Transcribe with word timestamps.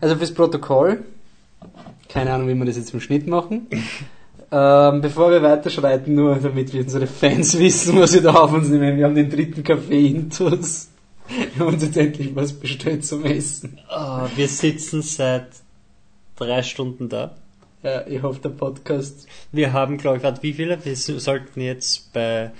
Also 0.00 0.16
fürs 0.16 0.32
Protokoll, 0.32 1.04
keine 2.08 2.32
Ahnung, 2.32 2.48
wie 2.48 2.54
wir 2.54 2.64
das 2.64 2.76
jetzt 2.76 2.94
im 2.94 3.00
Schnitt 3.00 3.26
machen. 3.26 3.66
ähm, 4.52 5.00
bevor 5.00 5.30
wir 5.30 5.42
weiterschreiten, 5.42 6.14
nur 6.14 6.36
damit 6.36 6.72
wir 6.72 6.82
unsere 6.82 7.06
Fans 7.06 7.58
wissen, 7.58 7.98
was 8.00 8.14
wir 8.14 8.22
da 8.22 8.34
auf 8.34 8.52
uns 8.52 8.68
nehmen. 8.68 8.96
Wir 8.96 9.04
haben 9.04 9.14
den 9.14 9.30
dritten 9.30 9.62
Kaffee 9.62 10.06
Intus. 10.06 10.90
Wir 11.28 11.64
haben 11.64 11.74
uns 11.74 11.82
jetzt 11.82 11.96
endlich 11.96 12.36
was 12.36 12.52
bestellt 12.52 13.04
zum 13.04 13.24
Essen. 13.24 13.78
Oh, 13.90 14.26
wir 14.36 14.48
sitzen 14.48 15.02
seit 15.02 15.48
drei 16.36 16.62
Stunden 16.62 17.08
da. 17.08 17.34
Ja, 17.82 18.06
ich 18.06 18.22
hoffe, 18.22 18.40
der 18.40 18.50
Podcast. 18.50 19.26
Wir 19.52 19.72
haben, 19.72 19.98
glaube 19.98 20.18
ich, 20.18 20.42
wie 20.42 20.52
viele? 20.52 20.82
Wir 20.84 20.96
sollten 20.96 21.60
jetzt 21.60 22.12
bei 22.12 22.50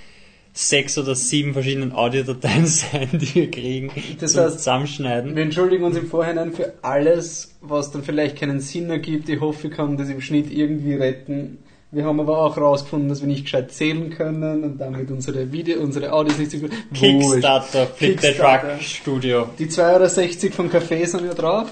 sechs 0.57 0.96
oder 0.96 1.16
sieben 1.16 1.52
verschiedenen 1.52 1.93
Audiodateien 1.93 2.66
sein, 2.66 3.09
die 3.12 3.34
wir 3.34 3.50
kriegen, 3.50 3.91
Das 4.20 4.37
heißt, 4.37 4.59
Zusammenschneiden. 4.59 5.34
Wir 5.34 5.43
entschuldigen 5.43 5.84
uns 5.84 5.96
im 5.96 6.07
Vorhinein 6.07 6.52
für 6.52 6.73
alles, 6.80 7.57
was 7.61 7.91
dann 7.91 8.05
vielleicht 8.05 8.38
keinen 8.38 8.61
Sinn 8.61 8.88
ergibt. 8.88 9.29
Ich 9.29 9.41
hoffe, 9.41 9.65
wir 9.65 9.70
können 9.70 9.96
das 9.96 10.09
im 10.09 10.20
Schnitt 10.20 10.51
irgendwie 10.52 10.95
retten. 10.95 11.59
Wir 11.91 12.05
haben 12.05 12.19
aber 12.19 12.38
auch 12.38 12.56
herausgefunden, 12.56 13.09
dass 13.09 13.20
wir 13.20 13.29
nicht 13.29 13.45
gescheit 13.45 13.70
zählen 13.73 14.10
können 14.10 14.65
und 14.65 14.79
damit 14.79 15.10
unsere 15.10 15.52
Video, 15.52 15.80
unsere 15.80 16.12
Audios 16.12 16.38
nicht 16.38 16.51
so 16.51 16.59
gut. 16.59 16.71
Kickstarter, 16.93 17.87
Flip 17.87 18.21
the. 18.21 18.32
Truck 18.32 18.80
Studio. 18.80 19.48
Die 19.59 19.66
2,60 19.66 20.45
Euro 20.45 20.52
vom 20.55 20.71
Kaffee 20.71 21.05
sind 21.05 21.24
ja 21.24 21.34
drauf. 21.34 21.68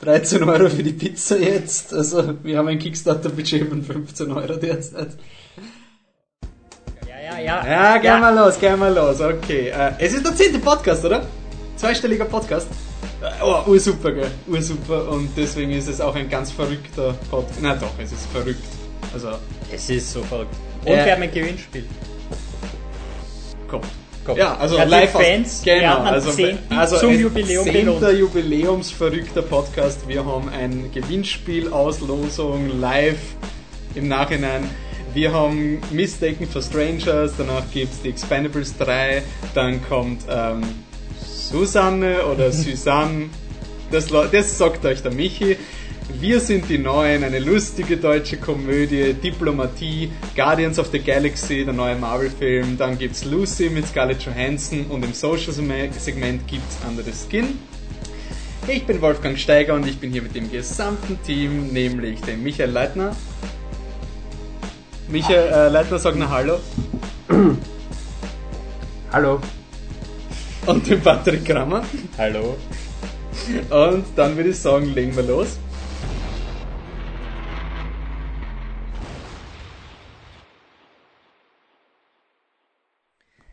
13 0.00 0.42
Euro 0.44 0.70
für 0.70 0.82
die 0.82 0.92
Pizza 0.92 1.38
jetzt. 1.38 1.92
Also 1.92 2.34
wir 2.42 2.56
haben 2.56 2.68
ein 2.68 2.78
Kickstarter-Budget 2.78 3.68
von 3.68 3.82
15 3.82 4.32
Euro 4.32 4.56
derzeit. 4.56 5.08
Ja, 7.44 7.64
ja, 7.64 7.66
ja. 7.66 7.94
Ja, 7.94 7.98
geh 7.98 8.20
mal 8.20 8.34
los, 8.34 8.58
geh 8.60 8.76
mal 8.76 8.92
los. 8.92 9.20
Okay. 9.20 9.68
Äh, 9.68 9.92
es 9.98 10.12
ist 10.12 10.24
der 10.24 10.34
zehnte 10.34 10.58
Podcast, 10.58 11.04
oder? 11.04 11.22
Zweistelliger 11.76 12.24
Podcast. 12.26 12.68
Äh, 13.22 13.42
Oh, 13.42 13.62
ursuper, 13.70 14.12
gell? 14.12 14.30
Ursuper. 14.46 15.08
Und 15.10 15.30
deswegen 15.36 15.72
ist 15.72 15.88
es 15.88 16.00
auch 16.00 16.14
ein 16.14 16.28
ganz 16.28 16.50
verrückter 16.52 17.14
Podcast. 17.30 17.58
Na 17.62 17.74
doch, 17.74 17.92
es 17.98 18.12
ist 18.12 18.26
verrückt. 18.32 18.62
Also, 19.12 19.28
Es 19.72 19.88
ist 19.90 20.12
so 20.12 20.22
verrückt. 20.22 20.54
Und 20.84 20.92
Äh, 20.92 21.04
wir 21.06 21.12
haben 21.12 21.22
ein 21.22 21.32
Gewinnspiel. 21.32 21.84
kommt. 23.68 23.86
Komm. 24.24 24.36
Ja, 24.36 24.56
also 24.58 24.76
Ja, 24.76 24.84
live 24.84 25.12
Fans 25.12 25.62
genau, 25.64 25.98
also, 26.00 26.30
10. 26.30 26.58
also 26.70 26.98
zum 26.98 27.18
Jubiläum 27.18 27.64
10. 27.64 27.72
belohnt. 27.72 28.18
Jubiläumsverrückter 28.18 29.40
Podcast. 29.42 30.06
Wir 30.06 30.24
haben 30.26 30.48
ein 30.50 30.90
Gewinnspiel, 30.92 31.72
Auslosung 31.72 32.80
live 32.80 33.16
im 33.94 34.08
Nachhinein. 34.08 34.68
Wir 35.12 35.32
haben 35.32 35.80
Mistaken 35.90 36.46
for 36.46 36.62
Strangers, 36.62 37.32
danach 37.36 37.64
gibt's 37.72 38.00
die 38.00 38.10
Expendables 38.10 38.76
3, 38.78 39.22
dann 39.54 39.82
kommt 39.88 40.22
ähm, 40.30 40.62
Susanne 41.20 42.24
oder 42.26 42.52
Susanne, 42.52 43.28
das, 43.90 44.06
das 44.06 44.56
sagt 44.56 44.84
euch 44.84 45.02
der 45.02 45.12
Michi. 45.12 45.56
Wir 46.20 46.38
sind 46.38 46.68
die 46.68 46.78
Neuen, 46.78 47.24
eine 47.24 47.40
lustige 47.40 47.96
deutsche 47.96 48.36
Komödie, 48.36 49.14
Diplomatie, 49.14 50.12
Guardians 50.36 50.78
of 50.78 50.88
the 50.92 51.00
Galaxy, 51.00 51.64
der 51.64 51.74
neue 51.74 51.96
Marvel-Film, 51.96 52.78
dann 52.78 52.96
gibt's 52.96 53.24
Lucy 53.24 53.68
mit 53.68 53.88
Scarlett 53.88 54.22
Johansson 54.22 54.86
und 54.86 55.04
im 55.04 55.12
Social-Segment 55.12 56.46
gibt's 56.46 56.78
Under 56.88 57.02
the 57.02 57.12
Skin. 57.12 57.58
Ich 58.68 58.86
bin 58.86 59.00
Wolfgang 59.00 59.36
Steiger 59.36 59.74
und 59.74 59.88
ich 59.88 59.98
bin 59.98 60.12
hier 60.12 60.22
mit 60.22 60.36
dem 60.36 60.50
gesamten 60.52 61.18
Team, 61.24 61.72
nämlich 61.72 62.20
dem 62.20 62.44
Michael 62.44 62.70
Leitner. 62.70 63.16
Michael 65.10 65.52
äh, 65.52 65.68
Leitner 65.70 65.98
sagt 65.98 66.16
noch 66.16 66.30
Hallo. 66.30 66.60
Hallo. 69.12 69.40
Und 70.66 70.88
dem 70.88 71.00
Patrick 71.00 71.44
Kramer. 71.44 71.82
Hallo. 72.16 72.56
Und 73.70 74.04
dann 74.14 74.36
würde 74.36 74.50
ich 74.50 74.58
sagen, 74.58 74.94
legen 74.94 75.16
wir 75.16 75.24
los. 75.24 75.58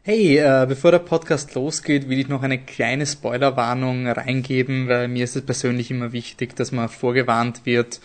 Hey, 0.03 0.38
äh, 0.38 0.66
bevor 0.69 0.91
der 0.91 1.00
Podcast 1.00 1.56
losgeht, 1.56 2.07
will 2.07 2.19
ich 2.19 2.28
noch 2.28 2.44
eine 2.44 2.59
kleine 2.59 3.07
Spoilerwarnung 3.07 4.07
reingeben, 4.07 4.88
weil 4.88 5.07
mir 5.07 5.23
ist 5.23 5.35
es 5.35 5.44
persönlich 5.44 5.90
immer 5.90 6.12
wichtig, 6.12 6.56
dass 6.56 6.72
man 6.72 6.88
vorgewarnt 6.88 7.66
wird, 7.66 8.00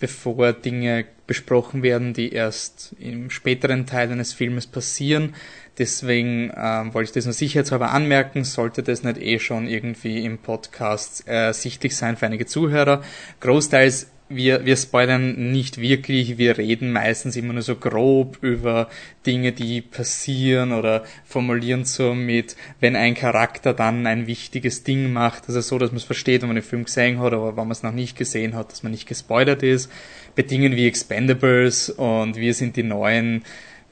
bevor 0.00 0.52
Dinge 0.52 1.06
besprochen 1.30 1.84
werden, 1.84 2.12
die 2.12 2.32
erst 2.32 2.96
im 2.98 3.30
späteren 3.30 3.86
Teil 3.86 4.10
eines 4.10 4.32
Filmes 4.32 4.66
passieren. 4.66 5.36
Deswegen 5.78 6.50
ähm, 6.56 6.92
wollte 6.92 7.10
ich 7.10 7.14
das 7.14 7.24
nur 7.24 7.34
sicherheitshalber 7.34 7.92
anmerken, 7.92 8.42
sollte 8.42 8.82
das 8.82 9.04
nicht 9.04 9.22
eh 9.22 9.38
schon 9.38 9.68
irgendwie 9.68 10.24
im 10.24 10.38
Podcast 10.38 11.28
äh, 11.28 11.46
ersichtlich 11.46 11.96
sein 11.96 12.16
für 12.16 12.26
einige 12.26 12.46
Zuhörer. 12.46 13.04
Großteils 13.38 14.08
wir, 14.30 14.64
wir 14.64 14.76
spoilern 14.76 15.50
nicht 15.50 15.80
wirklich, 15.80 16.38
wir 16.38 16.56
reden 16.56 16.92
meistens 16.92 17.34
immer 17.34 17.52
nur 17.52 17.62
so 17.62 17.74
grob 17.74 18.38
über 18.42 18.88
Dinge, 19.26 19.50
die 19.50 19.80
passieren 19.80 20.72
oder 20.72 21.04
formulieren 21.24 21.84
so 21.84 22.14
mit, 22.14 22.56
wenn 22.78 22.94
ein 22.94 23.14
Charakter 23.14 23.74
dann 23.74 24.06
ein 24.06 24.28
wichtiges 24.28 24.84
Ding 24.84 25.12
macht, 25.12 25.48
also 25.48 25.60
so, 25.60 25.78
dass 25.78 25.90
man 25.90 25.96
es 25.96 26.04
versteht, 26.04 26.42
wenn 26.42 26.48
man 26.48 26.54
den 26.54 26.62
Film 26.62 26.84
gesehen 26.84 27.18
hat, 27.18 27.32
aber 27.32 27.56
wenn 27.56 27.64
man 27.64 27.72
es 27.72 27.82
noch 27.82 27.92
nicht 27.92 28.16
gesehen 28.16 28.54
hat, 28.54 28.70
dass 28.70 28.84
man 28.84 28.92
nicht 28.92 29.08
gespoilert 29.08 29.64
ist. 29.64 29.90
Bei 30.36 30.42
Dingen 30.42 30.76
wie 30.76 30.86
Expendables 30.86 31.90
und 31.90 32.36
wir 32.36 32.54
sind 32.54 32.76
die 32.76 32.82
Neuen, 32.82 33.42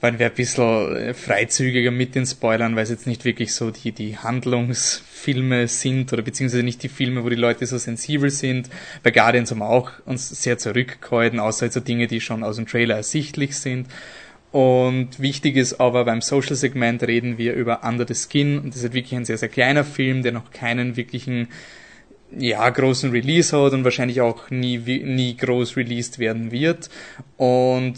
waren 0.01 0.19
wir 0.19 0.27
ein 0.27 0.35
bisschen 0.35 0.97
äh, 0.97 1.15
freizügiger 1.15 1.91
mit 1.91 2.15
den 2.15 2.27
Spoilern, 2.27 2.77
weil 2.77 2.85
es 2.85 2.91
jetzt 2.91 3.07
nicht 3.07 3.25
wirklich 3.25 3.53
so 3.53 3.71
die, 3.71 3.93
die 3.93 4.17
Handlungsfilme 4.17 5.67
sind 5.67 6.13
oder 6.13 6.23
beziehungsweise 6.23 6.63
nicht 6.63 6.83
die 6.83 6.89
Filme, 6.89 7.25
wo 7.25 7.29
die 7.29 7.37
Leute 7.37 7.67
so 7.67 7.79
sensibel 7.79 8.31
sind. 8.31 8.71
Bei 9.03 9.11
Guardians 9.11 9.51
haben 9.51 9.59
wir 9.59 9.69
auch 9.69 9.91
uns 10.07 10.29
sehr 10.29 10.59
zurückgehalten, 10.59 11.41
außer 11.41 11.63
halt 11.63 11.73
so 11.73 11.81
Dinge, 11.81 12.07
die 12.07 12.21
schon 12.21 12.45
aus 12.45 12.57
dem 12.57 12.67
Trailer 12.67 12.97
ersichtlich 12.97 13.57
sind. 13.57 13.89
Und 14.51 15.21
wichtig 15.21 15.57
ist 15.57 15.79
aber, 15.79 16.05
beim 16.05 16.23
Social-Segment 16.23 17.03
reden 17.03 17.37
wir 17.37 17.53
über 17.55 17.85
Under 17.85 18.07
the 18.07 18.15
Skin 18.15 18.59
und 18.59 18.75
das 18.75 18.83
ist 18.83 18.95
wirklich 18.95 19.15
ein 19.15 19.27
sehr, 19.27 19.37
sehr 19.37 19.51
kleiner 19.51 19.85
Film, 19.85 20.23
der 20.23 20.33
noch 20.33 20.51
keinen 20.51 20.97
wirklichen 20.97 21.49
ja, 22.37 22.69
großen 22.69 23.11
Release 23.11 23.57
hat 23.57 23.73
und 23.73 23.85
wahrscheinlich 23.85 24.21
auch 24.21 24.51
nie, 24.51 24.79
nie 24.79 25.37
groß 25.37 25.77
released 25.77 26.19
werden 26.19 26.51
wird. 26.51 26.91
Und 27.37 27.95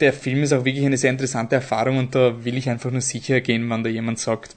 der 0.00 0.12
Film 0.12 0.42
ist 0.42 0.52
auch 0.52 0.64
wirklich 0.64 0.84
eine 0.84 0.96
sehr 0.96 1.10
interessante 1.10 1.54
Erfahrung 1.54 1.98
und 1.98 2.14
da 2.14 2.44
will 2.44 2.56
ich 2.56 2.68
einfach 2.68 2.90
nur 2.90 3.00
sicher 3.00 3.40
gehen, 3.40 3.68
wenn 3.70 3.84
da 3.84 3.90
jemand 3.90 4.18
sagt, 4.18 4.56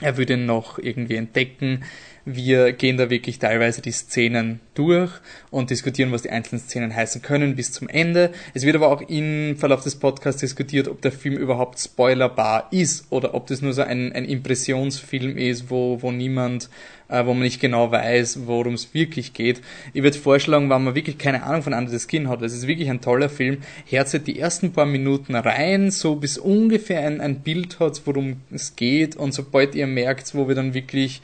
er 0.00 0.16
würde 0.16 0.34
ihn 0.34 0.46
noch 0.46 0.78
irgendwie 0.78 1.16
entdecken. 1.16 1.84
Wir 2.26 2.72
gehen 2.72 2.96
da 2.96 3.10
wirklich 3.10 3.38
teilweise 3.38 3.82
die 3.82 3.92
Szenen 3.92 4.60
durch 4.72 5.10
und 5.50 5.68
diskutieren, 5.68 6.10
was 6.10 6.22
die 6.22 6.30
einzelnen 6.30 6.62
Szenen 6.62 6.96
heißen 6.96 7.20
können 7.20 7.54
bis 7.54 7.70
zum 7.70 7.86
Ende. 7.86 8.30
Es 8.54 8.64
wird 8.64 8.76
aber 8.76 8.88
auch 8.88 9.02
im 9.02 9.58
Verlauf 9.58 9.82
des 9.82 9.96
Podcasts 9.96 10.40
diskutiert, 10.40 10.88
ob 10.88 11.02
der 11.02 11.12
Film 11.12 11.36
überhaupt 11.36 11.78
spoilerbar 11.78 12.68
ist 12.70 13.04
oder 13.10 13.34
ob 13.34 13.46
das 13.48 13.60
nur 13.60 13.74
so 13.74 13.82
ein, 13.82 14.12
ein 14.14 14.24
Impressionsfilm 14.24 15.36
ist, 15.36 15.68
wo, 15.68 16.00
wo 16.00 16.12
niemand, 16.12 16.70
äh, 17.08 17.26
wo 17.26 17.34
man 17.34 17.42
nicht 17.42 17.60
genau 17.60 17.92
weiß, 17.92 18.46
worum 18.46 18.72
es 18.72 18.94
wirklich 18.94 19.34
geht. 19.34 19.60
Ich 19.92 20.02
würde 20.02 20.16
vorschlagen, 20.16 20.70
wenn 20.70 20.82
man 20.82 20.94
wirklich 20.94 21.18
keine 21.18 21.42
Ahnung 21.42 21.62
von 21.62 21.74
Under 21.74 21.90
the 21.90 21.98
Skin 21.98 22.30
hat, 22.30 22.40
das 22.40 22.54
ist 22.54 22.66
wirklich 22.66 22.88
ein 22.88 23.02
toller 23.02 23.28
Film, 23.28 23.58
herzeit 23.84 24.26
die 24.26 24.40
ersten 24.40 24.72
paar 24.72 24.86
Minuten 24.86 25.34
rein, 25.34 25.90
so 25.90 26.16
bis 26.16 26.38
ungefähr 26.38 27.00
ein, 27.06 27.20
ein 27.20 27.40
Bild 27.40 27.80
hat, 27.80 28.00
worum 28.06 28.40
es 28.50 28.76
geht 28.76 29.14
und 29.14 29.34
sobald 29.34 29.74
ihr 29.74 29.86
merkt, 29.86 30.34
wo 30.34 30.48
wir 30.48 30.54
dann 30.54 30.72
wirklich 30.72 31.20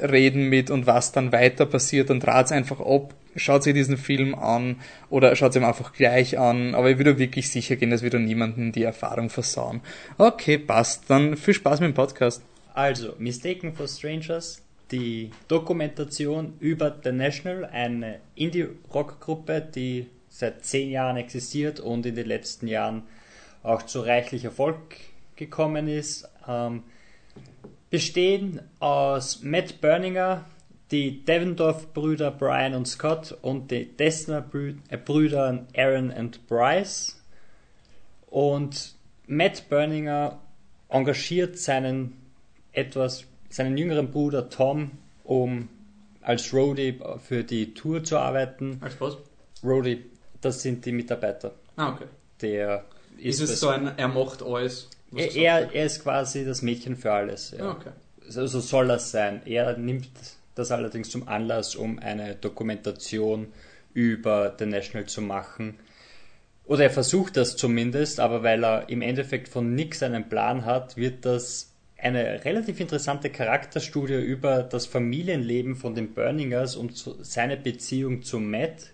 reden 0.00 0.48
mit 0.48 0.70
und 0.70 0.86
was 0.86 1.12
dann 1.12 1.32
weiter 1.32 1.66
passiert, 1.66 2.10
dann 2.10 2.20
draht's 2.20 2.52
einfach 2.52 2.80
ab, 2.80 3.14
schaut 3.36 3.62
sich 3.62 3.74
diesen 3.74 3.96
Film 3.96 4.34
an 4.34 4.76
oder 5.08 5.34
schaut 5.36 5.54
ihm 5.56 5.64
einfach 5.64 5.92
gleich 5.92 6.38
an, 6.38 6.74
aber 6.74 6.90
ich 6.90 6.98
würde 6.98 7.18
wirklich 7.18 7.50
sicher 7.50 7.76
gehen, 7.76 7.90
dass 7.90 8.02
wir 8.02 8.10
da 8.10 8.18
niemanden 8.18 8.72
die 8.72 8.82
Erfahrung 8.82 9.30
versauen. 9.30 9.80
Okay, 10.18 10.58
passt. 10.58 11.04
Dann 11.08 11.36
viel 11.36 11.54
Spaß 11.54 11.80
mit 11.80 11.90
dem 11.90 11.94
Podcast. 11.94 12.42
Also, 12.74 13.14
Mistaken 13.18 13.72
for 13.74 13.88
Strangers, 13.88 14.62
die 14.90 15.30
Dokumentation 15.48 16.54
über 16.60 16.96
The 17.02 17.12
National, 17.12 17.64
eine 17.64 18.20
Indie-Rock-Gruppe, 18.34 19.60
die 19.60 20.06
seit 20.28 20.64
zehn 20.64 20.90
Jahren 20.90 21.16
existiert 21.16 21.80
und 21.80 22.06
in 22.06 22.14
den 22.14 22.26
letzten 22.26 22.66
Jahren 22.66 23.02
auch 23.62 23.82
zu 23.82 24.00
reichlich 24.00 24.44
Erfolg 24.44 24.78
gekommen 25.36 25.88
ist. 25.88 26.28
Ähm, 26.48 26.84
bestehen 27.90 28.60
aus 28.78 29.42
Matt 29.42 29.80
Berninger, 29.80 30.44
die 30.90 31.24
Devendorf-Brüder 31.24 32.30
Brian 32.30 32.74
und 32.74 32.86
Scott 32.86 33.36
und 33.42 33.70
die 33.70 33.96
Dessner-Brüder 33.96 35.66
Aaron 35.76 36.10
und 36.10 36.46
Bryce. 36.46 37.20
Und 38.28 38.94
Matt 39.26 39.68
Berninger 39.68 40.40
engagiert 40.88 41.58
seinen 41.58 42.16
etwas, 42.72 43.24
seinen 43.48 43.76
jüngeren 43.76 44.10
Bruder 44.10 44.48
Tom, 44.48 44.92
um 45.24 45.68
als 46.22 46.52
Roadie 46.52 46.98
für 47.26 47.44
die 47.44 47.74
Tour 47.74 48.04
zu 48.04 48.18
arbeiten. 48.18 48.78
Als 48.80 49.00
was? 49.00 49.16
Roadie, 49.62 50.04
das 50.40 50.62
sind 50.62 50.84
die 50.84 50.92
Mitarbeiter. 50.92 51.52
Ah, 51.76 51.92
okay. 51.92 52.06
Der 52.40 52.84
Ist, 53.18 53.40
ist, 53.40 53.50
es 53.50 53.60
so 53.60 53.68
ein, 53.68 53.96
er 53.96 54.08
macht 54.08 54.42
alles? 54.42 54.88
Was 55.10 55.34
er, 55.34 55.72
er, 55.72 55.84
ist 55.84 56.02
quasi 56.02 56.44
das 56.44 56.62
Mädchen 56.62 56.96
für 56.96 57.12
alles. 57.12 57.54
Ja. 57.56 57.64
Ah, 57.64 57.70
okay. 57.72 57.90
So, 58.28 58.46
so 58.46 58.60
soll 58.60 58.88
das 58.88 59.10
sein. 59.10 59.42
Er 59.44 59.76
nimmt 59.76 60.08
das 60.54 60.70
allerdings 60.70 61.10
zum 61.10 61.26
Anlass, 61.28 61.74
um 61.74 61.98
eine 61.98 62.36
Dokumentation 62.36 63.48
über 63.92 64.54
The 64.58 64.66
National 64.66 65.06
zu 65.06 65.20
machen. 65.20 65.78
Oder 66.64 66.84
er 66.84 66.90
versucht 66.90 67.36
das 67.36 67.56
zumindest, 67.56 68.20
aber 68.20 68.42
weil 68.44 68.64
er 68.64 68.88
im 68.88 69.02
Endeffekt 69.02 69.48
von 69.48 69.74
nix 69.74 70.02
einen 70.02 70.28
Plan 70.28 70.64
hat, 70.64 70.96
wird 70.96 71.24
das 71.24 71.72
eine 71.98 72.44
relativ 72.44 72.80
interessante 72.80 73.30
Charakterstudie 73.30 74.14
über 74.14 74.62
das 74.62 74.86
Familienleben 74.86 75.76
von 75.76 75.94
den 75.94 76.14
Burningers 76.14 76.76
und 76.76 76.96
seine 77.22 77.56
Beziehung 77.56 78.22
zu 78.22 78.38
Matt, 78.38 78.92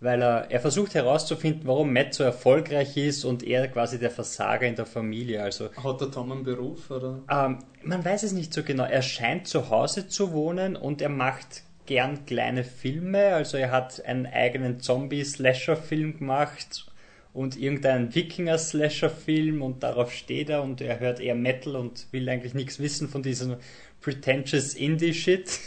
weil 0.00 0.22
er, 0.22 0.50
er 0.50 0.60
versucht 0.60 0.94
herauszufinden, 0.94 1.62
warum 1.66 1.92
Matt 1.92 2.14
so 2.14 2.24
erfolgreich 2.24 2.96
ist 2.96 3.24
und 3.24 3.42
er 3.42 3.68
quasi 3.68 3.98
der 3.98 4.10
Versager 4.10 4.66
in 4.66 4.74
der 4.74 4.86
Familie. 4.86 5.42
Also, 5.42 5.70
Hat 5.76 6.00
der 6.00 6.10
Tom 6.10 6.32
einen 6.32 6.42
Beruf? 6.42 6.90
Oder? 6.90 7.20
Ähm, 7.30 7.58
man 7.82 8.04
weiß 8.04 8.22
es 8.22 8.32
nicht 8.32 8.52
so 8.52 8.62
genau. 8.62 8.84
Er 8.84 9.02
scheint 9.02 9.46
zu 9.46 9.68
Hause 9.68 10.08
zu 10.08 10.32
wohnen 10.32 10.74
und 10.74 11.02
er 11.02 11.10
macht 11.10 11.62
gern 11.84 12.24
kleine 12.24 12.64
Filme. 12.64 13.34
Also 13.34 13.58
er 13.58 13.70
hat 13.70 14.04
einen 14.04 14.26
eigenen 14.26 14.80
Zombie-Slasher-Film 14.80 16.18
gemacht 16.18 16.86
und 17.34 17.58
irgendeinen 17.58 18.14
Wikinger-Slasher-Film 18.14 19.60
und 19.60 19.82
darauf 19.82 20.12
steht 20.12 20.48
er 20.48 20.62
und 20.62 20.80
er 20.80 20.98
hört 20.98 21.20
eher 21.20 21.34
Metal 21.34 21.76
und 21.76 22.06
will 22.12 22.28
eigentlich 22.28 22.54
nichts 22.54 22.78
wissen 22.78 23.08
von 23.08 23.22
diesem 23.22 23.56
pretentious 24.00 24.74
Indie-Shit. 24.74 25.58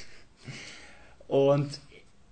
Und 1.27 1.80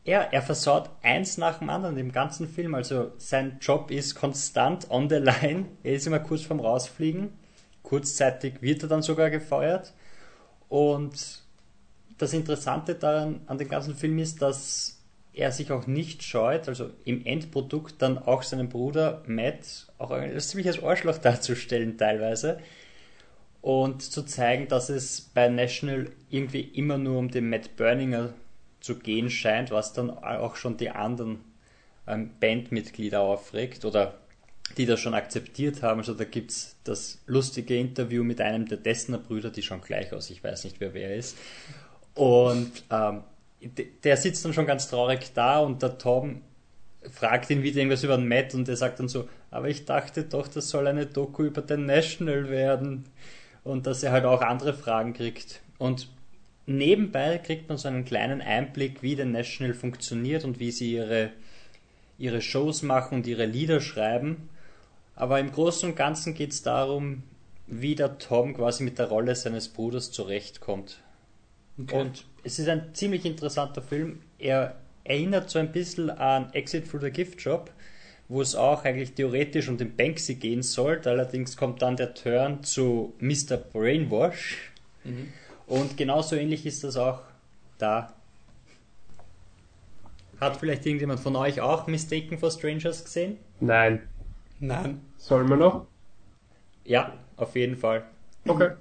ja, 0.03 0.21
er 0.21 0.41
versaut 0.41 0.89
eins 1.03 1.37
nach 1.37 1.59
dem 1.59 1.69
anderen 1.69 1.97
im 1.97 2.11
ganzen 2.11 2.47
Film. 2.47 2.73
Also 2.73 3.11
sein 3.17 3.57
Job 3.61 3.91
ist 3.91 4.15
konstant 4.15 4.89
on 4.89 5.09
the 5.09 5.15
line. 5.15 5.65
Er 5.83 5.93
ist 5.93 6.07
immer 6.07 6.19
kurz 6.19 6.41
vorm 6.41 6.59
Rausfliegen. 6.59 7.29
Kurzzeitig 7.83 8.61
wird 8.61 8.83
er 8.83 8.89
dann 8.89 9.01
sogar 9.03 9.29
gefeuert. 9.29 9.93
Und 10.69 11.43
das 12.17 12.33
Interessante 12.33 12.95
daran 12.95 13.41
an 13.47 13.57
dem 13.57 13.67
ganzen 13.67 13.95
Film 13.95 14.17
ist, 14.17 14.41
dass 14.41 15.01
er 15.33 15.51
sich 15.51 15.71
auch 15.71 15.87
nicht 15.87 16.23
scheut, 16.23 16.67
also 16.67 16.89
im 17.05 17.25
Endprodukt 17.25 18.01
dann 18.01 18.17
auch 18.17 18.43
seinen 18.43 18.69
Bruder 18.69 19.23
Matt 19.27 19.87
auch 19.97 20.11
als 20.11 20.49
ziemliches 20.49 20.83
Arschloch 20.83 21.17
darzustellen 21.19 21.97
teilweise 21.97 22.59
und 23.61 24.01
zu 24.01 24.23
zeigen, 24.23 24.67
dass 24.67 24.89
es 24.89 25.21
bei 25.21 25.47
National 25.47 26.11
irgendwie 26.29 26.61
immer 26.61 26.97
nur 26.97 27.17
um 27.17 27.29
den 27.29 27.49
Matt 27.49 27.75
Burninger 27.77 28.33
zu 28.81 28.99
gehen 28.99 29.29
scheint, 29.29 29.71
was 29.71 29.93
dann 29.93 30.09
auch 30.09 30.55
schon 30.55 30.77
die 30.77 30.89
anderen 30.89 31.39
ähm, 32.07 32.31
Bandmitglieder 32.39 33.21
aufregt 33.21 33.85
oder 33.85 34.15
die 34.77 34.85
das 34.85 34.99
schon 34.99 35.13
akzeptiert 35.13 35.83
haben. 35.83 35.99
Also 35.99 36.13
da 36.13 36.23
gibt 36.23 36.51
es 36.51 36.75
das 36.83 37.21
lustige 37.25 37.77
Interview 37.77 38.23
mit 38.23 38.41
einem 38.41 38.67
der 38.67 38.77
Dessner 38.77 39.17
Brüder, 39.17 39.49
die 39.49 39.61
schauen 39.61 39.81
gleich 39.81 40.13
aus, 40.13 40.29
ich 40.29 40.43
weiß 40.43 40.63
nicht, 40.63 40.79
wer 40.79 40.93
wer 40.93 41.15
ist. 41.15 41.37
Und 42.15 42.71
ähm, 42.89 43.23
der 44.03 44.17
sitzt 44.17 44.43
dann 44.43 44.53
schon 44.53 44.65
ganz 44.65 44.89
traurig 44.89 45.31
da 45.33 45.59
und 45.59 45.81
der 45.81 45.97
Tom 45.97 46.41
fragt 47.11 47.49
ihn 47.49 47.63
wieder 47.63 47.77
irgendwas 47.77 48.03
über 48.03 48.17
den 48.17 48.27
Matt 48.27 48.53
und 48.53 48.67
der 48.67 48.77
sagt 48.77 48.99
dann 48.99 49.07
so, 49.07 49.27
aber 49.49 49.69
ich 49.69 49.85
dachte 49.85 50.23
doch, 50.23 50.47
das 50.47 50.69
soll 50.69 50.87
eine 50.87 51.05
Doku 51.05 51.43
über 51.43 51.61
den 51.61 51.85
National 51.85 52.49
werden 52.49 53.05
und 53.63 53.85
dass 53.87 54.03
er 54.03 54.11
halt 54.11 54.25
auch 54.25 54.41
andere 54.41 54.73
Fragen 54.73 55.13
kriegt. 55.13 55.61
Und 55.77 56.07
nebenbei 56.65 57.37
kriegt 57.37 57.69
man 57.69 57.77
so 57.77 57.87
einen 57.87 58.05
kleinen 58.05 58.41
Einblick, 58.41 59.01
wie 59.01 59.15
der 59.15 59.25
National 59.25 59.73
funktioniert 59.73 60.43
und 60.43 60.59
wie 60.59 60.71
sie 60.71 60.93
ihre, 60.93 61.31
ihre 62.17 62.41
Shows 62.41 62.81
machen 62.83 63.15
und 63.15 63.27
ihre 63.27 63.45
Lieder 63.45 63.81
schreiben. 63.81 64.49
Aber 65.15 65.39
im 65.39 65.51
Großen 65.51 65.89
und 65.89 65.95
Ganzen 65.95 66.33
geht 66.33 66.51
es 66.51 66.63
darum, 66.63 67.23
wie 67.67 67.95
der 67.95 68.17
Tom 68.17 68.55
quasi 68.55 68.83
mit 68.83 68.99
der 68.99 69.07
Rolle 69.07 69.35
seines 69.35 69.69
Bruders 69.69 70.11
zurechtkommt. 70.11 70.99
Okay. 71.79 71.99
Und 71.99 72.25
es 72.43 72.59
ist 72.59 72.67
ein 72.67 72.93
ziemlich 72.93 73.25
interessanter 73.25 73.81
Film. 73.81 74.19
Er 74.39 74.75
erinnert 75.03 75.49
so 75.49 75.59
ein 75.59 75.71
bisschen 75.71 76.09
an 76.09 76.53
Exit 76.53 76.89
through 76.89 77.01
the 77.01 77.11
Gift 77.11 77.41
Shop, 77.41 77.71
wo 78.27 78.41
es 78.41 78.55
auch 78.55 78.83
eigentlich 78.83 79.13
theoretisch 79.13 79.67
um 79.69 79.77
den 79.77 79.95
Banksy 79.95 80.35
gehen 80.35 80.63
sollte. 80.63 81.09
Allerdings 81.09 81.57
kommt 81.57 81.81
dann 81.81 81.95
der 81.95 82.13
Turn 82.13 82.63
zu 82.63 83.13
Mr. 83.19 83.57
Brainwash. 83.57 84.71
Mhm. 85.03 85.33
Und 85.71 85.95
genauso 85.95 86.35
ähnlich 86.35 86.65
ist 86.65 86.83
das 86.83 86.97
auch 86.97 87.21
da. 87.77 88.11
Hat 90.41 90.57
vielleicht 90.57 90.85
irgendjemand 90.85 91.21
von 91.21 91.33
euch 91.37 91.61
auch 91.61 91.87
Mistaken 91.87 92.37
for 92.37 92.51
Strangers 92.51 93.05
gesehen? 93.05 93.37
Nein. 93.61 94.01
Nein. 94.59 94.99
Sollen 95.15 95.47
wir 95.47 95.55
noch? 95.55 95.87
Ja, 96.83 97.13
auf 97.37 97.55
jeden 97.55 97.77
Fall. 97.77 98.03
Okay. 98.45 98.71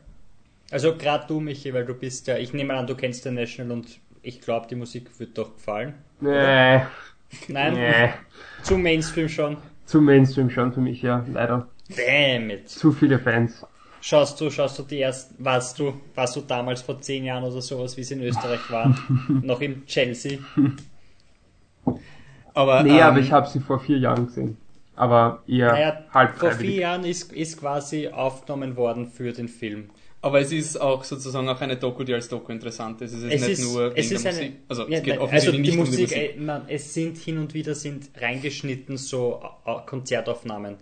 Also 0.73 0.97
gerade 0.97 1.29
du, 1.29 1.39
Michi, 1.39 1.73
weil 1.73 1.85
du 1.85 1.95
bist 1.95 2.27
ja, 2.27 2.37
ich 2.39 2.53
nehme 2.53 2.75
an, 2.75 2.89
du 2.89 2.97
kennst 2.97 3.25
den 3.25 3.35
National 3.35 3.71
und 3.71 4.01
ich 4.23 4.41
glaube, 4.41 4.67
die 4.67 4.75
Musik 4.75 5.17
wird 5.21 5.39
doch 5.39 5.55
gefallen. 5.55 5.95
Nee. 6.21 6.81
Nein? 7.47 7.75
Nee. 7.75 8.09
Zu 8.65 8.77
Mainstream 8.77 9.29
schon. 9.29 9.59
Zu 9.87 10.01
Mainstream 10.01 10.51
schon 10.51 10.73
für 10.73 10.81
mich, 10.81 11.03
ja, 11.03 11.25
leider. 11.33 11.69
Damn 11.89 12.51
it. 12.51 12.69
Zu 12.69 12.91
viele 12.91 13.21
Fans. 13.21 13.65
Schaust 14.01 14.41
du, 14.41 14.51
schaust 14.51 14.79
du 14.79 14.83
die 14.83 15.01
ersten, 15.01 15.45
warst 15.45 15.79
du, 15.79 15.93
warst 16.15 16.35
du 16.37 16.41
damals 16.41 16.83
vor 16.83 17.01
zehn 17.01 17.25
Jahren 17.25 17.45
oder 17.45 17.61
sowas, 17.61 17.97
wie 17.97 18.05
sie 18.05 18.15
in 18.15 18.23
Österreich 18.23 18.71
waren, 18.71 18.97
noch 19.45 19.61
im 19.61 19.85
Chelsea? 19.87 20.39
Aber, 22.55 22.83
nee, 22.83 22.97
ähm, 22.97 23.03
aber 23.03 23.19
ich 23.19 23.31
habe 23.31 23.49
sie 23.49 23.61
vor 23.61 23.79
vier 23.81 23.99
Jahren 23.99 24.27
gesehen. 24.27 24.57
Aber 24.97 25.43
eher 25.47 25.73
naja, 25.73 26.05
halb 26.13 26.39
Vor 26.39 26.53
vier 26.53 26.81
Jahren 26.81 27.05
ist, 27.05 27.33
ist 27.33 27.59
quasi 27.59 28.09
aufgenommen 28.09 28.77
worden 28.77 29.07
für 29.07 29.33
den 29.33 29.49
Film. 29.49 29.89
Aber 30.23 30.41
es 30.41 30.53
ist 30.53 30.79
auch 30.79 31.05
sozusagen 31.05 31.49
auch 31.49 31.61
eine 31.63 31.77
Doku, 31.77 32.05
die 32.05 32.13
als 32.13 32.29
Doku 32.29 32.53
interessant 32.53 33.01
ist. 33.01 33.15
Es 33.15 33.23
ist 33.23 33.33
es 33.33 33.41
nicht 33.41 33.51
ist, 33.53 33.73
nur 33.73 33.97
es 33.97 34.11
ist 34.11 34.25
Musik. 34.25 34.43
Eine, 34.43 34.53
also, 34.69 34.89
ja, 34.89 34.99
es 34.99 35.03
geht 35.03 35.19
also 35.19 35.53
die 35.53 35.59
Musik, 35.59 35.79
um 35.79 35.91
die 35.91 36.03
Musik. 36.03 36.41
Man, 36.41 36.63
es 36.69 36.93
sind 36.93 37.17
hin 37.17 37.39
und 37.39 37.55
wieder 37.55 37.75
sind 37.75 38.11
reingeschnitten 38.21 38.99
so 38.99 39.43
Konzertaufnahmen. 39.87 40.77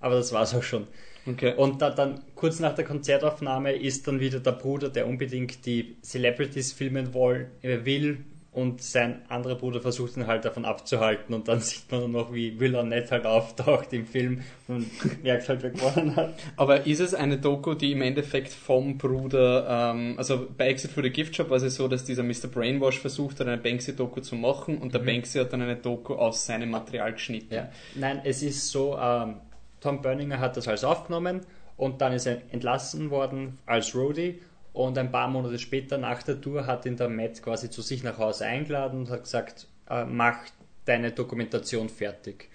Aber 0.00 0.14
das 0.14 0.32
war's 0.32 0.54
auch 0.54 0.62
schon. 0.62 0.86
Okay. 1.26 1.54
Und 1.56 1.82
da, 1.82 1.90
dann 1.90 2.22
kurz 2.34 2.60
nach 2.60 2.74
der 2.74 2.84
Konzertaufnahme 2.84 3.72
ist 3.72 4.06
dann 4.06 4.20
wieder 4.20 4.40
der 4.40 4.52
Bruder, 4.52 4.88
der 4.88 5.06
unbedingt 5.06 5.66
die 5.66 5.96
Celebrities 6.02 6.72
filmen 6.72 7.14
will, 7.14 7.48
will 7.62 8.24
und 8.52 8.82
sein 8.82 9.22
anderer 9.28 9.54
Bruder 9.54 9.80
versucht 9.80 10.16
ihn 10.16 10.26
halt 10.26 10.44
davon 10.44 10.64
abzuhalten 10.64 11.34
und 11.34 11.46
dann 11.46 11.60
sieht 11.60 11.90
man 11.90 12.10
noch, 12.10 12.32
wie 12.32 12.58
Will 12.58 12.74
Arnett 12.74 13.10
halt 13.10 13.24
auftaucht 13.24 13.92
im 13.92 14.06
Film 14.06 14.42
und 14.66 14.86
merkt 15.22 15.48
halt, 15.48 15.62
wer 15.62 15.70
gewonnen 15.70 16.16
hat. 16.16 16.34
Aber 16.56 16.86
ist 16.86 17.00
es 17.00 17.14
eine 17.14 17.38
Doku, 17.38 17.74
die 17.74 17.92
im 17.92 18.02
Endeffekt 18.02 18.52
vom 18.52 18.98
Bruder, 18.98 19.92
ähm, 19.94 20.14
also 20.16 20.48
bei 20.56 20.68
Exit 20.68 20.90
for 20.90 21.02
the 21.02 21.10
Gift 21.10 21.36
Shop 21.36 21.50
war 21.50 21.62
es 21.62 21.74
so, 21.74 21.86
dass 21.86 22.04
dieser 22.04 22.24
Mr. 22.24 22.48
Brainwash 22.52 22.98
versucht 22.98 23.38
hat, 23.38 23.46
eine 23.46 23.58
Banksy-Doku 23.58 24.20
zu 24.20 24.34
machen 24.34 24.78
und 24.78 24.94
der 24.94 25.02
mhm. 25.02 25.06
Banksy 25.06 25.38
hat 25.38 25.52
dann 25.52 25.62
eine 25.62 25.76
Doku 25.76 26.14
aus 26.14 26.44
seinem 26.44 26.70
Material 26.70 27.12
geschnitten. 27.12 27.54
Ja. 27.54 27.68
Nein, 27.94 28.20
es 28.24 28.42
ist 28.42 28.68
so, 28.68 28.98
ähm, 29.00 29.36
Tom 29.80 30.02
Berninger 30.02 30.38
hat 30.38 30.56
das 30.56 30.68
alles 30.68 30.84
aufgenommen 30.84 31.40
und 31.76 32.00
dann 32.00 32.12
ist 32.12 32.26
er 32.26 32.42
entlassen 32.52 33.10
worden 33.10 33.58
als 33.66 33.94
Roadie 33.94 34.40
und 34.72 34.96
ein 34.98 35.10
paar 35.10 35.28
Monate 35.28 35.58
später 35.58 35.98
nach 35.98 36.22
der 36.22 36.40
Tour 36.40 36.66
hat 36.66 36.86
ihn 36.86 36.96
der 36.96 37.08
Matt 37.08 37.42
quasi 37.42 37.70
zu 37.70 37.82
sich 37.82 38.04
nach 38.04 38.18
Hause 38.18 38.46
eingeladen 38.46 39.00
und 39.00 39.10
hat 39.10 39.24
gesagt, 39.24 39.66
äh, 39.88 40.04
mach 40.04 40.38
deine 40.84 41.12
Dokumentation 41.12 41.88
fertig. 41.88 42.48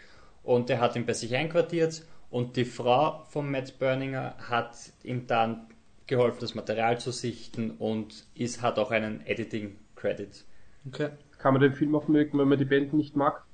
Und 0.43 0.69
er 0.69 0.79
hat 0.79 0.95
ihn 0.95 1.05
bei 1.05 1.13
sich 1.13 1.35
einquartiert 1.35 2.03
und 2.29 2.55
die 2.55 2.65
Frau 2.65 3.23
von 3.29 3.49
Matt 3.49 3.79
Berninger 3.79 4.35
hat 4.49 4.75
ihm 5.03 5.27
dann 5.27 5.67
geholfen, 6.07 6.39
das 6.41 6.55
Material 6.55 6.99
zu 6.99 7.11
sichten 7.11 7.71
und 7.71 8.25
ist, 8.35 8.61
hat 8.61 8.77
auch 8.77 8.91
einen 8.91 9.25
Editing-Credit. 9.25 10.45
Okay. 10.87 11.09
Kann 11.39 11.53
man 11.53 11.61
den 11.61 11.73
Film 11.73 11.95
auch 11.95 12.07
mögen, 12.07 12.37
wenn 12.37 12.47
man 12.47 12.59
die 12.59 12.65
Band 12.65 12.93
nicht 12.93 13.15
mag? 13.15 13.44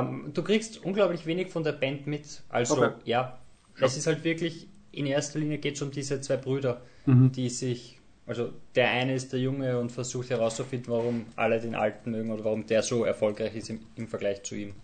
Um, 0.00 0.24
ähm, 0.26 0.30
du 0.34 0.42
kriegst 0.42 0.84
unglaublich 0.84 1.26
wenig 1.26 1.48
von 1.48 1.64
der 1.64 1.72
Band 1.72 2.06
mit. 2.06 2.42
Also, 2.48 2.76
okay. 2.76 2.92
ja, 3.04 3.38
Schon. 3.74 3.86
es 3.86 3.96
ist 3.96 4.06
halt 4.06 4.24
wirklich, 4.24 4.66
in 4.92 5.06
erster 5.06 5.38
Linie 5.38 5.58
geht 5.58 5.76
es 5.76 5.82
um 5.82 5.90
diese 5.90 6.20
zwei 6.20 6.36
Brüder 6.36 6.80
mhm. 7.08 7.32
die 7.32 7.48
sich, 7.48 7.98
also 8.26 8.52
der 8.74 8.90
eine 8.90 9.14
ist 9.14 9.32
der 9.32 9.40
Junge 9.40 9.78
und 9.78 9.90
versucht 9.90 10.30
herauszufinden, 10.30 10.92
warum 10.92 11.26
alle 11.34 11.60
den 11.60 11.74
Alten 11.74 12.10
mögen 12.10 12.30
oder 12.30 12.44
warum 12.44 12.66
der 12.66 12.82
so 12.82 13.04
erfolgreich 13.04 13.56
ist 13.56 13.70
im, 13.70 13.80
im 13.96 14.06
Vergleich 14.06 14.42
zu 14.42 14.54
ihm. 14.54 14.74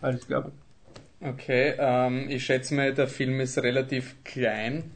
Alles 0.00 0.26
klar. 0.26 0.50
Okay, 1.20 1.74
ähm, 1.78 2.28
ich 2.28 2.44
schätze 2.44 2.74
mal, 2.74 2.92
der 2.92 3.08
Film 3.08 3.40
ist 3.40 3.58
relativ 3.58 4.16
klein. 4.24 4.90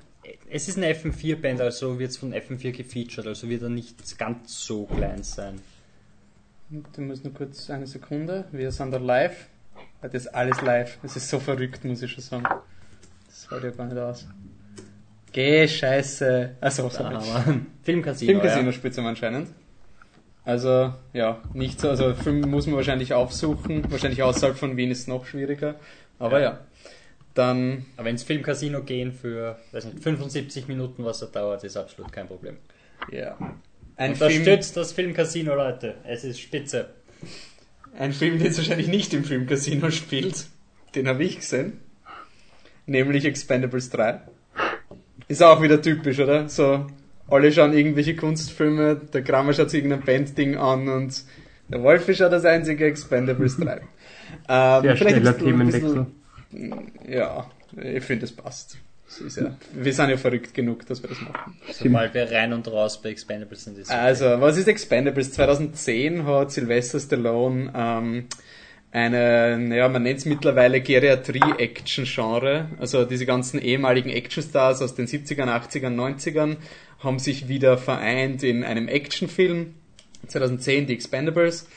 Es 0.50 0.68
ist 0.68 0.76
eine 0.76 0.92
FM4-Band, 0.92 1.60
also 1.60 1.98
wird 1.98 2.10
es 2.10 2.18
von 2.18 2.34
FM4 2.34 2.72
gefeatured, 2.72 3.26
also 3.26 3.48
wird 3.48 3.62
er 3.62 3.68
nicht 3.68 4.18
ganz 4.18 4.64
so 4.64 4.84
klein 4.86 5.22
sein. 5.22 5.60
Du 6.70 7.00
musst 7.00 7.24
nur 7.24 7.34
kurz 7.34 7.68
eine 7.68 7.86
Sekunde. 7.86 8.44
Wir 8.52 8.70
sind 8.70 8.92
da 8.92 8.98
live. 8.98 9.48
Das 10.02 10.14
ist 10.14 10.28
alles 10.28 10.60
live. 10.60 10.98
Es 11.02 11.16
ist 11.16 11.28
so 11.28 11.40
verrückt, 11.40 11.84
muss 11.84 12.00
ich 12.00 12.12
schon 12.12 12.22
sagen. 12.22 12.44
Das 13.26 13.50
hält 13.50 13.64
ja 13.64 13.70
gar 13.70 13.86
nicht 13.86 13.98
aus. 13.98 14.28
Geh, 15.32 15.66
scheiße. 15.66 16.56
Also, 16.60 16.88
sorry. 16.88 17.18
Filmcasino. 17.82 18.32
Filmcasino 18.32 18.66
ja. 18.66 18.72
spielt 18.72 18.96
anscheinend. 19.00 19.48
Also, 20.44 20.94
ja, 21.12 21.42
nicht 21.54 21.80
so. 21.80 21.90
Also, 21.90 22.14
Film 22.14 22.40
muss 22.42 22.68
man 22.68 22.76
wahrscheinlich 22.76 23.14
aufsuchen. 23.14 23.90
Wahrscheinlich 23.90 24.22
außerhalb 24.22 24.56
von 24.56 24.76
Wien 24.76 24.92
ist 24.92 25.00
es 25.00 25.06
noch 25.08 25.26
schwieriger. 25.26 25.74
Aber 26.20 26.38
ja. 26.38 26.50
ja. 26.50 26.58
Dann. 27.34 27.86
Aber 27.96 28.10
ins 28.10 28.22
Filmcasino 28.22 28.84
gehen 28.84 29.10
für 29.12 29.58
weiß 29.72 29.86
nicht, 29.86 30.04
75 30.04 30.68
Minuten, 30.68 31.04
was 31.04 31.20
er 31.20 31.28
dauert, 31.28 31.64
ist 31.64 31.76
absolut 31.76 32.12
kein 32.12 32.28
Problem. 32.28 32.58
Ja. 33.10 33.36
Ein 34.00 34.12
Unterstützt 34.12 34.72
Film, 34.72 34.82
das 34.82 34.92
Filmcasino, 34.94 35.54
Leute. 35.54 35.96
Es 36.04 36.24
ist 36.24 36.40
spitze. 36.40 36.88
Ein 37.98 38.14
Film, 38.14 38.38
den 38.38 38.46
es 38.46 38.56
wahrscheinlich 38.56 38.88
nicht 38.88 39.12
im 39.12 39.24
Filmcasino 39.24 39.90
spielt. 39.90 40.46
Den 40.94 41.06
habe 41.06 41.22
ich 41.22 41.36
gesehen. 41.36 41.80
Nämlich 42.86 43.26
Expendables 43.26 43.90
3. 43.90 44.22
Ist 45.28 45.42
auch 45.42 45.60
wieder 45.60 45.82
typisch, 45.82 46.18
oder? 46.18 46.48
So, 46.48 46.86
alle 47.28 47.52
schauen 47.52 47.74
irgendwelche 47.74 48.16
Kunstfilme, 48.16 48.96
der 48.96 49.22
Kramer 49.22 49.52
schaut 49.52 49.68
sich 49.68 49.84
irgendein 49.84 50.06
Bandding 50.06 50.56
an 50.56 50.88
und 50.88 51.22
der 51.68 51.82
Wolf 51.82 52.08
ist 52.08 52.20
ja 52.20 52.30
das 52.30 52.46
einzige 52.46 52.86
Expendables 52.86 53.58
3. 53.58 53.82
Ähm, 54.48 54.82
Sehr 54.82 54.96
schneller 54.96 55.36
Themenwechsel. 55.36 56.06
Ja, 57.06 57.50
ich 57.76 58.02
finde, 58.02 58.24
es 58.24 58.32
passt 58.32 58.78
ja, 59.18 59.56
wir 59.72 59.92
sind 59.92 60.10
ja 60.10 60.16
verrückt 60.16 60.54
genug, 60.54 60.86
dass 60.86 61.02
wir 61.02 61.08
das 61.08 61.20
machen. 61.20 61.56
Sobald 61.70 62.14
wir 62.14 62.30
rein 62.30 62.52
und 62.52 62.66
raus 62.68 63.00
bei 63.02 63.10
Expendables 63.10 63.64
sind. 63.64 63.78
Ist 63.78 63.90
also, 63.90 64.40
was 64.40 64.56
ist 64.56 64.68
Expendables? 64.68 65.32
2010 65.32 66.24
hat 66.24 66.52
Sylvester 66.52 67.00
Stallone 67.00 67.72
ähm, 67.74 68.26
eine, 68.92 69.76
ja, 69.76 69.88
man 69.88 70.02
nennt 70.02 70.18
es 70.20 70.24
mittlerweile 70.26 70.80
Geriatrie-Action-Genre. 70.80 72.70
Also 72.78 73.04
diese 73.04 73.26
ganzen 73.26 73.60
ehemaligen 73.60 74.10
Actionstars 74.10 74.82
aus 74.82 74.94
den 74.94 75.06
70ern, 75.06 75.48
80ern, 75.48 75.94
90ern 75.94 76.56
haben 77.00 77.18
sich 77.18 77.48
wieder 77.48 77.78
vereint 77.78 78.42
in 78.42 78.64
einem 78.64 78.88
Actionfilm. 78.88 79.74
2010 80.26 80.86
die 80.86 80.94
Expendables. 80.94 81.68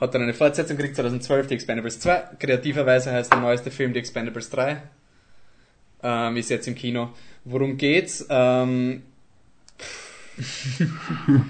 Hat 0.00 0.14
dann 0.14 0.22
eine 0.22 0.32
Fortsetzung 0.32 0.76
gekriegt, 0.76 0.96
2012 0.96 1.48
die 1.48 1.54
Expendables 1.54 2.00
2. 2.00 2.36
Kreativerweise 2.38 3.12
heißt 3.12 3.32
der 3.32 3.40
neueste 3.40 3.70
Film 3.70 3.92
die 3.92 3.98
Expendables 3.98 4.50
3 4.50 4.82
ähm, 6.02 6.36
ist 6.36 6.50
jetzt 6.50 6.68
im 6.68 6.74
Kino. 6.74 7.10
Worum 7.44 7.76
geht's? 7.76 8.26
Ähm, 8.28 9.02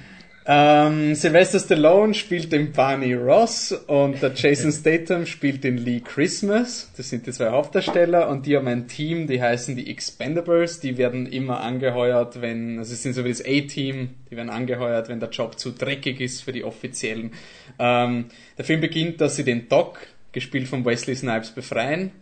ähm, 0.47 1.15
Sylvester 1.15 1.59
Stallone 1.59 2.15
spielt 2.15 2.53
den 2.53 2.73
Barney 2.73 3.15
Ross 3.15 3.73
und 3.73 4.23
der 4.23 4.33
Jason 4.35 4.73
Statham 4.73 5.27
spielt 5.27 5.65
den 5.65 5.79
Lee 5.79 6.01
Christmas. 6.01 6.91
Das 6.97 7.11
sind 7.11 7.27
die 7.27 7.33
zwei 7.33 7.51
Hauptdarsteller 7.51 8.29
und 8.29 8.47
die 8.47 8.57
haben 8.57 8.69
ein 8.69 8.89
Team, 8.89 9.27
die 9.27 9.41
heißen 9.41 9.77
die 9.77 9.91
Expendables. 9.91 10.81
Die 10.81 10.97
werden 10.97 11.27
immer 11.27 11.61
angeheuert, 11.61 12.41
wenn, 12.41 12.79
also 12.79 12.93
es 12.93 13.03
sind 13.03 13.15
so 13.15 13.25
wie 13.25 13.31
das 13.31 13.45
A-Team, 13.45 14.11
die 14.31 14.37
werden 14.37 14.51
angeheuert, 14.51 15.09
wenn 15.09 15.21
der 15.21 15.31
Job 15.31 15.59
zu 15.59 15.73
dreckig 15.73 16.21
ist 16.21 16.43
für 16.43 16.53
die 16.53 16.65
Offiziellen. 16.65 17.33
Ähm, 17.79 18.27
der 18.57 18.65
Film 18.65 18.81
beginnt, 18.81 19.21
dass 19.21 19.37
sie 19.37 19.45
den 19.45 19.69
Doc, 19.69 19.99
gespielt 20.33 20.69
von 20.69 20.85
Wesley 20.85 21.17
Snipes, 21.17 21.51
befreien 21.51 22.13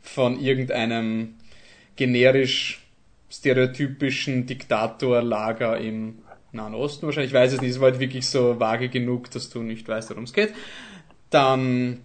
von 0.00 0.40
irgendeinem 0.40 1.34
generisch 1.96 2.80
stereotypischen 3.30 4.46
Diktatorlager 4.46 5.78
im 5.78 6.18
Nahen 6.52 6.74
Osten 6.74 7.06
wahrscheinlich. 7.06 7.32
Ich 7.32 7.36
weiß 7.36 7.54
es 7.54 7.60
nicht, 7.60 7.70
es 7.70 7.80
war 7.80 7.90
halt 7.90 8.00
wirklich 8.00 8.26
so 8.26 8.60
vage 8.60 8.88
genug, 8.88 9.30
dass 9.30 9.48
du 9.48 9.62
nicht 9.62 9.88
weißt, 9.88 10.10
worum 10.10 10.24
es 10.24 10.32
geht. 10.32 10.52
Dann 11.30 12.00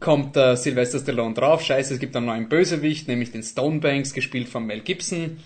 kommt 0.00 0.36
der 0.36 0.56
Sylvester 0.56 0.98
Stallone 0.98 1.34
drauf, 1.34 1.62
scheiße, 1.62 1.94
es 1.94 2.00
gibt 2.00 2.16
einen 2.16 2.26
neuen 2.26 2.48
Bösewicht, 2.48 3.08
nämlich 3.08 3.32
den 3.32 3.42
Stonebanks, 3.42 4.14
gespielt 4.14 4.48
von 4.48 4.64
Mel 4.64 4.80
Gibson. 4.80 5.38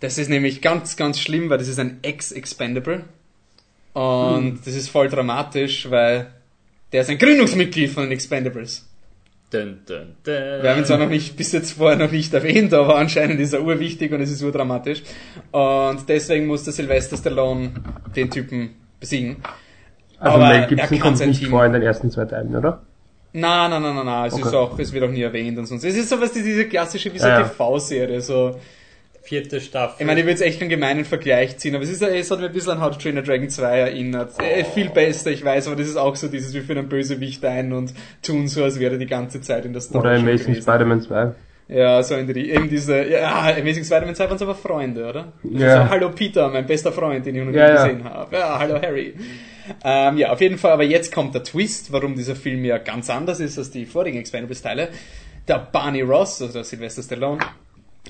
Das 0.00 0.18
ist 0.18 0.28
nämlich 0.28 0.60
ganz, 0.60 0.96
ganz 0.96 1.18
schlimm, 1.18 1.50
weil 1.50 1.58
das 1.58 1.68
ist 1.68 1.78
ein 1.78 1.98
Ex-Expendable. 2.02 3.04
Und 3.94 4.44
hm. 4.44 4.60
das 4.64 4.74
ist 4.74 4.88
voll 4.88 5.08
dramatisch, 5.08 5.90
weil 5.90 6.32
der 6.92 7.02
ist 7.02 7.10
ein 7.10 7.18
Gründungsmitglied 7.18 7.90
von 7.90 8.04
den 8.04 8.12
Expendables. 8.12 8.86
Dun, 9.54 9.78
dun, 9.86 10.16
dun. 10.24 10.34
Wir 10.34 10.70
haben 10.70 10.78
ihn 10.80 10.84
zwar 10.84 10.98
noch 10.98 11.08
nicht, 11.08 11.36
bis 11.36 11.52
jetzt 11.52 11.74
vorher 11.74 11.96
noch 11.96 12.10
nicht 12.10 12.34
erwähnt, 12.34 12.74
aber 12.74 12.96
anscheinend 12.96 13.38
ist 13.38 13.52
er 13.52 13.62
urwichtig 13.62 14.10
und 14.10 14.20
es 14.20 14.32
ist 14.32 14.42
urdramatisch. 14.42 15.04
Und 15.52 16.08
deswegen 16.08 16.48
musste 16.48 16.72
Sylvester 16.72 17.16
Stallone 17.16 17.70
den 18.16 18.32
Typen 18.32 18.70
besiegen. 18.98 19.36
Also 20.18 20.38
aber 20.38 20.48
Mel 20.48 20.66
Gibson 20.66 20.98
kommt 20.98 21.24
nicht 21.24 21.38
Team 21.38 21.50
vor 21.50 21.64
in 21.64 21.72
den 21.72 21.82
ersten 21.82 22.10
zwei 22.10 22.24
Teilen, 22.24 22.56
oder? 22.56 22.82
Nein, 23.32 23.70
nein, 23.70 23.80
nein, 23.80 23.94
nein, 23.94 24.06
nein. 24.06 24.26
Es, 24.26 24.34
okay. 24.34 24.42
ist 24.48 24.54
auch, 24.54 24.76
es 24.76 24.92
wird 24.92 25.04
auch 25.04 25.10
nie 25.10 25.22
erwähnt 25.22 25.56
und 25.56 25.66
sonst. 25.66 25.84
Es 25.84 25.96
ist 25.96 26.08
sowas, 26.08 26.32
diese 26.32 26.66
klassische, 26.66 27.14
wie 27.14 27.18
so 27.20 27.28
ja, 27.28 27.44
TV-Serie, 27.44 28.20
so 28.20 28.58
vierte 29.24 29.58
Staffel. 29.62 29.96
Ich 30.00 30.06
meine, 30.06 30.20
ich 30.20 30.26
würde 30.26 30.32
jetzt 30.32 30.42
echt 30.42 30.60
einen 30.60 30.68
gemeinen 30.68 31.06
Vergleich 31.06 31.56
ziehen, 31.56 31.74
aber 31.74 31.82
es, 31.82 31.90
ist, 31.90 32.02
es 32.02 32.30
hat 32.30 32.40
mir 32.40 32.46
ein 32.46 32.52
bisschen 32.52 32.72
an 32.72 32.82
How 32.82 32.90
to 32.90 32.98
Train 33.00 33.16
a 33.16 33.22
Dragon 33.22 33.48
2 33.48 33.78
erinnert. 33.78 34.32
Oh. 34.38 34.42
Äh, 34.42 34.64
viel 34.64 34.90
besser, 34.90 35.30
ich 35.30 35.42
weiß, 35.42 35.66
aber 35.66 35.76
das 35.76 35.88
ist 35.88 35.96
auch 35.96 36.14
so 36.14 36.28
dieses, 36.28 36.52
wir 36.52 36.62
führen 36.62 36.78
einen 36.78 36.88
Bösewicht 36.90 37.42
ein 37.44 37.72
und 37.72 37.94
tun 38.22 38.48
so, 38.48 38.62
als 38.62 38.78
wäre 38.78 38.98
die 38.98 39.06
ganze 39.06 39.40
Zeit 39.40 39.64
in 39.64 39.72
der 39.72 39.80
Story. 39.80 40.06
Oder 40.06 40.18
Amazing 40.18 40.54
Spider-Man 40.54 41.00
2. 41.00 41.32
Ja, 41.68 42.02
so 42.02 42.14
in 42.16 42.26
die, 42.26 42.50
eben 42.50 42.68
diese, 42.68 43.02
ja, 43.08 43.54
Amazing 43.58 43.84
Spider-Man 43.84 44.14
2 44.14 44.28
waren 44.28 44.42
aber 44.42 44.54
Freunde, 44.54 45.08
oder? 45.08 45.32
Ja. 45.42 45.84
So, 45.84 45.90
hallo 45.90 46.10
Peter, 46.10 46.50
mein 46.50 46.66
bester 46.66 46.92
Freund, 46.92 47.24
den 47.24 47.34
ich 47.34 47.42
noch 47.42 47.50
nie 47.50 47.56
ja, 47.56 47.82
gesehen 47.82 48.02
ja. 48.04 48.10
habe. 48.10 48.36
Ja, 48.36 48.58
hallo 48.58 48.78
Harry. 48.82 49.14
Ähm, 49.82 50.18
ja, 50.18 50.32
auf 50.32 50.42
jeden 50.42 50.58
Fall, 50.58 50.72
aber 50.72 50.84
jetzt 50.84 51.14
kommt 51.14 51.34
der 51.34 51.42
Twist, 51.42 51.90
warum 51.90 52.14
dieser 52.14 52.36
Film 52.36 52.62
ja 52.66 52.76
ganz 52.76 53.08
anders 53.08 53.40
ist 53.40 53.56
als 53.56 53.70
die 53.70 53.86
vorigen 53.86 54.18
Expendables-Teile. 54.18 54.90
Der 55.48 55.58
Barney 55.72 56.02
Ross, 56.02 56.42
also 56.42 56.52
der 56.52 56.64
Sylvester 56.64 57.02
Stallone, 57.02 57.40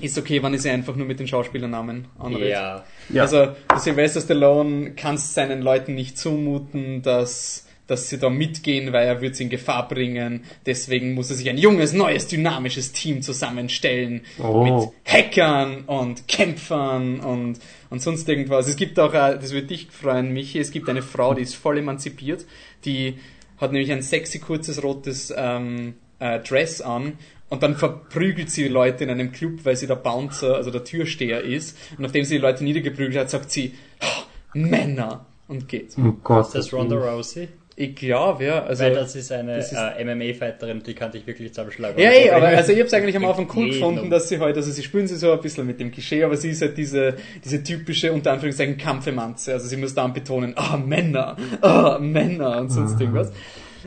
ist 0.01 0.17
okay, 0.17 0.43
wenn 0.43 0.53
ich 0.53 0.61
sie 0.61 0.69
einfach 0.69 0.95
nur 0.95 1.05
mit 1.05 1.19
den 1.19 1.27
Schauspielernamen 1.27 2.07
anrede. 2.19 2.49
Ja. 2.49 2.83
ja. 3.09 3.21
Also 3.21 3.55
Sylvester 3.77 4.21
Stallone 4.21 4.91
kann 4.91 5.15
es 5.15 5.33
seinen 5.33 5.61
Leuten 5.61 5.95
nicht 5.95 6.17
zumuten, 6.17 7.01
dass, 7.01 7.65
dass 7.87 8.09
sie 8.09 8.19
da 8.19 8.29
mitgehen, 8.29 8.91
weil 8.91 9.07
er 9.07 9.21
wird 9.21 9.37
sie 9.37 9.43
in 9.43 9.49
Gefahr 9.49 9.87
bringen. 9.87 10.43
Deswegen 10.65 11.13
muss 11.13 11.29
er 11.29 11.37
sich 11.37 11.49
ein 11.49 11.57
junges, 11.57 11.93
neues, 11.93 12.27
dynamisches 12.27 12.91
Team 12.91 13.21
zusammenstellen 13.21 14.21
oh. 14.37 14.63
mit 14.63 14.89
Hackern 15.05 15.85
und 15.85 16.27
Kämpfern 16.27 17.21
und, 17.21 17.59
und 17.89 18.01
sonst 18.01 18.27
irgendwas. 18.27 18.67
Es 18.67 18.75
gibt 18.75 18.99
auch, 18.99 19.13
das 19.13 19.53
würde 19.53 19.67
dich 19.67 19.87
freuen, 19.91 20.33
Michi, 20.33 20.59
es 20.59 20.71
gibt 20.71 20.89
eine 20.89 21.03
Frau, 21.03 21.33
die 21.33 21.43
ist 21.43 21.55
voll 21.55 21.77
emanzipiert, 21.77 22.45
die 22.83 23.15
hat 23.57 23.71
nämlich 23.71 23.93
ein 23.93 24.01
sexy 24.01 24.39
kurzes 24.39 24.83
rotes 24.83 25.33
ähm, 25.35 25.93
äh, 26.19 26.39
Dress 26.39 26.81
an 26.81 27.13
und 27.55 27.63
dann 27.63 27.75
verprügelt 27.75 28.51
sie 28.51 28.67
Leute 28.67 29.05
in 29.05 29.09
einem 29.09 29.31
Club, 29.31 29.61
weil 29.63 29.77
sie 29.77 29.87
der 29.87 29.95
Bouncer, 29.95 30.55
also 30.55 30.71
der 30.71 30.83
Türsteher 30.83 31.41
ist. 31.41 31.77
Und 31.91 32.01
nachdem 32.01 32.25
sie 32.25 32.35
die 32.35 32.41
Leute 32.41 32.65
niedergeprügelt 32.65 33.17
hat, 33.17 33.29
sagt 33.29 33.49
sie, 33.49 33.73
oh, 34.01 34.23
Männer! 34.53 35.25
Und 35.47 35.69
geht. 35.69 35.95
Oh 35.97 36.11
Gott, 36.21 36.47
ist 36.47 36.55
das 36.55 36.73
Ronda 36.73 36.97
Rousey? 36.97 37.47
Ich 37.77 37.95
glaube, 37.95 38.43
ja. 38.43 38.63
Also, 38.63 38.83
Weil 38.83 38.93
das 38.93 39.15
ist 39.15 39.31
eine 39.31 39.57
äh, 39.57 40.03
MMA-Fighterin, 40.03 40.83
die 40.83 40.93
kann 40.93 41.11
ich 41.13 41.25
wirklich 41.25 41.53
zusammenschlagen. 41.53 41.97
Ja, 41.97 42.09
ey, 42.09 42.29
aber 42.29 42.47
also 42.57 42.73
ich 42.73 42.79
habe 42.79 42.87
es 42.87 42.93
eigentlich 42.93 43.15
am 43.15 43.23
Anfang 43.23 43.49
cool 43.55 43.67
gefunden, 43.67 44.09
dass 44.09 44.27
sie 44.27 44.39
heute, 44.39 44.57
also 44.57 44.71
sie 44.71 44.83
spüren 44.83 45.07
sie 45.07 45.15
so 45.15 45.31
ein 45.31 45.39
bisschen 45.39 45.65
mit 45.65 45.79
dem 45.79 45.91
Klischee, 45.91 46.23
aber 46.25 46.35
sie 46.35 46.49
ist 46.49 46.61
halt 46.61 46.77
diese, 46.77 47.15
diese 47.43 47.63
typische, 47.63 48.11
unter 48.11 48.33
Anführungszeichen, 48.33 48.77
Kampfemanze. 48.77 49.53
Also 49.53 49.67
sie 49.67 49.77
muss 49.77 49.93
dann 49.93 50.11
betonen, 50.11 50.53
ah, 50.57 50.73
oh, 50.75 50.77
Männer, 50.77 51.37
ah, 51.61 51.95
oh, 51.95 51.99
Männer 51.99 52.59
und 52.59 52.69
sonst 52.69 52.99
irgendwas. 52.99 53.31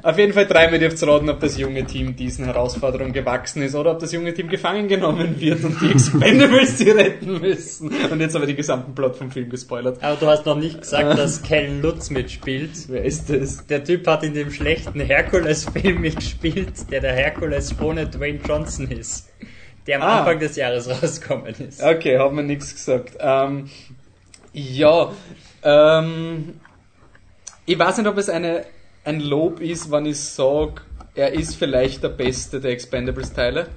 Auf 0.02 0.18
jeden 0.18 0.32
Fall 0.32 0.46
dreimal 0.46 0.78
dürft 0.78 1.04
raten, 1.06 1.28
ob 1.28 1.40
das 1.40 1.58
junge 1.58 1.84
Team 1.84 2.16
diesen 2.16 2.44
Herausforderungen 2.44 3.12
gewachsen 3.12 3.62
ist 3.62 3.74
oder 3.74 3.92
ob 3.92 3.98
das 3.98 4.12
junge 4.12 4.32
Team 4.34 4.48
gefangen 4.48 4.88
genommen 4.88 5.40
wird 5.40 5.64
und 5.64 5.80
die 5.80 5.90
Expendables 5.90 6.78
sie 6.78 6.90
retten 6.90 7.40
müssen. 7.40 7.90
Und 8.10 8.20
jetzt 8.20 8.36
aber 8.36 8.46
die 8.46 8.54
gesamten 8.54 8.94
Plot 8.94 9.16
vom 9.16 9.30
Film 9.30 9.48
gespoilert. 9.48 10.02
Aber 10.02 10.16
du 10.16 10.26
hast 10.26 10.46
noch 10.46 10.56
nicht 10.56 10.80
gesagt, 10.80 11.18
dass 11.18 11.42
Ken 11.42 11.82
Lutz 11.82 12.10
mitspielt. 12.10 12.70
Wer 12.88 13.04
ist 13.04 13.30
das? 13.30 13.66
Der 13.66 13.84
Typ 13.84 14.06
hat 14.06 14.22
in 14.22 14.34
dem 14.34 14.50
schlechten 14.50 15.00
Herkules-Film 15.00 16.00
mitgespielt, 16.00 16.90
der 16.90 17.00
der 17.00 17.12
Herkules 17.12 17.74
ohne 17.80 18.06
Dwayne 18.06 18.40
Johnson 18.46 18.88
ist. 18.88 19.28
Der 19.86 19.96
am 19.96 20.02
ah. 20.02 20.18
Anfang 20.20 20.38
des 20.38 20.56
Jahres 20.56 20.88
rausgekommen 21.02 21.54
ist. 21.54 21.82
Okay, 21.82 22.18
hat 22.18 22.32
mir 22.32 22.42
nichts 22.42 22.74
gesagt. 22.74 23.16
Ähm, 23.20 23.68
ja, 24.52 25.12
ähm, 25.62 26.60
ich 27.66 27.78
weiß 27.78 27.98
nicht, 27.98 28.06
ob 28.06 28.16
es 28.18 28.28
eine 28.28 28.64
ein 29.04 29.20
Lob 29.20 29.60
ist, 29.60 29.90
wenn 29.90 30.06
ich 30.06 30.18
sage, 30.20 30.82
er 31.14 31.32
ist 31.32 31.56
vielleicht 31.56 32.02
der 32.02 32.10
beste 32.10 32.60
der 32.60 32.72
Expendables-Teile. 32.72 33.68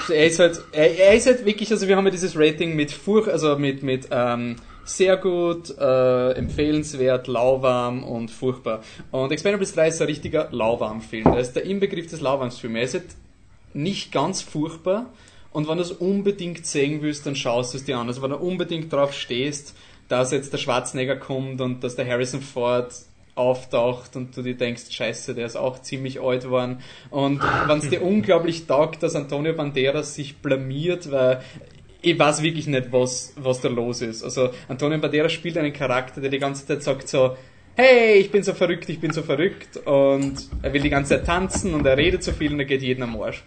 Also 0.00 0.12
er 0.12 0.26
ist 0.26 0.38
halt, 0.38 0.62
er, 0.72 0.98
er, 0.98 1.14
ist 1.14 1.26
halt 1.26 1.46
wirklich, 1.46 1.70
also 1.70 1.88
wir 1.88 1.96
haben 1.96 2.04
ja 2.04 2.10
dieses 2.10 2.36
Rating 2.36 2.76
mit 2.76 2.90
Furch, 2.90 3.28
also 3.28 3.56
mit, 3.56 3.82
mit 3.82 4.08
ähm, 4.10 4.56
sehr 4.84 5.16
gut, 5.16 5.76
äh, 5.78 6.32
empfehlenswert, 6.32 7.26
lauwarm 7.26 8.02
und 8.02 8.30
furchtbar. 8.30 8.82
Und 9.10 9.32
Expendables 9.32 9.72
3 9.74 9.88
ist 9.88 10.00
ein 10.00 10.06
richtiger 10.06 10.48
lauwarm-Film. 10.50 11.26
Er 11.26 11.38
ist 11.38 11.54
der 11.54 11.64
Inbegriff 11.64 12.08
des 12.08 12.20
Lauwarms-Films. 12.20 12.76
Er 12.76 12.82
ist 12.82 12.94
halt 12.94 13.06
nicht 13.72 14.12
ganz 14.12 14.42
furchtbar. 14.42 15.06
Und 15.52 15.68
wenn 15.68 15.78
du 15.78 15.82
es 15.82 15.92
unbedingt 15.92 16.66
sehen 16.66 17.02
willst, 17.02 17.26
dann 17.26 17.34
schaust 17.36 17.72
du 17.72 17.78
es 17.78 17.84
dir 17.84 17.98
an. 17.98 18.08
Also 18.08 18.22
wenn 18.22 18.30
du 18.30 18.36
unbedingt 18.36 18.92
drauf 18.92 19.12
stehst, 19.12 19.74
dass 20.08 20.32
jetzt 20.32 20.52
der 20.52 20.58
Schwarzenegger 20.58 21.16
kommt 21.16 21.60
und 21.60 21.82
dass 21.84 21.96
der 21.96 22.06
Harrison 22.06 22.40
Ford 22.40 22.92
auftaucht 23.40 24.14
und 24.16 24.36
du 24.36 24.42
dir 24.42 24.56
denkst, 24.56 24.90
scheiße, 24.90 25.34
der 25.34 25.46
ist 25.46 25.56
auch 25.56 25.80
ziemlich 25.80 26.20
alt 26.20 26.44
geworden. 26.44 26.80
Und 27.10 27.40
wenn 27.40 27.78
es 27.78 27.88
dir 27.88 28.02
unglaublich 28.02 28.66
taugt, 28.66 29.02
dass 29.02 29.16
Antonio 29.16 29.54
Banderas 29.54 30.14
sich 30.14 30.36
blamiert, 30.36 31.10
weil 31.10 31.40
ich 32.02 32.18
weiß 32.18 32.42
wirklich 32.42 32.66
nicht, 32.66 32.92
was, 32.92 33.34
was 33.36 33.60
da 33.60 33.68
los 33.68 34.02
ist. 34.02 34.22
Also 34.22 34.50
Antonio 34.68 34.98
Banderas 34.98 35.32
spielt 35.32 35.56
einen 35.58 35.72
Charakter, 35.72 36.20
der 36.20 36.30
die 36.30 36.38
ganze 36.38 36.66
Zeit 36.66 36.82
sagt 36.82 37.08
so, 37.08 37.36
hey, 37.76 38.18
ich 38.18 38.30
bin 38.30 38.42
so 38.42 38.52
verrückt, 38.52 38.88
ich 38.88 39.00
bin 39.00 39.12
so 39.12 39.22
verrückt 39.22 39.78
und 39.78 40.34
er 40.62 40.72
will 40.72 40.82
die 40.82 40.90
ganze 40.90 41.16
Zeit 41.16 41.26
tanzen 41.26 41.72
und 41.72 41.86
er 41.86 41.96
redet 41.96 42.22
so 42.22 42.32
viel 42.32 42.52
und 42.52 42.58
er 42.58 42.66
geht 42.66 42.82
jeden 42.82 43.02
am 43.02 43.20
Arsch. 43.20 43.42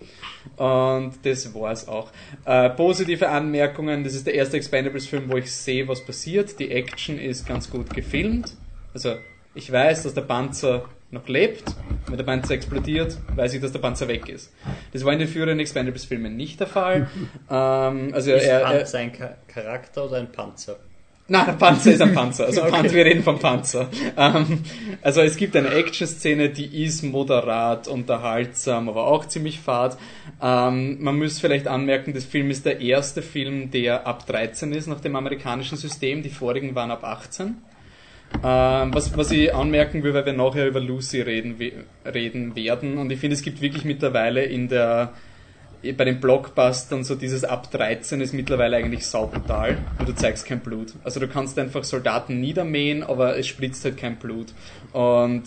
Und 0.57 1.13
das 1.23 1.53
war's 1.53 1.87
auch. 1.87 2.11
Äh, 2.45 2.71
positive 2.71 3.29
Anmerkungen, 3.29 4.03
das 4.03 4.15
ist 4.15 4.25
der 4.25 4.33
erste 4.33 4.57
Expendables-Film, 4.57 5.31
wo 5.31 5.37
ich 5.37 5.51
sehe, 5.51 5.87
was 5.87 6.03
passiert. 6.03 6.59
Die 6.59 6.71
Action 6.71 7.19
ist 7.19 7.47
ganz 7.47 7.69
gut 7.69 7.93
gefilmt. 7.93 8.53
Also 8.93 9.15
ich 9.55 9.71
weiß, 9.71 10.03
dass 10.03 10.13
der 10.13 10.21
Panzer 10.21 10.85
noch 11.11 11.27
lebt. 11.27 11.63
Wenn 12.07 12.17
der 12.17 12.23
Panzer 12.23 12.55
explodiert, 12.55 13.17
weiß 13.35 13.53
ich, 13.53 13.61
dass 13.61 13.71
der 13.71 13.79
Panzer 13.79 14.07
weg 14.07 14.27
ist. 14.27 14.51
Das 14.91 15.05
war 15.05 15.13
in 15.13 15.19
den 15.19 15.27
früheren 15.27 15.59
Expendables-Filmen 15.59 16.35
nicht 16.35 16.59
der 16.59 16.67
Fall. 16.67 17.07
ähm, 17.49 18.09
also 18.13 18.31
ist 18.31 18.43
er, 18.43 18.61
Panzer 18.61 18.97
ein 18.97 19.11
Charakter 19.47 20.05
oder 20.05 20.17
ein 20.17 20.31
Panzer? 20.31 20.77
Nein, 21.25 21.45
der 21.45 21.53
Panzer 21.53 21.93
ist 21.93 22.01
ein 22.01 22.13
Panzer. 22.13 22.45
Also 22.45 22.61
okay. 22.63 22.71
Panzer, 22.71 22.95
wir 22.95 23.05
reden 23.05 23.23
vom 23.23 23.39
Panzer. 23.39 23.89
Ähm, 24.17 24.63
also 25.01 25.21
es 25.21 25.37
gibt 25.37 25.55
eine 25.55 25.69
Action-Szene, 25.69 26.49
die 26.49 26.83
ist 26.83 27.01
moderat, 27.03 27.87
unterhaltsam, 27.87 28.89
aber 28.89 29.07
auch 29.07 29.25
ziemlich 29.25 29.59
fad. 29.59 29.97
Ähm, 30.41 30.97
man 31.01 31.17
muss 31.17 31.39
vielleicht 31.39 31.67
anmerken, 31.67 32.13
das 32.13 32.25
Film 32.25 32.49
ist 32.49 32.65
der 32.65 32.81
erste 32.81 33.21
Film, 33.21 33.71
der 33.71 34.05
ab 34.05 34.25
13 34.25 34.73
ist 34.73 34.87
nach 34.87 34.99
dem 34.99 35.15
amerikanischen 35.15 35.77
System. 35.77 36.23
Die 36.23 36.29
vorigen 36.29 36.75
waren 36.75 36.91
ab 36.91 37.05
18. 37.05 37.55
Ähm, 38.43 38.93
was, 38.93 39.15
was 39.17 39.31
ich 39.31 39.53
anmerken 39.53 40.03
will, 40.03 40.13
weil 40.13 40.25
wir 40.25 40.33
nachher 40.33 40.67
über 40.67 40.79
Lucy 40.79 41.21
reden, 41.21 41.55
reden 42.05 42.55
werden. 42.55 42.97
Und 42.97 43.11
ich 43.11 43.19
finde, 43.19 43.35
es 43.35 43.41
gibt 43.41 43.61
wirklich 43.61 43.85
mittlerweile 43.85 44.43
in 44.43 44.67
der 44.67 45.13
bei 45.91 46.05
den 46.05 46.21
Blockbustern 46.21 47.03
so 47.03 47.15
dieses 47.15 47.43
ab 47.43 47.69
13 47.69 48.21
ist 48.21 48.33
mittlerweile 48.33 48.77
eigentlich 48.77 49.05
saubrutal 49.05 49.77
und 49.99 50.07
du 50.07 50.15
zeigst 50.15 50.45
kein 50.45 50.61
Blut. 50.61 50.93
Also 51.03 51.19
du 51.19 51.27
kannst 51.27 51.59
einfach 51.59 51.83
Soldaten 51.83 52.39
niedermähen, 52.39 53.03
aber 53.03 53.37
es 53.37 53.47
spritzt 53.47 53.83
halt 53.83 53.97
kein 53.97 54.15
Blut. 54.15 54.53
Und 54.93 55.43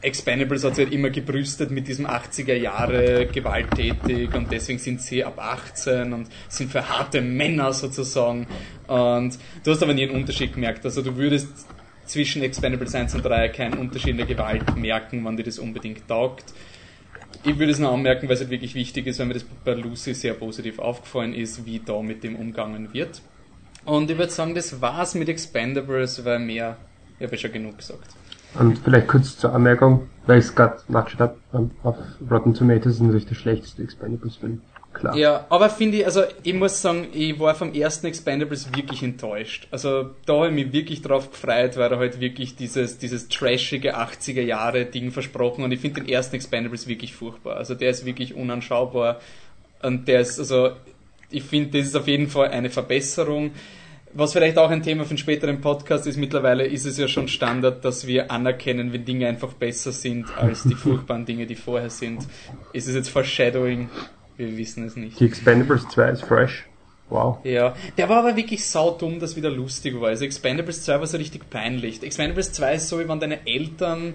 Expendables 0.00 0.64
hat 0.64 0.76
sich 0.76 0.86
halt 0.86 0.94
immer 0.94 1.10
gebrüstet 1.10 1.70
mit 1.70 1.88
diesem 1.88 2.06
80er 2.06 2.54
Jahre 2.54 3.26
gewalttätig 3.26 4.32
und 4.34 4.50
deswegen 4.50 4.78
sind 4.78 5.00
sie 5.00 5.24
ab 5.24 5.38
18 5.38 6.12
und 6.12 6.28
sind 6.48 6.70
für 6.70 6.88
harte 6.88 7.20
Männer 7.20 7.72
sozusagen. 7.72 8.46
Und 8.86 9.38
du 9.64 9.70
hast 9.70 9.82
aber 9.82 9.94
nie 9.94 10.04
einen 10.04 10.14
Unterschied 10.14 10.54
gemerkt. 10.54 10.84
Also 10.84 11.02
du 11.02 11.16
würdest 11.16 11.66
zwischen 12.08 12.42
Expendables 12.42 12.94
1 12.94 13.14
und 13.14 13.24
3 13.24 13.48
keinen 13.50 13.78
Unterschied 13.78 14.10
in 14.10 14.16
der 14.18 14.26
Gewalt 14.26 14.76
merken, 14.76 15.24
wann 15.24 15.36
dir 15.36 15.44
das 15.44 15.58
unbedingt 15.58 16.08
taugt 16.08 16.52
ich 17.44 17.58
würde 17.58 17.72
es 17.72 17.78
nur 17.78 17.90
anmerken, 17.90 18.28
weil 18.28 18.34
es 18.34 18.40
halt 18.40 18.50
wirklich 18.50 18.74
wichtig 18.74 19.06
ist, 19.06 19.18
weil 19.18 19.26
mir 19.26 19.34
das 19.34 19.44
bei 19.64 19.74
Lucy 19.74 20.14
sehr 20.14 20.34
positiv 20.34 20.78
aufgefallen 20.78 21.34
ist, 21.34 21.64
wie 21.64 21.80
da 21.80 22.00
mit 22.02 22.24
dem 22.24 22.36
umgangen 22.36 22.92
wird. 22.92 23.22
Und 23.84 24.10
ich 24.10 24.18
würde 24.18 24.32
sagen, 24.32 24.54
das 24.54 24.80
war's 24.80 25.14
mit 25.14 25.28
Expendables, 25.28 26.24
weil 26.24 26.40
mehr, 26.40 26.76
ich 27.18 27.26
habe 27.26 27.36
ja 27.36 27.38
schon 27.38 27.52
genug 27.52 27.78
gesagt. 27.78 28.14
Und 28.58 28.78
vielleicht 28.78 29.08
kurz 29.08 29.36
zur 29.36 29.52
Anmerkung, 29.54 30.08
weil 30.26 30.38
ich 30.38 30.46
es 30.46 30.54
gerade 30.54 30.78
nachgeschaut 30.88 31.36
habe, 31.52 31.70
auf 31.82 31.96
Rotten 32.30 32.54
Tomatoes 32.54 32.94
ist 32.94 33.00
natürlich 33.00 33.26
der 33.26 33.34
schlechteste 33.34 33.82
Expendables-Film 33.82 34.60
klar. 34.98 35.16
Ja, 35.16 35.46
aber 35.48 35.70
finde 35.70 35.98
ich, 35.98 36.06
also 36.06 36.22
ich 36.42 36.54
muss 36.54 36.80
sagen, 36.82 37.08
ich 37.12 37.38
war 37.38 37.54
vom 37.54 37.72
ersten 37.72 38.06
Expendables 38.06 38.74
wirklich 38.74 39.02
enttäuscht. 39.02 39.68
Also 39.70 40.10
da 40.26 40.34
habe 40.34 40.48
ich 40.48 40.54
mich 40.54 40.72
wirklich 40.72 41.02
drauf 41.02 41.30
gefreut, 41.30 41.76
weil 41.76 41.92
er 41.92 41.98
halt 41.98 42.20
wirklich 42.20 42.56
dieses, 42.56 42.98
dieses 42.98 43.28
trashige 43.28 43.96
80er 43.96 44.42
Jahre 44.42 44.84
Ding 44.84 45.10
versprochen 45.10 45.64
und 45.64 45.72
ich 45.72 45.80
finde 45.80 46.02
den 46.02 46.08
ersten 46.08 46.36
Expendables 46.36 46.86
wirklich 46.86 47.14
furchtbar. 47.14 47.56
Also 47.56 47.74
der 47.74 47.90
ist 47.90 48.04
wirklich 48.04 48.34
unanschaubar 48.34 49.20
und 49.82 50.08
der 50.08 50.20
ist, 50.20 50.38
also 50.38 50.72
ich 51.30 51.42
finde, 51.42 51.78
das 51.78 51.88
ist 51.88 51.96
auf 51.96 52.08
jeden 52.08 52.28
Fall 52.28 52.48
eine 52.48 52.70
Verbesserung. 52.70 53.52
Was 54.14 54.32
vielleicht 54.32 54.56
auch 54.56 54.70
ein 54.70 54.82
Thema 54.82 55.04
für 55.04 55.10
einen 55.10 55.18
späteren 55.18 55.60
Podcast 55.60 56.06
ist, 56.06 56.16
mittlerweile 56.16 56.66
ist 56.66 56.86
es 56.86 56.96
ja 56.96 57.08
schon 57.08 57.28
Standard, 57.28 57.84
dass 57.84 58.06
wir 58.06 58.30
anerkennen, 58.30 58.92
wenn 58.92 59.04
Dinge 59.04 59.28
einfach 59.28 59.52
besser 59.52 59.92
sind 59.92 60.26
als 60.38 60.62
die 60.62 60.74
furchtbaren 60.76 61.26
Dinge, 61.26 61.46
die 61.46 61.56
vorher 61.56 61.90
sind. 61.90 62.26
Ist 62.72 62.88
es 62.88 62.94
jetzt 62.94 63.10
Foreshadowing? 63.10 63.90
Wir 64.38 64.56
wissen 64.56 64.84
es 64.84 64.96
nicht. 64.96 65.20
Die 65.20 65.26
Expendables 65.26 65.86
2 65.88 66.10
ist 66.10 66.22
fresh. 66.22 66.64
Wow. 67.10 67.38
Ja, 67.44 67.74
der 67.96 68.08
war 68.08 68.18
aber 68.18 68.36
wirklich 68.36 68.64
saudumm, 68.64 69.18
dass 69.18 69.34
wieder 69.34 69.50
lustig 69.50 70.00
war. 70.00 70.08
Also 70.08 70.24
Expendables 70.24 70.84
2 70.84 71.00
war 71.00 71.06
so 71.06 71.16
richtig 71.16 71.50
peinlich. 71.50 72.02
Expendables 72.02 72.52
2 72.52 72.74
ist 72.74 72.88
so, 72.88 73.00
wie 73.00 73.08
wenn 73.08 73.18
deine 73.18 73.46
Eltern 73.46 74.14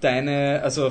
deine, 0.00 0.60
also 0.62 0.90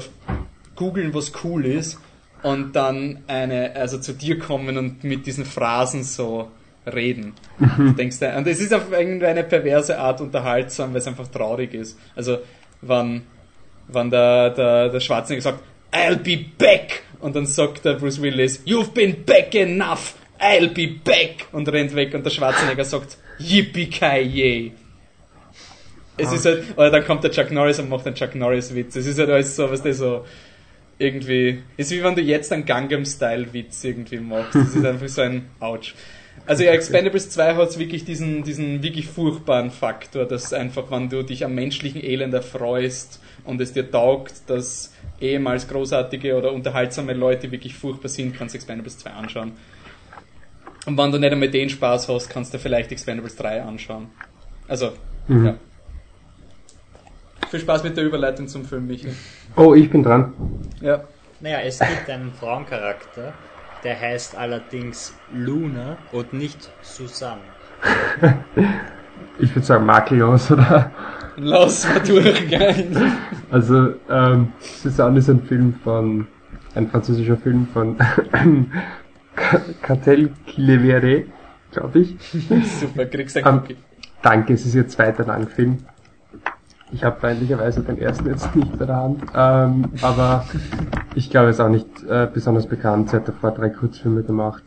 googeln, 0.76 1.14
was 1.14 1.34
cool 1.44 1.66
ist 1.66 2.00
und 2.42 2.76
dann 2.76 3.24
eine, 3.28 3.76
also 3.76 3.98
zu 3.98 4.14
dir 4.14 4.40
kommen 4.40 4.78
und 4.78 5.04
mit 5.04 5.26
diesen 5.26 5.44
Phrasen 5.44 6.04
so 6.04 6.50
reden. 6.86 7.34
du 7.78 7.92
denkst, 7.92 8.18
und 8.22 8.48
es 8.48 8.62
ist 8.62 8.74
auf 8.74 8.92
irgendeine 8.92 9.44
perverse 9.44 10.00
Art 10.00 10.22
unterhaltsam, 10.22 10.92
weil 10.92 11.00
es 11.00 11.08
einfach 11.08 11.28
traurig 11.28 11.74
ist. 11.74 12.00
Also, 12.16 12.38
wann, 12.82 13.24
wann 13.88 14.10
der, 14.10 14.52
der, 14.52 14.90
der 14.90 15.00
Schwarzenegger 15.00 15.42
sagt, 15.42 15.64
I'll 15.92 16.18
be 16.18 16.46
back! 16.58 17.04
Und 17.20 17.36
dann 17.36 17.46
sagt 17.46 17.86
der 17.86 17.94
Bruce 17.94 18.22
Willis, 18.22 18.64
You've 18.66 18.92
been 18.92 19.26
back 19.26 19.54
enough! 19.56 20.16
I'll 20.40 20.70
be 20.70 20.88
back! 21.04 21.48
Und 21.52 21.68
rennt 21.70 21.96
weg 21.96 22.14
und 22.14 22.26
der 22.26 22.30
Schwarzenegger 22.30 22.86
sagt, 22.86 23.18
Yippie-ki-yay! 23.40 24.72
Es 26.18 26.32
ist 26.32 26.46
halt, 26.46 26.78
oder 26.78 26.92
dann 26.92 27.06
kommt 27.06 27.24
der 27.24 27.32
Chuck 27.32 27.52
Norris 27.52 27.80
und 27.80 27.90
macht 27.90 28.06
einen 28.06 28.16
Chuck 28.16 28.36
Norris-Witz. 28.36 28.96
Es 28.98 29.08
ist 29.08 29.20
halt 29.20 29.30
alles 29.30 29.56
so, 29.56 29.70
was 29.72 29.82
der 29.82 29.94
so 29.94 30.26
irgendwie, 30.98 31.64
ist 31.78 31.92
wie 31.92 32.04
wenn 32.04 32.16
du 32.16 32.22
jetzt 32.22 32.52
einen 32.52 32.66
Gangnam-Style-Witz 32.66 33.84
irgendwie 33.86 34.20
machst. 34.20 34.56
Das 34.56 34.76
ist 34.76 34.86
einfach 34.86 35.08
so 35.08 35.22
ein 35.22 35.50
Ouch. 35.62 35.94
Also 36.46 36.64
ja, 36.64 36.72
Expendables 36.72 37.30
2 37.30 37.56
hat 37.56 37.80
wirklich 37.80 38.06
diesen, 38.06 38.44
diesen 38.44 38.84
wirklich 38.84 39.08
furchtbaren 39.08 39.72
Faktor, 39.72 40.26
dass 40.26 40.52
einfach, 40.52 40.92
wenn 40.92 41.10
du 41.10 41.24
dich 41.24 41.46
am 41.46 41.56
menschlichen 41.56 42.04
Elend 42.04 42.34
erfreust 42.34 43.22
und 43.46 43.62
es 43.62 43.74
dir 43.74 43.90
taugt, 43.90 44.50
dass 44.50 44.94
ehemals 45.20 45.68
großartige 45.68 46.36
oder 46.38 46.52
unterhaltsame 46.54 47.14
Leute 47.14 47.52
wirklich 47.52 47.76
furchtbar 47.76 48.10
sind, 48.10 48.36
kannst 48.36 48.54
du 48.54 48.58
Expendables 48.58 48.98
2 49.00 49.12
anschauen. 49.12 49.54
Und 50.86 50.98
wenn 50.98 51.12
du 51.12 51.20
nicht 51.20 51.32
einmal 51.32 51.50
den 51.50 51.70
Spaß 51.70 52.08
hast, 52.10 52.30
kannst 52.30 52.54
du 52.54 52.60
vielleicht 52.60 52.92
Expendables 52.92 53.36
3 53.36 53.64
anschauen. 53.64 54.08
Also, 54.68 54.92
mhm. 55.28 55.46
ja. 55.46 55.56
Viel 57.50 57.60
Spaß 57.60 57.84
mit 57.84 57.98
der 57.98 58.06
Überleitung 58.06 58.48
zum 58.48 58.64
Film, 58.64 58.88
Michael. 58.88 59.16
Oh, 59.56 59.74
ich 59.74 59.90
bin 59.90 60.04
dran. 60.04 60.34
Ja. 60.82 61.04
Naja, 61.40 61.60
es 61.62 61.80
gibt 61.80 62.10
einen 62.10 62.32
Frauencharakter, 62.34 63.34
der 63.84 64.00
heißt 64.00 64.36
allerdings 64.36 65.16
Luna 65.34 65.98
und 66.12 66.34
nicht 66.34 66.70
Susanne. 66.82 67.42
ich 69.40 69.56
würde 69.56 69.66
sagen 69.66 69.86
Maklios, 69.86 70.52
oder? 70.52 70.92
Lass 71.42 71.88
mal 71.88 72.00
durchgehen. 72.00 72.96
Also, 73.50 73.94
ähm, 74.10 74.50
Susanne 74.60 75.20
ist 75.20 75.30
ein 75.30 75.42
Film 75.42 75.74
von, 75.84 76.28
ein 76.76 76.90
französischer 76.90 77.38
Film 77.38 77.68
von 77.74 77.98
Cartel 79.82 80.32
Kilevere, 80.46 81.26
glaube 81.72 82.00
ich. 82.00 82.18
Super, 82.80 83.06
kriegst 83.06 83.38
ein 83.38 83.46
ähm, 83.46 83.78
Danke, 84.22 84.54
es 84.54 84.66
ist 84.66 84.76
ihr 84.76 84.88
zweiter 84.88 85.26
Langfilm. 85.26 85.78
Ich 86.92 87.04
habe 87.04 87.20
feindlicherweise 87.20 87.82
den 87.82 88.00
ersten 88.00 88.28
jetzt 88.28 88.56
nicht 88.56 88.78
bei 88.78 88.86
der 88.86 88.96
Hand, 88.96 89.22
ähm, 89.36 89.86
aber 90.02 90.46
ich 91.14 91.30
glaube, 91.30 91.48
er 91.48 91.52
ist 91.52 91.60
auch 91.60 91.70
nicht 91.70 92.04
äh, 92.04 92.28
besonders 92.34 92.66
bekannt. 92.66 93.12
Sie 93.12 93.16
hat 93.16 93.28
davor 93.28 93.52
drei 93.52 93.70
Kurzfilme 93.70 94.24
gemacht. 94.24 94.64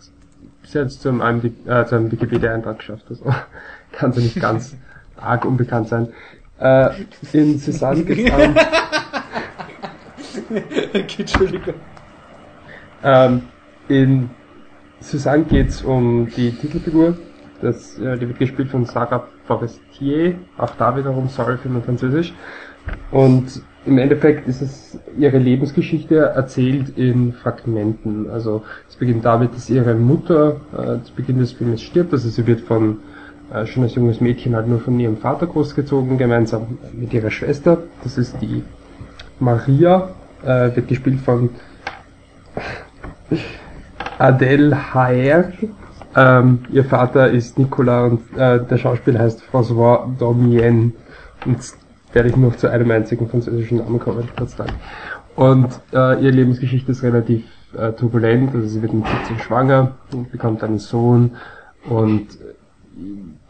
Hat 0.63 0.87
es 0.87 1.01
zu 1.01 1.09
einem, 1.09 1.43
äh, 1.67 1.85
zu 1.85 1.97
einem 1.97 2.11
Wikipedia-Eintrag 2.11 2.79
geschafft, 2.79 3.05
also 3.11 3.25
kann 3.93 4.13
sie 4.13 4.23
nicht 4.23 4.41
ganz 4.41 4.77
arg 5.17 5.45
unbekannt 5.45 5.89
sein. 5.89 6.09
Äh, 6.63 6.91
in 7.33 7.59
Susanne 7.59 8.05
geht's 8.05 8.31
um, 8.31 8.55
Entschuldigung. 10.93 11.75
Ähm, 13.03 13.43
in 13.89 14.31
Susanne 15.01 15.43
geht's 15.43 15.83
um 15.83 16.29
die 16.37 16.53
Titelfigur. 16.53 17.17
Das, 17.61 17.99
äh, 17.99 18.17
die 18.17 18.29
wird 18.29 18.39
gespielt 18.39 18.71
von 18.71 18.85
Sarah 18.85 19.27
Forestier. 19.45 20.37
Auch 20.57 20.77
da 20.77 20.97
wiederum, 20.97 21.29
sorry 21.29 21.59
für 21.59 21.69
mein 21.69 21.83
Französisch. 21.83 22.33
Und 23.11 23.61
im 23.85 23.99
Endeffekt 23.99 24.47
ist 24.47 24.63
es 24.63 25.01
ihre 25.19 25.39
Lebensgeschichte 25.39 26.17
erzählt 26.17 26.97
in 26.97 27.33
Fragmenten. 27.33 28.31
Also 28.31 28.63
es 28.89 28.95
beginnt 28.95 29.25
damit, 29.25 29.53
dass 29.53 29.69
ihre 29.69 29.95
Mutter 29.95 30.61
äh, 30.73 31.05
zu 31.05 31.13
Beginn 31.17 31.41
des 31.41 31.51
Films 31.51 31.83
stirbt. 31.83 32.13
Also 32.13 32.29
sie 32.29 32.47
wird 32.47 32.61
von 32.61 32.99
äh, 33.53 33.67
schon 33.67 33.83
als 33.83 33.95
junges 33.95 34.21
Mädchen 34.21 34.55
halt 34.55 34.69
nur 34.69 34.81
von 34.81 34.99
ihrem 34.99 35.17
Vater 35.17 35.47
großgezogen, 35.47 36.19
gemeinsam 36.19 36.79
mit 36.93 37.13
ihrer 37.13 37.31
Schwester. 37.31 37.79
Das 38.03 38.19
ist 38.19 38.37
die 38.41 38.63
Maria, 39.41 40.11
äh, 40.43 40.75
wird 40.75 40.89
gespielt 40.89 41.21
von 41.21 41.51
Adele 44.19 44.95
Haer. 44.95 45.53
Ähm, 46.15 46.61
ihr 46.71 46.85
Vater 46.85 47.31
ist 47.31 47.59
Nicolas 47.59 48.13
und 48.13 48.39
äh, 48.39 48.65
der 48.65 48.79
Schauspieler 48.79 49.21
heißt 49.21 49.43
François 49.51 50.07
Domien. 50.19 50.95
Und 51.45 51.59
werde 52.13 52.29
ich 52.29 52.37
noch 52.37 52.57
zu 52.57 52.71
einem 52.71 52.91
einzigen 52.91 53.29
französischen 53.29 53.79
Namen 53.79 53.99
kommen, 53.99 54.29
Gott 54.37 54.51
sei 54.51 54.65
Dank. 54.65 54.79
Und 55.35 55.69
äh, 55.93 56.23
ihre 56.23 56.31
Lebensgeschichte 56.31 56.93
ist 56.93 57.03
relativ 57.03 57.45
äh, 57.77 57.93
turbulent, 57.93 58.55
also 58.55 58.69
sie 58.69 58.83
wird 58.83 58.93
mit 58.93 59.07
17 59.07 59.39
schwanger 59.39 59.93
und 60.13 60.31
bekommt 60.31 60.63
einen 60.63 60.79
Sohn 60.79 61.33
und 61.89 62.27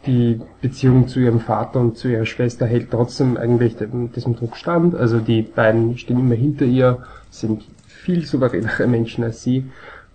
die 0.05 0.41
Beziehung 0.61 1.07
zu 1.07 1.19
ihrem 1.19 1.39
Vater 1.39 1.79
und 1.79 1.97
zu 1.97 2.09
ihrer 2.09 2.25
Schwester 2.25 2.65
hält 2.65 2.91
trotzdem 2.91 3.37
eigentlich 3.37 3.75
diesem 3.77 4.35
Druck 4.35 4.57
stand. 4.57 4.95
Also 4.95 5.19
die 5.19 5.41
beiden 5.41 5.97
stehen 5.97 6.19
immer 6.19 6.35
hinter 6.35 6.65
ihr, 6.65 6.99
sind 7.29 7.63
viel 7.87 8.25
souveränere 8.25 8.87
Menschen 8.87 9.23
als 9.23 9.43
sie. 9.43 9.65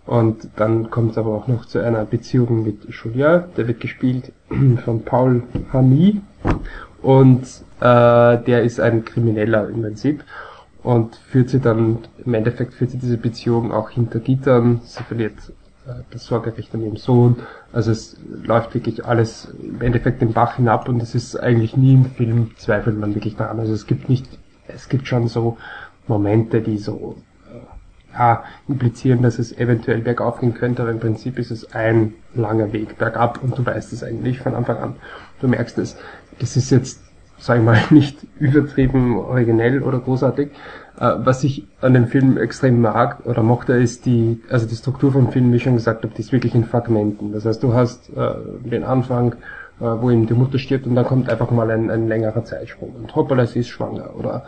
Und 0.07 0.49
dann 0.57 0.91
kommt 0.91 1.13
es 1.13 1.19
aber 1.19 1.35
auch 1.35 1.49
noch 1.49 1.67
zu 1.67 1.81
einer 1.81 2.05
Beziehung 2.05 2.65
mit 2.65 2.89
Julien, 2.89 3.45
der 3.57 3.69
wird 3.69 3.81
gespielt 3.81 4.33
von 4.85 5.03
Paul 5.03 5.43
Hamy. 5.73 6.21
Und 7.03 7.43
äh, 7.81 8.39
der 8.39 8.63
ist 8.63 8.81
ein 8.81 9.05
Krimineller 9.05 9.69
im 9.69 9.83
Prinzip 9.83 10.25
und 10.83 11.17
führt 11.17 11.51
sie 11.51 11.61
dann, 11.61 11.99
im 12.25 12.35
Endeffekt 12.35 12.75
führt 12.75 12.91
sie 12.91 12.99
diese 12.99 13.19
Beziehung 13.19 13.73
auch 13.73 13.91
hinter 13.91 14.21
Gittern. 14.21 14.81
Sie 14.85 15.03
verliert 15.03 15.35
das 16.11 16.27
Sorgerecht 16.27 16.75
an 16.75 16.83
ihrem 16.83 16.97
Sohn. 16.97 17.37
Also 17.73 17.91
es 17.91 18.17
läuft 18.43 18.75
wirklich 18.75 19.05
alles 19.05 19.53
im 19.63 19.81
Endeffekt 19.81 20.23
den 20.23 20.33
Bach 20.33 20.57
hinab 20.57 20.89
und 20.89 21.03
es 21.03 21.15
ist 21.15 21.37
eigentlich 21.37 21.77
nie 21.77 21.95
im 21.95 22.05
Film 22.07 22.51
zweifelt 22.57 22.99
man 22.99 23.15
wirklich 23.15 23.37
daran. 23.37 23.61
Also 23.61 23.73
es 23.73 23.87
gibt 23.87 24.09
nicht, 24.09 24.27
es 24.67 24.89
gibt 24.89 25.07
schon 25.09 25.29
so 25.29 25.57
Momente, 26.07 26.61
die 26.61 26.79
so 26.79 27.17
äh, 27.53 28.17
ja, 28.19 28.45
implizieren, 28.67 29.23
dass 29.23 29.39
es 29.39 29.57
eventuell 29.57 30.01
bergauf 30.01 30.41
gehen 30.41 30.55
könnte, 30.55 30.83
aber 30.83 30.91
im 30.91 31.01
Prinzip 31.01 31.39
ist 31.39 31.51
es 31.51 31.73
ein 31.73 32.15
langer 32.35 32.73
Weg 32.73 32.99
bergab 32.99 33.43
und 33.43 33.57
du 33.57 33.65
weißt 33.65 33.93
es 33.93 34.03
eigentlich 34.03 34.41
von 34.41 34.55
Anfang 34.55 34.79
an. 34.79 34.97
Du 35.41 35.49
merkst 35.49 35.79
es. 35.79 35.97
Das 36.39 36.57
ist 36.57 36.71
jetzt, 36.71 37.01
sag 37.39 37.59
ich 37.59 37.65
mal, 37.65 37.81
nicht 37.91 38.19
übertrieben 38.39 39.17
originell 39.19 39.83
oder 39.83 40.01
großartig, 40.01 40.49
äh, 40.49 40.53
was 41.01 41.45
ich 41.45 41.65
an 41.81 41.95
dem 41.95 42.09
Film 42.09 42.39
extrem 42.39 42.81
mag 42.81 43.25
oder 43.25 43.43
mochte, 43.43 43.75
ist 43.75 44.05
die, 44.07 44.41
also 44.51 44.67
die 44.67 44.75
Struktur 44.75 45.13
vom 45.13 45.31
Film, 45.31 45.53
wie 45.53 45.61
schon 45.61 45.75
gesagt 45.75 46.03
habe, 46.03 46.15
die 46.15 46.21
ist 46.21 46.33
wirklich 46.33 46.55
in 46.55 46.65
Fragmenten. 46.65 47.33
Das 47.33 47.45
heißt, 47.45 47.63
du 47.63 47.73
hast 47.73 48.11
äh, 48.17 48.35
den 48.65 48.85
Anfang, 48.85 49.35
äh, 49.81 49.85
wo 49.85 50.11
ihm 50.11 50.27
die 50.27 50.35
Mutter 50.35 50.59
stirbt 50.59 50.87
und 50.87 50.95
dann 50.95 51.07
kommt 51.07 51.31
einfach 51.31 51.51
mal 51.51 51.71
ein, 51.71 51.91
ein 51.91 52.09
längerer 52.09 52.45
Zeitsprung 52.45 52.95
und 52.97 53.15
hoppala, 53.15 53.47
sie 53.47 53.61
ist 53.61 53.69
schwanger 53.69 54.11
oder 54.19 54.45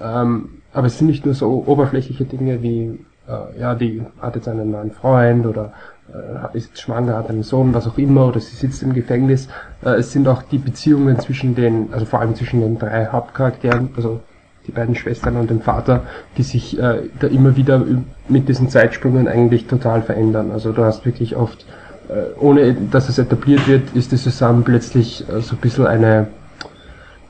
ähm, 0.00 0.62
aber 0.72 0.86
es 0.86 0.98
sind 0.98 1.06
nicht 1.06 1.24
nur 1.24 1.34
so 1.34 1.64
oberflächliche 1.66 2.24
Dinge 2.24 2.62
wie 2.62 2.98
äh, 3.28 3.60
ja, 3.60 3.74
die 3.74 4.02
hat 4.20 4.34
jetzt 4.34 4.48
einen 4.48 4.70
neuen 4.70 4.90
Freund 4.90 5.46
oder 5.46 5.72
äh, 6.12 6.56
ist 6.56 6.80
schwanger, 6.80 7.16
hat 7.16 7.30
einen 7.30 7.42
Sohn, 7.42 7.72
was 7.74 7.86
auch 7.86 7.98
immer, 7.98 8.26
oder 8.26 8.40
sie 8.40 8.56
sitzt 8.56 8.82
im 8.82 8.92
Gefängnis. 8.92 9.48
Äh, 9.84 9.90
es 9.90 10.12
sind 10.12 10.26
auch 10.28 10.42
die 10.42 10.58
Beziehungen 10.58 11.18
zwischen 11.20 11.54
den, 11.54 11.92
also 11.92 12.04
vor 12.04 12.20
allem 12.20 12.34
zwischen 12.34 12.60
den 12.60 12.78
drei 12.78 13.06
Hauptcharakteren, 13.06 13.90
also 13.96 14.20
die 14.66 14.72
beiden 14.72 14.94
Schwestern 14.94 15.36
und 15.36 15.50
dem 15.50 15.60
Vater, 15.60 16.04
die 16.36 16.42
sich 16.42 16.78
äh, 16.78 17.02
da 17.18 17.26
immer 17.26 17.56
wieder 17.56 17.84
mit 18.28 18.48
diesen 18.48 18.68
Zeitsprüngen 18.68 19.28
eigentlich 19.28 19.66
total 19.66 20.02
verändern. 20.02 20.50
Also 20.52 20.72
du 20.72 20.84
hast 20.84 21.04
wirklich 21.04 21.36
oft, 21.36 21.66
äh, 22.08 22.38
ohne 22.38 22.74
dass 22.74 23.08
es 23.08 23.18
etabliert 23.18 23.66
wird, 23.66 23.94
ist 23.94 24.12
es 24.12 24.22
zusammen 24.22 24.62
plötzlich 24.62 25.28
äh, 25.28 25.40
so 25.40 25.56
ein 25.56 25.60
bisschen 25.60 25.86
eine, 25.86 26.28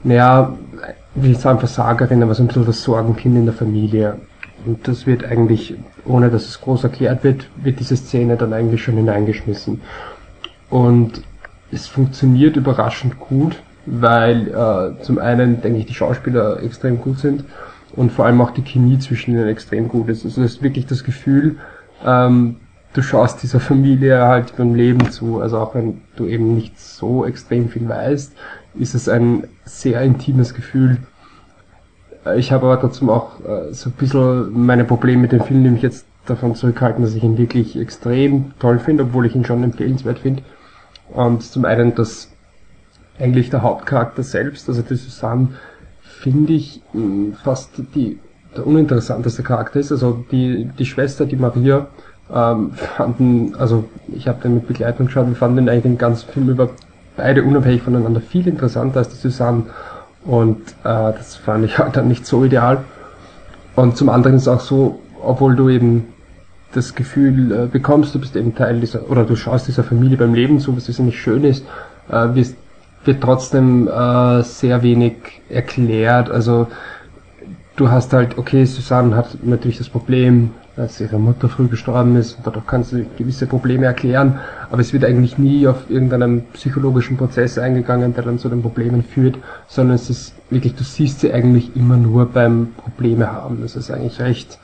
naja, 0.04 0.54
wie 1.14 1.32
ich 1.32 1.38
sagen, 1.38 1.58
Versagerin, 1.58 2.22
aber 2.22 2.34
so 2.34 2.42
ein 2.42 2.48
bisschen 2.48 2.66
das 2.66 2.82
Sorgenkind 2.82 3.36
in 3.36 3.44
der 3.46 3.54
Familie. 3.54 4.16
Und 4.64 4.86
das 4.86 5.06
wird 5.06 5.24
eigentlich, 5.24 5.74
ohne 6.04 6.30
dass 6.30 6.46
es 6.46 6.60
groß 6.60 6.84
erklärt 6.84 7.24
wird, 7.24 7.48
wird 7.56 7.80
diese 7.80 7.96
Szene 7.96 8.36
dann 8.36 8.52
eigentlich 8.52 8.82
schon 8.82 8.96
hineingeschmissen. 8.96 9.80
Und 10.70 11.22
es 11.72 11.86
funktioniert 11.86 12.56
überraschend 12.56 13.18
gut 13.18 13.56
weil 13.86 14.48
äh, 14.48 15.02
zum 15.02 15.18
einen, 15.18 15.60
denke 15.60 15.78
ich, 15.78 15.86
die 15.86 15.94
Schauspieler 15.94 16.62
extrem 16.62 17.00
gut 17.00 17.18
sind 17.18 17.44
und 17.94 18.12
vor 18.12 18.26
allem 18.26 18.40
auch 18.40 18.50
die 18.50 18.62
Chemie 18.62 18.98
zwischen 18.98 19.32
ihnen 19.32 19.48
extrem 19.48 19.88
gut 19.88 20.08
ist. 20.08 20.24
Also 20.24 20.42
es 20.42 20.54
ist 20.54 20.62
wirklich 20.62 20.86
das 20.86 21.04
Gefühl, 21.04 21.56
ähm, 22.04 22.56
du 22.92 23.02
schaust 23.02 23.42
dieser 23.42 23.60
Familie 23.60 24.20
halt 24.22 24.56
beim 24.56 24.74
Leben 24.74 25.10
zu, 25.10 25.40
also 25.40 25.58
auch 25.58 25.74
wenn 25.74 26.02
du 26.16 26.26
eben 26.26 26.54
nicht 26.54 26.78
so 26.78 27.24
extrem 27.24 27.68
viel 27.68 27.88
weißt, 27.88 28.32
ist 28.74 28.94
es 28.94 29.08
ein 29.08 29.44
sehr 29.64 30.00
intimes 30.02 30.54
Gefühl. 30.54 30.98
Äh, 32.24 32.38
ich 32.38 32.52
habe 32.52 32.66
aber 32.66 32.80
trotzdem 32.80 33.10
auch 33.10 33.40
äh, 33.40 33.72
so 33.72 33.90
ein 33.90 33.94
bisschen 33.94 34.52
meine 34.52 34.84
Probleme 34.84 35.22
mit 35.22 35.32
dem 35.32 35.42
Film, 35.42 35.62
nämlich 35.62 35.82
jetzt 35.82 36.06
davon 36.26 36.54
zurückhalten, 36.54 37.02
dass 37.02 37.14
ich 37.14 37.24
ihn 37.24 37.38
wirklich 37.38 37.78
extrem 37.78 38.52
toll 38.58 38.78
finde, 38.78 39.04
obwohl 39.04 39.26
ich 39.26 39.34
ihn 39.34 39.44
schon 39.44 39.64
empfehlenswert 39.64 40.20
finde. 40.20 40.42
Und 41.12 41.42
zum 41.42 41.64
einen 41.64 41.94
das 41.94 42.31
eigentlich 43.18 43.50
der 43.50 43.62
Hauptcharakter 43.62 44.22
selbst, 44.22 44.68
also 44.68 44.82
die 44.82 44.96
Susanne, 44.96 45.48
finde 46.00 46.52
ich 46.52 46.80
fast 47.42 47.70
die, 47.94 48.18
der 48.56 48.66
uninteressanteste 48.66 49.42
Charakter 49.42 49.80
ist. 49.80 49.92
Also 49.92 50.24
die, 50.30 50.70
die 50.78 50.86
Schwester, 50.86 51.26
die 51.26 51.36
Maria, 51.36 51.88
ähm, 52.32 52.72
fanden, 52.72 53.54
also 53.56 53.84
ich 54.14 54.28
habe 54.28 54.40
den 54.42 54.54
mit 54.54 54.68
Begleitung 54.68 55.06
geschaut, 55.06 55.26
wir 55.28 55.34
fanden 55.34 55.56
den 55.56 55.68
eigentlich 55.68 55.82
den 55.82 55.98
ganzen 55.98 56.30
Film 56.30 56.48
über 56.48 56.70
beide 57.16 57.42
unabhängig 57.42 57.82
voneinander 57.82 58.20
viel 58.20 58.46
interessanter 58.48 58.98
als 58.98 59.10
die 59.10 59.16
Susanne. 59.16 59.64
Und 60.24 60.60
äh, 60.84 61.12
das 61.12 61.36
fand 61.36 61.64
ich 61.64 61.78
halt 61.78 61.96
dann 61.96 62.08
nicht 62.08 62.26
so 62.26 62.44
ideal. 62.44 62.84
Und 63.74 63.96
zum 63.96 64.08
anderen 64.08 64.36
ist 64.36 64.48
auch 64.48 64.60
so, 64.60 65.00
obwohl 65.22 65.56
du 65.56 65.68
eben 65.68 66.12
das 66.72 66.94
Gefühl 66.94 67.52
äh, 67.52 67.66
bekommst, 67.66 68.14
du 68.14 68.20
bist 68.20 68.36
eben 68.36 68.54
Teil 68.54 68.80
dieser, 68.80 69.10
oder 69.10 69.24
du 69.24 69.36
schaust 69.36 69.68
dieser 69.68 69.84
Familie 69.84 70.16
beim 70.16 70.34
Leben 70.34 70.58
zu, 70.58 70.76
was 70.76 70.86
das 70.86 70.98
nicht 70.98 71.18
schön 71.18 71.44
ist, 71.44 71.64
äh, 72.08 72.34
wirst 72.34 72.56
wird 73.04 73.22
trotzdem 73.22 73.88
äh, 73.88 74.42
sehr 74.42 74.82
wenig 74.82 75.42
erklärt. 75.48 76.30
Also 76.30 76.68
du 77.76 77.90
hast 77.90 78.12
halt, 78.12 78.38
okay, 78.38 78.64
Susanne 78.64 79.16
hat 79.16 79.38
natürlich 79.42 79.78
das 79.78 79.88
Problem, 79.88 80.50
dass 80.76 81.00
ihre 81.00 81.18
Mutter 81.18 81.48
früh 81.48 81.68
gestorben 81.68 82.16
ist 82.16 82.34
und 82.36 82.46
dadurch 82.46 82.66
kannst 82.66 82.92
du 82.92 83.04
gewisse 83.18 83.46
Probleme 83.46 83.84
erklären, 83.84 84.40
aber 84.70 84.80
es 84.80 84.92
wird 84.92 85.04
eigentlich 85.04 85.36
nie 85.36 85.66
auf 85.66 85.90
irgendeinen 85.90 86.46
psychologischen 86.54 87.18
Prozess 87.18 87.58
eingegangen, 87.58 88.14
der 88.14 88.24
dann 88.24 88.38
zu 88.38 88.48
den 88.48 88.62
Problemen 88.62 89.02
führt, 89.02 89.36
sondern 89.66 89.96
es 89.96 90.08
ist 90.08 90.34
wirklich, 90.48 90.74
du 90.74 90.82
siehst 90.82 91.20
sie 91.20 91.32
eigentlich 91.32 91.76
immer 91.76 91.96
nur 91.96 92.26
beim 92.26 92.68
Probleme 92.76 93.30
haben. 93.30 93.58
Das 93.60 93.76
ist 93.76 93.90
eigentlich 93.90 94.20
recht, 94.20 94.58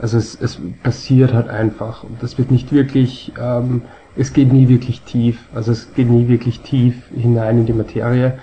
also 0.00 0.18
es, 0.18 0.36
es 0.40 0.58
passiert 0.82 1.32
halt 1.32 1.48
einfach 1.48 2.02
und 2.02 2.20
das 2.20 2.36
wird 2.36 2.50
nicht 2.50 2.72
wirklich 2.72 3.32
ähm, 3.40 3.82
es 4.16 4.32
geht 4.32 4.52
nie 4.52 4.68
wirklich 4.68 5.02
tief. 5.02 5.38
Also 5.54 5.72
es 5.72 5.92
geht 5.94 6.08
nie 6.08 6.28
wirklich 6.28 6.60
tief 6.60 6.94
hinein 7.14 7.58
in 7.58 7.66
die 7.66 7.72
Materie. 7.72 8.38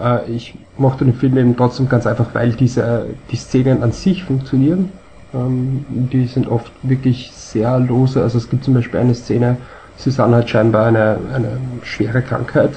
Äh, 0.00 0.30
ich 0.30 0.54
mochte 0.78 1.04
den 1.04 1.14
Film 1.14 1.36
eben 1.36 1.56
trotzdem 1.56 1.88
ganz 1.88 2.06
einfach, 2.06 2.26
weil 2.34 2.52
diese, 2.52 3.06
die 3.30 3.36
Szenen 3.36 3.82
an 3.82 3.92
sich 3.92 4.24
funktionieren. 4.24 4.90
Ähm, 5.34 5.84
die 5.88 6.26
sind 6.26 6.48
oft 6.48 6.70
wirklich 6.82 7.32
sehr 7.32 7.78
lose. 7.78 8.22
Also 8.22 8.38
es 8.38 8.48
gibt 8.48 8.64
zum 8.64 8.74
Beispiel 8.74 9.00
eine 9.00 9.14
Szene, 9.14 9.56
Susanne 9.96 10.36
hat 10.36 10.50
scheinbar 10.50 10.86
eine, 10.86 11.18
eine 11.32 11.58
schwere 11.82 12.22
Krankheit, 12.22 12.70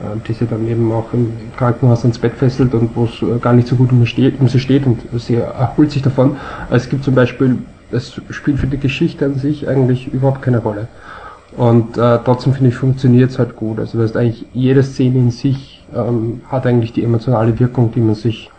äh, 0.00 0.18
die 0.26 0.32
sie 0.32 0.46
dann 0.46 0.66
eben 0.68 0.90
auch 0.92 1.12
im 1.12 1.32
Krankenhaus 1.56 2.04
ins 2.04 2.18
Bett 2.18 2.34
fesselt 2.34 2.74
und 2.74 2.96
wo 2.96 3.04
es 3.04 3.40
gar 3.40 3.52
nicht 3.52 3.68
so 3.68 3.76
gut 3.76 3.92
um, 3.92 4.00
sie 4.04 4.06
steht 4.06 4.86
und 4.86 5.20
sie 5.20 5.36
erholt 5.36 5.92
sich 5.92 6.02
davon. 6.02 6.36
Es 6.70 6.88
gibt 6.88 7.04
zum 7.04 7.14
Beispiel, 7.14 7.58
es 7.90 8.20
spielt 8.30 8.58
für 8.58 8.66
die 8.66 8.78
Geschichte 8.78 9.26
an 9.26 9.36
sich 9.36 9.68
eigentlich 9.68 10.12
überhaupt 10.12 10.42
keine 10.42 10.58
Rolle. 10.58 10.88
Und 11.56 11.98
äh, 11.98 12.18
trotzdem 12.24 12.54
finde 12.54 12.70
ich, 12.70 12.76
funktioniert 12.76 13.30
es 13.30 13.38
halt 13.38 13.56
gut. 13.56 13.78
Also 13.78 13.98
das 13.98 14.10
heißt 14.10 14.16
eigentlich 14.16 14.46
jede 14.54 14.82
Szene 14.82 15.18
in 15.18 15.30
sich 15.30 15.84
ähm, 15.94 16.40
hat 16.48 16.66
eigentlich 16.66 16.92
die 16.92 17.04
emotionale 17.04 17.58
Wirkung, 17.58 17.92
die 17.92 18.00
man 18.00 18.14
sich, 18.14 18.50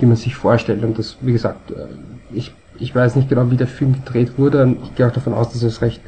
die 0.00 0.06
man 0.06 0.16
sich 0.16 0.34
vorstellt. 0.34 0.84
Und 0.84 0.98
das, 0.98 1.16
wie 1.20 1.32
gesagt, 1.32 1.70
äh, 1.70 1.86
ich, 2.34 2.52
ich 2.78 2.94
weiß 2.94 3.16
nicht 3.16 3.28
genau, 3.28 3.50
wie 3.50 3.56
der 3.56 3.66
Film 3.66 3.94
gedreht 3.94 4.38
wurde. 4.38 4.76
Ich 4.84 4.94
gehe 4.94 5.06
auch 5.06 5.12
davon 5.12 5.34
aus, 5.34 5.52
dass 5.52 5.62
es 5.62 5.80
recht 5.80 6.00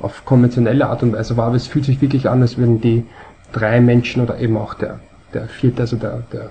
auf 0.00 0.24
konventionelle 0.24 0.86
Art 0.86 1.02
und 1.02 1.12
Weise 1.12 1.36
war, 1.36 1.46
aber 1.46 1.56
es 1.56 1.66
fühlt 1.66 1.84
sich 1.84 2.00
wirklich 2.00 2.28
an, 2.28 2.40
als 2.40 2.56
würden 2.56 2.80
die 2.80 3.04
drei 3.52 3.80
Menschen 3.80 4.22
oder 4.22 4.38
eben 4.38 4.56
auch 4.56 4.74
der, 4.74 5.00
der 5.34 5.48
vierte, 5.48 5.82
also 5.82 5.96
der, 5.96 6.22
der 6.32 6.50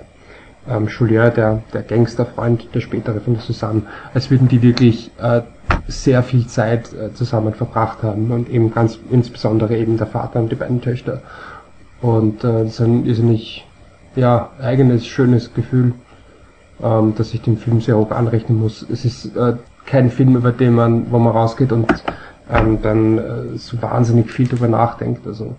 ähm, 0.70 0.88
Julien, 0.88 1.32
der, 1.34 1.62
der 1.74 1.84
Gangsterfreund, 1.84 2.68
der 2.74 2.82
spätere 2.82 3.22
von 3.22 3.36
der 3.36 3.44
Susanne, 3.44 3.84
als 4.14 4.30
würden 4.30 4.48
die 4.48 4.62
wirklich 4.62 5.12
äh, 5.22 5.42
sehr 5.88 6.24
viel 6.24 6.48
Zeit 6.48 6.94
äh, 6.94 7.14
zusammen 7.14 7.54
verbracht 7.54 8.04
haben 8.04 8.32
und 8.32 8.50
eben 8.50 8.74
ganz 8.74 9.00
insbesondere 9.10 9.78
eben 9.78 9.98
der 9.98 10.08
Vater 10.08 10.40
und 10.40 10.52
die 10.52 10.56
beiden 10.56 10.82
Töchter. 10.82 11.22
Und 12.02 12.44
äh, 12.44 12.64
das 12.64 12.74
ist 12.74 12.82
ein 12.82 13.06
irrsinnig 13.06 13.66
ja, 14.16 14.50
eigenes, 14.62 15.08
schönes 15.08 15.54
Gefühl, 15.54 15.94
ähm, 16.82 17.16
dass 17.16 17.34
ich 17.34 17.42
dem 17.42 17.58
Film 17.58 17.82
sehr 17.82 17.98
hoch 17.98 18.12
anrechnen 18.12 18.60
muss. 18.60 18.86
Es 18.90 19.06
ist 19.06 19.36
äh, 19.36 19.56
kein 19.86 20.12
Film, 20.12 20.36
über 20.36 20.52
den 20.52 20.76
man, 20.76 21.12
wo 21.12 21.20
man 21.20 21.34
rausgeht 21.34 21.72
und 21.72 21.88
ähm, 22.52 22.82
dann 22.82 23.18
äh, 23.18 23.58
so 23.58 23.82
wahnsinnig 23.82 24.32
viel 24.32 24.48
drüber 24.48 24.68
nachdenkt. 24.68 25.26
Also 25.26 25.56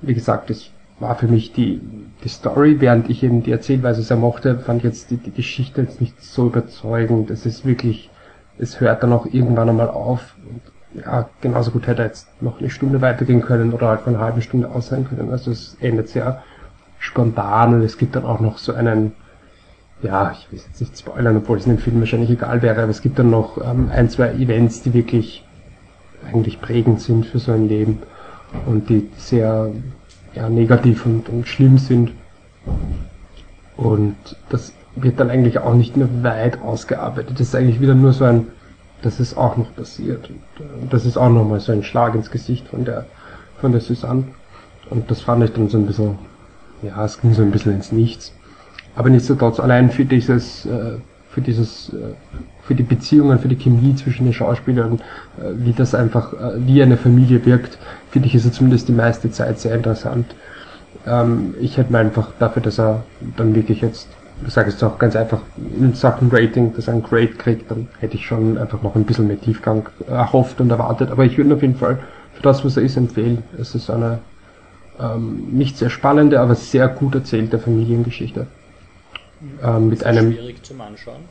wie 0.00 0.14
gesagt, 0.14 0.50
das 0.50 0.70
war 1.00 1.16
für 1.16 1.28
mich 1.28 1.52
die, 1.52 1.80
die 2.22 2.28
Story, 2.28 2.80
während 2.80 3.10
ich 3.10 3.22
eben 3.22 3.42
die 3.42 3.52
Erzählweise 3.52 4.02
sehr 4.02 4.16
mochte, 4.16 4.58
fand 4.58 4.78
ich 4.78 4.84
jetzt 4.84 5.10
die, 5.10 5.16
die 5.16 5.32
Geschichte 5.32 5.82
jetzt 5.82 6.00
nicht 6.00 6.22
so 6.22 6.46
überzeugend. 6.46 7.30
Es 7.30 7.46
ist 7.46 7.64
wirklich 7.64 8.10
es 8.58 8.80
hört 8.80 9.02
dann 9.02 9.12
auch 9.12 9.26
irgendwann 9.26 9.68
einmal 9.68 9.88
auf. 9.88 10.34
Und, 10.48 11.02
ja, 11.04 11.28
genauso 11.40 11.72
gut 11.72 11.86
hätte 11.86 12.02
er 12.02 12.08
jetzt 12.08 12.28
noch 12.40 12.60
eine 12.60 12.70
Stunde 12.70 13.00
weitergehen 13.00 13.42
können 13.42 13.72
oder 13.72 13.88
halt 13.88 14.02
von 14.02 14.14
einer 14.14 14.24
halben 14.24 14.42
Stunde 14.42 14.70
aus 14.70 14.88
sein 14.88 15.08
können. 15.08 15.30
Also 15.30 15.50
es 15.50 15.76
endet 15.80 16.08
sehr 16.08 16.42
spontan 16.98 17.74
und 17.74 17.82
es 17.82 17.98
gibt 17.98 18.14
dann 18.16 18.24
auch 18.24 18.40
noch 18.40 18.58
so 18.58 18.72
einen, 18.72 19.12
ja, 20.02 20.32
ich 20.32 20.50
will 20.50 20.60
jetzt 20.60 20.80
nicht 20.80 20.98
spoilern, 20.98 21.36
obwohl 21.36 21.58
es 21.58 21.66
in 21.66 21.76
dem 21.76 21.78
Film 21.78 21.98
wahrscheinlich 21.98 22.30
egal 22.30 22.62
wäre, 22.62 22.82
aber 22.82 22.90
es 22.90 23.02
gibt 23.02 23.18
dann 23.18 23.30
noch 23.30 23.58
ähm, 23.58 23.90
ein, 23.92 24.08
zwei 24.08 24.30
Events, 24.34 24.82
die 24.82 24.94
wirklich 24.94 25.44
eigentlich 26.32 26.60
prägend 26.60 27.00
sind 27.00 27.26
für 27.26 27.38
so 27.38 27.52
ein 27.52 27.68
Leben 27.68 28.02
und 28.66 28.88
die 28.88 29.10
sehr 29.16 29.70
ja, 30.34 30.48
negativ 30.48 31.06
und, 31.06 31.28
und 31.28 31.48
schlimm 31.48 31.78
sind. 31.78 32.12
Und 33.76 34.16
das 34.48 34.72
wird 34.96 35.18
dann 35.20 35.30
eigentlich 35.30 35.58
auch 35.58 35.74
nicht 35.74 35.96
mehr 35.96 36.08
weit 36.22 36.62
ausgearbeitet. 36.62 37.32
Das 37.38 37.48
ist 37.48 37.54
eigentlich 37.54 37.80
wieder 37.80 37.94
nur 37.94 38.12
so 38.12 38.24
ein, 38.24 38.48
das 39.02 39.20
ist 39.20 39.36
auch 39.36 39.56
noch 39.56 39.74
passiert. 39.74 40.30
Und, 40.30 40.36
äh, 40.64 40.88
das 40.90 41.04
ist 41.04 41.16
auch 41.16 41.30
nochmal 41.30 41.60
so 41.60 41.72
ein 41.72 41.82
Schlag 41.82 42.14
ins 42.14 42.30
Gesicht 42.30 42.68
von 42.68 42.84
der, 42.84 43.06
von 43.60 43.72
der 43.72 43.80
Susanne. 43.80 44.24
Und 44.90 45.10
das 45.10 45.20
fand 45.20 45.44
ich 45.44 45.52
dann 45.52 45.68
so 45.68 45.78
ein 45.78 45.86
bisschen, 45.86 46.18
ja, 46.82 47.04
es 47.04 47.20
ging 47.20 47.32
so 47.34 47.42
ein 47.42 47.50
bisschen 47.50 47.74
ins 47.74 47.92
Nichts. 47.92 48.32
Aber 48.96 49.10
nichtsdestotrotz, 49.10 49.58
allein 49.58 49.90
für 49.90 50.04
dieses, 50.04 50.66
äh, 50.66 50.98
für 51.30 51.40
dieses, 51.40 51.88
äh, 51.88 52.14
für 52.62 52.74
die 52.74 52.82
Beziehungen, 52.82 53.38
für 53.40 53.48
die 53.48 53.56
Chemie 53.56 53.94
zwischen 53.94 54.24
den 54.24 54.32
Schauspielern, 54.32 55.02
wie 55.36 55.74
das 55.74 55.94
einfach, 55.94 56.32
wie 56.56 56.82
eine 56.82 56.96
Familie 56.96 57.44
wirkt, 57.44 57.76
finde 58.10 58.28
ich, 58.28 58.34
ist 58.34 58.46
er 58.46 58.52
zumindest 58.52 58.88
die 58.88 58.92
meiste 58.92 59.30
Zeit 59.30 59.58
sehr 59.58 59.74
interessant. 59.74 60.34
Ähm, 61.06 61.54
ich 61.60 61.76
hätte 61.76 61.92
mir 61.92 61.98
einfach 61.98 62.28
dafür, 62.38 62.62
dass 62.62 62.78
er 62.78 63.04
dann 63.36 63.54
wirklich 63.54 63.80
jetzt, 63.80 64.08
ich 64.46 64.52
sage 64.52 64.70
es 64.70 64.82
auch 64.82 64.98
ganz 64.98 65.16
einfach, 65.16 65.40
in 65.56 65.94
Sachen 65.94 66.30
Rating, 66.30 66.74
dass 66.74 66.88
er 66.88 66.94
ein 66.94 67.02
Grade 67.02 67.34
kriegt, 67.34 67.70
dann 67.70 67.88
hätte 67.98 68.16
ich 68.16 68.26
schon 68.26 68.58
einfach 68.58 68.82
noch 68.82 68.94
ein 68.94 69.04
bisschen 69.04 69.26
mehr 69.26 69.40
Tiefgang 69.40 69.88
erhofft 70.08 70.60
und 70.60 70.70
erwartet. 70.70 71.10
Aber 71.10 71.24
ich 71.24 71.36
würde 71.36 71.54
auf 71.54 71.62
jeden 71.62 71.76
Fall 71.76 71.98
für 72.34 72.42
das, 72.42 72.64
was 72.64 72.76
er 72.76 72.82
ist, 72.82 72.96
empfehlen. 72.96 73.42
Es 73.58 73.74
ist 73.74 73.90
eine 73.90 74.20
ähm, 75.00 75.48
nicht 75.52 75.76
sehr 75.76 75.90
spannende, 75.90 76.40
aber 76.40 76.54
sehr 76.54 76.88
gut 76.88 77.14
erzählte 77.14 77.58
Familiengeschichte. 77.58 78.46
Ähm, 79.62 79.88
mit 79.88 80.04
einem. 80.04 80.32
Schwierig 80.32 80.62
zum 80.64 80.80
Anschauen. 80.80 81.22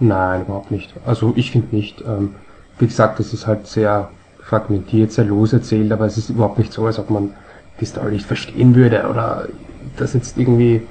Nein, 0.00 0.42
überhaupt 0.42 0.70
nicht. 0.70 0.92
Also 1.06 1.32
ich 1.36 1.50
finde 1.50 1.74
nicht. 1.74 2.02
Ähm, 2.02 2.34
wie 2.78 2.86
gesagt, 2.86 3.18
das 3.18 3.32
ist 3.32 3.46
halt 3.46 3.66
sehr 3.66 4.10
fragmentiert, 4.42 5.12
sehr 5.12 5.24
los 5.24 5.52
erzählt, 5.52 5.92
aber 5.92 6.06
es 6.06 6.16
ist 6.16 6.30
überhaupt 6.30 6.58
nicht 6.58 6.72
so, 6.72 6.86
als 6.86 6.98
ob 6.98 7.10
man 7.10 7.30
die 7.80 7.84
Story 7.84 8.12
nicht 8.12 8.26
verstehen 8.26 8.74
würde 8.74 9.06
oder 9.08 9.46
das 9.96 10.14
jetzt 10.14 10.38
irgendwie 10.38 10.82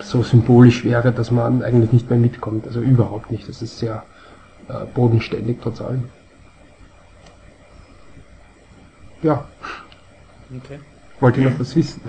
so 0.00 0.22
symbolisch 0.22 0.84
wäre, 0.84 1.12
dass 1.12 1.30
man 1.30 1.62
eigentlich 1.62 1.92
nicht 1.92 2.10
mehr 2.10 2.18
mitkommt. 2.18 2.66
Also 2.66 2.80
überhaupt 2.80 3.30
nicht. 3.30 3.48
Das 3.48 3.62
ist 3.62 3.78
sehr 3.78 4.04
äh, 4.68 4.84
bodenständig 4.94 5.58
trotz 5.62 5.80
allem. 5.80 6.04
Ja. 9.22 9.46
Okay. 10.56 10.80
Wollt 11.20 11.36
ihr 11.36 11.50
noch 11.50 11.60
was 11.60 11.76
wissen? 11.76 12.00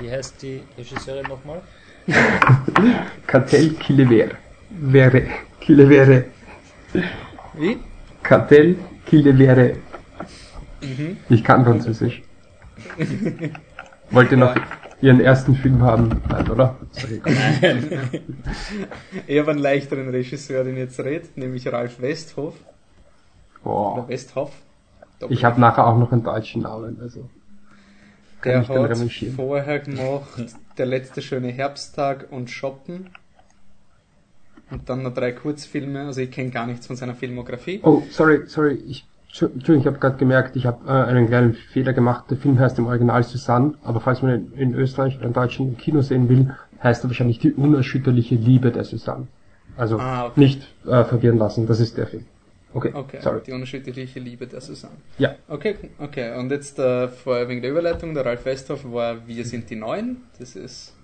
Wie 0.00 0.10
heißt 0.10 0.42
die 0.42 0.62
Regisseurin 0.76 1.26
nochmal? 1.26 1.60
Cartel 3.26 3.74
Killevere. 3.74 4.36
Wäre. 4.70 5.22
Killevere. 5.60 6.24
Wie? 7.54 7.78
Cartel 8.22 8.76
Killevere. 9.06 9.76
Mhm. 10.80 11.16
Ich 11.28 11.42
kann 11.44 11.64
Französisch. 11.64 12.22
Wollt 14.10 14.30
ihr 14.30 14.38
noch 14.38 14.54
ihren 15.00 15.20
ersten 15.20 15.54
Film 15.54 15.82
haben? 15.82 16.22
Nein, 16.28 16.50
oder? 16.50 16.76
Sorry. 16.92 17.22
Ich 19.26 19.38
habe 19.38 19.50
einen 19.50 19.60
leichteren 19.60 20.08
Regisseur, 20.08 20.64
den 20.64 20.76
jetzt 20.76 20.98
redet, 21.00 21.36
nämlich 21.36 21.70
Ralf 21.70 22.00
Westhoff. 22.00 22.54
Boah. 23.62 23.98
Oder 23.98 24.08
Westhoff. 24.08 24.52
Ich 25.28 25.44
habe 25.44 25.60
nachher 25.60 25.86
auch 25.86 25.98
noch 25.98 26.12
einen 26.12 26.22
deutschen 26.22 26.62
Namen, 26.62 26.98
also. 27.00 27.28
Kann 28.40 28.52
Der 28.52 28.60
hat 28.60 28.66
vorher 29.34 29.80
gemacht 29.80 30.54
Der 30.76 30.86
letzte 30.86 31.22
schöne 31.22 31.48
Herbsttag 31.48 32.28
und 32.30 32.50
Shoppen. 32.50 33.10
Und 34.70 34.88
dann 34.88 35.02
noch 35.02 35.14
drei 35.14 35.32
Kurzfilme, 35.32 36.06
also 36.06 36.20
ich 36.20 36.30
kenne 36.30 36.50
gar 36.50 36.66
nichts 36.66 36.86
von 36.86 36.94
seiner 36.94 37.14
Filmografie. 37.14 37.80
Oh, 37.82 38.02
sorry, 38.10 38.42
sorry, 38.46 38.74
ich, 38.86 39.06
Entschuldigung, 39.30 39.80
ich 39.80 39.86
habe 39.86 39.98
gerade 39.98 40.16
gemerkt, 40.16 40.56
ich 40.56 40.66
habe 40.66 40.86
äh, 40.88 40.90
einen 40.90 41.28
kleinen 41.28 41.54
Fehler 41.54 41.92
gemacht. 41.92 42.24
Der 42.30 42.36
Film 42.38 42.58
heißt 42.58 42.78
im 42.78 42.86
Original 42.86 43.22
Susanne, 43.22 43.74
aber 43.84 44.00
falls 44.00 44.22
man 44.22 44.34
ihn 44.34 44.52
in 44.56 44.74
Österreich 44.74 45.16
oder 45.18 45.26
in 45.26 45.32
Deutschland 45.32 45.70
im 45.72 45.76
Kino 45.78 46.00
sehen 46.00 46.28
will, 46.28 46.54
heißt 46.82 47.04
er 47.04 47.10
wahrscheinlich 47.10 47.38
die 47.38 47.52
unerschütterliche 47.52 48.34
Liebe 48.36 48.70
der 48.72 48.84
Susanne. 48.84 49.26
Also 49.76 49.98
Ah, 49.98 50.26
okay. 50.26 50.40
nicht 50.40 50.62
äh, 50.86 51.04
verwirren 51.04 51.38
lassen, 51.38 51.66
das 51.66 51.78
ist 51.78 51.96
der 51.98 52.06
Film. 52.06 52.24
Okay, 52.74 52.90
Okay, 52.94 53.18
sorry. 53.20 53.40
die 53.46 53.52
unerschütterliche 53.52 54.18
Liebe 54.20 54.46
der 54.46 54.60
Susanne. 54.60 54.94
Ja, 55.18 55.34
Okay, 55.48 55.76
okay. 55.98 56.36
Und 56.38 56.50
jetzt 56.50 56.78
äh, 56.78 57.08
vorher 57.08 57.48
wegen 57.48 57.62
der 57.62 57.70
Überleitung, 57.70 58.14
der 58.14 58.26
Ralf 58.26 58.44
Westhoff 58.44 58.90
war 58.90 59.26
Wir 59.26 59.44
sind 59.44 59.70
die 59.70 59.76
Neuen. 59.76 60.18
Das 60.38 60.56
ist 60.56 60.94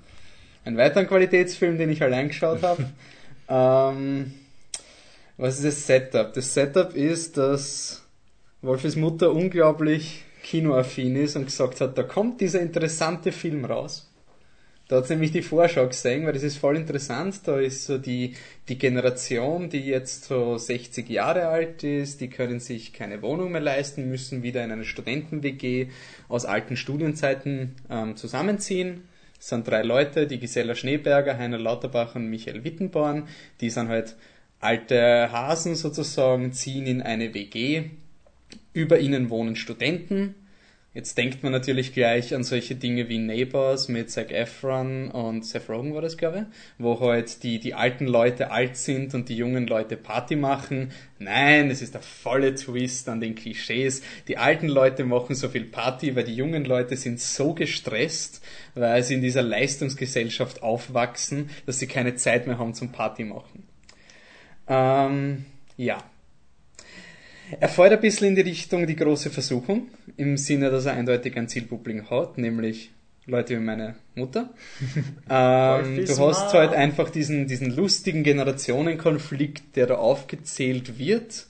ein 0.64 0.76
weiterer 0.76 1.04
Qualitätsfilm, 1.04 1.78
den 1.78 1.90
ich 1.90 2.02
allein 2.02 2.28
geschaut 2.28 2.62
habe. 2.62 2.84
ähm, 3.48 4.32
was 5.37 5.56
ist 5.56 5.64
das 5.66 5.87
Setup? 5.87 6.32
Das 6.32 6.52
Setup 6.54 6.94
ist, 6.94 7.37
dass 7.37 8.03
Wolfes 8.64 8.96
Mutter 8.96 9.33
unglaublich 9.33 10.24
kinoaffin 10.42 11.16
ist 11.16 11.37
und 11.37 11.46
gesagt 11.46 11.81
hat, 11.81 11.96
da 11.98 12.03
kommt 12.03 12.40
dieser 12.40 12.61
interessante 12.61 13.33
Film 13.33 13.64
raus. 13.64 14.11
Da 14.88 14.96
hat 14.96 15.07
sie 15.07 15.14
nämlich 15.14 15.33
die 15.33 15.42
Vorschau 15.42 15.87
gesehen, 15.87 16.27
weil 16.27 16.35
das 16.35 16.42
ist 16.42 16.59
voll 16.59 16.77
interessant. 16.77 17.40
Da 17.46 17.59
ist 17.59 17.87
so 17.87 17.96
die, 17.96 18.35
die 18.68 18.77
Generation, 18.77 19.70
die 19.70 19.81
jetzt 19.81 20.24
so 20.24 20.59
60 20.59 21.09
Jahre 21.09 21.48
alt 21.48 21.83
ist, 21.85 22.20
die 22.20 22.29
können 22.29 22.61
sich 22.61 22.92
keine 22.92 23.22
Wohnung 23.22 23.53
mehr 23.53 23.62
leisten, 23.62 24.11
müssen 24.11 24.42
wieder 24.42 24.62
in 24.62 24.70
eine 24.70 24.85
Studenten-WG 24.85 25.88
aus 26.29 26.44
alten 26.44 26.77
Studienzeiten 26.77 27.77
ähm, 27.88 28.16
zusammenziehen. 28.16 29.09
Es 29.40 29.48
sind 29.48 29.66
drei 29.66 29.83
Leute, 29.83 30.27
die 30.27 30.38
Gisela 30.38 30.74
Schneeberger, 30.74 31.38
Heiner 31.38 31.59
Lauterbach 31.59 32.14
und 32.14 32.29
Michael 32.29 32.64
Wittenborn. 32.64 33.27
Die 33.62 33.70
sind 33.70 33.88
halt 33.88 34.16
alte 34.61 35.33
Hasen 35.33 35.77
sozusagen, 35.77 36.53
ziehen 36.53 36.87
in 36.87 37.00
eine 37.00 37.33
WG. 37.33 37.90
Über 38.74 38.98
ihnen 38.98 39.30
wohnen 39.30 39.56
Studenten. 39.56 40.34
Jetzt 40.94 41.18
denkt 41.18 41.42
man 41.42 41.50
natürlich 41.50 41.92
gleich 41.92 42.37
an 42.37 42.44
solche 42.44 42.76
Dinge 42.76 43.08
wie 43.08 43.18
Neighbors 43.18 43.88
mit 43.88 44.12
Zac 44.12 44.30
Efron 44.30 45.10
und 45.10 45.44
Seth 45.44 45.68
Rogen 45.68 45.92
war 45.92 46.02
das, 46.02 46.16
glaube 46.16 46.46
ich, 46.48 46.56
wo 46.78 47.00
halt 47.00 47.42
die, 47.42 47.58
die 47.58 47.74
alten 47.74 48.06
Leute 48.06 48.52
alt 48.52 48.76
sind 48.76 49.12
und 49.12 49.28
die 49.28 49.37
jungen 49.37 49.66
Leute 49.66 49.96
Party 49.96 50.37
machen. 50.37 50.92
Nein, 51.18 51.68
es 51.68 51.82
ist 51.82 51.94
der 51.94 52.00
volle 52.00 52.54
Twist 52.54 53.08
an 53.08 53.20
den 53.20 53.34
Klischees. 53.34 54.02
Die 54.28 54.38
alten 54.38 54.68
Leute 54.68 55.04
machen 55.04 55.34
so 55.34 55.48
viel 55.48 55.64
Party, 55.64 56.14
weil 56.14 56.22
die 56.24 56.37
jungen 56.37 56.64
Leute 56.64 56.96
sind 56.96 57.18
so 57.20 57.54
gestresst, 57.54 58.40
weil 58.76 59.02
sie 59.02 59.14
in 59.14 59.20
dieser 59.20 59.42
Leistungsgesellschaft 59.42 60.62
aufwachsen, 60.62 61.50
dass 61.66 61.80
sie 61.80 61.88
keine 61.88 62.14
Zeit 62.14 62.46
mehr 62.46 62.58
haben 62.58 62.74
zum 62.74 62.92
Party 62.92 63.24
machen. 63.24 63.64
Ähm, 64.68 65.44
ja, 65.76 65.98
er 67.61 67.68
fällt 67.68 67.92
ein 67.92 68.00
bisschen 68.00 68.28
in 68.28 68.35
die 68.35 68.42
Richtung 68.42 68.87
die 68.87 68.96
große 68.96 69.30
Versuchung, 69.30 69.88
im 70.16 70.37
Sinne, 70.37 70.70
dass 70.70 70.87
er 70.87 70.94
eindeutig 70.94 71.37
ein 71.37 71.48
Zielpublikum 71.48 72.11
hat, 72.11 72.38
nämlich 72.38 72.90
Leute 73.26 73.57
wie 73.57 73.62
meine 73.62 73.96
Mutter. 74.14 74.50
ähm, 75.30 76.04
du 76.04 76.18
hast 76.18 76.52
halt 76.52 76.72
einfach 76.72 77.11
diesen, 77.11 77.46
diesen 77.46 77.74
lustigen 77.74 78.22
Generationenkonflikt, 78.22 79.76
der 79.76 79.87
da 79.87 79.94
aufgezählt 79.96 80.98
wird. 80.98 81.46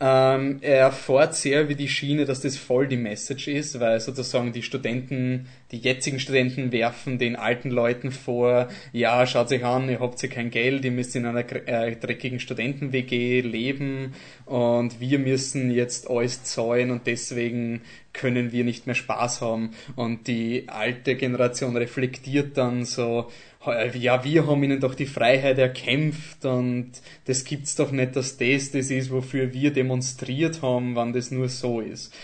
Ähm, 0.00 0.58
er 0.60 0.92
fährt 0.92 1.34
sehr 1.34 1.68
wie 1.68 1.74
die 1.74 1.88
Schiene, 1.88 2.24
dass 2.24 2.40
das 2.40 2.56
voll 2.56 2.88
die 2.88 2.96
Message 2.96 3.48
ist, 3.48 3.78
weil 3.80 4.00
sozusagen 4.00 4.52
die 4.52 4.62
Studenten, 4.62 5.48
die 5.70 5.78
jetzigen 5.78 6.20
Studenten 6.20 6.72
werfen 6.72 7.18
den 7.18 7.36
alten 7.36 7.70
Leuten 7.70 8.12
vor, 8.12 8.68
ja, 8.92 9.26
schaut 9.26 9.48
sich 9.48 9.64
an, 9.64 9.88
ihr 9.88 10.00
habt 10.00 10.20
ja 10.22 10.28
kein 10.28 10.50
Geld, 10.50 10.84
ihr 10.84 10.92
müsst 10.92 11.16
in 11.16 11.26
einer 11.26 11.44
äh, 11.68 11.96
dreckigen 11.96 12.40
Studenten-WG 12.40 13.40
leben 13.40 14.14
und 14.44 15.00
wir 15.00 15.18
müssen 15.18 15.70
jetzt 15.70 16.10
alles 16.10 16.44
zahlen 16.44 16.90
und 16.90 17.06
deswegen 17.06 17.82
können 18.12 18.52
wir 18.52 18.64
nicht 18.64 18.86
mehr 18.86 18.94
Spaß 18.94 19.42
haben. 19.42 19.70
Und 19.94 20.26
die 20.26 20.68
alte 20.68 21.16
Generation 21.16 21.76
reflektiert 21.76 22.56
dann 22.56 22.84
so, 22.84 23.30
ja, 23.66 24.24
wir 24.24 24.46
haben 24.46 24.62
ihnen 24.62 24.80
doch 24.80 24.94
die 24.94 25.06
Freiheit 25.06 25.58
erkämpft 25.58 26.44
und 26.44 26.92
das 27.24 27.44
gibt's 27.44 27.76
doch 27.76 27.90
nicht, 27.90 28.16
dass 28.16 28.36
das 28.36 28.70
das 28.70 28.90
ist, 28.90 29.10
wofür 29.10 29.52
wir 29.52 29.72
demonstriert 29.72 30.62
haben, 30.62 30.94
wann 30.94 31.12
das 31.12 31.30
nur 31.30 31.48
so 31.48 31.80
ist. 31.80 32.14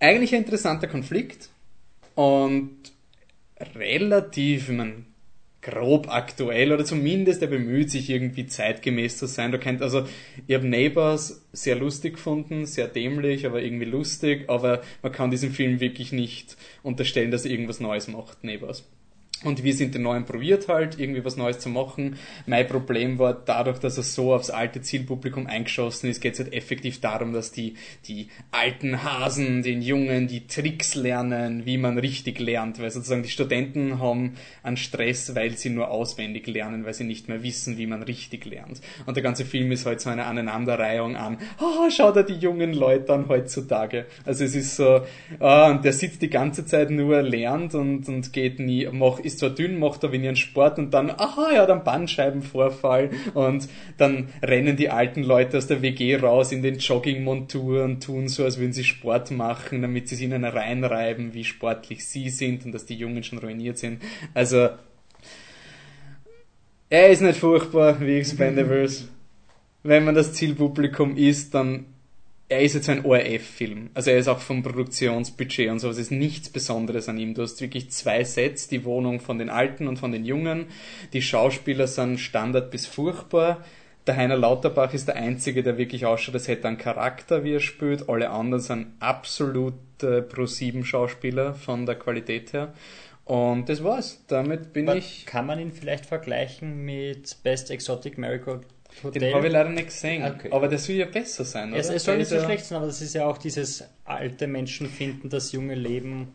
Eigentlich 0.00 0.34
ein 0.34 0.42
interessanter 0.42 0.88
Konflikt 0.88 1.48
und 2.14 2.76
relativ, 3.74 4.68
mein, 4.68 5.06
grob 5.64 6.08
aktuell 6.08 6.72
oder 6.72 6.84
zumindest 6.84 7.42
er 7.42 7.48
bemüht 7.48 7.90
sich 7.90 8.10
irgendwie 8.10 8.46
zeitgemäß 8.46 9.16
zu 9.16 9.26
sein. 9.26 9.50
Du 9.50 9.58
kennt 9.58 9.82
also, 9.82 10.06
ich 10.46 10.54
habe 10.54 10.68
Neighbors 10.68 11.42
sehr 11.52 11.74
lustig 11.74 12.14
gefunden, 12.14 12.66
sehr 12.66 12.86
dämlich, 12.86 13.46
aber 13.46 13.62
irgendwie 13.62 13.86
lustig, 13.86 14.44
aber 14.48 14.82
man 15.02 15.10
kann 15.10 15.30
diesem 15.30 15.52
Film 15.52 15.80
wirklich 15.80 16.12
nicht 16.12 16.56
unterstellen, 16.82 17.30
dass 17.30 17.46
er 17.46 17.50
irgendwas 17.50 17.80
Neues 17.80 18.08
macht, 18.08 18.44
Neighbors. 18.44 18.84
Und 19.44 19.62
wir 19.62 19.74
sind 19.74 19.94
den 19.94 20.02
neuen 20.02 20.24
probiert 20.24 20.68
halt, 20.68 20.98
irgendwie 20.98 21.24
was 21.24 21.36
Neues 21.36 21.58
zu 21.58 21.68
machen. 21.68 22.16
Mein 22.46 22.66
Problem 22.66 23.18
war, 23.18 23.34
dadurch, 23.34 23.78
dass 23.78 23.96
er 23.98 24.02
so 24.02 24.34
aufs 24.34 24.50
alte 24.50 24.80
Zielpublikum 24.80 25.46
eingeschossen 25.46 26.08
ist, 26.08 26.20
geht 26.20 26.34
es 26.34 26.40
halt 26.40 26.52
effektiv 26.52 27.00
darum, 27.00 27.32
dass 27.32 27.52
die, 27.52 27.74
die 28.06 28.28
alten 28.50 29.02
Hasen, 29.04 29.62
den 29.62 29.82
Jungen, 29.82 30.26
die 30.28 30.46
Tricks 30.46 30.94
lernen, 30.94 31.66
wie 31.66 31.76
man 31.76 31.98
richtig 31.98 32.40
lernt. 32.40 32.80
Weil 32.80 32.90
sozusagen 32.90 33.22
die 33.22 33.28
Studenten 33.28 34.00
haben 34.00 34.34
einen 34.62 34.76
Stress, 34.76 35.34
weil 35.34 35.56
sie 35.56 35.70
nur 35.70 35.90
auswendig 35.90 36.46
lernen, 36.46 36.84
weil 36.84 36.94
sie 36.94 37.04
nicht 37.04 37.28
mehr 37.28 37.42
wissen, 37.42 37.76
wie 37.76 37.86
man 37.86 38.02
richtig 38.02 38.46
lernt. 38.46 38.80
Und 39.06 39.16
der 39.16 39.22
ganze 39.22 39.44
Film 39.44 39.70
ist 39.72 39.84
halt 39.84 40.00
so 40.00 40.10
eine 40.10 40.24
Aneinanderreihung 40.24 41.16
an, 41.16 41.38
oh, 41.60 41.90
schau 41.90 42.12
da 42.12 42.22
die 42.22 42.34
jungen 42.34 42.72
Leute 42.72 43.12
an 43.12 43.28
heutzutage. 43.28 44.06
Also 44.24 44.44
es 44.44 44.54
ist 44.54 44.76
so, 44.76 45.02
oh, 45.40 45.74
der 45.82 45.92
sitzt 45.92 46.22
die 46.22 46.30
ganze 46.30 46.64
Zeit 46.64 46.90
nur, 46.90 47.22
lernt 47.22 47.74
und, 47.74 48.08
und 48.08 48.32
geht 48.32 48.58
nie, 48.58 48.86
macht, 48.86 49.24
ist 49.34 49.40
zwar 49.40 49.50
dünn, 49.50 49.78
macht 49.78 50.04
aber 50.04 50.14
ihren 50.14 50.36
Sport 50.36 50.78
und 50.78 50.94
dann, 50.94 51.10
aha, 51.10 51.52
ja, 51.54 51.66
dann 51.66 51.84
Bandscheibenvorfall 51.84 53.10
und 53.34 53.68
dann 53.98 54.28
rennen 54.42 54.76
die 54.76 54.90
alten 54.90 55.22
Leute 55.22 55.58
aus 55.58 55.66
der 55.66 55.82
WG 55.82 56.16
raus 56.16 56.52
in 56.52 56.62
den 56.62 56.78
Joggingmontur 56.78 57.84
und 57.84 58.02
tun 58.02 58.28
so, 58.28 58.44
als 58.44 58.58
würden 58.58 58.72
sie 58.72 58.84
Sport 58.84 59.30
machen, 59.30 59.82
damit 59.82 60.08
sie 60.08 60.14
es 60.14 60.20
ihnen 60.20 60.44
reinreiben, 60.44 61.34
wie 61.34 61.44
sportlich 61.44 62.06
sie 62.06 62.30
sind 62.30 62.64
und 62.64 62.72
dass 62.72 62.86
die 62.86 62.96
Jungen 62.96 63.22
schon 63.22 63.38
ruiniert 63.38 63.78
sind. 63.78 64.02
Also, 64.32 64.70
er 66.88 67.08
ist 67.08 67.22
nicht 67.22 67.38
furchtbar 67.38 68.00
wie 68.00 68.18
Expendables. 68.18 69.08
Wenn 69.82 70.04
man 70.04 70.14
das 70.14 70.32
Zielpublikum 70.32 71.16
ist, 71.16 71.54
dann 71.54 71.86
er 72.48 72.60
ist 72.60 72.74
jetzt 72.74 72.88
ein 72.88 73.04
ORF-Film. 73.04 73.90
Also 73.94 74.10
er 74.10 74.18
ist 74.18 74.28
auch 74.28 74.38
vom 74.38 74.62
Produktionsbudget 74.62 75.70
und 75.70 75.78
sowas. 75.78 75.96
Es 75.96 76.06
ist 76.06 76.10
nichts 76.10 76.50
Besonderes 76.50 77.08
an 77.08 77.18
ihm. 77.18 77.34
Du 77.34 77.42
hast 77.42 77.60
wirklich 77.60 77.90
zwei 77.90 78.22
Sets, 78.24 78.68
die 78.68 78.84
Wohnung 78.84 79.20
von 79.20 79.38
den 79.38 79.48
Alten 79.48 79.88
und 79.88 79.98
von 79.98 80.12
den 80.12 80.24
Jungen. 80.24 80.66
Die 81.12 81.22
Schauspieler 81.22 81.86
sind 81.86 82.18
Standard 82.18 82.70
bis 82.70 82.86
furchtbar. 82.86 83.64
Der 84.06 84.16
Heiner 84.16 84.36
Lauterbach 84.36 84.92
ist 84.92 85.08
der 85.08 85.16
Einzige, 85.16 85.62
der 85.62 85.78
wirklich 85.78 86.04
ausschaut, 86.04 86.34
als 86.34 86.46
hätte 86.46 86.64
er 86.64 86.68
einen 86.68 86.78
Charakter, 86.78 87.42
wie 87.42 87.54
er 87.54 87.60
spielt. 87.60 88.10
Alle 88.10 88.28
anderen 88.28 88.62
sind 88.62 88.88
absolute 89.00 90.20
Pro-7-Schauspieler 90.22 91.54
von 91.54 91.86
der 91.86 91.94
Qualität 91.94 92.52
her. 92.52 92.74
Und 93.24 93.70
das 93.70 93.82
war's. 93.82 94.22
Damit 94.28 94.74
bin 94.74 94.86
Aber 94.86 94.98
ich. 94.98 95.24
Kann 95.24 95.46
man 95.46 95.58
ihn 95.58 95.72
vielleicht 95.72 96.04
vergleichen 96.04 96.84
mit 96.84 97.42
Best 97.42 97.70
Exotic 97.70 98.18
Marigold? 98.18 98.66
Den 99.02 99.34
habe 99.34 99.46
ich 99.46 99.52
leider 99.52 99.70
nicht 99.70 99.88
gesehen. 99.88 100.24
Okay. 100.24 100.50
Aber 100.50 100.68
der 100.68 100.78
soll 100.78 100.96
ja 100.96 101.06
besser 101.06 101.44
sein, 101.44 101.72
oder? 101.72 101.80
Es, 101.80 101.90
es 101.90 102.04
soll 102.04 102.18
nicht 102.18 102.28
so 102.28 102.40
schlecht 102.40 102.64
sein, 102.64 102.78
aber 102.78 102.86
das 102.86 103.02
ist 103.02 103.14
ja 103.14 103.26
auch 103.26 103.38
dieses 103.38 103.84
alte 104.04 104.46
Menschen 104.46 104.88
finden 104.88 105.28
das 105.28 105.52
junge 105.52 105.74
Leben 105.74 106.32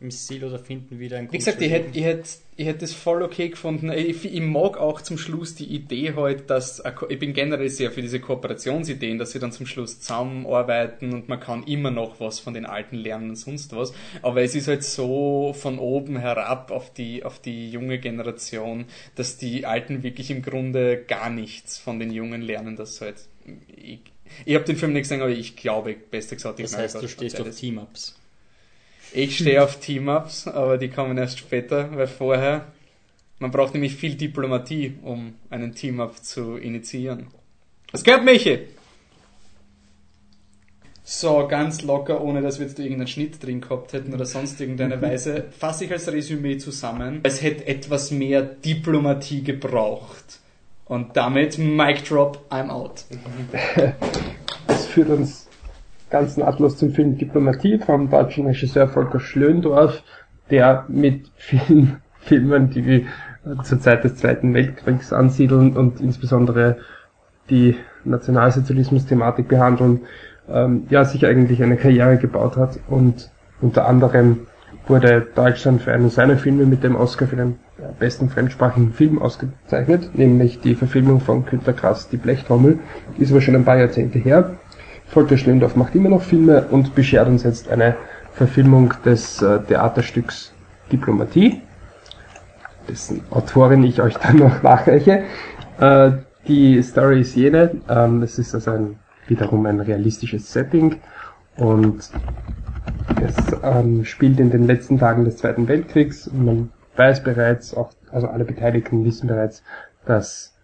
im 0.00 0.10
Stil 0.10 0.44
oder 0.44 0.58
finden 0.58 0.98
wieder 0.98 1.18
ein 1.18 1.30
Wie 1.30 1.36
gesagt, 1.36 1.60
ich 1.60 1.70
hätte 1.70 1.98
ich 1.98 2.04
hätt, 2.04 2.38
ich 2.56 2.66
hätt 2.66 2.80
das 2.80 2.94
voll 2.94 3.22
okay 3.22 3.50
gefunden. 3.50 3.92
Ich, 3.92 4.24
ich 4.24 4.40
mag 4.40 4.78
auch 4.78 5.02
zum 5.02 5.18
Schluss 5.18 5.54
die 5.54 5.66
Idee 5.66 6.14
halt, 6.16 6.48
dass 6.48 6.82
ich 7.08 7.18
bin 7.18 7.34
generell 7.34 7.68
sehr 7.68 7.90
für 7.92 8.00
diese 8.00 8.18
Kooperationsideen, 8.18 9.18
dass 9.18 9.32
sie 9.32 9.38
dann 9.38 9.52
zum 9.52 9.66
Schluss 9.66 10.00
zusammenarbeiten 10.00 11.12
und 11.12 11.28
man 11.28 11.38
kann 11.38 11.64
immer 11.64 11.90
noch 11.90 12.18
was 12.18 12.40
von 12.40 12.54
den 12.54 12.64
Alten 12.64 12.96
lernen 12.96 13.30
und 13.30 13.36
sonst 13.36 13.76
was. 13.76 13.92
Aber 14.22 14.40
es 14.40 14.54
ist 14.54 14.68
halt 14.68 14.84
so 14.84 15.52
von 15.52 15.78
oben 15.78 16.18
herab 16.18 16.70
auf 16.70 16.92
die 16.92 17.22
auf 17.22 17.38
die 17.38 17.70
junge 17.70 17.98
Generation, 17.98 18.86
dass 19.16 19.36
die 19.36 19.66
Alten 19.66 20.02
wirklich 20.02 20.30
im 20.30 20.40
Grunde 20.40 21.04
gar 21.06 21.28
nichts 21.28 21.76
von 21.76 21.98
den 21.98 22.10
Jungen 22.10 22.40
lernen. 22.40 22.76
Das 22.76 23.02
halt 23.02 23.16
ich, 23.76 24.00
ich 24.46 24.54
habe 24.54 24.64
den 24.64 24.76
Film 24.76 24.94
nicht 24.94 25.02
gesehen, 25.02 25.20
aber 25.20 25.30
ich 25.30 25.56
glaube, 25.56 25.94
Best 25.94 26.32
Exotic 26.32 26.64
Das 26.64 26.76
heißt, 26.76 27.02
du 27.02 27.08
stehst 27.08 27.40
auf 27.40 27.50
Team-Ups. 27.50 28.19
Ich 29.12 29.38
stehe 29.38 29.62
auf 29.62 29.80
Team-Ups, 29.80 30.48
aber 30.48 30.78
die 30.78 30.88
kommen 30.88 31.18
erst 31.18 31.38
später, 31.38 31.94
weil 31.96 32.06
vorher, 32.06 32.66
man 33.38 33.50
braucht 33.50 33.74
nämlich 33.74 33.96
viel 33.96 34.14
Diplomatie, 34.14 34.98
um 35.02 35.34
einen 35.50 35.74
Team-Up 35.74 36.22
zu 36.24 36.56
initiieren. 36.56 37.28
Was 37.92 38.04
gehört, 38.04 38.24
Michi? 38.24 38.60
So, 41.02 41.48
ganz 41.48 41.82
locker, 41.82 42.20
ohne 42.20 42.40
dass 42.40 42.60
wir 42.60 42.66
jetzt 42.66 42.78
irgendeinen 42.78 43.08
Schnitt 43.08 43.42
drin 43.42 43.60
gehabt 43.60 43.92
hätten 43.94 44.14
oder 44.14 44.26
sonst 44.26 44.60
irgendeine 44.60 45.02
Weise, 45.02 45.46
fasse 45.58 45.86
ich 45.86 45.92
als 45.92 46.06
Resümee 46.06 46.58
zusammen. 46.58 47.18
Es 47.24 47.42
hätte 47.42 47.66
etwas 47.66 48.12
mehr 48.12 48.42
Diplomatie 48.42 49.42
gebraucht. 49.42 50.38
Und 50.84 51.16
damit, 51.16 51.58
Mic 51.58 52.04
Drop, 52.04 52.46
I'm 52.50 52.68
out. 52.68 53.04
Das 54.68 54.86
führt 54.86 55.08
uns 55.08 55.49
ganz 56.10 56.36
nahtlos 56.36 56.76
zum 56.76 56.90
Film 56.90 57.16
Diplomatie 57.16 57.78
vom 57.78 58.10
deutschen 58.10 58.46
Regisseur 58.46 58.88
Volker 58.88 59.20
Schlöndorff, 59.20 60.02
der 60.50 60.84
mit 60.88 61.30
vielen 61.36 61.98
Filmen, 62.20 62.70
die 62.70 62.84
wir 62.84 63.02
zur 63.64 63.80
Zeit 63.80 64.04
des 64.04 64.16
Zweiten 64.16 64.52
Weltkriegs 64.52 65.12
ansiedeln 65.12 65.76
und 65.76 66.00
insbesondere 66.00 66.76
die 67.48 67.76
Nationalsozialismus-Thematik 68.04 69.48
behandeln, 69.48 70.00
ähm, 70.48 70.86
ja, 70.90 71.04
sich 71.04 71.24
eigentlich 71.24 71.62
eine 71.62 71.76
Karriere 71.76 72.18
gebaut 72.18 72.56
hat 72.56 72.78
und 72.88 73.30
unter 73.62 73.88
anderem 73.88 74.46
wurde 74.86 75.26
Deutschland 75.34 75.82
für 75.82 75.92
einen 75.92 76.10
seiner 76.10 76.36
Filme 76.36 76.66
mit 76.66 76.82
dem 76.82 76.96
Oscar 76.96 77.26
für 77.26 77.36
den 77.36 77.58
ja, 77.80 77.88
besten 77.98 78.28
fremdsprachigen 78.28 78.92
Film 78.92 79.20
ausgezeichnet, 79.20 80.10
nämlich 80.14 80.60
die 80.60 80.74
Verfilmung 80.74 81.20
von 81.20 81.46
Günter 81.46 81.72
Grass, 81.72 82.08
Die 82.08 82.16
Blechtrommel, 82.16 82.78
ist 83.18 83.30
aber 83.30 83.40
schon 83.40 83.54
ein 83.54 83.64
paar 83.64 83.78
Jahrzehnte 83.78 84.18
her. 84.18 84.56
Volker 85.10 85.36
Schlendorf 85.36 85.74
macht 85.74 85.94
immer 85.96 86.08
noch 86.08 86.22
Filme 86.22 86.66
und 86.70 86.94
beschert 86.94 87.26
uns 87.26 87.42
jetzt 87.42 87.68
eine 87.68 87.96
Verfilmung 88.32 88.94
des 89.04 89.42
äh, 89.42 89.58
Theaterstücks 89.60 90.52
Diplomatie, 90.92 91.62
dessen 92.88 93.22
Autorin 93.30 93.82
ich 93.82 94.00
euch 94.00 94.14
dann 94.14 94.36
noch 94.36 94.62
nachreiche. 94.62 95.24
Äh, 95.80 96.12
die 96.46 96.80
Story 96.82 97.22
ist 97.22 97.34
jene, 97.34 97.72
ähm, 97.88 98.22
es 98.22 98.38
ist 98.38 98.54
also 98.54 98.70
ein, 98.70 98.98
wiederum 99.26 99.66
ein 99.66 99.80
realistisches 99.80 100.52
Setting 100.52 100.96
und 101.56 102.08
es 103.20 103.36
ähm, 103.64 104.04
spielt 104.04 104.38
in 104.38 104.50
den 104.50 104.66
letzten 104.66 104.98
Tagen 104.98 105.24
des 105.24 105.38
Zweiten 105.38 105.66
Weltkriegs 105.66 106.28
und 106.28 106.44
man 106.44 106.72
weiß 106.96 107.24
bereits, 107.24 107.74
auch, 107.74 107.90
also 108.12 108.28
alle 108.28 108.44
Beteiligten 108.44 109.04
wissen 109.04 109.26
bereits, 109.26 109.64
dass 110.06 110.54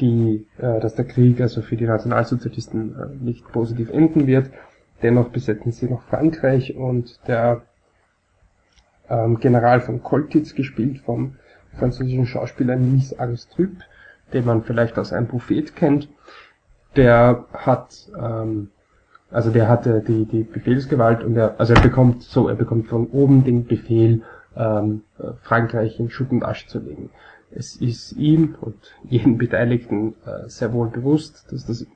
die, 0.00 0.46
äh, 0.58 0.80
dass 0.80 0.94
der 0.94 1.04
Krieg 1.04 1.40
also 1.40 1.62
für 1.62 1.76
die 1.76 1.86
Nationalsozialisten 1.86 2.96
äh, 2.96 3.24
nicht 3.24 3.50
positiv 3.52 3.90
enden 3.90 4.26
wird. 4.26 4.50
Dennoch 5.02 5.28
besetzen 5.28 5.72
sie 5.72 5.88
noch 5.88 6.02
Frankreich 6.02 6.76
und 6.76 7.20
der 7.26 7.62
ähm, 9.08 9.38
General 9.40 9.80
von 9.80 10.02
Koltitz, 10.02 10.54
gespielt 10.54 11.00
vom 11.00 11.36
französischen 11.78 12.26
Schauspieler 12.26 12.76
Nice 12.76 13.18
Aristrup, 13.18 13.76
den 14.32 14.44
man 14.44 14.62
vielleicht 14.62 14.98
aus 14.98 15.12
einem 15.12 15.28
Prophet 15.28 15.76
kennt, 15.76 16.08
der 16.96 17.44
hat 17.52 18.08
ähm, 18.18 18.70
also 19.34 19.50
der 19.50 19.68
hatte 19.68 20.00
die, 20.00 20.26
die 20.26 20.44
Befehlsgewalt 20.44 21.24
und 21.24 21.36
er, 21.36 21.58
also 21.58 21.74
er 21.74 21.80
bekommt 21.80 22.22
so, 22.22 22.48
er 22.48 22.54
bekommt 22.54 22.86
von 22.86 23.08
oben 23.08 23.42
den 23.42 23.66
Befehl, 23.66 24.22
ähm, 24.56 25.02
äh, 25.18 25.32
Frankreich 25.42 25.98
in 25.98 26.08
Schutt 26.08 26.30
und 26.30 26.44
Asche 26.44 26.68
zu 26.68 26.78
legen. 26.78 27.10
Es 27.56 27.76
ist 27.76 28.12
ihm 28.12 28.56
und 28.60 28.76
jeden 29.04 29.38
Beteiligten 29.38 30.14
äh, 30.26 30.48
sehr 30.48 30.72
wohl 30.72 30.88
bewusst, 30.88 31.46
dass 31.50 31.66
das 31.66 31.86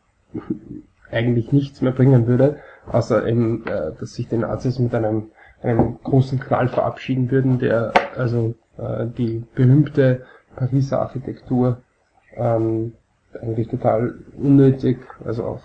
eigentlich 1.11 1.53
nichts 1.53 1.81
mehr 1.81 1.93
bringen 1.93 2.27
würde, 2.27 2.59
außer 2.87 3.27
eben, 3.27 3.67
äh, 3.67 3.93
dass 3.99 4.15
sich 4.15 4.29
die 4.29 4.37
Nazis 4.37 4.79
mit 4.79 4.95
einem, 4.95 5.31
einem 5.63 5.99
großen 6.03 6.39
Knall 6.39 6.69
verabschieden 6.69 7.31
würden, 7.31 7.59
der 7.59 7.93
also 8.17 8.55
äh, 8.77 9.07
die 9.07 9.45
berühmte 9.55 10.27
Pariser 10.55 11.01
Architektur 11.01 11.79
ähm, 12.37 12.93
eigentlich 13.41 13.69
total 13.69 14.15
unnötig, 14.37 14.99
also 15.25 15.45
auch 15.45 15.61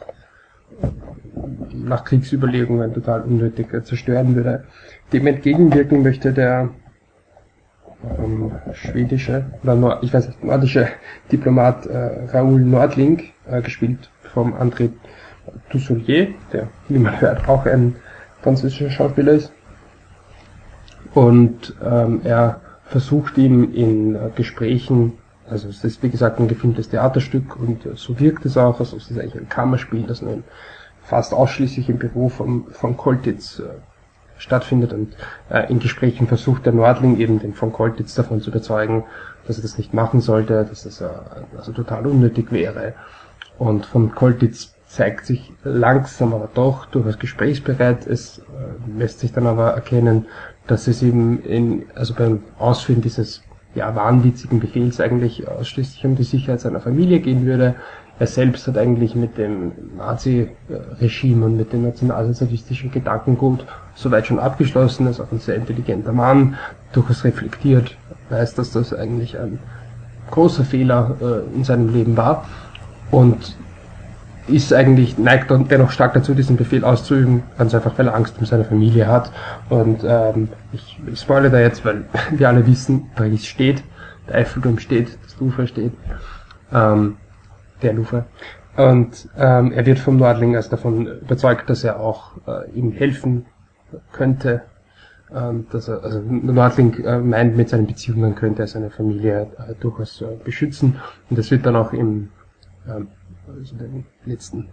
nach 1.73 2.03
Kriegsüberlegungen 2.03 2.93
total 2.93 3.21
unnötig 3.21 3.67
zerstören 3.85 4.35
würde. 4.35 4.65
Dem 5.11 5.27
entgegenwirken 5.27 6.01
möchte 6.01 6.33
der 6.33 6.69
ähm, 8.17 8.51
schwedische 8.73 9.45
oder 9.63 9.75
Nord, 9.75 10.03
ich 10.03 10.13
weiß 10.13 10.27
nicht, 10.27 10.43
nordische 10.43 10.87
Diplomat 11.31 11.85
äh, 11.85 12.25
Raoul 12.31 12.61
Nordling, 12.61 13.23
äh, 13.49 13.61
gespielt 13.61 14.09
vom 14.33 14.53
André 14.53 14.89
Dussolier, 15.69 16.29
der, 16.51 16.67
wie 16.89 16.99
man 16.99 17.19
hört, 17.19 17.47
auch 17.47 17.65
ein 17.65 17.95
französischer 18.41 18.89
Schauspieler 18.89 19.33
ist. 19.33 19.51
Und 21.13 21.75
ähm, 21.83 22.21
er 22.23 22.61
versucht 22.85 23.37
ihm 23.37 23.73
in 23.73 24.15
äh, 24.15 24.29
Gesprächen, 24.35 25.13
also 25.49 25.67
es 25.67 25.83
ist 25.83 26.01
wie 26.01 26.09
gesagt 26.09 26.39
ein 26.39 26.47
gefilmtes 26.47 26.89
Theaterstück 26.89 27.55
und 27.59 27.85
äh, 27.85 27.95
so 27.95 28.19
wirkt 28.19 28.45
es 28.45 28.57
auch, 28.57 28.79
also 28.79 28.97
es 28.97 29.11
ist 29.11 29.19
eigentlich 29.19 29.35
ein 29.35 29.49
Kammerspiel, 29.49 30.03
das 30.03 30.21
nun 30.21 30.43
fast 31.03 31.33
ausschließlich 31.33 31.89
im 31.89 31.97
Büro 31.97 32.29
von, 32.29 32.65
von 32.71 32.97
Koltitz 32.97 33.59
äh, 33.59 33.63
stattfindet 34.37 34.93
und 34.93 35.15
äh, 35.49 35.69
in 35.71 35.79
Gesprächen 35.79 36.27
versucht 36.27 36.65
der 36.65 36.73
Nordling 36.73 37.17
eben 37.17 37.39
den 37.39 37.53
von 37.53 37.71
Koltitz 37.71 38.15
davon 38.15 38.41
zu 38.41 38.49
überzeugen, 38.49 39.03
dass 39.47 39.57
er 39.57 39.63
das 39.63 39.77
nicht 39.77 39.93
machen 39.93 40.21
sollte, 40.21 40.65
dass 40.65 40.85
es 40.85 41.01
äh, 41.01 41.07
also 41.57 41.71
total 41.71 42.07
unnötig 42.07 42.51
wäre. 42.51 42.93
Und 43.57 43.85
von 43.85 44.13
Koltitz 44.13 44.73
zeigt 44.87 45.25
sich 45.25 45.51
langsam 45.63 46.33
aber 46.33 46.49
doch 46.53 46.85
durchaus 46.85 47.17
gesprächsbereit. 47.17 48.05
Es 48.05 48.39
äh, 48.39 48.99
lässt 48.99 49.19
sich 49.19 49.31
dann 49.33 49.47
aber 49.47 49.71
erkennen, 49.71 50.27
dass 50.67 50.87
es 50.87 51.01
eben 51.01 51.41
in, 51.43 51.85
also 51.95 52.13
beim 52.13 52.43
Ausführen 52.57 53.01
dieses 53.01 53.41
ja, 53.75 53.95
wahnwitzigen 53.95 54.59
Befehls 54.59 54.99
eigentlich 54.99 55.47
ausschließlich 55.47 56.05
um 56.05 56.15
die 56.15 56.23
Sicherheit 56.23 56.61
seiner 56.61 56.79
Familie 56.79 57.19
gehen 57.19 57.45
würde. 57.45 57.75
Er 58.19 58.27
selbst 58.27 58.67
hat 58.67 58.77
eigentlich 58.77 59.15
mit 59.15 59.37
dem 59.37 59.71
Nazi-Regime 59.97 61.45
und 61.45 61.57
mit 61.57 61.73
dem 61.73 61.83
nationalsozialistischen 61.83 62.91
Gedankengut 62.91 63.65
soweit 63.95 64.27
schon 64.27 64.39
abgeschlossen. 64.39 65.07
Ist 65.07 65.19
auch 65.19 65.31
ein 65.31 65.39
sehr 65.39 65.55
intelligenter 65.55 66.13
Mann, 66.13 66.55
durchaus 66.91 67.23
reflektiert, 67.23 67.97
weiß, 68.29 68.53
dass 68.55 68.71
das 68.71 68.93
eigentlich 68.93 69.37
ein 69.39 69.59
großer 70.29 70.63
Fehler 70.63 71.15
äh, 71.21 71.55
in 71.55 71.63
seinem 71.63 71.91
Leben 71.91 72.15
war 72.15 72.45
und 73.11 73.55
ist 74.47 74.73
eigentlich, 74.73 75.17
neigt 75.17 75.49
dennoch 75.71 75.91
stark 75.91 76.13
dazu, 76.13 76.33
diesen 76.33 76.57
Befehl 76.57 76.83
auszuüben, 76.83 77.43
ganz 77.57 77.73
einfach, 77.73 77.97
weil 77.97 78.07
er 78.07 78.15
Angst 78.15 78.35
um 78.39 78.45
seine 78.45 78.65
Familie 78.65 79.07
hat. 79.07 79.31
Und 79.69 80.03
ähm, 80.05 80.49
ich, 80.73 80.99
ich 81.11 81.19
spoilere 81.19 81.51
da 81.51 81.59
jetzt, 81.59 81.85
weil 81.85 82.05
wir 82.31 82.49
alle 82.49 82.67
wissen, 82.67 83.09
Paris 83.15 83.45
steht, 83.45 83.83
der 84.27 84.35
Eiffelturm 84.35 84.79
steht, 84.79 85.17
das 85.23 85.39
Louvre 85.39 85.67
steht, 85.67 85.93
ähm, 86.73 87.17
der 87.83 87.93
Louvre. 87.93 88.25
Und 88.75 89.29
ähm, 89.37 89.71
er 89.71 89.85
wird 89.85 89.99
vom 89.99 90.17
Nordling 90.17 90.55
also 90.55 90.71
davon 90.71 91.05
überzeugt, 91.21 91.69
dass 91.69 91.83
er 91.83 91.99
auch 91.99 92.37
äh, 92.47 92.71
ihm 92.71 92.91
helfen 92.91 93.45
könnte. 94.11 94.63
Ähm, 95.33 95.67
dass 95.71 95.87
er, 95.87 96.03
also 96.03 96.21
Nordling 96.21 97.03
äh, 97.03 97.19
meint, 97.19 97.55
mit 97.55 97.69
seinen 97.69 97.87
Beziehungen 97.87 98.35
könnte 98.35 98.63
er 98.63 98.67
seine 98.67 98.89
Familie 98.89 99.47
äh, 99.57 99.73
durchaus 99.79 100.21
äh, 100.21 100.25
beschützen. 100.43 100.99
Und 101.29 101.37
das 101.37 101.51
wird 101.51 101.65
dann 101.65 101.75
auch 101.75 101.93
im 101.93 102.29
ähm, 102.87 103.07
also 103.47 103.75
den 103.75 104.05
letzten, 104.25 104.69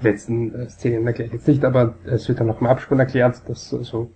letzten 0.00 0.54
äh, 0.54 0.68
Szenen 0.68 1.06
erkläre 1.06 1.28
ich 1.28 1.34
jetzt 1.34 1.48
nicht, 1.48 1.64
aber 1.64 1.94
es 2.04 2.28
wird 2.28 2.40
dann 2.40 2.46
noch 2.46 2.60
im 2.60 2.66
Abspann 2.66 2.98
erklärt, 2.98 3.48
dass 3.48 3.72
also 3.72 4.10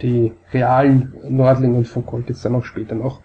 die 0.00 0.32
realen 0.52 1.14
Nordling 1.28 1.74
und 1.74 1.86
von 1.86 2.04
Colt 2.04 2.28
jetzt 2.28 2.44
dann 2.44 2.54
auch 2.54 2.64
später 2.64 2.94
noch 2.94 3.20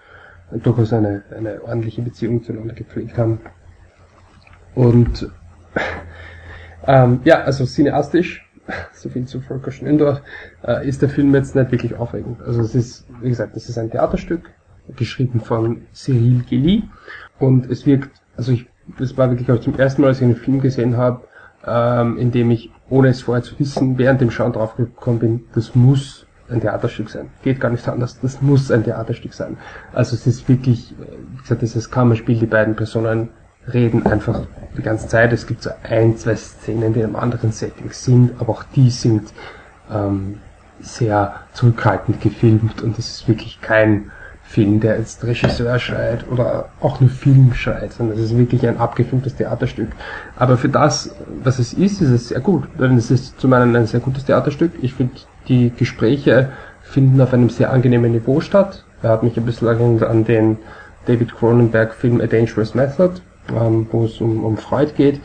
durchaus 0.52 0.92
eine, 0.92 1.24
eine 1.36 1.64
ordentliche 1.64 2.02
Beziehung 2.02 2.44
zueinander 2.44 2.74
gepflegt 2.74 3.18
haben. 3.18 3.40
Und 4.76 5.30
ähm, 6.88 7.22
ja, 7.24 7.42
also 7.42 7.66
cineastisch, 7.66 8.48
so 8.94 9.10
viel 9.10 9.26
zu 9.26 9.42
Volker 9.42 9.72
Schnendorf, 9.72 10.22
äh, 10.66 10.88
ist 10.88 11.02
der 11.02 11.10
Film 11.10 11.34
jetzt 11.36 11.56
nicht 11.56 11.72
wirklich 11.72 11.96
aufregend. 11.96 12.42
Also 12.42 12.62
es 12.62 12.76
ist, 12.76 13.06
wie 13.22 13.30
gesagt, 13.30 13.56
es 13.56 13.70
ist 13.70 13.78
ein 13.78 13.92
Theaterstück, 13.92 14.50
geschrieben 14.96 15.42
von 15.42 15.84
Cyril 15.94 16.44
Gelly 16.50 16.84
und 17.40 17.70
es 17.70 17.86
wirkt, 17.86 18.22
also 18.36 18.52
ich 18.52 18.68
das 18.98 19.18
war 19.18 19.30
wirklich, 19.30 19.48
ich, 19.48 19.62
zum 19.62 19.78
ersten 19.78 20.02
Mal, 20.02 20.10
als 20.10 20.18
ich 20.18 20.24
einen 20.24 20.36
Film 20.36 20.60
gesehen 20.62 20.98
habe, 20.98 21.22
ähm, 21.66 22.18
in 22.18 22.32
dem 22.32 22.52
ich, 22.52 22.72
ohne 22.90 23.10
es 23.10 23.22
vorher 23.22 23.44
zu 23.44 23.58
wissen, 23.60 23.98
während 23.98 24.22
dem 24.22 24.32
Schauen 24.32 24.54
draufgekommen 24.54 25.20
bin, 25.20 25.44
das 25.54 25.76
muss 25.76 26.26
ein 26.50 26.60
Theaterstück 26.60 27.10
sein. 27.10 27.30
Geht 27.44 27.60
gar 27.60 27.70
nicht 27.70 27.88
anders, 27.88 28.20
das 28.20 28.42
muss 28.42 28.72
ein 28.72 28.84
Theaterstück 28.84 29.34
sein. 29.34 29.58
Also 29.94 30.16
es 30.16 30.28
ist 30.28 30.50
wirklich, 30.50 30.92
äh, 30.94 31.06
wie 31.34 31.42
gesagt, 31.42 31.62
dieses 31.62 31.90
Kammerspiel, 31.90 32.40
die 32.40 32.46
beiden 32.46 32.76
Personen 32.76 33.30
reden 33.72 34.06
einfach 34.06 34.42
die 34.78 34.82
ganze 34.82 35.08
Zeit. 35.08 35.34
Es 35.34 35.48
gibt 35.48 35.64
so 35.64 35.70
ein, 35.84 36.18
zwei 36.18 36.36
Szenen, 36.36 36.94
die 36.94 37.00
in 37.00 37.08
einem 37.08 37.16
anderen 37.16 37.52
Setting 37.52 37.92
sind, 37.92 38.32
aber 38.40 38.54
auch 38.54 38.64
die 38.76 38.90
sind 38.90 39.34
ähm, 39.92 40.40
sehr 40.80 41.36
zurückhaltend 41.54 42.22
gefilmt 42.22 42.82
und 42.82 42.98
es 42.98 43.10
ist 43.10 43.28
wirklich 43.28 43.62
kein 43.62 44.12
Film, 44.44 44.82
der 44.82 44.98
jetzt 44.98 45.24
Regisseur 45.24 45.80
schreit 45.80 46.26
oder 46.30 46.70
auch 46.82 47.00
nur 47.00 47.10
Film 47.10 47.54
schreit, 47.54 47.94
sondern 47.94 48.18
es 48.18 48.26
ist 48.26 48.38
wirklich 48.38 48.68
ein 48.68 48.78
abgefilmtes 48.78 49.36
Theaterstück. 49.36 49.90
Aber 50.36 50.58
für 50.58 50.68
das, 50.68 51.16
was 51.42 51.58
es 51.58 51.72
ist, 51.72 52.02
ist 52.02 52.10
es 52.10 52.28
sehr 52.30 52.42
gut. 52.42 52.68
Denn 52.78 52.98
es 52.98 53.12
ist 53.12 53.40
zum 53.40 53.54
einen 53.54 53.76
ein 53.76 53.86
sehr 53.86 54.02
gutes 54.02 54.26
Theaterstück. 54.26 54.74
Ich 54.82 54.94
finde, 54.94 55.14
die 55.48 55.72
Gespräche 55.78 56.50
finden 56.82 57.22
auf 57.22 57.34
einem 57.34 57.50
sehr 57.50 57.72
angenehmen 57.72 58.12
Niveau 58.12 58.42
statt. 58.42 58.84
Er 59.02 59.12
hat 59.12 59.24
mich 59.24 59.38
ein 59.38 59.46
bisschen 59.46 59.70
an 60.04 60.26
den 60.26 60.58
David 61.06 61.34
Cronenberg 61.34 61.94
Film 61.94 62.20
A 62.20 62.28
Dangerous 62.28 62.76
Method, 62.76 63.22
ähm, 63.50 63.88
wo 63.92 64.06
es 64.06 64.22
um, 64.22 64.44
um 64.44 64.58
Freud 64.58 64.94
geht. 64.96 65.20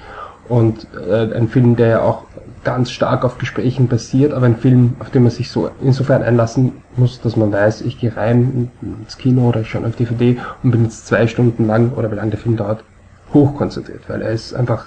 Und 0.48 0.86
äh, 0.94 1.34
ein 1.34 1.48
Film, 1.48 1.76
der 1.76 1.88
ja 1.88 2.02
auch 2.02 2.22
ganz 2.62 2.90
stark 2.90 3.24
auf 3.24 3.38
Gesprächen 3.38 3.86
basiert, 3.86 4.32
aber 4.32 4.46
ein 4.46 4.56
Film, 4.56 4.96
auf 4.98 5.10
den 5.10 5.22
man 5.22 5.30
sich 5.30 5.50
so 5.50 5.70
insofern 5.82 6.22
einlassen 6.22 6.72
muss, 6.96 7.20
dass 7.20 7.36
man 7.36 7.52
weiß, 7.52 7.82
ich 7.82 8.00
gehe 8.00 8.16
rein 8.16 8.70
ins 8.82 9.18
Kino 9.18 9.48
oder 9.48 9.60
ich 9.60 9.70
schaue 9.70 9.86
auf 9.86 9.94
DVD 9.94 10.38
und 10.62 10.72
bin 10.72 10.82
jetzt 10.82 11.06
zwei 11.06 11.28
Stunden 11.28 11.66
lang, 11.66 11.92
oder 11.92 12.10
wie 12.10 12.16
lange 12.16 12.30
der 12.30 12.40
Film 12.40 12.56
dauert, 12.56 12.82
hochkonzentriert, 13.32 14.08
weil 14.08 14.22
er 14.22 14.30
ist 14.30 14.52
einfach 14.52 14.86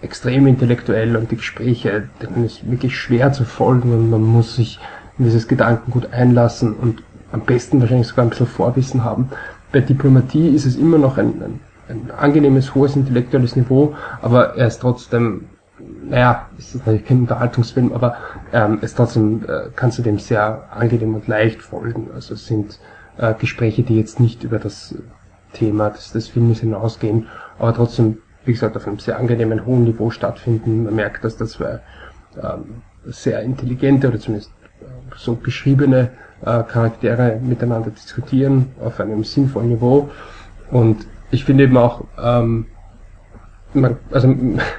extrem 0.00 0.46
intellektuell 0.46 1.16
und 1.16 1.30
die 1.30 1.36
Gespräche, 1.36 2.08
denen 2.22 2.46
ist 2.46 2.70
wirklich 2.70 2.96
schwer 2.96 3.32
zu 3.32 3.44
folgen 3.44 3.92
und 3.92 4.10
man 4.10 4.22
muss 4.22 4.56
sich 4.56 4.78
in 5.18 5.24
dieses 5.24 5.48
Gedankengut 5.48 6.12
einlassen 6.12 6.74
und 6.74 7.02
am 7.32 7.42
besten 7.42 7.80
wahrscheinlich 7.80 8.08
sogar 8.08 8.24
ein 8.24 8.30
bisschen 8.30 8.46
Vorwissen 8.46 9.04
haben. 9.04 9.28
Bei 9.72 9.80
Diplomatie 9.80 10.48
ist 10.48 10.64
es 10.64 10.76
immer 10.76 10.98
noch 10.98 11.18
ein, 11.18 11.42
ein, 11.42 11.60
ein 11.88 12.10
angenehmes, 12.10 12.74
hohes 12.74 12.96
intellektuelles 12.96 13.56
Niveau, 13.56 13.94
aber 14.22 14.56
er 14.56 14.66
ist 14.66 14.80
trotzdem 14.80 15.46
naja, 16.02 16.48
es 16.58 16.74
ist 16.74 16.86
natürlich 16.86 17.04
kein 17.04 17.20
Unterhaltungsfilm, 17.20 17.92
aber 17.92 18.16
ähm, 18.52 18.78
es 18.80 18.94
trotzdem 18.94 19.44
äh, 19.46 19.68
kannst 19.74 19.98
du 19.98 20.02
dem 20.02 20.18
sehr 20.18 20.64
angenehm 20.70 21.14
und 21.14 21.28
leicht 21.28 21.62
folgen. 21.62 22.08
Also 22.14 22.34
es 22.34 22.46
sind 22.46 22.78
äh, 23.16 23.34
Gespräche, 23.34 23.82
die 23.82 23.96
jetzt 23.96 24.20
nicht 24.20 24.44
über 24.44 24.58
das 24.58 24.94
Thema 25.52 25.90
des, 25.90 26.12
des 26.12 26.28
Filmes 26.28 26.60
hinausgehen, 26.60 27.26
aber 27.58 27.74
trotzdem, 27.74 28.18
wie 28.44 28.52
gesagt, 28.52 28.76
auf 28.76 28.86
einem 28.86 28.98
sehr 28.98 29.18
angenehmen 29.18 29.66
hohen 29.66 29.84
Niveau 29.84 30.10
stattfinden. 30.10 30.84
Man 30.84 30.94
merkt, 30.94 31.24
dass 31.24 31.36
das 31.36 31.52
zwei 31.52 31.80
ähm, 32.42 32.82
sehr 33.04 33.42
intelligente 33.42 34.08
oder 34.08 34.18
zumindest 34.18 34.50
äh, 34.80 34.84
so 35.16 35.34
beschriebene 35.34 36.10
äh, 36.42 36.62
Charaktere 36.64 37.40
miteinander 37.42 37.90
diskutieren 37.90 38.72
auf 38.80 39.00
einem 39.00 39.24
sinnvollen 39.24 39.68
Niveau. 39.68 40.10
Und 40.70 41.06
ich 41.30 41.44
finde 41.44 41.64
eben 41.64 41.76
auch, 41.76 42.04
ähm, 42.22 42.66
man, 43.74 43.96
also 44.10 44.34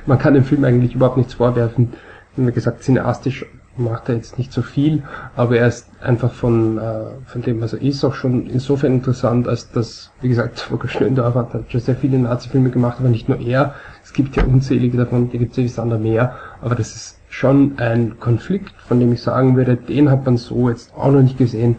man 0.06 0.20
kann 0.20 0.34
dem 0.34 0.44
Film 0.44 0.64
eigentlich 0.64 0.96
überhaupt 0.96 1.18
nichts 1.18 1.36
vorwerfen. 1.36 1.94
Wie 2.36 2.52
gesagt, 2.52 2.84
cineastisch 2.84 3.46
macht 3.78 4.10
er 4.10 4.16
jetzt 4.16 4.38
nicht 4.38 4.52
so 4.52 4.62
viel, 4.62 5.04
aber 5.36 5.58
er 5.58 5.68
ist 5.68 5.88
einfach 6.02 6.34
von, 6.34 6.78
äh, 6.78 7.06
von 7.26 7.42
dem, 7.42 7.62
was 7.62 7.74
er 7.74 7.82
ist, 7.82 8.04
auch 8.04 8.14
schon 8.14 8.48
insofern 8.48 8.94
interessant, 8.94 9.48
als 9.48 9.72
dass, 9.72 10.12
wie 10.22 10.30
gesagt, 10.30 10.60
Volker 10.70 10.88
Schlöndorfer 10.88 11.48
hat 11.54 11.72
schon 11.72 11.82
sehr 11.82 11.96
viele 11.96 12.20
Nazi-Filme 12.20 12.70
gemacht, 12.70 12.98
aber 13.00 13.10
nicht 13.10 13.30
nur 13.30 13.40
er. 13.40 13.76
Es 14.04 14.14
gibt 14.14 14.36
ja 14.36 14.44
unzählige 14.44 14.98
davon, 14.98 15.30
die 15.30 15.38
gibt 15.38 15.58
es 15.58 15.76
ja 15.76 15.84
andere 15.84 16.00
mehr, 16.00 16.36
aber 16.62 16.76
das 16.76 16.96
ist 16.96 17.20
schon 17.30 17.78
ein 17.78 18.20
Konflikt, 18.20 18.74
von 18.88 19.00
dem 19.00 19.14
ich 19.14 19.22
sagen 19.22 19.56
würde, 19.56 19.76
den 19.76 20.10
hat 20.10 20.26
man 20.26 20.38
so 20.38 20.70
jetzt 20.70 20.94
auch 20.96 21.12
noch 21.12 21.22
nicht 21.22 21.38
gesehen. 21.38 21.78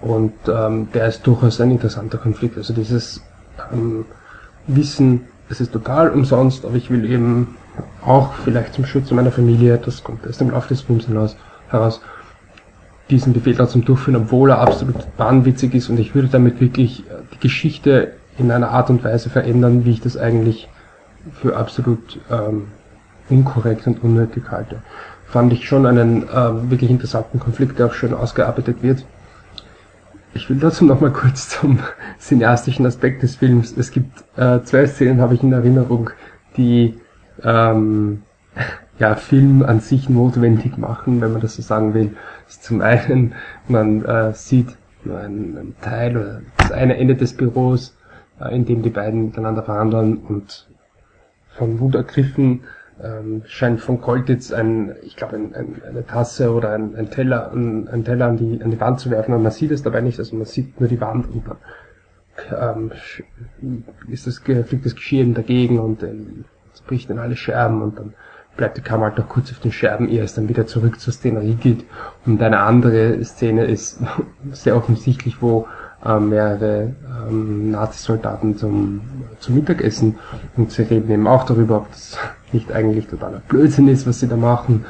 Und 0.00 0.32
ähm, 0.48 0.88
der 0.94 1.08
ist 1.08 1.26
durchaus 1.26 1.60
ein 1.60 1.70
interessanter 1.72 2.18
Konflikt. 2.18 2.56
Also 2.56 2.72
dieses 2.72 3.20
ähm, 3.72 4.04
Wissen, 4.66 5.22
es 5.48 5.60
ist 5.60 5.72
total 5.72 6.10
umsonst, 6.10 6.64
aber 6.64 6.76
ich 6.76 6.90
will 6.90 7.10
eben 7.10 7.56
auch 8.04 8.34
vielleicht 8.44 8.74
zum 8.74 8.84
Schutz 8.84 9.10
meiner 9.10 9.32
Familie, 9.32 9.78
das 9.82 10.04
kommt 10.04 10.26
erst 10.26 10.40
im 10.40 10.50
Laufe 10.50 10.68
des 10.68 10.82
Films 10.82 11.06
heraus, 11.68 12.00
diesen 13.10 13.32
Befehl 13.32 13.54
trotzdem 13.54 13.84
durchführen, 13.84 14.16
obwohl 14.16 14.50
er 14.50 14.58
absolut 14.58 14.96
wahnwitzig 15.16 15.74
ist 15.74 15.88
und 15.88 15.98
ich 15.98 16.14
würde 16.14 16.28
damit 16.28 16.60
wirklich 16.60 17.00
äh, 17.00 17.14
die 17.34 17.40
Geschichte 17.40 18.12
in 18.36 18.50
einer 18.50 18.70
Art 18.70 18.90
und 18.90 19.02
Weise 19.02 19.30
verändern, 19.30 19.84
wie 19.84 19.92
ich 19.92 20.00
das 20.00 20.16
eigentlich 20.16 20.68
für 21.40 21.56
absolut 21.56 22.20
ähm, 22.30 22.68
unkorrekt 23.28 23.86
und 23.86 24.02
unnötig 24.02 24.44
halte. 24.50 24.82
Fand 25.26 25.52
ich 25.52 25.66
schon 25.66 25.86
einen 25.86 26.26
ähm, 26.34 26.70
wirklich 26.70 26.90
interessanten 26.90 27.38
Konflikt, 27.38 27.78
der 27.78 27.86
auch 27.86 27.92
schön 27.92 28.14
ausgearbeitet 28.14 28.82
wird. 28.82 29.04
Ich 30.34 30.48
will 30.48 30.58
dazu 30.58 30.84
nochmal 30.84 31.12
kurz 31.12 31.48
zum 31.48 31.78
cineastischen 32.18 32.86
Aspekt 32.86 33.22
des 33.22 33.36
Films. 33.36 33.76
Es 33.76 33.90
gibt 33.90 34.24
äh, 34.36 34.62
zwei 34.62 34.86
Szenen, 34.86 35.20
habe 35.20 35.34
ich 35.34 35.42
in 35.42 35.52
Erinnerung, 35.52 36.10
die 36.56 36.94
ähm, 37.42 38.22
ja, 38.98 39.14
Film 39.14 39.62
an 39.62 39.80
sich 39.80 40.08
notwendig 40.08 40.76
machen, 40.76 41.20
wenn 41.20 41.32
man 41.32 41.40
das 41.40 41.56
so 41.56 41.62
sagen 41.62 41.94
will. 41.94 42.16
Zum 42.46 42.80
einen, 42.80 43.34
man 43.68 44.04
äh, 44.04 44.32
sieht 44.34 44.76
nur 45.04 45.18
einen, 45.18 45.56
einen 45.56 45.76
Teil 45.80 46.16
oder 46.16 46.40
das 46.56 46.72
eine 46.72 46.96
Ende 46.96 47.14
des 47.14 47.36
Büros, 47.36 47.96
äh, 48.40 48.54
in 48.54 48.64
dem 48.64 48.82
die 48.82 48.90
beiden 48.90 49.26
miteinander 49.26 49.62
verhandeln 49.62 50.18
und 50.18 50.68
von 51.56 51.80
Wut 51.80 51.94
ergriffen 51.94 52.60
ähm, 53.02 53.42
scheint 53.46 53.80
von 53.80 54.00
Koltitz 54.00 54.52
ein, 54.52 54.94
ich 55.02 55.16
glaube, 55.16 55.36
ein, 55.36 55.54
ein, 55.54 55.82
eine 55.88 56.06
Tasse 56.06 56.52
oder 56.52 56.72
ein, 56.72 56.96
ein 56.96 57.10
Teller, 57.10 57.52
ein, 57.52 57.88
ein, 57.88 58.04
Teller 58.04 58.26
an 58.26 58.36
die, 58.36 58.62
an 58.62 58.70
die 58.70 58.80
Wand 58.80 59.00
zu 59.00 59.10
werfen 59.10 59.34
und 59.34 59.42
man 59.42 59.52
sieht 59.52 59.70
es 59.70 59.82
dabei 59.82 60.00
nicht, 60.00 60.18
also 60.18 60.36
man 60.36 60.46
sieht 60.46 60.80
nur 60.80 60.88
die 60.88 61.00
Wand 61.00 61.28
und 61.28 61.44
dann 61.46 61.56
ähm, 62.50 62.92
ist 64.08 64.26
das, 64.26 64.38
fliegt 64.38 64.84
das 64.84 64.94
Geschirr 64.94 65.26
dagegen 65.26 65.78
und 65.78 66.02
ähm, 66.02 66.44
es 66.72 66.80
bricht 66.80 67.10
in 67.10 67.18
alle 67.18 67.36
Scherben 67.36 67.82
und 67.82 67.98
dann 67.98 68.14
bleibt 68.56 68.76
die 68.76 68.82
Kamera 68.82 69.10
halt 69.10 69.18
noch 69.18 69.28
kurz 69.28 69.50
auf 69.52 69.60
den 69.60 69.72
Scherben, 69.72 70.08
ehe 70.08 70.22
es 70.22 70.34
dann 70.34 70.48
wieder 70.48 70.66
zurück 70.66 71.00
zur 71.00 71.12
Szenerie 71.12 71.54
geht. 71.54 71.84
Und 72.26 72.42
eine 72.42 72.60
andere 72.60 73.24
Szene 73.24 73.64
ist 73.64 74.00
sehr 74.52 74.76
offensichtlich, 74.76 75.40
wo 75.40 75.66
äh, 76.04 76.18
mehrere 76.18 76.94
ähm, 77.28 77.70
Nazi-Soldaten 77.70 78.56
zum, 78.56 79.00
zum 79.40 79.54
Mittagessen. 79.54 80.18
Und 80.56 80.70
sie 80.70 80.82
reden 80.82 81.10
eben 81.10 81.26
auch 81.26 81.44
darüber, 81.44 81.78
ob 81.78 81.90
das 81.90 82.18
nicht 82.52 82.72
eigentlich 82.72 83.08
totaler 83.08 83.42
Blödsinn 83.48 83.88
ist, 83.88 84.06
was 84.06 84.20
sie 84.20 84.28
da 84.28 84.36
machen. 84.36 84.84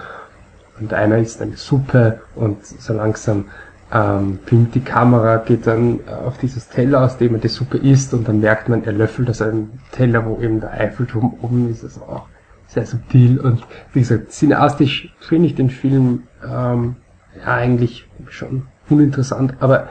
Und 0.81 0.93
einer 0.93 1.19
isst 1.19 1.43
eine 1.43 1.57
Suppe 1.57 2.21
und 2.37 2.65
so 2.65 2.93
langsam 2.93 3.47
ähm, 3.93 4.39
filmt 4.45 4.75
die 4.75 4.81
Kamera, 4.81 5.39
geht 5.39 5.67
dann 5.67 6.01
auf 6.25 6.39
dieses 6.39 6.69
Teller, 6.69 7.05
aus 7.05 7.17
dem 7.17 7.35
er 7.35 7.41
die 7.41 7.49
Suppe 7.49 7.79
isst 7.79 8.13
und 8.13 8.29
dann 8.29 8.41
merkt 8.41 8.69
man, 8.69 8.85
er 8.85 8.93
löffelt 8.93 9.31
aus 9.31 9.41
einem 9.41 9.71
Teller, 9.93 10.27
wo 10.27 10.41
eben 10.41 10.61
der 10.61 10.73
Eiffelturm 10.73 11.35
oben 11.41 11.71
ist, 11.71 11.85
also 11.85 12.03
auch 12.03 12.27
sehr 12.67 12.85
subtil. 12.87 13.41
Und 13.41 13.67
wie 13.93 14.01
gesagt, 14.01 14.31
cineastisch 14.31 15.15
finde 15.21 15.47
ich 15.47 15.55
den 15.55 15.71
Film 15.71 16.25
ähm, 16.45 16.97
ja 17.39 17.55
eigentlich 17.55 18.07
schon 18.29 18.67
uninteressant, 18.91 19.55
aber 19.61 19.89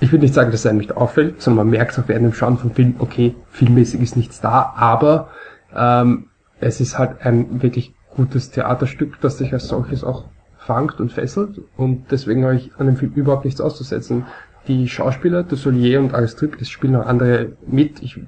ich 0.00 0.12
würde 0.12 0.22
nicht 0.22 0.34
sagen, 0.34 0.50
dass 0.50 0.60
es 0.60 0.66
einem 0.66 0.78
nicht 0.78 0.96
auffällt, 0.96 1.42
sondern 1.42 1.66
man 1.66 1.70
merkt 1.70 1.92
es 1.92 1.98
auch 1.98 2.08
während 2.08 2.24
dem 2.24 2.32
Schauen 2.32 2.58
vom 2.58 2.70
Film, 2.70 2.96
okay, 2.98 3.34
filmmäßig 3.50 4.00
ist 4.00 4.16
nichts 4.16 4.40
da, 4.40 4.72
aber 4.76 5.30
ähm, 5.74 6.26
es 6.60 6.80
ist 6.80 6.98
halt 6.98 7.24
ein 7.24 7.62
wirklich 7.62 7.94
gutes 8.14 8.50
Theaterstück, 8.50 9.20
das 9.20 9.38
sich 9.38 9.52
als 9.52 9.68
solches 9.68 10.04
auch 10.04 10.24
fangt 10.58 11.00
und 11.00 11.12
fesselt 11.12 11.60
und 11.76 12.10
deswegen 12.10 12.44
habe 12.44 12.56
ich 12.56 12.70
an 12.78 12.86
dem 12.86 12.96
Film 12.96 13.12
überhaupt 13.14 13.44
nichts 13.44 13.60
auszusetzen. 13.60 14.26
Die 14.66 14.88
Schauspieler, 14.88 15.44
Dussolier 15.44 16.00
und 16.00 16.14
Aristrip, 16.14 16.60
es 16.60 16.68
spielen 16.68 16.92
noch 16.92 17.06
andere 17.06 17.52
mit. 17.66 18.02
Ich 18.02 18.20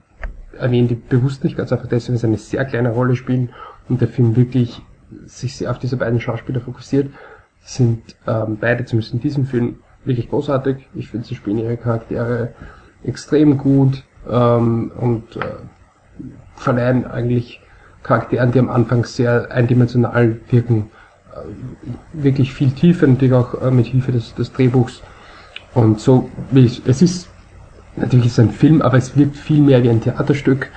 erwähne 0.59 0.89
die 0.89 0.95
bewusst 0.95 1.45
nicht, 1.45 1.57
ganz 1.57 1.71
einfach 1.71 1.89
deswegen, 1.89 2.15
weil 2.15 2.21
sie 2.21 2.27
eine 2.29 2.39
sehr 2.39 2.65
kleine 2.65 2.91
Rolle 2.91 3.15
spielen 3.15 3.51
und 3.89 4.01
der 4.01 4.09
Film 4.09 4.37
wirklich 4.37 4.81
sich 5.27 5.57
sehr 5.57 5.71
auf 5.71 5.79
diese 5.79 5.97
beiden 5.97 6.21
Schauspieler 6.21 6.61
fokussiert, 6.61 7.11
sind 7.63 8.17
ähm, 8.27 8.57
beide, 8.61 8.85
zumindest 8.85 9.13
in 9.13 9.21
diesem 9.21 9.45
Film, 9.45 9.81
wirklich 10.05 10.31
großartig. 10.31 10.89
Ich 10.95 11.09
finde, 11.09 11.27
sie 11.27 11.35
spielen 11.35 11.59
ihre 11.59 11.77
Charaktere 11.77 12.53
extrem 13.05 13.59
gut 13.59 14.03
ähm, 14.29 14.93
und 14.99 15.37
äh, 15.37 15.41
verleihen 16.57 17.07
eigentlich 17.07 17.61
Charakteren, 18.03 18.53
die 18.53 18.59
am 18.59 18.71
Anfang 18.71 19.05
sehr 19.05 19.51
eindimensional 19.53 20.41
wirken, 20.49 20.91
äh, 21.33 22.23
wirklich 22.23 22.53
viel 22.53 22.71
Tiefe, 22.71 23.07
natürlich 23.07 23.35
auch 23.35 23.61
äh, 23.61 23.71
mit 23.71 23.87
Hilfe 23.87 24.13
des, 24.13 24.35
des 24.35 24.53
Drehbuchs. 24.53 25.03
Und 25.75 26.01
so, 26.01 26.31
wie 26.51 26.65
es 26.65 27.03
ist, 27.03 27.29
natürlich 27.97 28.27
ist 28.27 28.33
es 28.33 28.41
ein 28.41 28.51
Film, 28.51 28.83
aber 28.83 28.97
es 28.97 29.17
wirkt 29.17 29.37
viel 29.37 29.61
mehr 29.61 29.83
wie 29.83 29.91
ein 29.91 30.01
Theaterstück. 30.01 30.71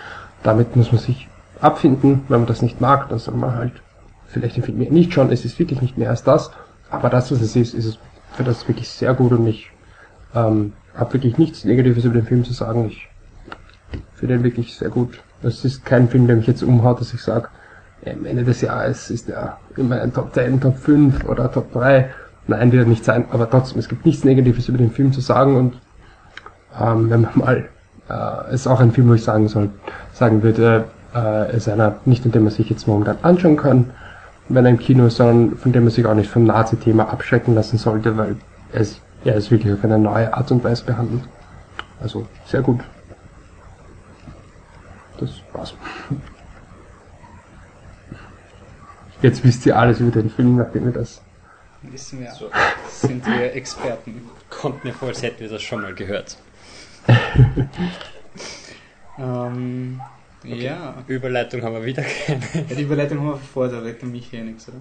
Damit 0.44 0.76
muss 0.76 0.92
man 0.92 1.02
sich 1.02 1.28
abfinden. 1.62 2.22
Wenn 2.28 2.42
man 2.42 2.48
das 2.48 2.62
nicht 2.62 2.82
mag, 2.82 3.10
dann 3.10 3.20
soll 3.20 3.36
man 3.36 3.56
halt 3.56 3.74
vielleicht 4.28 4.58
den 4.58 4.64
Film 4.64 4.78
nicht 4.78 5.14
schauen. 5.14 5.32
Es 5.32 5.46
ist 5.46 5.58
wirklich 5.58 5.82
nicht 5.82 5.98
mehr 5.98 6.10
als 6.10 6.24
das. 6.24 6.52
Aber 6.92 7.10
das, 7.10 7.32
was 7.32 7.42
es 7.42 7.56
ist, 7.56 7.74
ist 7.74 7.86
es 7.86 7.98
für 8.34 8.44
das 8.44 8.68
wirklich 8.68 8.90
sehr 8.90 9.14
gut 9.14 9.32
und 9.32 9.48
ich 9.48 9.72
ähm, 10.36 10.74
habe 10.96 11.14
wirklich 11.14 11.38
nichts 11.38 11.66
Negatives 11.66 12.06
über 12.06 12.16
den 12.16 12.26
Film 12.26 12.44
zu 12.44 12.54
sagen. 12.54 12.90
Ich 12.90 13.08
finde 14.16 14.36
den 14.36 14.44
wirklich 14.44 14.76
sehr 14.76 14.90
gut. 14.90 15.20
Das 15.42 15.66
ist 15.66 15.86
kein 15.86 16.08
Film, 16.08 16.28
der 16.28 16.38
mich 16.38 16.48
jetzt 16.48 16.64
umhaut, 16.64 17.00
dass 17.00 17.14
ich 17.14 17.22
sage, 17.22 17.50
am 18.06 18.26
Ende 18.26 18.44
des 18.44 18.62
Jahres 18.62 19.10
ist 19.10 19.30
er 19.30 19.58
immer 19.78 20.02
ein 20.02 20.14
Top 20.14 20.34
10, 20.34 20.60
Top 20.62 20.78
5 20.78 21.26
oder 21.26 21.52
Top 21.52 21.72
3. 21.74 22.10
Nein, 22.48 22.72
wird 22.72 22.88
nicht 22.88 23.06
sein, 23.06 23.26
aber 23.32 23.50
trotzdem, 23.50 23.80
es 23.80 23.88
gibt 23.88 24.06
nichts 24.06 24.26
Negatives 24.26 24.68
über 24.68 24.78
den 24.78 24.92
Film 24.92 25.14
zu 25.14 25.22
sagen 25.22 25.56
und 25.56 25.74
ähm, 26.80 27.10
wenn 27.10 27.22
man 27.22 27.32
mal, 27.36 27.70
äh, 28.10 28.54
ist 28.54 28.68
auch 28.68 28.80
ein 28.80 28.92
Film, 28.92 29.10
wo 29.10 29.14
ich 29.14 29.24
sagen 29.24 29.48
soll, 29.48 29.70
sagen 30.12 30.44
würde, 30.44 30.86
äh, 31.16 31.56
ist 31.56 31.70
einer, 31.70 31.96
nicht 32.06 32.26
in 32.26 32.32
dem 32.32 32.44
man 32.44 32.52
sich 32.52 32.70
jetzt 32.70 32.88
momentan 32.88 33.18
anschauen 33.22 33.56
kann, 33.56 33.92
wenn 34.50 34.66
er 34.66 34.72
im 34.72 34.80
Kino 34.80 35.06
ist, 35.08 35.18
sondern 35.18 35.58
von 35.58 35.72
dem 35.72 35.84
man 35.84 35.92
sich 35.92 36.06
auch 36.06 36.14
nicht 36.14 36.30
vom 36.30 36.46
Nazi-Thema 36.46 37.10
abschrecken 37.10 37.56
lassen 37.56 37.78
sollte, 37.78 38.18
weil 38.18 38.36
er 38.72 38.82
ist, 38.82 39.02
er 39.24 39.36
ist 39.36 39.52
wirklich 39.52 39.74
auf 39.74 39.84
eine 39.84 40.00
neue 40.00 40.34
Art 40.34 40.52
und 40.52 40.64
Weise 40.64 40.84
behandelt. 40.84 41.24
Also, 42.02 42.28
sehr 42.46 42.62
gut. 42.62 42.82
Das 45.20 45.32
war's. 45.54 45.74
Jetzt 49.22 49.44
wisst 49.44 49.66
ihr 49.66 49.78
alles 49.78 50.02
über 50.02 50.12
den 50.12 50.30
Film, 50.30 50.58
nachdem 50.58 50.88
ihr 50.88 50.92
das. 50.92 51.22
Wissen 51.84 52.20
wir. 52.20 52.32
So. 52.32 52.50
Sind 52.90 53.26
wir 53.26 53.54
Experten. 53.56 54.30
Kommt 54.50 54.84
mir 54.84 54.94
vor, 54.94 55.10
als 55.10 55.22
hätten 55.22 55.40
wir 55.40 55.50
das 55.50 55.62
schon 55.62 55.82
mal 55.82 55.94
gehört. 55.94 56.38
Ähm, 59.18 60.02
Ja. 60.44 61.04
Überleitung 61.08 61.62
haben 61.64 61.76
wir 61.76 61.86
wieder 61.86 62.04
keine. 62.04 62.42
ja. 62.54 62.76
Die 62.76 62.82
Überleitung 62.84 63.20
haben 63.20 63.28
wir 63.28 63.38
vor, 63.38 63.68
da 63.68 63.80
redet 63.80 64.04
mich 64.04 64.28
hier 64.30 64.44
nichts, 64.44 64.68
oder? 64.70 64.78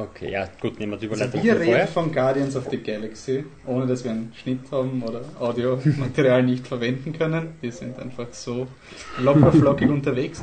Okay, 0.00 0.30
ja, 0.30 0.48
gut, 0.60 0.78
nehmen 0.78 0.92
wir 0.92 0.98
die 0.98 1.08
Also 1.08 1.24
Überleitung 1.24 1.42
wir 1.42 1.52
von 1.54 1.64
vorher. 1.64 1.82
reden 1.82 1.92
von 1.92 2.12
Guardians 2.12 2.54
of 2.56 2.68
the 2.70 2.76
Galaxy, 2.78 3.44
ohne 3.66 3.86
dass 3.86 4.04
wir 4.04 4.12
einen 4.12 4.32
Schnitt 4.40 4.60
haben 4.70 5.02
oder 5.02 5.22
Audiomaterial 5.40 6.42
nicht 6.44 6.68
verwenden 6.68 7.12
können. 7.12 7.48
Wir 7.60 7.72
sind 7.72 7.98
einfach 7.98 8.28
so 8.30 8.68
locker 9.20 9.50
flockig 9.52 9.88
unterwegs. 9.98 10.40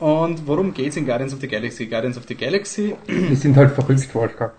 Und 0.00 0.46
worum 0.48 0.74
geht's 0.74 0.96
in 0.96 1.06
Guardians 1.06 1.32
of 1.32 1.40
the 1.40 1.46
Galaxy? 1.46 1.86
Guardians 1.86 2.16
of 2.18 2.24
the 2.26 2.34
Galaxy 2.34 2.96
Wir 3.06 3.36
sind 3.36 3.56
halt 3.56 3.70
verrückt, 3.72 4.12
Wolfgang. 4.16 4.52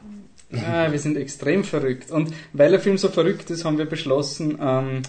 Ah, 0.53 0.89
wir 0.89 0.99
sind 0.99 1.17
extrem 1.17 1.63
verrückt. 1.65 2.09
Und 2.09 2.33
weil 2.53 2.71
der 2.71 2.79
Film 2.79 2.97
so 2.97 3.09
verrückt 3.09 3.49
ist, 3.49 3.65
haben 3.65 3.77
wir 3.77 3.85
beschlossen, 3.85 4.57
ähm, 4.61 5.01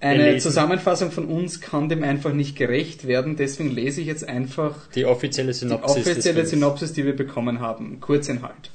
eine 0.00 0.32
lesen. 0.32 0.40
Zusammenfassung 0.50 1.10
von 1.10 1.26
uns 1.26 1.60
kann 1.60 1.88
dem 1.88 2.02
einfach 2.02 2.32
nicht 2.32 2.56
gerecht 2.56 3.06
werden. 3.06 3.36
Deswegen 3.36 3.70
lese 3.70 4.00
ich 4.00 4.06
jetzt 4.06 4.28
einfach 4.28 4.88
Die 4.94 5.04
offizielle 5.04 5.52
die 5.52 5.58
Synopsis. 5.58 5.94
des 6.04 6.06
offizielle. 6.06 6.46
Synopsis, 6.46 6.92
die 6.92 7.04
wir 7.04 7.16
bekommen 7.16 7.60
haben. 7.60 8.00
Kurzinhalt. 8.00 8.70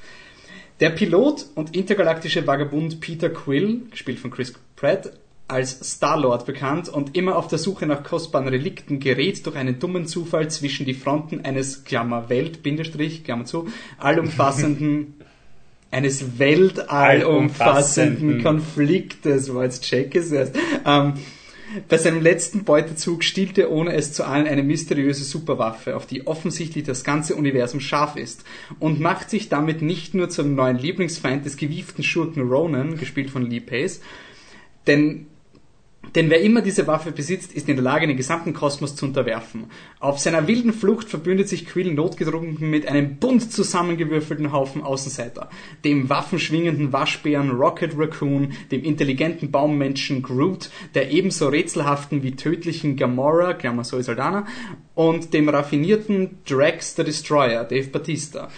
Der 0.79 0.89
Pilot 0.89 1.45
und 1.53 1.75
intergalaktische 1.75 2.47
Vagabund 2.47 3.01
Peter 3.01 3.29
Quill, 3.29 3.81
gespielt 3.91 4.17
von 4.17 4.31
Chris 4.31 4.53
Pratt, 4.75 5.13
als 5.47 5.79
Star-Lord 5.95 6.45
bekannt 6.45 6.89
und 6.89 7.15
immer 7.15 7.35
auf 7.35 7.47
der 7.47 7.59
Suche 7.59 7.85
nach 7.85 8.03
kostbaren 8.03 8.47
Relikten, 8.47 8.99
gerät 8.99 9.45
durch 9.45 9.57
einen 9.57 9.79
dummen 9.79 10.07
Zufall 10.07 10.49
zwischen 10.49 10.85
die 10.85 10.93
Fronten 10.93 11.41
eines, 11.45 11.83
Klammer, 11.83 12.29
Welt, 12.29 12.63
Bindestrich, 12.63 13.23
Klammer 13.25 13.45
zu, 13.45 13.67
allumfassenden, 13.99 15.15
eines 15.91 16.39
weltallumfassenden 16.39 18.39
Allumfassenden. 18.39 18.43
Konfliktes, 18.43 19.53
war 19.53 19.65
jetzt 19.65 19.83
check 19.83 20.15
es 20.15 20.31
erst, 20.31 20.55
ähm, 20.85 21.13
bei 21.87 21.97
seinem 21.97 22.21
letzten 22.21 22.63
Beutezug 22.63 23.23
stiehlt 23.23 23.57
er, 23.57 23.71
ohne 23.71 23.93
es 23.93 24.11
zu 24.11 24.25
ahnen, 24.25 24.47
eine 24.47 24.63
mysteriöse 24.63 25.23
Superwaffe, 25.23 25.95
auf 25.95 26.05
die 26.05 26.27
offensichtlich 26.27 26.83
das 26.83 27.03
ganze 27.03 27.35
Universum 27.35 27.79
scharf 27.79 28.17
ist, 28.17 28.43
und 28.79 28.99
macht 28.99 29.29
sich 29.29 29.47
damit 29.47 29.81
nicht 29.81 30.13
nur 30.13 30.29
zum 30.29 30.55
neuen 30.55 30.77
Lieblingsfeind 30.77 31.45
des 31.45 31.57
gewieften 31.57 32.03
Schurken 32.03 32.49
Ronan, 32.49 32.97
gespielt 32.97 33.29
von 33.29 33.49
Lee 33.49 33.61
Pace, 33.61 34.01
denn 34.87 35.27
denn 36.15 36.29
wer 36.29 36.41
immer 36.41 36.61
diese 36.61 36.87
Waffe 36.87 37.11
besitzt, 37.11 37.53
ist 37.53 37.69
in 37.69 37.75
der 37.75 37.83
Lage, 37.83 38.07
den 38.07 38.17
gesamten 38.17 38.53
Kosmos 38.53 38.95
zu 38.95 39.05
unterwerfen. 39.05 39.65
Auf 39.99 40.19
seiner 40.19 40.47
wilden 40.47 40.73
Flucht 40.73 41.09
verbündet 41.09 41.47
sich 41.47 41.65
Quill 41.65 41.93
notgedrungen 41.93 42.57
mit 42.59 42.87
einem 42.87 43.17
bunt 43.17 43.51
zusammengewürfelten 43.51 44.51
Haufen 44.51 44.81
Außenseiter. 44.81 45.49
Dem 45.85 46.09
waffenschwingenden 46.09 46.91
Waschbären 46.91 47.51
Rocket 47.51 47.93
Raccoon, 47.95 48.53
dem 48.71 48.83
intelligenten 48.83 49.51
Baummenschen 49.51 50.21
Groot, 50.21 50.69
der 50.95 51.11
ebenso 51.11 51.47
rätselhaften 51.47 52.23
wie 52.23 52.35
tödlichen 52.35 52.97
Gamora, 52.97 53.53
Klammer 53.53 53.83
Zoe 53.83 54.03
Saldana, 54.03 54.47
und 54.95 55.33
dem 55.33 55.47
raffinierten 55.47 56.39
Drax 56.45 56.95
the 56.95 57.03
Destroyer, 57.03 57.63
Dave 57.63 57.87
Batista. 57.87 58.49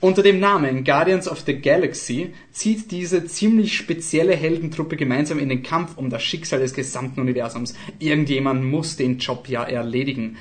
Unter 0.00 0.22
dem 0.22 0.40
Namen 0.40 0.84
Guardians 0.84 1.28
of 1.28 1.40
the 1.40 1.60
Galaxy 1.60 2.32
zieht 2.52 2.90
diese 2.90 3.24
ziemlich 3.26 3.76
spezielle 3.76 4.34
Heldentruppe 4.34 4.96
gemeinsam 4.96 5.38
in 5.38 5.48
den 5.48 5.62
Kampf 5.62 5.96
um 5.96 6.10
das 6.10 6.22
Schicksal 6.22 6.60
des 6.60 6.74
gesamten 6.74 7.20
Universums. 7.20 7.74
Irgendjemand 7.98 8.64
muss 8.64 8.96
den 8.96 9.18
Job 9.18 9.48
ja 9.48 9.64
erledigen. 9.64 10.36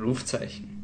Rufzeichen. 0.00 0.80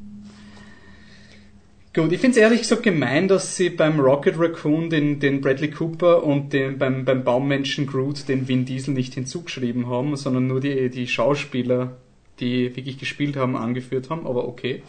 Gut, 1.94 2.12
ich 2.12 2.20
finde 2.20 2.36
es 2.36 2.42
ehrlich 2.42 2.60
gesagt 2.60 2.82
gemein, 2.82 3.26
dass 3.26 3.56
sie 3.56 3.70
beim 3.70 3.98
Rocket 3.98 4.38
Raccoon 4.38 4.90
den, 4.90 5.18
den 5.18 5.40
Bradley 5.40 5.70
Cooper 5.70 6.24
und 6.24 6.52
den, 6.52 6.76
beim, 6.76 7.06
beim 7.06 7.24
Baummenschen 7.24 7.86
Groot 7.86 8.28
den 8.28 8.46
Vin 8.48 8.66
Diesel 8.66 8.92
nicht 8.92 9.14
hinzugeschrieben 9.14 9.86
haben, 9.86 10.14
sondern 10.16 10.46
nur 10.46 10.60
die, 10.60 10.90
die 10.90 11.06
Schauspieler, 11.06 11.96
die 12.38 12.76
wirklich 12.76 12.98
gespielt 12.98 13.36
haben, 13.36 13.56
angeführt 13.56 14.10
haben, 14.10 14.26
aber 14.26 14.46
okay. 14.46 14.82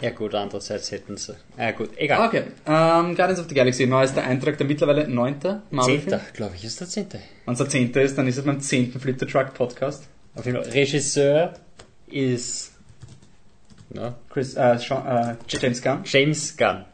Ja 0.00 0.10
gut, 0.10 0.34
andererseits 0.34 0.90
hätten 0.90 1.16
sie... 1.16 1.34
Ja 1.56 1.70
gut, 1.70 1.90
egal. 1.96 2.28
Okay, 2.28 2.42
ähm, 2.66 3.14
Guardians 3.14 3.40
of 3.40 3.48
the 3.48 3.54
Galaxy, 3.54 3.86
neuester 3.86 4.22
Eintrag, 4.22 4.58
der 4.58 4.66
mittlerweile 4.66 5.08
neunte 5.08 5.62
Marvel-Film. 5.70 6.10
Zehnter, 6.10 6.20
glaube 6.34 6.56
ich, 6.56 6.64
ist 6.64 6.80
der 6.80 6.88
zehnte. 6.88 7.20
Wenn 7.44 7.52
es 7.52 7.58
der 7.58 7.68
zehnte 7.68 8.00
ist, 8.00 8.18
dann 8.18 8.26
ist 8.26 8.36
es 8.36 8.44
beim 8.44 8.60
zehnten 8.60 9.00
Flitter 9.00 9.26
Truck 9.26 9.54
Podcast. 9.54 10.08
Auf 10.34 10.44
jeden 10.46 10.62
Fall. 10.62 10.72
Regisseur 10.72 11.54
ist... 12.08 12.72
Na, 13.90 14.14
Chris, 14.28 14.54
äh, 14.56 14.78
Sean, 14.78 15.06
äh, 15.06 15.36
James 15.48 15.80
Gunn. 15.80 16.00
James 16.04 16.56
Gunn. 16.56 16.84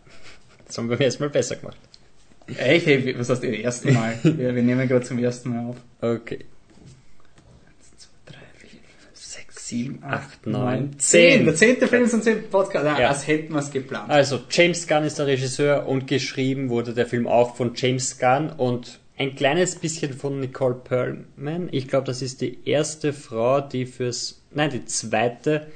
Das 0.66 0.78
haben 0.78 0.90
wir 0.90 0.96
beim 0.96 1.04
ersten 1.06 1.22
Mal 1.22 1.30
besser 1.30 1.56
gemacht. 1.56 1.78
Ey, 2.56 2.80
hey, 2.80 3.18
was 3.18 3.30
heißt 3.30 3.42
das 3.42 3.50
erste 3.50 3.92
Mal? 3.92 4.18
wir, 4.22 4.54
wir 4.54 4.62
nehmen 4.62 4.86
gerade 4.86 5.04
zum 5.04 5.18
ersten 5.18 5.50
Mal 5.50 5.70
auf. 5.70 5.76
Okay. 6.00 6.44
3, 8.26 8.34
4, 8.58 8.70
5, 8.70 8.80
6, 9.14 9.59
7, 9.70 10.02
8, 10.02 10.12
Acht, 10.12 10.46
9, 10.46 10.52
neun, 10.52 10.98
10. 10.98 11.44
Der 11.44 11.54
zehnte 11.54 11.88
Film 11.88 12.04
ist 12.04 12.14
ein 12.14 12.22
zehnter 12.22 12.48
Podcast. 12.48 12.84
Ja, 12.84 12.98
Ja. 13.00 13.08
Als 13.08 13.26
hätten 13.26 13.52
wir 13.52 13.60
es 13.60 13.70
geplant. 13.70 14.10
Also, 14.10 14.40
James 14.50 14.86
Gunn 14.86 15.04
ist 15.04 15.18
der 15.18 15.26
Regisseur 15.26 15.86
und 15.86 16.06
geschrieben 16.06 16.68
wurde 16.68 16.92
der 16.92 17.06
Film 17.06 17.26
auch 17.26 17.56
von 17.56 17.72
James 17.74 18.18
Gunn 18.18 18.50
und 18.50 19.00
ein 19.16 19.34
kleines 19.34 19.76
bisschen 19.76 20.14
von 20.14 20.40
Nicole 20.40 20.74
Perlman. 20.74 21.68
Ich 21.72 21.88
glaube, 21.88 22.06
das 22.06 22.22
ist 22.22 22.40
die 22.40 22.58
erste 22.64 23.12
Frau, 23.12 23.60
die 23.60 23.86
fürs, 23.86 24.42
nein, 24.50 24.70
die 24.70 24.84
zweite, 24.86 25.66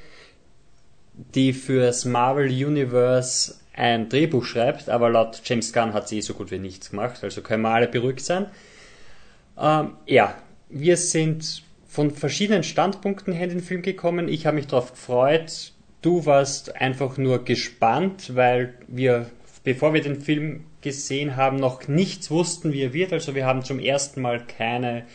die 1.33 1.53
fürs 1.53 2.05
Marvel 2.05 2.47
Universe 2.47 3.55
ein 3.73 4.09
Drehbuch 4.09 4.45
schreibt, 4.45 4.89
aber 4.89 5.09
laut 5.09 5.41
James 5.45 5.73
Gunn 5.73 5.93
hat 5.93 6.07
sie 6.07 6.21
so 6.21 6.33
gut 6.33 6.49
wie 6.51 6.59
nichts 6.59 6.89
gemacht, 6.89 7.23
also 7.23 7.41
können 7.41 7.61
wir 7.63 7.69
alle 7.69 7.87
beruhigt 7.87 8.21
sein. 8.21 8.47
Ähm, 9.57 9.91
ja, 10.05 10.35
wir 10.69 10.97
sind 10.97 11.64
von 11.95 12.11
verschiedenen 12.11 12.61
Standpunkten 12.63 13.33
her 13.33 13.45
in 13.45 13.51
den 13.51 13.61
Film 13.61 13.81
gekommen. 13.81 14.27
Ich 14.27 14.45
habe 14.45 14.57
mich 14.57 14.67
darauf 14.67 14.91
gefreut. 14.91 15.71
Du 16.01 16.25
warst 16.25 16.75
einfach 16.75 17.17
nur 17.17 17.45
gespannt, 17.45 18.35
weil 18.35 18.73
wir, 18.89 19.27
bevor 19.63 19.93
wir 19.93 20.01
den 20.01 20.19
Film 20.19 20.65
gesehen 20.81 21.37
haben, 21.37 21.55
noch 21.55 21.87
nichts 21.87 22.29
wussten, 22.29 22.73
wie 22.73 22.81
er 22.81 22.91
wird. 22.91 23.13
Also 23.13 23.33
wir 23.33 23.45
haben 23.45 23.63
zum 23.63 23.79
ersten 23.79 24.21
Mal 24.21 24.45
keine 24.45 25.05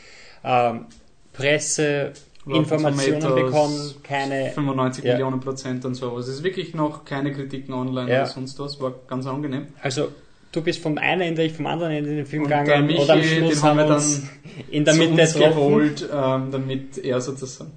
ähm, 0.42 0.86
Presseinformationen 1.34 3.34
bekommen, 3.34 3.94
keine 4.02 4.50
95 4.50 5.04
ja. 5.04 5.12
Millionen 5.12 5.40
Prozent 5.40 5.84
und 5.84 5.94
so. 5.94 6.16
Also 6.16 6.30
es 6.30 6.38
ist 6.38 6.44
wirklich 6.44 6.72
noch 6.72 7.04
keine 7.04 7.34
Kritiken 7.34 7.74
online 7.74 8.10
Ja. 8.10 8.22
oder 8.22 8.30
sonst 8.30 8.58
was. 8.58 8.80
War 8.80 8.94
ganz 9.06 9.26
angenehm. 9.26 9.66
Also 9.82 10.08
du 10.52 10.62
bist 10.62 10.82
vom 10.82 10.98
einen 10.98 11.20
Ende, 11.22 11.42
ich 11.44 11.52
vom 11.52 11.66
anderen 11.66 11.92
Ende 11.92 12.10
in 12.10 12.16
den 12.16 12.26
Film 12.26 12.42
Und 12.42 12.48
gegangen 12.48 12.86
Michi, 12.86 13.00
und 13.00 13.10
am 13.10 13.22
Schluss 13.22 13.62
haben 13.62 13.78
wir 13.78 13.86
uns 13.86 14.22
in 14.70 14.84
der 14.84 14.94
Mitte 14.94 15.12
uns 15.22 15.32
getroffen. 15.34 15.54
geholt, 15.54 16.08
ähm, 16.12 16.50
damit 16.50 16.98
er 16.98 17.20
sozusagen. 17.20 17.72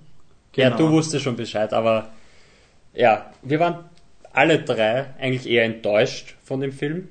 Ja, 0.55 0.69
Genau. 0.69 0.77
du 0.77 0.91
wusstest 0.91 1.23
schon 1.23 1.35
Bescheid, 1.35 1.73
aber 1.73 2.09
ja, 2.93 3.31
wir 3.41 3.59
waren 3.59 3.85
alle 4.31 4.59
drei 4.59 5.05
eigentlich 5.19 5.47
eher 5.49 5.63
enttäuscht 5.65 6.35
von 6.43 6.59
dem 6.59 6.71
Film. 6.71 7.07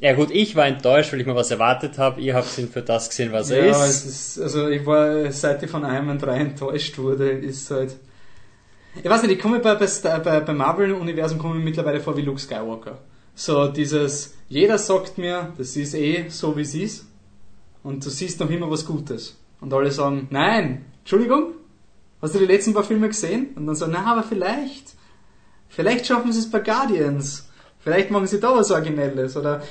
Ja 0.00 0.14
gut, 0.14 0.32
ich 0.32 0.56
war 0.56 0.66
enttäuscht, 0.66 1.12
weil 1.12 1.20
ich 1.20 1.26
mir 1.26 1.36
was 1.36 1.52
erwartet 1.52 1.96
habe. 1.98 2.20
Ihr 2.20 2.34
habt 2.34 2.58
ihn 2.58 2.68
für 2.68 2.82
das 2.82 3.08
gesehen, 3.08 3.30
was 3.30 3.50
er 3.50 3.66
Ja, 3.66 3.70
ist. 3.84 4.04
es 4.04 4.04
ist, 4.36 4.40
also 4.40 4.68
ich 4.68 4.84
war, 4.84 5.30
seit 5.30 5.62
ich 5.62 5.70
von 5.70 5.84
Iron 5.84 6.06
Man 6.06 6.18
3 6.18 6.38
enttäuscht 6.38 6.98
wurde, 6.98 7.30
ist 7.30 7.70
halt. 7.70 7.94
Ich 9.00 9.08
weiß 9.08 9.22
nicht, 9.22 9.32
ich 9.32 9.38
komme 9.38 9.60
bei, 9.60 9.76
bei, 9.76 10.40
bei, 10.40 10.52
Marvel-Universum 10.52 11.62
mittlerweile 11.62 12.00
vor 12.00 12.16
wie 12.16 12.22
Luke 12.22 12.40
Skywalker. 12.40 12.98
So 13.34 13.68
dieses, 13.68 14.34
jeder 14.48 14.78
sagt 14.78 15.18
mir, 15.18 15.52
das 15.56 15.76
ist 15.76 15.94
eh 15.94 16.28
so 16.28 16.56
wie 16.56 16.62
es 16.62 16.74
ist. 16.74 17.06
Und 17.82 18.04
du 18.04 18.10
siehst 18.10 18.38
noch 18.40 18.50
immer 18.50 18.70
was 18.70 18.86
Gutes. 18.86 19.38
Und 19.60 19.72
alle 19.72 19.90
sagen, 19.90 20.28
nein, 20.30 20.84
Entschuldigung, 21.00 21.54
hast 22.20 22.34
du 22.34 22.38
die 22.38 22.46
letzten 22.46 22.74
paar 22.74 22.84
Filme 22.84 23.08
gesehen? 23.08 23.48
Und 23.56 23.66
dann 23.66 23.74
sagen, 23.74 23.92
na, 23.94 24.12
aber 24.12 24.22
vielleicht, 24.22 24.94
vielleicht 25.68 26.06
schaffen 26.06 26.32
sie 26.32 26.40
es 26.40 26.50
bei 26.50 26.60
Guardians. 26.60 27.48
Vielleicht 27.80 28.10
machen 28.10 28.26
sie 28.26 28.38
da 28.38 28.54
was 28.54 28.70
Originelles. 28.70 29.36
Oder 29.36 29.62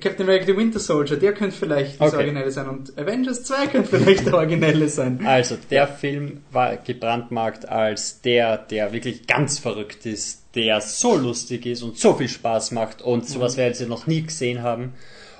Captain 0.00 0.22
America 0.22 0.46
the 0.46 0.56
Winter 0.56 0.78
Soldier, 0.78 1.16
der 1.16 1.34
könnte 1.34 1.56
vielleicht 1.56 2.00
das 2.00 2.08
Okay. 2.08 2.16
Originelle 2.16 2.50
sein. 2.50 2.68
Und 2.68 2.98
Avengers 2.98 3.44
2 3.44 3.66
könnte 3.68 3.98
vielleicht 3.98 4.26
der 4.26 4.34
Originelle 4.34 4.88
sein. 4.88 5.24
Also, 5.24 5.56
der 5.70 5.88
Film 5.88 6.42
war 6.50 6.76
gebrandmarkt 6.76 7.68
als 7.68 8.20
der, 8.20 8.56
der 8.58 8.92
wirklich 8.92 9.26
ganz 9.26 9.58
verrückt 9.58 10.06
ist, 10.06 10.39
der 10.54 10.80
so 10.80 11.16
lustig 11.16 11.66
ist 11.66 11.82
und 11.82 11.98
so 11.98 12.14
viel 12.14 12.28
Spaß 12.28 12.72
macht 12.72 13.02
und 13.02 13.26
sowas 13.28 13.56
werden 13.56 13.74
sie 13.74 13.86
noch 13.86 14.06
nie 14.06 14.22
gesehen 14.22 14.62
haben. 14.62 14.94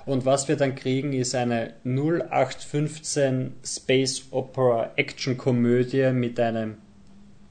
Und 0.07 0.25
was 0.25 0.49
wir 0.49 0.57
dann 0.57 0.75
kriegen, 0.75 1.13
ist 1.13 1.35
eine 1.35 1.75
0815 1.85 3.53
Space 3.65 4.23
Opera 4.31 4.91
Action 4.97 5.37
Komödie 5.37 6.11
mit 6.13 6.39
einem 6.41 6.77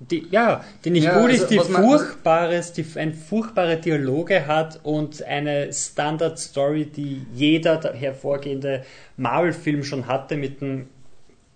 die, 0.01 0.25
ja, 0.31 0.63
die 0.85 0.91
nicht 0.91 1.03
Ja, 1.03 1.19
gut 1.19 1.29
also 1.29 1.43
ist, 1.43 1.51
die 1.51 1.57
was 1.57 1.67
man- 1.67 1.83
furchtbares, 1.83 2.71
die 2.71 2.85
ein 2.95 3.13
furchtbare 3.13 3.75
Dialoge 3.75 4.47
hat 4.47 4.79
und 4.83 5.21
eine 5.23 5.73
Standard-Story, 5.73 6.85
die 6.85 7.23
jeder 7.35 7.81
hervorgehende 7.93 8.85
Marvel-Film 9.17 9.83
schon 9.83 10.07
hatte 10.07 10.37
mit 10.37 10.61
einem 10.61 10.87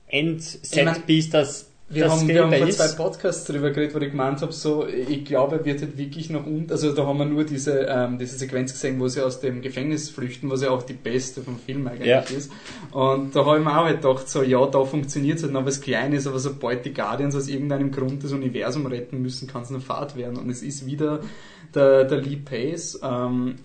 End-Set-Piece, 0.08 1.30
das 1.30 1.70
Wir 1.94 2.06
das 2.06 2.12
haben, 2.20 2.28
wir 2.28 2.44
haben 2.44 2.54
vor 2.54 2.70
zwei 2.70 2.88
Podcasts 2.96 3.46
darüber 3.46 3.72
geredet, 3.72 3.96
wo 3.96 4.00
ich 4.00 4.12
gemeint 4.12 4.42
habe, 4.42 4.52
so, 4.52 4.88
ich 4.88 5.26
glaube, 5.26 5.58
er 5.58 5.66
wird 5.66 5.82
halt 5.82 5.98
wirklich 5.98 6.30
noch 6.30 6.46
unten, 6.46 6.72
also 6.72 6.94
da 6.94 7.06
haben 7.06 7.18
wir 7.18 7.26
nur 7.26 7.44
diese, 7.44 7.86
ähm, 7.90 8.18
diese 8.18 8.38
Sequenz 8.38 8.74
gesehen, 8.74 9.00
wo 9.00 9.08
sie 9.08 9.22
aus 9.22 9.40
dem 9.40 9.62
Gefängnis 9.62 10.10
flüchten, 10.10 10.50
was 10.50 10.62
ja 10.62 10.70
auch 10.72 10.84
die 10.84 10.94
beste 10.94 11.42
vom 11.42 11.60
Film 11.60 11.88
eigentlich 11.88 12.08
Ja. 12.08 12.20
ist. 12.20 12.52
Und 12.92 13.36
da 13.36 13.46
habe 13.46 13.60
ich 13.60 13.64
mir 13.64 13.72
auch 13.72 13.86
halt 13.86 14.02
gedacht, 14.02 14.30
so, 14.30 14.44
ja, 14.44 14.66
da 14.66 14.84
funktioniert 14.84 15.38
es 15.38 15.44
halt 15.44 15.54
noch 15.54 15.66
was 15.66 15.82
Kleines, 15.82 16.28
aber 16.28 16.40
sobald 16.40 16.86
die 16.86 16.94
Guardians 16.94 17.36
aus 17.36 17.48
irgendeinem 17.48 17.92
Grund 17.92 18.24
das 18.24 18.32
Universum 18.32 18.86
retten 18.86 19.22
müssen, 19.22 19.48
kann 19.48 19.64
es 19.64 19.70
eine 19.70 19.80
Fahrt 19.80 20.16
werden. 20.16 20.38
Und 20.38 20.50
es 20.50 20.64
ist 20.64 20.86
wieder 20.86 21.20
der, 21.74 22.06
der 22.06 22.20
Lee 22.20 22.38
Pace, 22.38 23.00
ähm, 23.04 23.56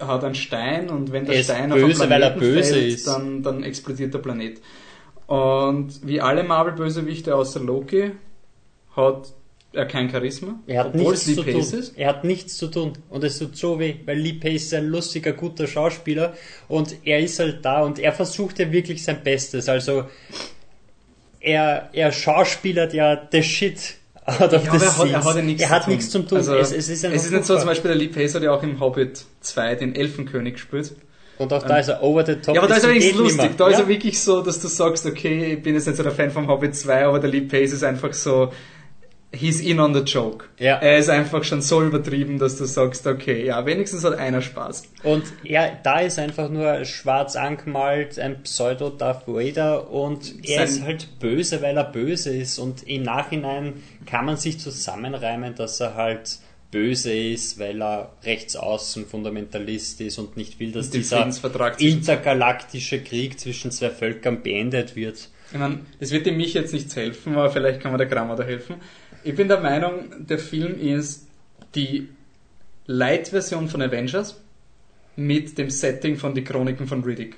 hat 0.00 0.24
einen 0.24 0.34
Stein 0.34 0.90
und 0.90 1.12
wenn 1.12 1.24
der 1.24 1.36
Er 1.36 1.42
Stein 1.42 1.70
böse, 1.70 1.84
auf 1.84 1.90
den 1.90 1.98
weil 2.10 2.22
er 2.22 2.30
Planeten 2.30 2.40
böse 2.40 2.74
fällt, 2.74 2.92
ist. 2.94 3.06
Dann, 3.06 3.42
dann 3.42 3.62
explodiert 3.62 4.12
der 4.12 4.18
Planet. 4.18 4.60
Und 5.26 6.06
wie 6.06 6.20
alle 6.20 6.44
Marvel-Bösewichte 6.44 7.34
außer 7.34 7.60
Loki 7.60 8.12
hat 8.94 9.32
er 9.72 9.84
kein 9.86 10.08
Charisma, 10.10 10.54
Er 10.66 10.80
hat 10.80 10.86
obwohl 10.94 11.10
nichts 11.12 11.26
es 11.26 11.34
zu 11.34 11.42
Lee 11.42 11.52
tun. 11.52 11.60
Pace 11.60 11.72
ist. 11.74 11.98
Er 11.98 12.08
hat 12.08 12.24
nichts 12.24 12.56
zu 12.56 12.68
tun. 12.68 12.92
Und 13.10 13.24
es 13.24 13.38
tut 13.38 13.56
so 13.56 13.78
weh, 13.78 13.96
weil 14.06 14.18
Lee 14.18 14.32
Pace 14.34 14.62
ist 14.64 14.74
ein 14.74 14.86
lustiger, 14.86 15.32
guter 15.32 15.66
Schauspieler 15.66 16.32
und 16.68 16.96
er 17.04 17.20
ist 17.20 17.38
halt 17.40 17.64
da 17.64 17.82
und 17.82 17.98
er 17.98 18.12
versucht 18.12 18.58
ja 18.58 18.70
wirklich 18.72 19.04
sein 19.04 19.22
Bestes. 19.22 19.68
Also 19.68 20.04
er, 21.40 21.90
er 21.92 22.12
schauspielert 22.12 22.94
ja 22.94 23.20
the 23.30 23.42
shit 23.42 23.96
out 24.24 24.52
of 24.54 24.64
Ja, 24.64 24.78
the 24.78 24.86
aber 24.86 25.08
er 25.10 25.24
hat, 25.24 25.36
er 25.36 25.42
scenes. 25.42 25.44
nichts 25.44 25.62
er 25.62 25.70
hat 25.70 25.82
zu 25.82 25.84
tun. 25.88 25.94
nichts 25.94 26.10
zum 26.10 26.28
tun. 26.28 26.38
Also, 26.38 26.54
es, 26.56 26.72
es 26.72 26.88
ist, 26.88 27.04
es 27.04 27.24
ist 27.26 27.32
nicht 27.32 27.44
so, 27.44 27.56
zum 27.58 27.66
Beispiel 27.66 27.88
der 27.88 27.98
Lee 27.98 28.08
Pace 28.08 28.34
hat 28.34 28.42
ja 28.42 28.52
auch 28.52 28.62
im 28.62 28.80
Hobbit 28.80 29.24
2 29.40 29.74
den 29.76 29.94
Elfenkönig 29.94 30.54
gespielt. 30.54 30.94
Und 31.38 31.52
auch 31.52 31.62
da 31.62 31.78
ist 31.78 31.88
er 31.88 32.02
over 32.02 32.24
the 32.24 32.36
top. 32.36 32.54
Ja, 32.54 32.62
aber 32.62 32.68
da 32.68 32.76
ist 32.76 32.84
er 32.84 32.90
wenigstens 32.90 33.18
lustig. 33.18 33.50
Da 33.56 33.68
ist 33.68 33.78
ja? 33.78 33.84
er 33.84 33.88
wirklich 33.88 34.20
so, 34.20 34.42
dass 34.42 34.60
du 34.60 34.68
sagst, 34.68 35.06
okay, 35.06 35.54
ich 35.54 35.62
bin 35.62 35.74
jetzt 35.74 35.86
nicht 35.86 35.96
so 35.96 36.02
der 36.02 36.12
Fan 36.12 36.30
vom 36.30 36.48
Hobbit 36.48 36.74
2, 36.74 37.06
aber 37.06 37.18
der 37.20 37.30
Lee 37.30 37.42
Pace 37.42 37.72
ist 37.72 37.84
einfach 37.84 38.12
so, 38.12 38.50
he's 39.32 39.60
in 39.60 39.80
on 39.80 39.94
the 39.94 40.00
joke. 40.00 40.46
Ja. 40.58 40.76
Er 40.76 40.98
ist 40.98 41.08
einfach 41.10 41.44
schon 41.44 41.60
so 41.60 41.82
übertrieben, 41.82 42.38
dass 42.38 42.56
du 42.56 42.64
sagst, 42.64 43.06
okay, 43.06 43.44
ja, 43.46 43.64
wenigstens 43.66 44.04
hat 44.04 44.18
einer 44.18 44.40
Spaß. 44.40 44.84
Und 45.02 45.24
ja, 45.42 45.70
da 45.82 46.00
ist 46.00 46.18
einfach 46.18 46.48
nur 46.48 46.84
schwarz 46.84 47.36
angemalt, 47.36 48.18
ein 48.18 48.42
Pseudo-Darth 48.42 49.26
Vader 49.28 49.90
und 49.90 50.46
er 50.48 50.66
Sein- 50.66 50.68
ist 50.68 50.82
halt 50.82 51.18
böse, 51.20 51.62
weil 51.62 51.76
er 51.76 51.84
böse 51.84 52.34
ist 52.34 52.58
und 52.58 52.82
im 52.88 53.02
Nachhinein 53.02 53.82
kann 54.06 54.24
man 54.24 54.36
sich 54.36 54.58
zusammenreimen, 54.58 55.54
dass 55.54 55.80
er 55.80 55.94
halt 55.94 56.38
böse 56.76 57.16
ist, 57.16 57.58
weil 57.58 57.80
er 57.80 58.12
rechtsaußen 58.22 59.06
Fundamentalist 59.06 59.98
ist 60.02 60.18
und 60.18 60.36
nicht 60.36 60.60
will, 60.60 60.72
dass 60.72 60.90
dieser 60.90 61.26
intergalaktische 61.78 63.02
Krieg 63.02 63.40
zwischen 63.40 63.70
zwei 63.70 63.88
Völkern 63.88 64.42
beendet 64.42 64.94
wird. 64.94 65.30
Ich 65.52 65.58
meine, 65.58 65.78
das 66.00 66.10
wird 66.10 66.26
dem 66.26 66.36
mich 66.36 66.52
jetzt 66.52 66.74
nichts 66.74 66.94
helfen, 66.94 67.34
aber 67.34 67.48
vielleicht 67.48 67.80
kann 67.80 67.92
mir 67.92 67.98
der 67.98 68.08
Grammar 68.08 68.36
da 68.36 68.44
helfen. 68.44 68.76
Ich 69.24 69.34
bin 69.34 69.48
der 69.48 69.60
Meinung, 69.60 70.26
der 70.26 70.38
Film 70.38 70.78
ist 70.78 71.26
die 71.74 72.08
Light-Version 72.84 73.68
von 73.68 73.80
Avengers 73.80 74.38
mit 75.16 75.56
dem 75.56 75.70
Setting 75.70 76.18
von 76.18 76.34
die 76.34 76.44
Chroniken 76.44 76.86
von 76.86 77.02
Riddick. 77.02 77.36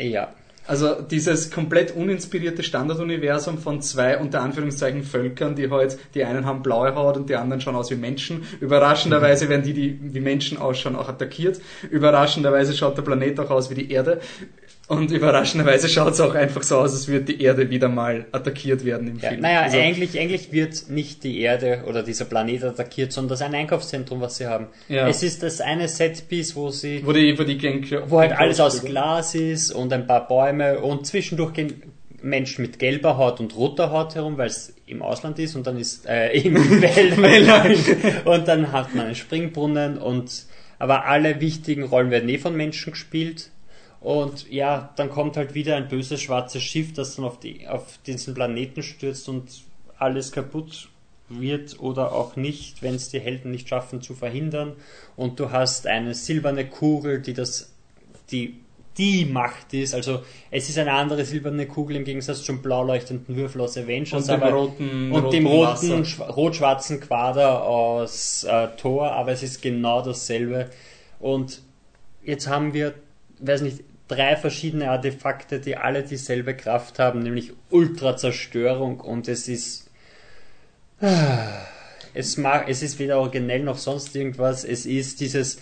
Ja, 0.00 0.34
Also 0.66 1.00
dieses 1.00 1.50
komplett 1.50 1.94
uninspirierte 1.94 2.62
Standarduniversum 2.62 3.58
von 3.58 3.82
zwei 3.82 4.18
unter 4.18 4.42
Anführungszeichen 4.42 5.04
Völkern, 5.04 5.54
die 5.54 5.70
halt, 5.70 5.98
die 6.14 6.24
einen 6.24 6.44
haben 6.44 6.62
blaue 6.62 6.94
Haut 6.94 7.16
und 7.16 7.30
die 7.30 7.36
anderen 7.36 7.60
schauen 7.60 7.76
aus 7.76 7.90
wie 7.90 7.96
Menschen. 7.96 8.44
Überraschenderweise 8.60 9.48
werden 9.48 9.62
die, 9.62 9.72
die 9.72 9.98
wie 10.00 10.20
Menschen 10.20 10.58
ausschauen, 10.58 10.96
auch 10.96 11.08
attackiert. 11.08 11.60
Überraschenderweise 11.90 12.74
schaut 12.74 12.96
der 12.96 13.02
Planet 13.02 13.38
auch 13.40 13.50
aus 13.50 13.70
wie 13.70 13.74
die 13.74 13.90
Erde. 13.90 14.20
Und 14.88 15.10
überraschenderweise 15.10 15.88
schaut 15.88 16.12
es 16.12 16.20
auch 16.20 16.34
einfach 16.34 16.62
so 16.62 16.78
aus, 16.78 16.92
als 16.92 17.08
würde 17.08 17.24
die 17.24 17.42
Erde 17.42 17.70
wieder 17.70 17.88
mal 17.88 18.26
attackiert 18.30 18.84
werden 18.84 19.08
im 19.08 19.18
ja 19.18 19.30
Film. 19.30 19.40
naja, 19.40 19.62
also, 19.62 19.78
eigentlich, 19.78 20.18
eigentlich 20.18 20.52
wird 20.52 20.88
nicht 20.88 21.24
die 21.24 21.40
Erde 21.40 21.82
oder 21.88 22.04
dieser 22.04 22.24
Planet 22.24 22.62
attackiert, 22.62 23.10
sondern 23.12 23.30
das 23.30 23.40
ist 23.40 23.46
ein 23.46 23.54
Einkaufszentrum, 23.54 24.20
was 24.20 24.36
sie 24.36 24.46
haben. 24.46 24.68
Ja. 24.88 25.08
Es 25.08 25.24
ist 25.24 25.42
das 25.42 25.60
eine 25.60 25.88
Setpiece, 25.88 26.54
wo 26.54 26.70
sie 26.70 27.04
wo 27.04 27.12
die, 27.12 27.36
wo 27.36 27.42
die 27.42 27.58
Gang, 27.58 27.84
wo 28.06 28.20
halt 28.20 28.32
alles 28.32 28.60
aus 28.60 28.84
Glas 28.84 29.34
ist 29.34 29.72
und 29.72 29.92
ein 29.92 30.06
paar 30.06 30.28
Bäume 30.28 30.78
und 30.78 31.04
zwischendurch 31.04 31.52
gehen 31.52 31.82
Menschen 32.22 32.62
mit 32.62 32.78
gelber 32.78 33.18
Haut 33.18 33.40
und 33.40 33.56
roter 33.56 33.90
Haut 33.90 34.14
herum, 34.14 34.38
weil 34.38 34.48
es 34.48 34.72
im 34.86 35.02
Ausland 35.02 35.38
ist 35.40 35.56
und 35.56 35.66
dann 35.66 35.78
ist 35.78 36.06
äh, 36.06 36.30
im 36.38 36.54
Wälder 36.80 37.66
und 38.24 38.46
dann 38.46 38.70
hat 38.70 38.94
man 38.94 39.06
einen 39.06 39.14
Springbrunnen 39.16 39.98
und 39.98 40.46
aber 40.78 41.06
alle 41.06 41.40
wichtigen 41.40 41.84
Rollen 41.84 42.10
werden 42.10 42.28
eh 42.28 42.38
von 42.38 42.54
Menschen 42.54 42.92
gespielt 42.92 43.50
und 44.06 44.48
ja, 44.52 44.92
dann 44.94 45.10
kommt 45.10 45.36
halt 45.36 45.54
wieder 45.54 45.74
ein 45.74 45.88
böses 45.88 46.20
schwarzes 46.20 46.62
Schiff, 46.62 46.92
das 46.92 47.16
dann 47.16 47.24
auf, 47.24 47.40
die, 47.40 47.66
auf 47.66 47.98
diesen 48.06 48.34
Planeten 48.34 48.84
stürzt 48.84 49.28
und 49.28 49.48
alles 49.98 50.30
kaputt 50.30 50.90
wird 51.28 51.80
oder 51.80 52.12
auch 52.12 52.36
nicht, 52.36 52.82
wenn 52.82 52.94
es 52.94 53.08
die 53.08 53.18
Helden 53.18 53.50
nicht 53.50 53.68
schaffen 53.68 54.02
zu 54.02 54.14
verhindern. 54.14 54.74
Und 55.16 55.40
du 55.40 55.50
hast 55.50 55.88
eine 55.88 56.14
silberne 56.14 56.68
Kugel, 56.68 57.20
die 57.20 57.34
das, 57.34 57.72
die 58.30 58.60
die 58.96 59.24
Macht 59.24 59.74
ist. 59.74 59.92
Also 59.92 60.22
es 60.52 60.68
ist 60.68 60.78
eine 60.78 60.92
andere 60.92 61.24
silberne 61.24 61.66
Kugel 61.66 61.96
im 61.96 62.04
Gegensatz 62.04 62.44
zum 62.44 62.62
blau 62.62 62.84
leuchtenden 62.84 63.34
Würfel 63.34 63.60
aus 63.60 63.76
Avengers, 63.76 64.28
Und 64.28 64.40
dem 64.40 64.40
roten- 64.40 65.10
und 65.10 65.32
dem 65.32 65.46
roten 65.48 65.90
roten, 65.90 66.22
rot-schwarzen 66.22 67.00
Quader 67.00 67.64
aus 67.64 68.44
äh, 68.44 68.68
Thor, 68.76 69.10
aber 69.10 69.32
es 69.32 69.42
ist 69.42 69.62
genau 69.62 70.00
dasselbe. 70.00 70.70
Und 71.18 71.60
jetzt 72.22 72.46
haben 72.46 72.72
wir, 72.72 72.94
weiß 73.40 73.62
nicht, 73.62 73.80
drei 74.08 74.36
verschiedene 74.36 74.90
Artefakte, 74.90 75.60
die 75.60 75.76
alle 75.76 76.02
dieselbe 76.02 76.54
Kraft 76.54 76.98
haben, 76.98 77.20
nämlich 77.20 77.52
Ultrazerstörung 77.70 79.00
und 79.00 79.28
es 79.28 79.48
ist 79.48 79.86
es, 82.14 82.36
mag, 82.36 82.68
es 82.68 82.82
ist 82.82 82.98
weder 82.98 83.18
originell 83.18 83.62
noch 83.62 83.78
sonst 83.78 84.14
irgendwas. 84.16 84.64
Es 84.64 84.86
ist 84.86 85.20
dieses 85.20 85.60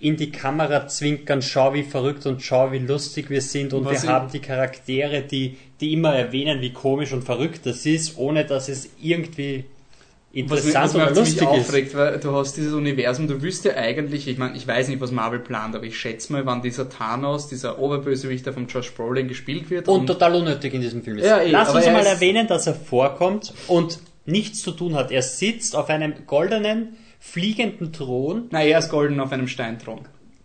in 0.00 0.16
die 0.16 0.32
Kamera 0.32 0.88
zwinkern, 0.88 1.42
schau 1.42 1.74
wie 1.74 1.84
verrückt 1.84 2.26
und 2.26 2.42
schau 2.42 2.72
wie 2.72 2.78
lustig 2.78 3.30
wir 3.30 3.40
sind 3.40 3.72
und 3.72 3.84
Was 3.84 4.02
wir 4.02 4.10
haben 4.10 4.30
die 4.32 4.40
Charaktere, 4.40 5.22
die, 5.22 5.56
die 5.80 5.92
immer 5.92 6.12
erwähnen, 6.14 6.60
wie 6.60 6.72
komisch 6.72 7.12
und 7.12 7.22
verrückt 7.22 7.66
das 7.66 7.86
ist, 7.86 8.18
ohne 8.18 8.44
dass 8.44 8.68
es 8.68 8.90
irgendwie 9.00 9.64
interessant 10.32 10.84
was 10.84 10.94
mich 10.94 11.02
oder 11.02 11.14
lustig 11.14 11.42
ist. 11.42 11.46
aufregt, 11.48 11.94
weil 11.94 12.18
du 12.18 12.32
hast 12.32 12.56
dieses 12.56 12.72
Universum, 12.72 13.28
du 13.28 13.42
wüsst 13.42 13.64
ja 13.64 13.74
eigentlich, 13.74 14.26
ich 14.28 14.38
meine, 14.38 14.56
ich 14.56 14.66
weiß 14.66 14.88
nicht, 14.88 15.00
was 15.00 15.10
Marvel 15.12 15.38
plant, 15.40 15.74
aber 15.76 15.84
ich 15.84 15.98
schätze 15.98 16.32
mal, 16.32 16.46
wann 16.46 16.62
dieser 16.62 16.88
Thanos, 16.88 17.48
dieser 17.48 17.78
Oberbösewicht, 17.78 18.46
der 18.46 18.52
von 18.52 18.66
Josh 18.66 18.92
Brolin 18.94 19.28
gespielt 19.28 19.68
wird. 19.70 19.88
Und 19.88 20.06
total 20.06 20.34
unnötig 20.36 20.72
in 20.74 20.80
diesem 20.80 21.02
Film 21.02 21.18
ist. 21.18 21.26
Ja, 21.26 21.38
eh, 21.40 21.50
Lass 21.50 21.74
uns 21.74 21.86
mal 21.86 22.06
erwähnen, 22.06 22.46
dass 22.46 22.66
er 22.66 22.74
vorkommt 22.74 23.52
und 23.68 23.98
nichts 24.24 24.62
zu 24.62 24.72
tun 24.72 24.94
hat. 24.94 25.10
Er 25.10 25.22
sitzt 25.22 25.76
auf 25.76 25.88
einem 25.88 26.14
goldenen, 26.26 26.96
fliegenden 27.20 27.92
Thron, 27.92 28.48
na, 28.50 28.62
er 28.62 28.78
ist 28.78 28.88
golden 28.88 29.20
auf 29.20 29.32
einem 29.32 29.48
Steinthron. 29.48 30.00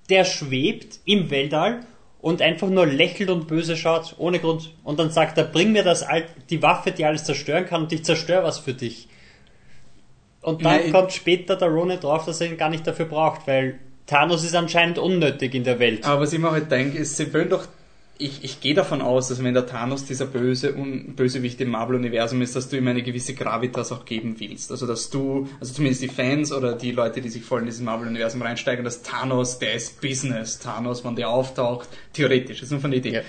der 0.09 0.25
schwebt 0.25 0.99
im 1.05 1.29
Weltall 1.29 1.81
und 2.19 2.41
einfach 2.41 2.69
nur 2.69 2.85
lächelt 2.85 3.29
und 3.29 3.47
böse 3.47 3.77
schaut, 3.77 4.15
ohne 4.17 4.39
Grund. 4.39 4.73
Und 4.83 4.99
dann 4.99 5.11
sagt 5.11 5.37
er, 5.37 5.43
bring 5.45 5.71
mir 5.71 5.83
das 5.83 6.05
die 6.49 6.61
Waffe, 6.61 6.91
die 6.91 7.05
alles 7.05 7.23
zerstören 7.25 7.65
kann 7.65 7.83
und 7.83 7.93
ich 7.93 8.03
zerstöre 8.03 8.43
was 8.43 8.59
für 8.59 8.73
dich. 8.73 9.07
Und 10.47 10.63
dann 10.63 10.79
Nein, 10.81 10.91
kommt 10.93 11.11
später 11.11 11.57
der 11.57 11.67
Ronin 11.67 11.99
drauf, 11.99 12.23
dass 12.23 12.39
er 12.39 12.47
ihn 12.47 12.55
gar 12.55 12.69
nicht 12.69 12.87
dafür 12.87 13.03
braucht, 13.03 13.45
weil 13.47 13.79
Thanos 14.05 14.45
ist 14.45 14.55
anscheinend 14.55 14.97
unnötig 14.97 15.53
in 15.53 15.65
der 15.65 15.77
Welt. 15.77 16.05
Aber 16.05 16.21
was 16.21 16.31
ich 16.31 16.39
mir 16.39 16.51
halt 16.51 16.71
denke, 16.71 16.99
ist, 16.99 17.17
sie 17.17 17.33
wollen 17.33 17.49
doch, 17.49 17.67
ich, 18.17 18.45
ich 18.45 18.61
gehe 18.61 18.73
davon 18.73 19.01
aus, 19.01 19.27
dass 19.27 19.43
wenn 19.43 19.53
der 19.53 19.65
Thanos 19.65 20.05
dieser 20.05 20.25
böse 20.25 20.73
un, 20.73 21.15
Bösewicht 21.17 21.59
im 21.59 21.71
Marvel-Universum 21.71 22.41
ist, 22.41 22.55
dass 22.55 22.69
du 22.69 22.77
ihm 22.77 22.87
eine 22.87 23.03
gewisse 23.03 23.33
Gravitas 23.33 23.91
auch 23.91 24.05
geben 24.05 24.37
willst. 24.39 24.71
Also 24.71 24.87
dass 24.87 25.09
du, 25.09 25.49
also 25.59 25.73
zumindest 25.73 26.03
die 26.03 26.07
Fans 26.07 26.53
oder 26.53 26.71
die 26.71 26.93
Leute, 26.93 27.19
die 27.19 27.27
sich 27.27 27.43
voll 27.43 27.59
in 27.59 27.65
dieses 27.65 27.81
Marvel-Universum 27.81 28.41
reinsteigen, 28.41 28.85
dass 28.85 29.01
Thanos, 29.01 29.59
der 29.59 29.73
ist 29.73 29.99
Business. 29.99 30.59
Thanos, 30.59 31.03
wenn 31.03 31.17
der 31.17 31.27
auftaucht, 31.27 31.89
theoretisch, 32.13 32.59
das 32.59 32.67
ist 32.67 32.71
nur 32.71 32.79
von 32.79 32.91
der 32.91 32.99
Idee. 32.99 33.15
Ja. 33.15 33.21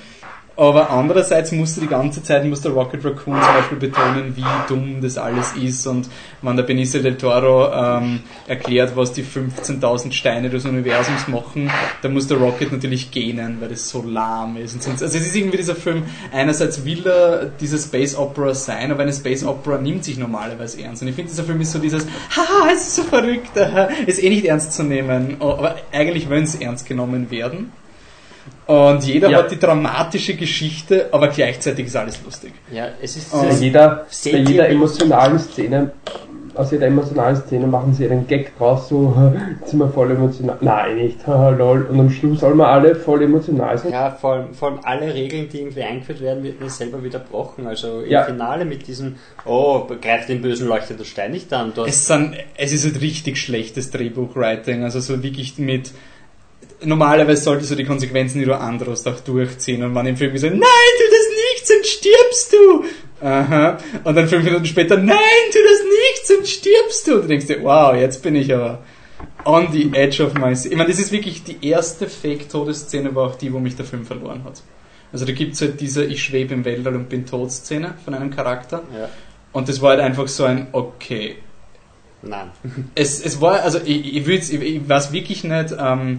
Aber 0.58 0.90
andererseits 0.90 1.52
musst 1.52 1.76
du 1.76 1.82
die 1.82 1.86
ganze 1.86 2.20
Zeit, 2.20 2.44
muss 2.44 2.62
der 2.62 2.72
Rocket 2.72 3.04
Raccoon 3.04 3.40
zum 3.40 3.54
Beispiel 3.54 3.78
betonen, 3.78 4.36
wie 4.36 4.42
dumm 4.68 5.00
das 5.00 5.16
alles 5.16 5.52
ist 5.52 5.86
und 5.86 6.10
wenn 6.42 6.56
der 6.56 6.64
Benicio 6.64 7.00
del 7.00 7.16
Toro 7.16 7.72
ähm, 7.72 8.22
erklärt, 8.48 8.96
was 8.96 9.12
die 9.12 9.22
15.000 9.22 10.10
Steine 10.10 10.50
des 10.50 10.64
Universums 10.64 11.28
machen, 11.28 11.70
dann 12.02 12.12
muss 12.12 12.26
der 12.26 12.38
Rocket 12.38 12.72
natürlich 12.72 13.12
gähnen, 13.12 13.58
weil 13.60 13.68
das 13.68 13.88
so 13.88 14.02
lahm 14.02 14.56
ist. 14.56 14.74
Und 14.74 14.82
sonst, 14.82 15.00
also 15.00 15.16
es 15.16 15.28
ist 15.28 15.36
irgendwie 15.36 15.58
dieser 15.58 15.76
Film, 15.76 16.02
einerseits 16.32 16.84
will 16.84 17.06
er 17.06 17.52
diese 17.60 17.78
Space 17.78 18.16
Opera 18.16 18.52
sein, 18.52 18.90
aber 18.90 19.02
eine 19.02 19.12
Space 19.12 19.44
Opera 19.44 19.78
nimmt 19.78 20.02
sich 20.02 20.18
normalerweise 20.18 20.82
ernst. 20.82 21.02
Und 21.02 21.08
ich 21.08 21.14
finde, 21.14 21.30
dieser 21.30 21.44
Film 21.44 21.60
ist 21.60 21.70
so 21.70 21.78
dieses, 21.78 22.04
haha, 22.34 22.72
es 22.74 22.80
ist 22.80 22.96
so 22.96 23.02
verrückt, 23.04 23.56
ist 24.06 24.20
eh 24.20 24.28
nicht 24.28 24.44
ernst 24.44 24.72
zu 24.72 24.82
nehmen, 24.82 25.36
aber 25.38 25.76
eigentlich 25.92 26.28
wollen 26.28 26.46
sie 26.46 26.64
ernst 26.64 26.84
genommen 26.84 27.30
werden. 27.30 27.70
Und 28.66 29.04
jeder 29.04 29.30
Ja. 29.30 29.38
hat 29.38 29.50
die 29.50 29.58
dramatische 29.58 30.34
Geschichte, 30.34 31.08
aber 31.12 31.28
gleichzeitig 31.28 31.86
ist 31.86 31.96
alles 31.96 32.22
lustig. 32.24 32.52
Ja, 32.72 32.88
es 33.00 33.16
ist. 33.16 33.32
Bei 33.32 33.50
jeder, 33.52 34.06
bei 34.24 34.38
jeder 34.38 34.68
emotionalen 34.68 35.38
Szene, 35.38 35.92
aus 36.54 36.72
jeder 36.72 36.86
emotionalen 36.88 37.36
Szene 37.36 37.66
machen 37.68 37.94
sie 37.94 38.08
einen 38.10 38.26
Gag 38.26 38.58
draus, 38.58 38.88
so, 38.88 39.14
jetzt 39.60 39.70
sind 39.70 39.78
wir 39.78 39.88
voll 39.88 40.10
emotional. 40.10 40.56
Nein, 40.60 40.96
nicht, 40.96 41.24
haha, 41.26 41.48
lol. 41.56 41.82
Und 41.84 42.00
am 42.00 42.10
Schluss 42.10 42.40
sollen 42.40 42.56
wir 42.56 42.66
alle 42.66 42.96
voll 42.96 43.22
emotional 43.22 43.78
sein. 43.78 43.92
Ja, 43.92 44.10
vor 44.10 44.32
allem, 44.34 44.54
vor 44.54 44.68
allem 44.72 44.80
alle 44.82 45.14
Regeln, 45.14 45.48
die 45.48 45.60
irgendwie 45.60 45.82
eingeführt 45.82 46.20
werden, 46.20 46.42
wird 46.42 46.60
mir 46.60 46.68
selber 46.68 47.02
wieder 47.04 47.20
gebrochen. 47.20 47.66
Also 47.68 48.00
im 48.00 48.10
Ja. 48.10 48.24
Finale 48.24 48.64
mit 48.64 48.88
diesem, 48.88 49.16
oh, 49.46 49.86
greift 50.00 50.28
den 50.28 50.42
bösen 50.42 50.66
leuchtenden 50.66 51.06
Stein 51.06 51.30
nicht 51.30 51.52
an. 51.52 51.72
Es, 51.86 52.06
sind, 52.08 52.34
es 52.56 52.72
ist 52.72 52.84
halt 52.84 53.00
richtig 53.00 53.38
schlechtes 53.38 53.90
Drehbuchwriting, 53.92 54.82
also 54.82 54.98
so 55.00 55.22
wirklich 55.22 55.58
mit. 55.58 55.92
Normalerweise 56.84 57.42
solltest 57.42 57.72
du 57.72 57.74
die 57.74 57.84
Konsequenzen, 57.84 58.38
die 58.38 58.44
du 58.44 58.56
anderes 58.56 59.06
auch 59.06 59.18
durchziehen 59.20 59.82
und 59.82 59.92
man 59.92 60.06
im 60.06 60.16
Film 60.16 60.32
gesagt, 60.32 60.54
nein, 60.54 60.60
tu 60.62 61.04
das 61.10 61.28
nicht, 61.28 61.66
sonst 61.66 61.88
stirbst 61.88 62.52
du. 62.52 63.26
Aha. 63.26 63.78
Und 64.04 64.14
dann 64.14 64.28
fünf 64.28 64.44
Minuten 64.44 64.64
später, 64.64 64.96
nein, 64.96 65.18
tu 65.50 65.58
das 65.64 65.82
nicht, 65.82 66.26
sonst 66.26 66.50
stirbst 66.50 67.06
du. 67.06 67.14
Und 67.16 67.22
du 67.22 67.28
denkst 67.28 67.46
dir, 67.46 67.62
wow, 67.62 67.94
jetzt 67.96 68.22
bin 68.22 68.36
ich 68.36 68.54
aber 68.54 68.80
on 69.44 69.68
the 69.72 69.90
edge 69.92 70.22
of 70.22 70.34
my 70.34 70.54
seat. 70.54 70.72
Ich 70.72 70.78
meine, 70.78 70.90
das 70.90 71.00
ist 71.00 71.10
wirklich 71.10 71.42
die 71.42 71.66
erste 71.66 72.06
Fake-Todesszene, 72.06 73.14
war 73.14 73.28
auch 73.28 73.34
die, 73.34 73.52
wo 73.52 73.58
mich 73.58 73.76
der 73.76 73.84
Film 73.84 74.04
verloren 74.04 74.44
hat. 74.44 74.62
Also 75.12 75.24
da 75.24 75.32
gibt's 75.32 75.60
halt 75.60 75.80
diese 75.80 76.04
Ich 76.04 76.22
schwebe 76.22 76.54
im 76.54 76.64
Weltall 76.64 76.94
und 76.94 77.08
bin 77.08 77.26
tot 77.26 77.50
Szene 77.50 77.94
von 78.04 78.14
einem 78.14 78.30
Charakter. 78.30 78.82
ja, 78.96 79.08
Und 79.52 79.68
das 79.68 79.80
war 79.80 79.90
halt 79.90 80.00
einfach 80.00 80.28
so 80.28 80.44
ein, 80.44 80.68
okay, 80.72 81.36
nein. 82.22 82.50
es, 82.94 83.24
es 83.24 83.40
war, 83.40 83.62
also 83.62 83.80
ich, 83.84 84.16
ich, 84.16 84.28
ich, 84.28 84.52
ich 84.52 84.88
weiß 84.88 85.12
wirklich 85.12 85.44
nicht, 85.44 85.74
ähm, 85.78 86.18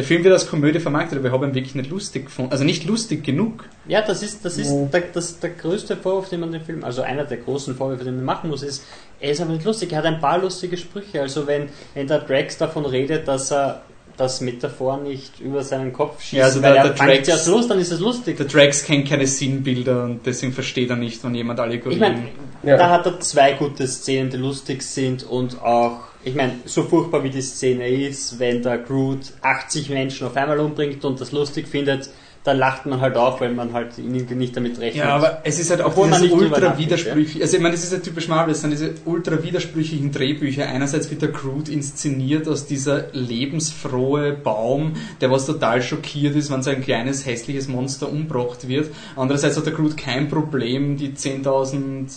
der 0.00 0.06
Film 0.06 0.24
wird 0.24 0.32
als 0.32 0.48
Komödie 0.48 0.80
vermarktet, 0.80 1.18
aber 1.18 1.28
ich 1.28 1.32
habe 1.34 1.46
ihn 1.46 1.54
wirklich 1.54 1.74
nicht 1.74 1.90
lustig 1.90 2.24
gefunden. 2.26 2.52
Also 2.52 2.64
nicht 2.64 2.86
lustig 2.86 3.22
genug. 3.22 3.64
Ja, 3.86 4.00
das 4.00 4.22
ist, 4.22 4.42
das 4.44 4.56
ist 4.56 4.70
Ja. 4.70 4.86
der, 4.86 5.02
das, 5.12 5.38
der 5.40 5.50
größte 5.50 5.96
Vorwurf, 5.96 6.30
den 6.30 6.40
man 6.40 6.52
dem 6.52 6.62
Film, 6.62 6.82
also 6.84 7.02
einer 7.02 7.24
der 7.24 7.36
großen 7.36 7.74
Vorwürfe, 7.76 8.04
den 8.04 8.16
man 8.16 8.24
machen 8.24 8.48
muss, 8.48 8.62
ist, 8.62 8.82
er 9.20 9.32
ist 9.32 9.40
aber 9.42 9.52
nicht 9.52 9.64
lustig. 9.66 9.92
Er 9.92 9.98
hat 9.98 10.06
ein 10.06 10.18
paar 10.20 10.38
lustige 10.38 10.76
Sprüche. 10.78 11.20
Also 11.20 11.46
wenn, 11.46 11.68
wenn 11.94 12.06
der 12.06 12.20
Drax 12.20 12.56
davon 12.56 12.86
redet, 12.86 13.28
dass 13.28 13.52
er 13.52 13.82
das 14.16 14.40
Metaphor 14.40 14.98
nicht 14.98 15.40
über 15.40 15.62
seinen 15.62 15.92
Kopf 15.92 16.20
schießt, 16.22 16.32
Ja, 16.32 16.44
also 16.44 16.62
weil 16.62 16.72
der- 16.72 16.82
er 16.82 16.88
der 16.88 16.96
fängt 16.96 17.26
Drax- 17.28 17.46
ja 17.46 17.52
los, 17.52 17.68
dann 17.68 17.78
ist 17.78 17.92
es 17.92 18.00
lustig. 18.00 18.36
Der 18.38 18.46
Drax 18.46 18.84
kennt 18.84 19.08
keine 19.08 19.26
Sinnbilder 19.26 20.04
und 20.04 20.26
deswegen 20.26 20.52
versteht 20.52 20.90
er 20.90 20.96
nicht, 20.96 21.22
wenn 21.24 21.34
jemand 21.34 21.60
Allegorien... 21.60 22.00
Ich 22.02 22.08
meine, 22.08 22.28
Ja. 22.62 22.76
da 22.76 22.90
hat 22.90 23.06
er 23.06 23.20
zwei 23.20 23.52
gute 23.52 23.86
Szenen, 23.86 24.30
die 24.30 24.36
lustig 24.36 24.82
sind 24.82 25.22
und 25.24 25.60
auch, 25.62 26.00
ich 26.24 26.34
meine, 26.34 26.52
so 26.66 26.82
furchtbar 26.82 27.24
wie 27.24 27.30
die 27.30 27.42
Szene 27.42 27.88
ist, 27.88 28.38
wenn 28.38 28.62
der 28.62 28.78
Groot 28.78 29.32
80 29.40 29.90
Menschen 29.90 30.26
auf 30.26 30.36
einmal 30.36 30.60
umbringt 30.60 31.04
und 31.04 31.20
das 31.20 31.32
lustig 31.32 31.66
findet, 31.66 32.10
dann 32.42 32.56
lacht 32.56 32.86
man 32.86 33.00
halt 33.02 33.16
auf, 33.16 33.40
weil 33.42 33.52
man 33.52 33.74
halt 33.74 33.98
nicht 33.98 34.56
damit 34.56 34.78
rechnet. 34.80 35.04
Ja, 35.04 35.14
aber 35.14 35.42
es 35.44 35.58
ist 35.58 35.70
halt 35.70 35.82
auch 35.82 35.88
Obwohl 35.88 36.08
man 36.08 36.22
dieses 36.22 36.38
drüber 36.38 36.56
ultra 36.56 36.78
widersprüchlich. 36.78 37.42
Also 37.42 37.56
ich 37.56 37.62
meine, 37.62 37.74
das 37.74 37.84
ist 37.84 37.92
ja 37.92 37.98
typisch 37.98 38.28
Marvel, 38.28 38.52
es 38.52 38.62
sind 38.62 38.70
diese 38.70 38.94
ultra 39.04 39.42
widersprüchlichen 39.42 40.10
Drehbücher. 40.10 40.66
Einerseits 40.66 41.10
wird 41.10 41.20
der 41.20 41.30
Groot 41.30 41.68
inszeniert 41.68 42.48
als 42.48 42.64
dieser 42.64 43.08
lebensfrohe 43.12 44.32
Baum, 44.32 44.94
der 45.20 45.30
was 45.30 45.44
total 45.44 45.82
schockiert 45.82 46.34
ist, 46.34 46.50
wenn 46.50 46.62
sein 46.62 46.82
kleines 46.82 47.26
hässliches 47.26 47.68
Monster 47.68 48.10
umgebracht 48.10 48.68
wird. 48.68 48.90
Andererseits 49.16 49.58
hat 49.58 49.66
der 49.66 49.74
Groot 49.74 49.98
kein 49.98 50.28
Problem, 50.28 50.96
die 50.96 51.10
10.000 51.10 52.10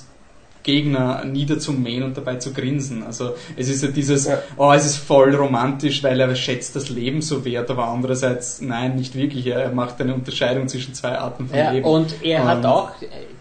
Gegner 0.64 1.24
niederzumähen 1.26 2.04
und 2.04 2.16
dabei 2.18 2.36
zu 2.38 2.54
grinsen. 2.54 3.04
Also 3.04 3.36
es 3.56 3.68
ist 3.70 3.84
ja 3.84 3.90
dieses, 3.90 4.26
Ja. 4.28 4.42
oh, 4.58 4.72
es 4.72 4.86
ist 4.86 4.98
voll 4.98 5.36
romantisch, 5.36 6.02
weil 6.04 6.20
er 6.20 6.34
schätzt 6.36 6.76
das 6.76 6.90
Leben 6.90 7.22
so 7.22 7.44
wert, 7.46 7.70
aber 7.70 7.88
andererseits, 7.88 8.62
nein, 8.62 8.96
nicht 8.96 9.14
wirklich. 9.16 9.46
Er 9.48 9.70
macht 9.72 10.00
eine 10.02 10.14
Unterscheidung 10.14 10.68
zwischen 10.70 10.94
zwei 10.94 11.18
Arten 11.18 11.48
von 11.50 11.58
Ja, 11.58 11.72
Leben. 11.72 11.86
und 11.86 12.16
er 12.24 12.46
hat 12.46 12.60
Und- 12.60 12.66
auch 12.66 12.92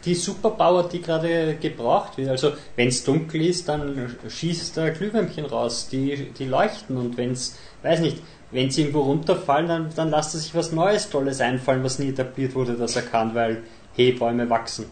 die 0.04 0.14
Superpower, 0.16 0.88
die 0.88 1.00
gerade 1.00 1.56
gebraucht 1.60 2.18
wird. 2.18 2.28
Also 2.28 2.52
wenn 2.76 2.88
es 2.88 3.04
dunkel 3.04 3.42
ist, 3.46 3.68
dann 3.68 4.16
schießt 4.28 4.76
er 4.78 4.90
Glühwürmchen 4.90 5.44
raus, 5.46 5.88
die, 5.90 6.30
die 6.36 6.44
leuchten 6.46 6.96
und 6.96 7.16
wenn 7.16 7.30
es, 7.32 7.56
weiß 7.82 8.00
nicht, 8.00 8.18
wenn 8.50 8.70
sie 8.70 8.82
irgendwo 8.82 9.02
runterfallen, 9.02 9.68
dann, 9.68 9.88
dann 9.94 10.10
lasst 10.10 10.34
er 10.34 10.40
sich 10.40 10.54
was 10.54 10.72
Neues, 10.72 11.08
Tolles 11.08 11.40
einfallen, 11.40 11.82
was 11.84 11.98
nie 11.98 12.08
etabliert 12.08 12.54
wurde, 12.54 12.74
dass 12.74 12.96
er 12.96 13.02
kann, 13.02 13.34
weil, 13.34 13.62
hey, 13.94 14.12
Bäume 14.12 14.50
wachsen. 14.50 14.86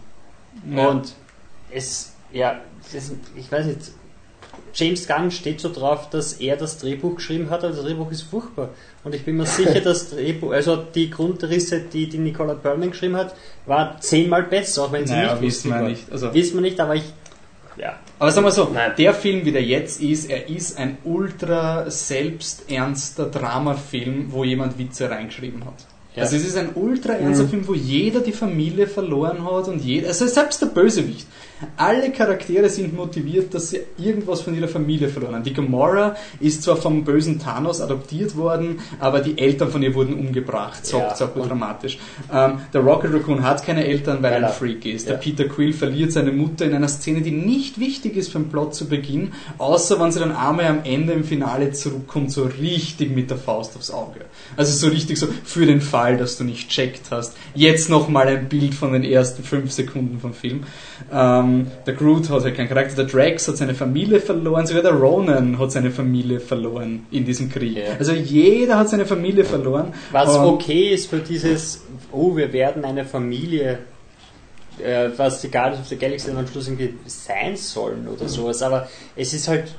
Ja. 0.74 0.88
Und 0.88 1.12
es, 1.70 2.09
ja, 2.32 2.60
das, 2.92 3.12
ich 3.36 3.50
weiß 3.50 3.66
nicht, 3.66 3.80
James 4.74 5.06
Gunn 5.06 5.30
steht 5.30 5.60
so 5.60 5.72
drauf, 5.72 6.10
dass 6.10 6.34
er 6.34 6.56
das 6.56 6.78
Drehbuch 6.78 7.16
geschrieben 7.16 7.50
hat, 7.50 7.64
aber 7.64 7.72
das 7.74 7.84
Drehbuch 7.84 8.10
ist 8.10 8.22
furchtbar. 8.22 8.70
Und 9.04 9.14
ich 9.14 9.24
bin 9.24 9.36
mir 9.36 9.46
sicher, 9.46 9.80
dass 9.84 10.10
Drehbuch, 10.10 10.52
also 10.52 10.76
die 10.76 11.10
Grundrisse, 11.10 11.80
die 11.80 12.08
die 12.08 12.18
Nicola 12.18 12.54
Perlman 12.54 12.90
geschrieben 12.90 13.16
hat, 13.16 13.34
war 13.66 14.00
zehnmal 14.00 14.44
besser, 14.44 14.84
auch 14.84 14.92
wenn 14.92 15.06
sie 15.06 15.14
Naja, 15.14 15.34
nicht 15.34 15.42
wissen 15.42 15.70
wir 15.70 15.82
nicht. 15.82 16.10
Also- 16.10 16.32
wissen 16.32 16.54
wir 16.54 16.62
nicht, 16.62 16.78
aber 16.80 16.96
ich, 16.96 17.04
ja. 17.76 17.98
Aber 18.18 18.30
sagen 18.30 18.46
wir 18.46 18.52
so, 18.52 18.68
Nein. 18.72 18.92
der 18.98 19.14
Film, 19.14 19.44
wie 19.44 19.52
der 19.52 19.62
jetzt 19.62 20.00
ist, 20.00 20.28
er 20.28 20.48
ist 20.48 20.76
ein 20.78 20.98
ultra 21.04 21.90
selbsternster 21.90 23.26
Dramafilm, 23.26 24.32
wo 24.32 24.44
jemand 24.44 24.78
Witze 24.78 25.10
reingeschrieben 25.10 25.64
hat. 25.64 25.86
Ja. 26.14 26.24
Also 26.24 26.36
es 26.36 26.44
ist 26.44 26.56
ein 26.56 26.70
ultra 26.74 27.14
ernster 27.14 27.48
Film, 27.48 27.66
wo 27.66 27.74
jeder 27.74 28.20
die 28.20 28.32
Familie 28.32 28.86
verloren 28.86 29.44
hat 29.44 29.68
und 29.68 29.82
jeder, 29.82 30.08
also 30.08 30.26
selbst 30.26 30.60
der 30.60 30.66
Bösewicht. 30.66 31.26
Alle 31.76 32.10
Charaktere 32.12 32.68
sind 32.68 32.94
motiviert, 32.96 33.52
dass 33.54 33.70
sie 33.70 33.80
irgendwas 33.98 34.40
von 34.40 34.54
ihrer 34.54 34.68
Familie 34.68 35.08
verloren 35.08 35.34
haben. 35.36 35.44
Die 35.44 35.52
Gamora 35.52 36.16
ist 36.40 36.62
zwar 36.62 36.76
vom 36.76 37.04
bösen 37.04 37.38
Thanos 37.38 37.80
adoptiert 37.80 38.36
worden, 38.36 38.80
aber 38.98 39.20
die 39.20 39.38
Eltern 39.38 39.70
von 39.70 39.82
ihr 39.82 39.94
wurden 39.94 40.14
umgebracht. 40.14 40.86
So, 40.86 40.98
Ja. 40.98 41.14
so 41.14 41.26
dramatisch. 41.34 41.98
Ähm, 42.32 42.60
der 42.72 42.80
Rocket 42.80 43.12
Raccoon 43.12 43.42
hat 43.42 43.64
keine 43.64 43.84
Eltern, 43.86 44.22
weil 44.22 44.32
er 44.32 44.46
ein 44.48 44.52
Freak 44.52 44.84
ist. 44.86 45.06
ja. 45.06 45.12
Der 45.12 45.18
Peter 45.18 45.44
Quill 45.44 45.72
verliert 45.72 46.12
seine 46.12 46.32
Mutter 46.32 46.64
in 46.64 46.74
einer 46.74 46.88
Szene, 46.88 47.20
die 47.20 47.30
nicht 47.30 47.78
wichtig 47.78 48.16
ist 48.16 48.32
für 48.32 48.38
den 48.38 48.48
Plot 48.48 48.74
zu 48.74 48.86
Beginn, 48.88 49.32
außer 49.58 50.00
wenn 50.00 50.12
sie 50.12 50.18
dann 50.20 50.32
einmal 50.34 50.66
am 50.66 50.80
Ende 50.84 51.12
im 51.12 51.24
Finale 51.24 51.72
zurückkommt, 51.72 52.32
so 52.32 52.44
richtig 52.44 53.14
mit 53.14 53.30
der 53.30 53.36
Faust 53.38 53.76
aufs 53.76 53.90
Auge. 53.90 54.20
Also 54.56 54.72
so 54.72 54.88
richtig 54.92 55.18
so, 55.18 55.26
für 55.44 55.66
den 55.66 55.80
Fall, 55.80 56.16
dass 56.16 56.36
du 56.38 56.44
nicht 56.44 56.68
checkt 56.70 57.10
hast. 57.10 57.36
Jetzt 57.54 57.90
nochmal 57.90 58.28
ein 58.28 58.48
Bild 58.48 58.74
von 58.74 58.92
den 58.92 59.04
ersten 59.04 59.42
fünf 59.42 59.72
Sekunden 59.72 60.18
vom 60.20 60.32
Film. 60.34 60.64
Ähm, 61.12 61.66
der 61.86 61.94
Groot 61.94 62.28
hat 62.30 62.44
halt 62.44 62.56
keinen 62.56 62.68
Charakter, 62.68 62.96
der 62.96 63.06
Drax 63.06 63.48
hat 63.48 63.56
seine 63.56 63.74
Familie 63.74 64.20
verloren, 64.20 64.66
sogar 64.66 64.82
der 64.82 64.92
Ronan 64.92 65.58
hat 65.58 65.72
seine 65.72 65.90
Familie 65.90 66.40
verloren 66.40 67.06
in 67.10 67.24
diesem 67.24 67.50
Krieg. 67.50 67.76
Ja. 67.76 67.94
Also 67.98 68.12
jeder 68.12 68.78
hat 68.78 68.88
seine 68.88 69.06
Familie 69.06 69.44
verloren. 69.44 69.92
Was 70.12 70.36
Und- 70.36 70.44
okay 70.44 70.90
ist 70.92 71.08
für 71.08 71.18
dieses, 71.18 71.84
oh, 72.12 72.36
wir 72.36 72.52
werden 72.52 72.84
eine 72.84 73.04
Familie, 73.04 73.78
äh, 74.78 75.10
was 75.16 75.40
die 75.40 75.50
Guardians 75.50 75.80
of 75.80 75.88
the 75.88 75.96
Galaxy 75.96 76.28
dann 76.28 76.38
am 76.38 76.46
Schluss 76.46 76.68
irgendwie 76.68 76.94
sein 77.06 77.56
sollen 77.56 78.08
oder 78.08 78.28
sowas. 78.28 78.62
Aber 78.62 78.88
es 79.16 79.32
ist 79.32 79.48
halt 79.48 79.74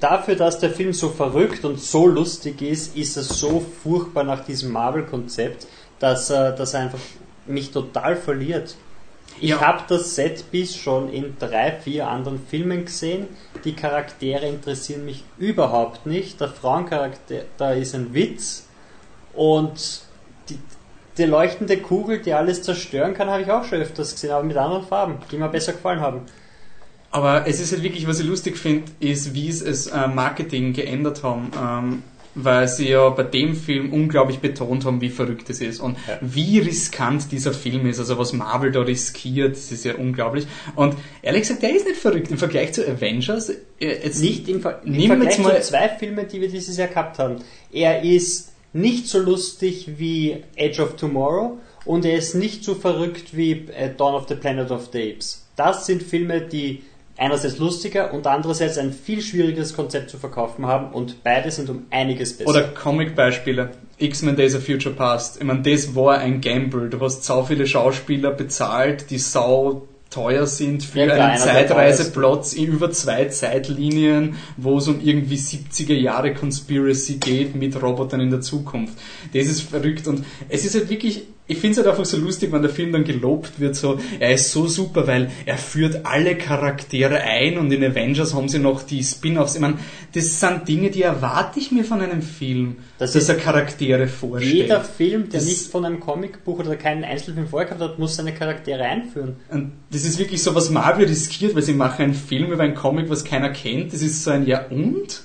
dafür, 0.00 0.34
dass 0.34 0.58
der 0.58 0.70
Film 0.70 0.92
so 0.92 1.08
verrückt 1.08 1.64
und 1.64 1.80
so 1.80 2.06
lustig 2.06 2.60
ist, 2.62 2.96
ist 2.96 3.16
er 3.16 3.22
so 3.22 3.64
furchtbar 3.82 4.24
nach 4.24 4.44
diesem 4.44 4.72
Marvel-Konzept, 4.72 5.66
dass 5.98 6.30
er, 6.30 6.52
dass 6.52 6.74
er 6.74 6.80
einfach 6.80 6.98
mich 7.46 7.70
total 7.70 8.16
verliert. 8.16 8.76
Ich 9.42 9.50
Ja. 9.50 9.60
habe 9.60 9.82
das 9.88 10.14
Setpiece 10.14 10.76
schon 10.76 11.12
in 11.12 11.36
drei, 11.36 11.72
vier 11.72 12.06
anderen 12.06 12.38
Filmen 12.48 12.84
gesehen. 12.84 13.26
Die 13.64 13.72
Charaktere 13.74 14.46
interessieren 14.46 15.04
mich 15.04 15.24
überhaupt 15.36 16.06
nicht. 16.06 16.40
Der 16.40 16.48
Frauencharakter, 16.48 17.42
da 17.58 17.72
ist 17.72 17.92
ein 17.96 18.14
Witz. 18.14 18.68
Und 19.34 20.02
die, 20.48 20.58
die 21.18 21.24
leuchtende 21.24 21.76
Kugel, 21.78 22.20
die 22.20 22.32
alles 22.34 22.62
zerstören 22.62 23.14
kann, 23.14 23.28
habe 23.28 23.42
ich 23.42 23.50
auch 23.50 23.64
schon 23.64 23.80
öfters 23.80 24.12
gesehen, 24.12 24.30
aber 24.30 24.44
mit 24.44 24.56
anderen 24.56 24.86
Farben, 24.86 25.16
die 25.32 25.36
mir 25.38 25.48
besser 25.48 25.72
gefallen 25.72 26.00
haben. 26.00 26.20
Aber 27.10 27.44
es 27.44 27.58
ist 27.60 27.72
halt 27.72 27.82
wirklich, 27.82 28.06
was 28.06 28.20
ich 28.20 28.26
lustig 28.26 28.56
finde, 28.56 28.92
ist, 29.00 29.34
wie 29.34 29.50
sie 29.50 29.66
es 29.68 29.88
äh, 29.88 30.06
Marketing 30.06 30.72
geändert 30.72 31.24
haben. 31.24 31.50
Ähm, 31.60 32.02
weil 32.34 32.66
sie 32.68 32.88
ja 32.88 33.08
bei 33.10 33.22
dem 33.24 33.54
Film 33.54 33.92
unglaublich 33.92 34.38
betont 34.38 34.84
haben, 34.84 35.00
wie 35.00 35.10
verrückt 35.10 35.50
es 35.50 35.60
ist 35.60 35.80
und 35.80 35.96
Ja. 36.08 36.18
wie 36.22 36.58
riskant 36.58 37.30
dieser 37.30 37.52
Film 37.52 37.86
ist. 37.86 37.98
Also 37.98 38.16
was 38.18 38.32
Marvel 38.32 38.72
da 38.72 38.80
riskiert, 38.80 39.52
das 39.56 39.70
ist 39.70 39.84
ja 39.84 39.94
unglaublich. 39.96 40.46
Und 40.76 40.94
ehrlich 41.22 41.42
gesagt, 41.42 41.62
der 41.62 41.74
ist 41.74 41.86
nicht 41.86 41.98
verrückt 41.98 42.30
im 42.30 42.38
Vergleich 42.38 42.72
zu 42.72 42.86
Avengers. 42.88 43.50
äh, 43.50 43.56
Jetzt 43.80 44.20
Nicht 44.20 44.48
im, 44.48 44.60
Ver 44.60 44.80
im 44.84 44.94
Vergleich 45.06 45.36
zu 45.36 45.60
zwei 45.62 45.88
Filmen, 45.90 46.26
die 46.28 46.40
wir 46.40 46.48
dieses 46.48 46.76
Jahr 46.76 46.88
gehabt 46.88 47.18
haben. 47.18 47.36
Er 47.72 48.02
ist 48.02 48.52
nicht 48.72 49.06
so 49.08 49.18
lustig 49.18 49.90
wie 49.98 50.42
Edge 50.56 50.82
of 50.82 50.96
Tomorrow 50.96 51.58
und 51.84 52.04
er 52.06 52.16
ist 52.16 52.34
nicht 52.34 52.64
so 52.64 52.74
verrückt 52.74 53.36
wie 53.36 53.66
äh, 53.76 53.90
Dawn 53.94 54.14
of 54.14 54.26
the 54.28 54.34
Planet 54.34 54.70
of 54.70 54.88
the 54.92 55.12
Apes. 55.12 55.46
Das 55.56 55.84
sind 55.84 56.02
Filme, 56.02 56.40
die 56.40 56.82
einerseits 57.22 57.58
lustiger 57.58 58.12
und 58.12 58.26
andererseits 58.26 58.78
ein 58.78 58.92
viel 58.92 59.22
schwierigeres 59.22 59.74
Konzept 59.74 60.10
zu 60.10 60.18
verkaufen 60.18 60.66
haben 60.66 60.92
und 60.92 61.22
beide 61.22 61.52
sind 61.52 61.70
um 61.70 61.86
einiges 61.90 62.36
besser. 62.36 62.50
Oder 62.50 62.64
Comic-Beispiele. 62.64 63.70
X-Men 63.98 64.34
Days 64.34 64.56
of 64.56 64.66
Future 64.66 64.94
Past. 64.94 65.36
Ich 65.38 65.44
meine, 65.44 65.62
das 65.62 65.94
war 65.94 66.18
ein 66.18 66.40
Gamble. 66.40 66.90
Du 66.90 66.98
hast 67.00 67.22
so 67.22 67.44
viele 67.44 67.66
Schauspieler 67.68 68.32
bezahlt, 68.32 69.10
die 69.10 69.18
sau 69.18 69.86
teuer 70.10 70.46
sind 70.46 70.82
für 70.82 71.00
Ja, 71.00 71.14
klar, 71.14 71.28
einen 71.30 71.38
Zeitreiseplot 71.38 72.52
in 72.54 72.72
über 72.72 72.90
zwei 72.90 73.26
Zeitlinien, 73.26 74.36
wo 74.56 74.78
es 74.78 74.88
um 74.88 75.00
irgendwie 75.00 75.36
70er 75.36 75.94
Jahre 75.94 76.34
Conspiracy 76.34 77.16
geht 77.16 77.54
mit 77.54 77.80
Robotern 77.80 78.20
in 78.20 78.30
der 78.30 78.40
Zukunft. 78.40 78.98
Das 79.32 79.46
ist 79.46 79.62
verrückt 79.62 80.08
und 80.08 80.24
es 80.48 80.64
ist 80.64 80.74
halt 80.74 80.90
wirklich, 80.90 81.22
ich 81.48 81.58
finde 81.58 81.72
es 81.72 81.76
halt 81.78 81.88
einfach 81.88 82.04
so 82.04 82.16
lustig, 82.16 82.52
wenn 82.52 82.62
der 82.62 82.70
Film 82.70 82.92
dann 82.92 83.04
gelobt 83.04 83.58
wird, 83.60 83.74
so, 83.76 83.98
er 84.20 84.32
ist 84.34 84.52
so 84.52 84.66
super, 84.68 85.06
weil 85.06 85.30
er 85.44 85.58
führt 85.58 86.06
alle 86.06 86.36
Charaktere 86.36 87.20
ein 87.20 87.58
und 87.58 87.70
in 87.72 87.84
Avengers 87.84 88.32
haben 88.32 88.48
sie 88.48 88.58
noch 88.60 88.82
die 88.84 89.02
Spin-offs. 89.02 89.56
Ich 89.56 89.60
meine, 89.60 89.78
das 90.14 90.38
sind 90.40 90.68
Dinge, 90.68 90.90
die 90.90 91.02
erwarte 91.02 91.58
ich 91.58 91.72
mir 91.72 91.84
von 91.84 92.00
einem 92.00 92.22
Film, 92.22 92.76
Das 92.98 93.12
dass 93.12 93.28
er 93.28 93.34
Charaktere 93.34 94.06
vorstellt. 94.06 94.54
Jeder 94.54 94.80
Film, 94.82 95.28
der 95.30 95.40
Das- 95.40 95.48
nicht 95.48 95.66
von 95.70 95.84
einem 95.84 96.00
Comicbuch 96.00 96.60
oder 96.60 96.76
keinen 96.76 97.04
Einzelfilm 97.04 97.48
vorher 97.48 97.68
gehabt 97.68 97.82
hat, 97.82 97.98
muss 97.98 98.16
seine 98.16 98.32
Charaktere 98.32 98.84
einführen. 98.84 99.36
Und 99.50 99.72
das 99.90 100.04
ist 100.04 100.18
wirklich 100.18 100.42
so, 100.42 100.54
was 100.54 100.70
Marvel 100.70 101.06
riskiert, 101.06 101.54
weil 101.54 101.62
sie 101.62 101.74
machen 101.74 102.02
einen 102.04 102.14
Film 102.14 102.52
über 102.52 102.62
ein 102.62 102.74
Comic, 102.74 103.10
was 103.10 103.24
keiner 103.24 103.50
kennt. 103.50 103.92
Das 103.92 104.00
ist 104.00 104.22
so 104.22 104.30
ein 104.30 104.46
Ja 104.46 104.66
und? 104.68 105.22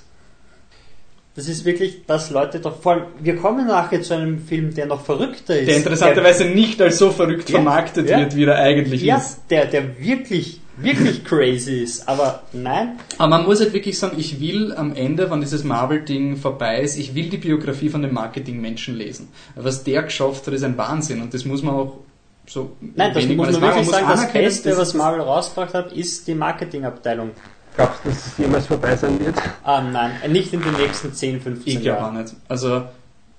Das 1.38 1.48
ist 1.48 1.66
wirklich, 1.66 2.04
dass 2.08 2.32
Leute 2.32 2.60
doch 2.60 2.82
vor 2.82 2.94
allem, 2.94 3.04
wir 3.20 3.36
kommen 3.36 3.68
nachher 3.68 4.02
zu 4.02 4.16
einem 4.16 4.40
Film, 4.40 4.74
der 4.74 4.88
noch 4.88 5.06
verrückter 5.06 5.56
ist. 5.56 5.68
Der 5.68 5.78
interessanterweise 5.78 6.46
nicht 6.46 6.82
als 6.82 6.98
so 6.98 7.12
verrückt 7.12 7.48
Ja, 7.52 7.58
vermarktet 7.58 8.10
ja. 8.10 8.18
wird, 8.18 8.36
wie 8.36 8.46
er 8.46 8.56
eigentlich 8.56 9.04
ja, 9.04 9.18
ist. 9.18 9.42
der, 9.52 9.68
der 9.68 10.00
wirklich, 10.00 10.62
wirklich 10.78 11.24
crazy 11.24 11.84
ist. 11.84 12.10
Aber 12.10 12.42
nein, 12.54 12.94
Aber 13.20 13.30
man 13.30 13.46
muss 13.46 13.60
halt 13.60 13.72
wirklich 13.72 14.00
sagen, 14.00 14.16
ich 14.18 14.40
will 14.40 14.74
am 14.74 14.96
Ende, 14.96 15.30
wenn 15.30 15.40
dieses 15.42 15.64
Marvel-Ding 15.64 16.38
vorbei 16.38 16.82
ist, 16.82 16.98
ich 16.98 17.14
will 17.14 17.30
die 17.30 17.38
Biografie 17.38 17.90
von 17.90 18.02
dem 18.02 18.16
Marketing-Menschen 18.16 18.96
lesen. 18.98 19.28
Was 19.54 19.84
der 19.84 20.02
geschafft 20.02 20.48
hat, 20.48 20.56
ist 20.56 20.64
ein 20.64 20.76
Wahnsinn 20.76 21.22
und 21.22 21.36
das 21.36 21.46
muss 21.46 21.62
man 21.62 21.76
auch 21.76 21.98
so 22.48 22.72
nein, 22.82 23.14
das 23.14 23.28
muss 23.28 23.52
man 23.52 23.62
wirklich 23.62 23.88
sagen, 23.88 24.08
das 24.08 24.34
Beste, 24.34 24.76
was 24.76 24.96
Marvel 24.96 25.22
rausgebracht 25.22 25.76
hat, 25.76 25.92
ist 25.92 26.28
die 26.28 26.34
Marketingabteilung. 26.34 27.32
Glaubst 27.78 28.00
du, 28.04 28.10
dass 28.10 28.28
es 28.28 28.38
jemals 28.38 28.66
vorbei 28.68 28.96
sein 28.96 29.20
wird? 29.20 29.36
Ah 29.64 29.82
nein, 29.82 30.12
nicht 30.30 30.52
in 30.54 30.62
den 30.62 30.74
nächsten 30.74 31.14
10, 31.14 31.40
15 31.42 31.74
Ich 31.74 31.82
glaube 31.82 32.00
auch 32.00 32.02
Jahren. 32.12 32.18
nicht. 32.24 32.34
Also, 32.50 32.82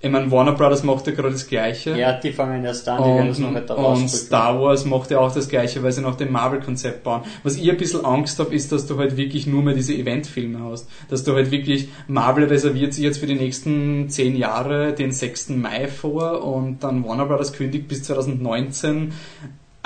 ich 0.01 0.09
meine, 0.11 0.31
Warner 0.31 0.53
Brothers 0.53 0.85
macht 0.85 1.09
ja 1.09 1.13
gerade 1.13 1.33
das 1.33 1.49
Gleiche. 1.49 1.99
Ja, 1.99 2.13
die 2.13 2.33
fangen 2.33 2.65
erst 2.65 2.89
an, 2.89 3.03
die 3.03 3.09
werden 3.11 3.31
es 3.31 3.41
noch 3.41 3.49
Und, 3.49 3.55
weiter 3.57 3.77
und. 3.77 4.09
Star 4.09 4.61
Wars 4.61 4.85
macht 4.85 5.11
ja 5.11 5.19
auch 5.19 5.35
das 5.35 5.49
gleiche, 5.49 5.83
weil 5.83 5.91
sie 5.91 6.03
nach 6.03 6.15
dem 6.15 6.31
Marvel-Konzept 6.31 7.03
bauen. 7.03 7.23
Was 7.43 7.57
ich 7.57 7.69
ein 7.69 7.77
bisschen 7.77 8.05
Angst 8.05 8.39
habe, 8.39 8.55
ist, 8.55 8.71
dass 8.71 8.87
du 8.87 8.97
halt 8.97 9.17
wirklich 9.17 9.49
nur 9.49 9.61
mehr 9.65 9.75
diese 9.75 9.95
Eventfilme 9.95 10.61
hast. 10.71 10.89
Dass 11.11 11.25
du 11.25 11.35
halt 11.35 11.51
wirklich, 11.51 11.89
Marvel 12.07 12.45
reserviert 12.45 12.95
sich 12.95 13.03
jetzt 13.03 13.19
für 13.19 13.27
die 13.27 13.35
nächsten 13.35 14.09
zehn 14.09 14.37
Jahre 14.37 14.93
den 14.93 15.11
6. 15.11 15.49
Mai 15.51 15.89
vor 15.89 16.45
und 16.45 16.85
dann 16.85 17.05
Warner 17.05 17.27
Brothers 17.27 17.53
kündigt 17.53 17.89
bis 17.89 18.05
2019 18.05 19.13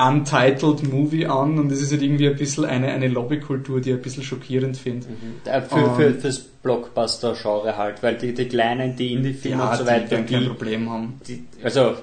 Untitled 0.08 0.90
Movie 0.92 1.26
an 1.26 1.58
und 1.58 1.70
das 1.70 1.80
ist 1.80 1.92
halt 1.92 2.02
irgendwie 2.02 2.28
ein 2.28 2.36
bisschen 2.36 2.64
eine, 2.64 2.88
eine 2.88 3.08
Lobbykultur, 3.08 3.80
die 3.80 3.90
ich 3.90 3.96
ein 3.96 4.02
bisschen 4.02 4.22
schockierend 4.22 4.76
finde. 4.76 5.06
Äh, 5.44 5.60
Für, 5.62 5.76
Ähm, 5.76 5.94
für, 5.96 6.14
fürs 6.14 6.38
Blockbuster-Genre 6.38 7.76
halt, 7.76 8.02
weil 8.02 8.16
die, 8.16 8.34
die 8.34 8.46
kleinen, 8.48 8.96
die 8.96 9.12
Indie-Filme 9.14 9.62
und 9.68 9.76
so 9.76 9.84
die 9.84 9.88
weiter, 9.90 10.16
kein 10.22 10.26
die, 10.26 10.46
Problem 10.46 10.90
haben. 10.90 11.20
die, 11.26 11.44
also 11.62 11.94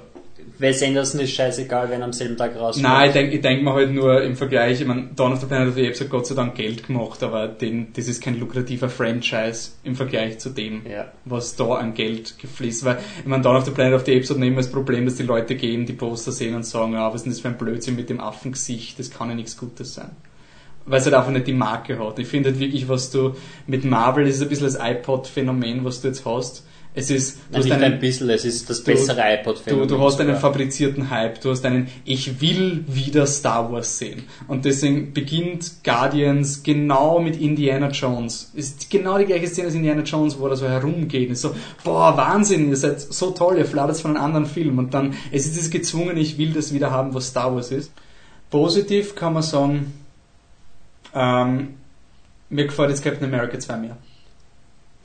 Wes 0.60 0.84
Anderson 0.84 1.22
ist 1.22 1.32
scheißegal, 1.32 1.90
wenn 1.90 2.02
er 2.02 2.06
am 2.06 2.14
selben 2.14 2.36
Tag 2.36 2.56
rauskommt. 2.56 2.84
Nein, 2.84 3.08
ich 3.08 3.14
denke 3.14 3.36
ich 3.36 3.42
denk 3.42 3.64
mir 3.64 3.74
halt 3.74 3.92
nur 3.92 4.22
im 4.22 4.36
Vergleich, 4.36 4.82
ich 4.82 4.88
meine, 4.88 5.08
Dawn 5.16 5.32
of 5.34 5.40
the 5.40 5.46
Planet 5.46 5.70
of 5.70 5.76
the 5.76 5.88
Apes 5.88 6.02
hat 6.02 6.10
Gott 6.10 6.28
sei 6.28 6.36
Dank 6.36 6.56
Geld 6.56 6.88
gemacht, 6.88 7.24
aber 7.24 7.48
den, 7.48 7.94
das 7.94 8.08
ist 8.08 8.22
kein 8.22 8.38
lukrativer 8.40 8.90
Franchise 8.90 9.72
im 9.84 9.96
Vergleich 9.96 10.40
zu 10.40 10.50
dem, 10.50 10.82
Ja. 10.86 11.12
was 11.26 11.56
da 11.56 11.76
an 11.76 11.94
Geld 11.94 12.38
gefließt. 12.40 12.84
Weil, 12.86 13.00
ich 13.20 13.26
meine, 13.26 13.42
Dawn 13.42 13.56
of 13.56 13.66
the 13.66 13.72
Planet 13.72 13.94
of 13.96 14.06
the 14.06 14.16
Apes 14.16 14.30
hat 14.30 14.38
immer 14.38 14.58
das 14.58 14.70
Problem, 14.70 15.06
dass 15.06 15.16
die 15.16 15.24
Leute 15.24 15.56
gehen, 15.56 15.86
die 15.86 15.94
Poster 15.94 16.32
sehen 16.32 16.56
und 16.56 16.66
sagen, 16.66 16.96
ah, 16.96 17.08
was 17.08 17.16
ist 17.22 17.24
denn 17.26 17.32
das 17.32 17.40
für 17.40 17.48
ein 17.48 17.58
Blödsinn 17.58 17.96
mit 17.96 18.10
dem 18.10 18.20
Affengesicht, 18.20 19.00
das 19.00 19.10
kann 19.12 19.30
ja 19.30 19.36
nichts 19.36 19.58
Gutes 19.58 19.94
sein. 19.94 20.12
Weil 20.86 21.00
es 21.00 21.06
halt 21.06 21.16
einfach 21.16 21.32
nicht 21.32 21.48
die 21.48 21.54
Marke 21.54 22.00
hat. 22.00 22.20
Ich 22.20 22.28
finde 22.28 22.50
halt 22.50 22.60
wirklich, 22.60 22.90
was 22.90 23.12
du 23.12 23.36
mit 23.68 23.86
Marvel, 23.86 24.26
das 24.26 24.36
ist 24.36 24.42
ein 24.42 24.50
bisschen 24.50 24.66
das 24.66 24.80
iPod-Phänomen, 24.80 25.86
was 25.86 26.02
du 26.02 26.08
jetzt 26.08 26.26
hast. 26.26 26.66
Es 26.96 27.12
ist, 27.12 27.38
du 27.38 27.42
Nein, 27.52 27.62
hast 27.62 27.72
einen, 27.72 27.84
ein 27.84 28.00
bisschen, 28.00 28.30
es 28.32 28.46
ist 28.46 28.68
das 28.68 28.84
bessere 28.84 29.22
iPod 29.22 29.62
Du, 29.68 29.86
du 29.86 30.02
hast 30.02 30.20
einen 30.20 30.36
fabrizierten 30.36 31.12
Hype, 31.12 31.40
du 31.40 31.52
hast 31.52 31.64
einen 31.64 31.88
Ich 32.04 32.42
will 32.42 32.84
wieder 32.88 33.28
Star 33.28 33.72
Wars 33.72 34.00
sehen. 34.00 34.24
Und 34.48 34.66
deswegen 34.66 35.14
beginnt 35.14 35.84
Guardians 35.84 36.64
genau 36.64 37.20
mit 37.20 37.40
Indiana 37.40 37.90
Jones. 37.90 38.52
Ist 38.56 38.90
genau 38.90 39.20
die 39.20 39.26
gleiche 39.26 39.46
Szene 39.48 39.68
als 39.68 39.76
Indiana 39.76 40.02
Jones, 40.02 40.40
wo 40.40 40.48
er 40.48 40.56
so 40.56 40.68
herumgeht. 40.68 41.30
Ist 41.30 41.42
so, 41.42 41.56
boah, 41.84 42.18
Wahnsinn, 42.18 42.70
ihr 42.70 42.78
seid 42.78 43.00
so 43.00 43.32
toll, 43.32 43.60
ihr 43.60 43.66
flattert 43.66 43.98
von 43.98 44.16
einem 44.16 44.26
anderen 44.26 44.46
Film. 44.48 44.80
Und 44.80 44.96
dann, 44.96 45.14
es 45.32 45.46
ist 45.46 45.56
dieses 45.56 45.70
gezwungen, 45.70 46.18
ich 46.18 46.40
will 46.40 46.54
das 46.54 46.74
wieder 46.74 46.90
haben, 46.90 47.14
was 47.14 47.28
Star 47.28 47.54
Wars 47.54 47.72
ist. 47.72 47.92
Positiv 48.50 49.14
kann 49.14 49.34
man 49.34 49.44
sagen, 49.44 49.94
ähm, 51.14 51.76
mir 52.50 52.66
gefällt 52.66 52.90
jetzt 52.90 53.04
Captain 53.04 53.26
America 53.26 53.60
2 53.60 53.78
mehr. 53.78 53.98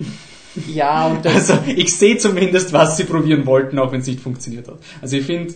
Ja, 0.72 1.06
und 1.08 1.26
Also 1.26 1.58
ich 1.66 1.94
sehe 1.96 2.18
zumindest, 2.18 2.72
was 2.72 2.96
sie 2.96 3.04
probieren 3.04 3.46
wollten, 3.46 3.78
auch 3.78 3.92
wenn 3.92 4.00
es 4.00 4.06
nicht 4.06 4.20
funktioniert 4.20 4.68
hat. 4.68 4.78
Also 5.02 5.16
ich 5.16 5.24
finde, 5.24 5.54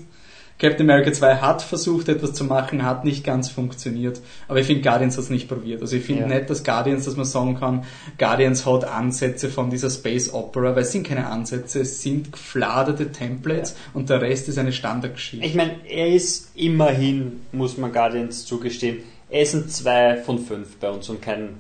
Captain 0.59 0.91
America 0.91 1.13
2 1.13 1.37
hat 1.37 1.63
versucht, 1.63 2.09
etwas 2.09 2.33
zu 2.33 2.43
machen, 2.43 2.85
hat 2.85 3.05
nicht 3.05 3.23
ganz 3.23 3.49
funktioniert. 3.49 4.21
Aber 4.49 4.59
ich 4.59 4.67
finde, 4.67 4.83
Guardians 4.83 5.17
hat 5.17 5.25
es 5.25 5.31
nicht 5.31 5.47
probiert. 5.47 5.81
Also 5.83 5.95
ich 5.97 6.03
finde 6.03 6.23
Ja. 6.23 6.27
nicht, 6.27 6.51
dass 6.51 6.65
Guardians, 6.65 7.05
dass 7.05 7.15
man 7.15 7.27
sagen 7.27 7.55
kann, 7.61 7.85
Guardians 8.19 8.67
hat 8.67 8.85
Ansätze 8.85 9.51
von 9.51 9.71
dieser 9.71 9.89
Space 9.89 10.33
Opera, 10.35 10.75
weil 10.75 10.83
es 10.83 10.91
sind 10.91 11.07
keine 11.07 11.29
Ansätze, 11.29 11.83
es 11.83 12.03
sind 12.03 12.33
gefladerte 12.33 13.13
Templates 13.13 13.77
und 13.95 14.11
der 14.11 14.21
Rest 14.21 14.49
ist 14.49 14.59
eine 14.59 14.73
Standardgeschichte. 14.73 15.47
ich 15.47 15.55
meine, 15.55 15.77
er 15.89 16.09
ist 16.09 16.51
immerhin, 16.57 17.41
muss 17.53 17.79
man 17.79 17.93
Guardians 17.93 18.45
zugestehen, 18.45 18.99
er 19.31 19.43
ist 19.43 19.55
ein 19.55 19.69
2 19.69 20.17
von 20.17 20.41
5 20.41 20.79
bei 20.79 20.91
uns 20.91 21.09
und 21.09 21.23
kein 21.23 21.51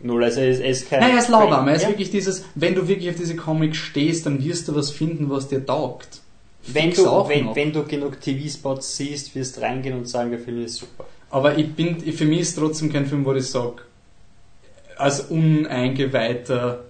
0. 0.00 0.24
Also 0.24 0.40
er 0.40 0.48
ist, 0.50 0.60
er 0.60 0.68
ist 0.70 0.88
kein. 0.90 1.00
Nein, 1.00 1.12
er 1.12 1.18
ist 1.18 1.28
lauwarm. 1.28 1.68
Er 1.68 1.74
ist 1.74 1.82
Ja. 1.82 1.88
wirklich 1.88 2.10
dieses, 2.10 2.44
wenn 2.54 2.74
du 2.74 2.86
wirklich 2.88 3.10
auf 3.10 3.16
diese 3.16 3.36
Comics 3.36 3.78
stehst, 3.78 4.26
dann 4.26 4.44
wirst 4.44 4.68
du 4.68 4.74
was 4.74 4.90
finden, 4.90 5.30
was 5.30 5.48
dir 5.48 5.64
taugt. 5.64 6.20
wenn 6.68 6.84
Fix 6.86 6.96
du, 6.98 7.08
auch 7.08 7.28
wenn, 7.28 7.44
noch. 7.46 7.56
wenn 7.56 7.72
du 7.72 7.84
genug 7.84 8.20
TV-Spots 8.20 8.96
siehst, 8.96 9.34
wirst 9.34 9.60
reingehen 9.60 9.96
und 9.96 10.08
sagen, 10.08 10.30
der 10.30 10.40
Film 10.40 10.64
ist 10.64 10.76
super. 10.76 11.04
Aber 11.30 11.56
ich 11.58 11.72
bin, 11.74 12.00
für 12.00 12.24
mich 12.24 12.40
ist 12.40 12.56
trotzdem 12.58 12.92
kein 12.92 13.06
Film, 13.06 13.24
wo 13.24 13.32
ich 13.34 13.46
sage, 13.46 13.76
als 14.96 15.20
uneingeweihter 15.20 16.84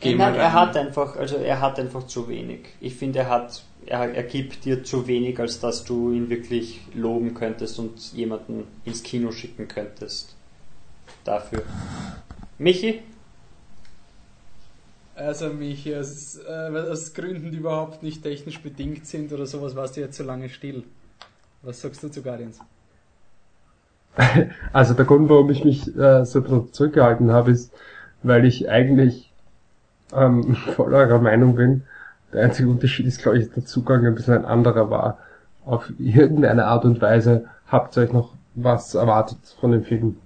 geh 0.00 0.14
Nein, 0.14 0.34
er 0.34 0.52
hat 0.52 0.76
einfach, 0.76 1.16
also 1.16 1.36
er 1.36 1.60
hat 1.60 1.78
einfach 1.78 2.06
zu 2.06 2.28
wenig. 2.28 2.60
Ich 2.80 2.94
finde, 2.94 3.20
er 3.20 3.28
hat, 3.28 3.62
er, 3.86 4.14
er 4.14 4.22
gibt 4.22 4.64
dir 4.64 4.82
zu 4.84 5.06
wenig, 5.06 5.38
als 5.38 5.60
dass 5.60 5.84
du 5.84 6.12
ihn 6.12 6.30
wirklich 6.30 6.80
loben 6.94 7.34
könntest 7.34 7.78
und 7.78 8.12
jemanden 8.14 8.64
ins 8.84 9.02
Kino 9.02 9.32
schicken 9.32 9.68
könntest. 9.68 10.34
Dafür. 11.24 11.62
Michi? 12.60 13.02
Also 15.14 15.48
mich 15.48 15.96
aus, 15.96 16.38
äh, 16.46 16.90
aus 16.90 17.14
Gründen, 17.14 17.50
die 17.50 17.56
überhaupt 17.56 18.02
nicht 18.02 18.22
technisch 18.22 18.60
bedingt 18.60 19.06
sind 19.06 19.32
oder 19.32 19.46
sowas, 19.46 19.74
warst 19.76 19.96
du 19.96 20.02
jetzt 20.02 20.18
so 20.18 20.24
lange 20.24 20.50
still. 20.50 20.84
Was 21.62 21.80
sagst 21.80 22.02
du 22.02 22.08
zu 22.08 22.22
Guardians? 22.22 22.60
Also 24.74 24.92
der 24.92 25.06
Grund, 25.06 25.30
warum 25.30 25.50
ich 25.50 25.64
mich 25.64 25.96
äh, 25.96 26.26
so 26.26 26.40
zurückgehalten 26.42 27.30
habe, 27.30 27.50
ist, 27.50 27.72
weil 28.22 28.44
ich 28.44 28.68
eigentlich 28.68 29.32
ähm, 30.12 30.54
voll 30.76 30.92
eurer 30.92 31.18
Meinung 31.18 31.54
bin. 31.54 31.84
Der 32.34 32.44
einzige 32.44 32.68
Unterschied 32.68 33.06
ist, 33.06 33.22
glaube 33.22 33.38
ich, 33.38 33.46
dass 33.46 33.54
der 33.54 33.64
Zugang 33.64 34.06
ein 34.06 34.14
bisschen 34.14 34.34
ein 34.34 34.44
anderer 34.44 34.90
war. 34.90 35.18
Auf 35.64 35.90
irgendeine 35.98 36.66
Art 36.66 36.84
und 36.84 37.00
Weise 37.00 37.46
habt 37.68 37.96
ihr 37.96 38.02
euch 38.02 38.12
noch 38.12 38.34
was 38.54 38.94
erwartet 38.94 39.38
von 39.58 39.72
dem 39.72 39.84
Film. 39.84 40.18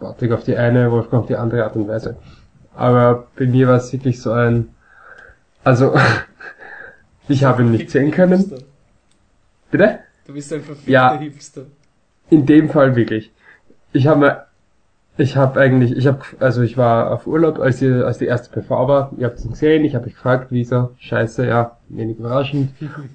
Patrick 0.00 0.32
auf 0.32 0.44
die 0.44 0.56
eine, 0.56 0.90
Wolfgang 0.90 1.22
auf 1.22 1.28
die 1.28 1.36
andere 1.36 1.64
Art 1.64 1.76
und 1.76 1.86
Weise. 1.86 2.16
Aber 2.74 3.28
bei 3.36 3.46
mir 3.46 3.68
war 3.68 3.76
es 3.76 3.92
wirklich 3.92 4.20
so 4.20 4.32
ein, 4.32 4.74
also, 5.62 5.94
ich 7.28 7.44
habe 7.44 7.62
ihn 7.62 7.70
nicht 7.70 7.90
sehen 7.90 8.10
können. 8.10 8.52
Bitte? 9.70 10.00
Du 10.26 10.32
bist 10.32 10.52
ein 10.52 10.62
verfickter 10.62 10.90
Ja. 10.90 11.18
Hipster. 11.18 11.62
In 12.30 12.46
dem 12.46 12.70
Fall 12.70 12.96
wirklich. 12.96 13.30
Ich 13.92 14.06
habe 14.06 14.20
mir, 14.20 14.46
ich 15.20 15.36
habe 15.36 15.60
eigentlich, 15.60 15.96
ich 15.96 16.06
habe, 16.06 16.20
also 16.40 16.62
ich 16.62 16.76
war 16.76 17.10
auf 17.12 17.26
Urlaub, 17.26 17.58
als 17.60 17.78
die, 17.78 17.88
als 17.90 18.18
die 18.18 18.26
erste 18.26 18.50
PV 18.50 18.88
war. 18.88 19.12
Ihr 19.18 19.26
habt 19.26 19.38
es 19.38 19.48
gesehen, 19.48 19.84
ich 19.84 19.94
habe 19.94 20.06
mich 20.06 20.14
gefragt, 20.14 20.50
Lisa, 20.50 20.90
scheiße, 20.98 21.46
ja, 21.46 21.76
wenig 21.88 22.18
überraschend. 22.18 22.70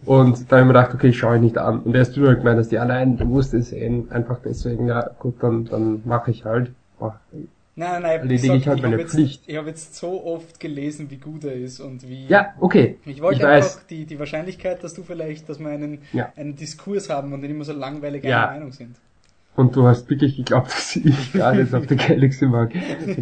Und 0.05 0.51
da 0.51 0.57
habe 0.57 0.61
ich 0.61 0.67
mir 0.67 0.73
gedacht, 0.79 0.93
okay, 0.93 1.07
ich 1.09 1.17
schaue 1.17 1.35
ihn 1.37 1.41
nicht 1.41 1.57
an. 1.57 1.79
Und 1.81 1.95
erst 1.95 2.15
du 2.15 2.25
halt 2.27 2.39
gemeint, 2.39 2.59
dass 2.59 2.69
die 2.69 2.79
allein, 2.79 3.17
du 3.17 3.25
musst 3.25 3.53
es 3.53 3.69
sehen, 3.69 4.11
einfach 4.11 4.37
deswegen, 4.43 4.87
ja, 4.87 5.09
gut, 5.19 5.35
dann, 5.41 5.65
dann 5.65 6.01
mache 6.05 6.31
ich 6.31 6.45
halt. 6.45 6.71
Mach- 6.99 7.15
Nein, 7.77 7.89
nein, 7.91 8.01
nein, 8.03 8.19
Erledige 8.21 8.55
ich 8.55 8.67
halt 8.69 8.77
habe 8.79 8.87
meine 8.89 9.01
jetzt, 9.01 9.11
Pflicht. 9.15 9.43
ich 9.47 9.57
habe 9.57 9.67
jetzt 9.67 9.95
so 9.97 10.23
oft 10.25 10.61
gelesen, 10.61 11.11
wie 11.11 11.17
gut 11.17 11.43
er 11.43 11.55
ist 11.55 11.81
und 11.81 12.07
wie. 12.07 12.25
Ja, 12.27 12.53
okay. 12.61 12.99
Ich 13.05 13.21
wollte 13.21 13.39
ich 13.41 13.45
einfach 13.45 13.65
weiß. 13.67 13.85
die, 13.89 14.05
die 14.05 14.17
Wahrscheinlichkeit, 14.17 14.81
dass 14.81 14.93
du 14.93 15.03
vielleicht, 15.03 15.49
dass 15.49 15.59
wir 15.59 15.67
einen, 15.67 15.99
Ja. 16.13 16.31
einen 16.37 16.55
Diskurs 16.55 17.09
haben 17.09 17.33
und 17.33 17.41
nicht 17.41 17.49
immer 17.51 17.65
so 17.65 17.73
langweilig 17.73 18.23
Ja. 18.23 18.43
eine 18.47 18.53
Meinung 18.59 18.71
sind. 18.71 18.95
Und 19.55 19.75
du 19.75 19.87
hast 19.87 20.09
wirklich 20.09 20.35
geglaubt, 20.35 20.67
dass 20.71 20.95
ich 20.95 21.33
Guardians 21.33 21.73
of 21.73 21.87
the 21.87 21.95
Galaxy 21.95 22.45
mag. 22.45 22.73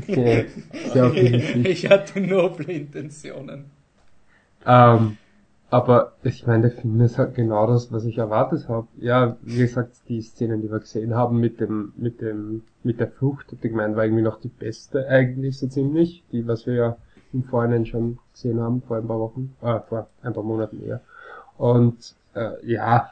Okay. 0.07 0.47
Ich 1.63 1.89
hatte 1.89 2.19
noble 2.19 2.71
Intentionen. 2.71 3.65
Ähm, 4.65 5.17
aber 5.69 6.13
ich 6.23 6.45
meine, 6.45 6.69
der 6.69 6.71
Film 6.71 7.01
ist 7.01 7.17
halt 7.17 7.36
genau 7.36 7.67
das, 7.67 7.91
was 7.91 8.05
ich 8.05 8.17
erwartet 8.17 8.69
habe. 8.69 8.88
Ja, 8.97 9.38
wie 9.41 9.57
gesagt, 9.57 9.95
die 10.07 10.21
Szenen, 10.21 10.61
die 10.61 10.71
wir 10.71 10.79
gesehen 10.79 11.15
haben 11.15 11.39
mit 11.39 11.59
dem, 11.59 11.93
mit 11.97 12.21
dem, 12.21 12.63
mit 12.84 12.99
der 12.99 13.07
Flucht, 13.07 13.53
ich 13.53 13.61
gemeint, 13.61 13.95
war 13.95 14.03
irgendwie 14.03 14.23
noch 14.23 14.39
die 14.39 14.49
beste 14.49 15.07
eigentlich 15.07 15.57
so 15.57 15.67
ziemlich. 15.67 16.23
Die, 16.31 16.47
was 16.47 16.65
wir 16.67 16.73
ja 16.73 16.97
im 17.34 17.43
Vorhinein 17.43 17.86
schon 17.86 18.19
gesehen 18.34 18.59
haben, 18.59 18.84
vor 18.84 18.97
ein 18.97 19.07
paar 19.07 19.19
Wochen, 19.19 19.55
äh, 19.61 19.79
vor 19.89 20.07
ein 20.21 20.34
paar 20.34 20.43
Monaten 20.43 20.84
eher. 20.84 21.01
Und 21.57 22.13
äh, 22.36 22.51
ja, 22.63 23.09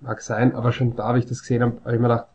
mag 0.00 0.20
sein, 0.20 0.54
aber 0.54 0.72
schon 0.72 0.94
da, 0.94 1.14
wie 1.14 1.18
ich 1.18 1.26
das 1.26 1.40
gesehen 1.40 1.62
habe, 1.62 1.78
habe 1.84 1.94
ich 1.94 2.00
mir 2.00 2.08
gedacht, 2.08 2.26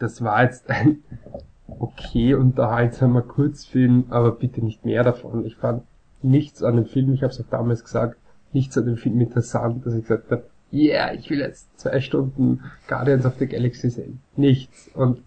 das 0.00 0.22
war 0.22 0.42
jetzt 0.42 0.68
ein 0.68 1.04
okay 1.78 2.34
unterhaltsamer 2.34 3.22
Kurzfilm, 3.22 4.06
aber 4.10 4.32
bitte 4.32 4.64
nicht 4.64 4.84
mehr 4.84 5.04
davon. 5.04 5.44
Ich 5.46 5.56
fand 5.56 5.84
nichts 6.22 6.62
an 6.62 6.76
dem 6.76 6.86
Film, 6.86 7.14
ich 7.14 7.22
habe 7.22 7.32
es 7.32 7.40
auch 7.40 7.48
damals 7.50 7.84
gesagt, 7.84 8.16
nichts 8.52 8.76
an 8.76 8.86
dem 8.86 8.96
Film 8.96 9.20
interessant, 9.20 9.86
dass 9.86 9.94
ich 9.94 10.02
gesagt 10.02 10.30
habe, 10.30 10.44
yeah, 10.72 11.12
ich 11.12 11.30
will 11.30 11.38
jetzt 11.38 11.78
zwei 11.78 12.00
Stunden 12.00 12.64
Guardians 12.88 13.24
of 13.24 13.34
the 13.38 13.46
Galaxy 13.46 13.90
sehen. 13.90 14.20
Nichts. 14.36 14.90
Und 14.94 15.22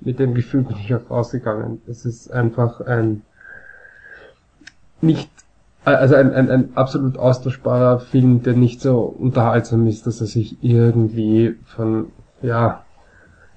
mit 0.00 0.18
dem 0.18 0.34
Gefühl 0.34 0.62
bin 0.62 0.76
ich 0.76 0.94
auch 0.94 1.10
rausgegangen. 1.10 1.82
Es 1.86 2.04
ist 2.04 2.32
einfach 2.32 2.80
ein 2.80 3.22
nicht 5.00 5.30
also 5.84 6.16
ein, 6.16 6.32
ein, 6.34 6.50
ein 6.50 6.76
absolut 6.76 7.16
austauschbarer 7.16 8.00
Film, 8.00 8.42
der 8.42 8.54
nicht 8.54 8.80
so 8.80 9.00
unterhaltsam 9.00 9.86
ist, 9.86 10.06
dass 10.06 10.20
er 10.20 10.26
sich 10.26 10.62
irgendwie 10.62 11.56
von 11.64 12.12
ja 12.42 12.84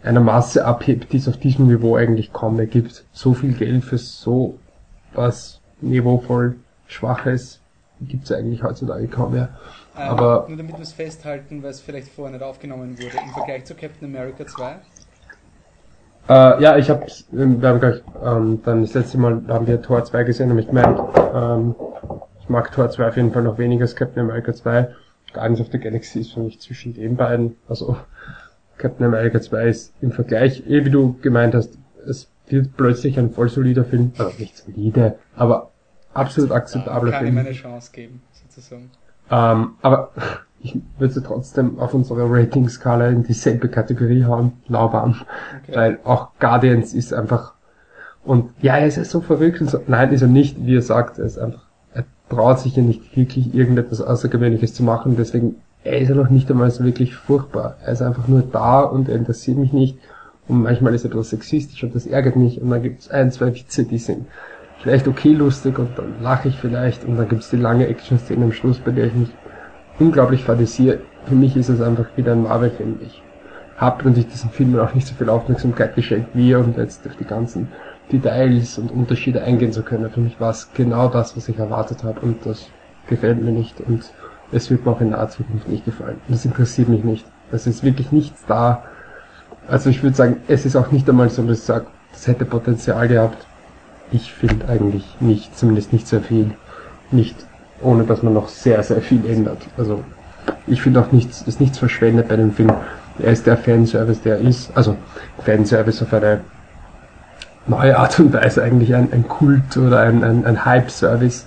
einer 0.04 0.20
Masse 0.20 0.66
abhebt, 0.66 1.14
die 1.14 1.18
es 1.18 1.28
auf 1.28 1.38
diesem 1.38 1.68
Niveau 1.68 1.96
eigentlich 1.96 2.34
kaum 2.34 2.56
mehr 2.56 2.68
gibt. 2.68 3.06
So 3.12 3.34
viel 3.34 3.54
Geld 3.54 3.84
für 3.84 3.98
so 3.98 4.58
was 5.14 5.60
niveauvoll 5.82 6.56
Schwaches 6.88 7.60
gibt 8.02 8.26
es 8.26 8.32
eigentlich 8.32 8.64
heutzutage 8.64 9.08
kaum 9.08 9.34
mehr. 9.34 9.50
Ähm, 9.98 10.10
Aber- 10.10 10.46
nur 10.48 10.58
damit 10.58 10.76
wir 10.76 10.82
es 10.82 10.94
festhalten, 10.94 11.62
weil 11.62 11.72
es 11.72 11.82
vielleicht 11.82 12.08
vorher 12.10 12.34
nicht 12.36 12.44
aufgenommen 12.44 12.98
wurde, 12.98 13.18
im 13.24 13.34
Vergleich 13.34 13.66
zu 13.66 13.76
Captain 13.76 14.08
America 14.08 14.46
2. 14.46 14.76
Äh, 16.30 16.62
ja, 16.64 16.78
ich 16.78 16.90
habe, 16.90 17.06
wir 17.32 17.70
haben 17.70 17.80
gleich, 17.80 18.02
ähm, 18.24 18.62
dann 18.64 18.82
das 18.82 18.94
letzte 18.94 19.18
Mal 19.18 19.42
haben 19.48 19.68
wir 19.68 19.82
Tor 19.82 20.04
2 20.04 20.24
gesehen, 20.24 20.50
habe 20.50 20.62
ich 20.62 20.68
gemeint, 20.68 21.00
ähm, 21.34 21.76
ich 22.40 22.50
mag 22.50 22.72
Tor 22.72 22.90
2 22.90 23.08
auf 23.08 23.16
jeden 23.18 23.32
Fall 23.32 23.44
noch 23.44 23.58
weniger 23.58 23.84
als 23.84 23.96
Captain 23.96 24.22
America 24.24 24.54
2. 24.54 24.90
Guardians 25.34 25.62
of 25.62 25.68
the 25.72 25.80
Galaxy 25.80 26.20
ist 26.22 26.34
für 26.34 26.42
mich 26.42 26.60
zwischen 26.60 26.94
den 26.94 27.16
beiden, 27.16 27.56
also 27.68 27.98
Captain 28.82 29.06
America 29.06 29.40
2 29.40 29.68
ist 29.68 29.94
im 30.02 30.12
Vergleich, 30.12 30.64
eh 30.68 30.84
wie 30.84 30.90
du 30.90 31.16
gemeint 31.22 31.54
hast, 31.54 31.78
es 32.08 32.30
wird 32.48 32.76
plötzlich 32.76 33.18
ein 33.20 33.32
voll 33.32 33.48
solider 33.48 33.86
Film, 33.86 34.12
also 34.18 34.32
nicht 34.40 34.58
solide, 34.58 35.16
aber 35.36 35.72
absolut 36.14 36.52
akzeptabler 36.52 37.12
Kann 37.12 37.28
ihm 37.28 37.34
Film. 37.36 37.46
eine 37.46 37.56
Chance 37.56 37.92
geben, 37.94 38.22
sozusagen. 38.34 38.90
Ähm, 39.30 39.76
aber 39.82 40.12
ich 40.60 40.80
würde 40.98 41.14
sie 41.14 41.22
trotzdem 41.22 41.80
auf 41.80 41.94
unsere 41.94 42.30
Ratingskala 42.30 43.08
in 43.10 43.24
dieselbe 43.24 43.70
Kategorie 43.70 44.26
hauen, 44.26 44.54
lauwarm. 44.68 45.22
Okay. 45.64 45.76
Weil 45.76 46.00
auch 46.04 46.32
Guardians 46.40 46.94
ist 46.94 47.14
einfach, 47.14 47.54
und 48.24 48.52
ja, 48.62 48.78
er 48.78 48.88
ist 48.88 48.98
ja 48.98 49.06
so 49.06 49.22
verrückt 49.22 49.62
und 49.62 49.70
so, 49.70 49.80
nein, 49.88 50.12
ist 50.12 50.22
er 50.22 50.28
nicht, 50.28 50.66
wie 50.66 50.76
er 50.76 50.82
sagt, 50.82 51.20
er 51.20 51.26
ist 51.26 51.38
einfach, 51.38 51.66
er 51.94 52.06
traut 52.30 52.60
sich 52.60 52.76
ja 52.76 52.84
nicht 52.84 53.16
wirklich 53.16 53.54
irgendetwas 53.54 54.02
Außergewöhnliches 54.02 54.74
zu 54.74 54.84
machen, 54.84 55.16
deswegen, 55.18 55.56
er 55.84 55.98
ist 56.00 56.10
ja 56.10 56.16
noch 56.16 56.30
nicht 56.30 56.50
einmal 56.52 56.70
so 56.70 56.84
wirklich 56.84 57.16
furchtbar. 57.16 57.78
Er 57.84 57.94
ist 57.94 58.02
einfach 58.02 58.28
nur 58.28 58.42
da 58.42 58.82
und 58.82 59.10
er 59.10 59.16
interessiert 59.16 59.58
mich 59.58 59.74
nicht 59.74 59.98
und 60.48 60.64
manchmal 60.64 60.94
ist 60.94 61.06
er 61.06 61.12
etwas 61.12 61.30
sexistisch 61.30 61.84
und 61.84 61.96
das 61.96 62.06
ärgert 62.06 62.36
mich 62.36 62.62
und 62.62 62.70
dann 62.70 62.84
gibt 62.84 63.02
es 63.02 63.10
ein, 63.10 63.32
zwei 63.32 63.56
Witze, 63.56 63.86
die 63.86 63.98
sind 63.98 64.28
vielleicht 64.82 65.08
okay 65.08 65.34
lustig 65.34 65.78
und 65.80 65.98
dann 65.98 66.22
lache 66.22 66.50
ich 66.50 66.58
vielleicht 66.58 67.06
und 67.06 67.18
dann 67.18 67.30
gibt 67.30 67.42
es 67.42 67.50
die 67.50 67.58
lange 67.58 67.88
Action-Szene 67.88 68.46
am 68.46 68.52
Schluss, 68.52 68.80
bei 68.80 68.92
der 68.92 69.06
ich 69.06 69.14
mich 69.14 69.30
unglaublich 70.00 70.44
fadisiere. 70.44 71.00
Für 71.26 71.36
mich 71.36 71.56
ist 71.56 71.70
es 71.70 71.82
einfach 71.82 72.06
wieder 72.16 72.34
ein 72.34 72.44
Marvel-Film. 72.44 73.00
Ich 73.06 73.22
habe 73.78 74.04
natürlich 74.04 74.28
diesen 74.28 74.50
Filmen 74.50 74.80
auch 74.80 74.94
nicht 74.94 75.08
so 75.08 75.16
viel 75.16 75.30
Aufmerksamkeit 75.30 75.96
geschenkt 75.96 76.30
wie 76.34 76.50
ihr 76.50 76.60
und 76.60 76.78
jetzt 76.78 77.06
auf 77.08 77.16
die 77.16 77.26
ganzen 77.26 77.68
Details 78.12 78.78
und 78.78 78.92
Unterschiede 78.92 79.44
eingehen 79.44 79.72
zu 79.72 79.84
können. 79.84 80.10
Für 80.10 80.20
mich 80.20 80.40
war 80.40 80.52
es 80.52 80.70
genau 80.74 81.08
das, 81.08 81.38
was 81.38 81.50
ich 81.50 81.58
erwartet 81.58 82.04
habe 82.04 82.20
und 82.22 82.46
das 82.46 82.70
gefällt 83.08 83.42
mir 83.42 83.52
nicht 83.52 83.82
und 83.82 84.12
es 84.52 84.70
wird 84.70 84.86
mir 84.86 84.92
auch 84.92 85.02
in 85.02 85.12
naher 85.12 85.30
Zukunft 85.30 85.68
nicht 85.68 85.86
gefallen. 85.86 86.20
Das 86.28 86.46
interessiert 86.46 86.90
mich 86.90 87.04
nicht. 87.04 87.26
Es 87.52 87.68
ist 87.68 87.84
wirklich 87.84 88.12
nichts 88.12 88.44
da. 88.48 88.84
Also 89.68 89.90
ich 89.90 90.04
würde 90.04 90.16
sagen, 90.16 90.38
es 90.48 90.66
ist 90.66 90.76
auch 90.76 90.92
nicht 90.92 91.10
einmal 91.10 91.30
so, 91.30 91.44
dass 91.44 91.60
ich 91.60 91.64
sage, 91.64 91.88
das 92.12 92.28
hätte 92.28 92.46
Potenzial 92.46 93.08
gehabt. 93.08 93.46
Ich 94.12 94.34
finde 94.34 94.68
eigentlich 94.68 95.06
nicht, 95.20 95.58
zumindest 95.58 95.94
nicht 95.94 96.08
sehr 96.08 96.22
viel. 96.22 96.52
Nicht, 97.12 97.36
ohne 97.82 98.04
dass 98.04 98.24
man 98.24 98.34
noch 98.34 98.50
sehr, 98.50 98.84
sehr 98.84 99.02
viel 99.02 99.26
ändert. 99.26 99.62
Also 99.78 100.04
ich 100.68 100.82
finde 100.82 101.02
auch 101.02 101.12
nichts, 101.12 101.42
ist 101.44 101.62
nichts 101.62 101.78
verschwendet 101.78 102.28
bei 102.28 102.36
dem 102.36 102.52
Film. 102.52 102.74
Er 103.20 103.32
ist 103.32 103.46
der 103.46 103.58
Fanservice, 103.58 104.22
der 104.24 104.40
er 104.40 104.48
ist. 104.48 104.76
Also 104.76 104.98
Fanservice 105.46 106.02
auf 106.02 106.14
eine 106.14 106.42
neue 107.68 107.98
Art 107.98 108.20
und 108.20 108.34
Weise 108.34 108.64
eigentlich 108.64 108.94
ein, 108.96 109.12
ein 109.12 109.28
Kult 109.28 109.78
oder 109.78 110.00
ein, 110.02 110.24
ein, 110.24 110.46
ein 110.46 110.66
Hype-Service. 110.66 111.46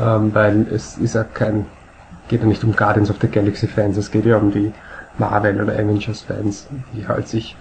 Ähm, 0.00 0.34
weil 0.34 0.66
es 0.72 0.96
ist 0.96 1.14
ja 1.14 1.24
kein, 1.24 1.66
geht 2.32 2.40
ja 2.40 2.46
nicht 2.46 2.64
um 2.64 2.74
Guardians 2.74 3.10
of 3.10 3.16
the 3.20 3.28
Galaxy 3.28 3.66
Fans, 3.66 3.98
es 3.98 4.10
geht 4.10 4.24
ja 4.24 4.38
um 4.38 4.50
die 4.50 4.72
Marvel 5.18 5.60
oder 5.60 5.74
Avengers 5.74 6.22
Fans, 6.22 6.66
die 6.94 7.06
halt 7.06 7.28
sich 7.28 7.56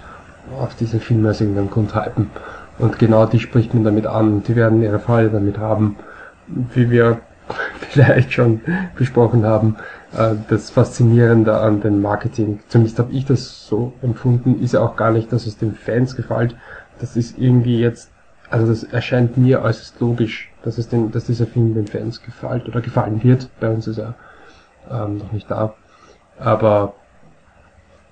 auf 0.58 0.76
diese 0.76 1.02
Filme 1.02 1.30
aus 1.30 1.42
irgendeinem 1.42 1.70
Grund 1.70 1.94
hypen. 1.94 2.30
Und 2.80 2.98
genau 2.98 3.26
die 3.26 3.40
spricht 3.40 3.74
man 3.74 3.84
damit 3.84 4.08
an. 4.08 4.44
Die 4.44 4.56
werden 4.56 4.82
ihre 4.82 5.00
Freude 5.00 5.30
damit 5.30 5.58
haben, 5.58 5.98
wie 6.48 6.90
wir 6.90 7.20
vielleicht 7.90 8.32
schon 8.32 8.62
besprochen 8.96 9.46
haben. 9.46 9.76
Äh, 10.18 10.36
Das 10.48 10.70
Faszinierende 10.70 11.54
an 11.58 11.82
dem 11.82 12.02
Marketing, 12.02 12.62
zumindest 12.70 12.98
habe 12.98 13.12
ich 13.12 13.26
das 13.26 13.68
so 13.68 13.92
empfunden, 14.02 14.64
ist 14.64 14.74
ja 14.74 14.80
auch 14.80 14.96
gar 14.96 15.12
nicht, 15.12 15.34
dass 15.34 15.48
es 15.48 15.58
den 15.58 15.74
Fans 15.76 16.16
gefällt. 16.16 16.56
Das 17.00 17.18
ist 17.18 17.38
irgendwie 17.38 17.82
jetzt, 17.82 18.10
also 18.50 18.68
das 18.68 18.86
erscheint 18.86 19.36
mir 19.36 19.64
äußerst 19.64 20.00
logisch, 20.00 20.50
dass 20.64 20.78
es 20.78 20.88
den, 20.88 21.12
dass 21.12 21.26
dieser 21.26 21.46
Film 21.46 21.74
den 21.74 21.88
Fans 21.88 22.24
gefällt 22.24 22.70
oder 22.70 22.80
gefallen 22.80 23.22
wird. 23.22 23.50
Bei 23.60 23.70
uns 23.70 23.86
ist 23.86 23.98
er 23.98 24.16
ähm, 24.92 25.18
noch 25.18 25.32
nicht 25.32 25.50
da. 25.50 25.74
Aber 26.40 26.94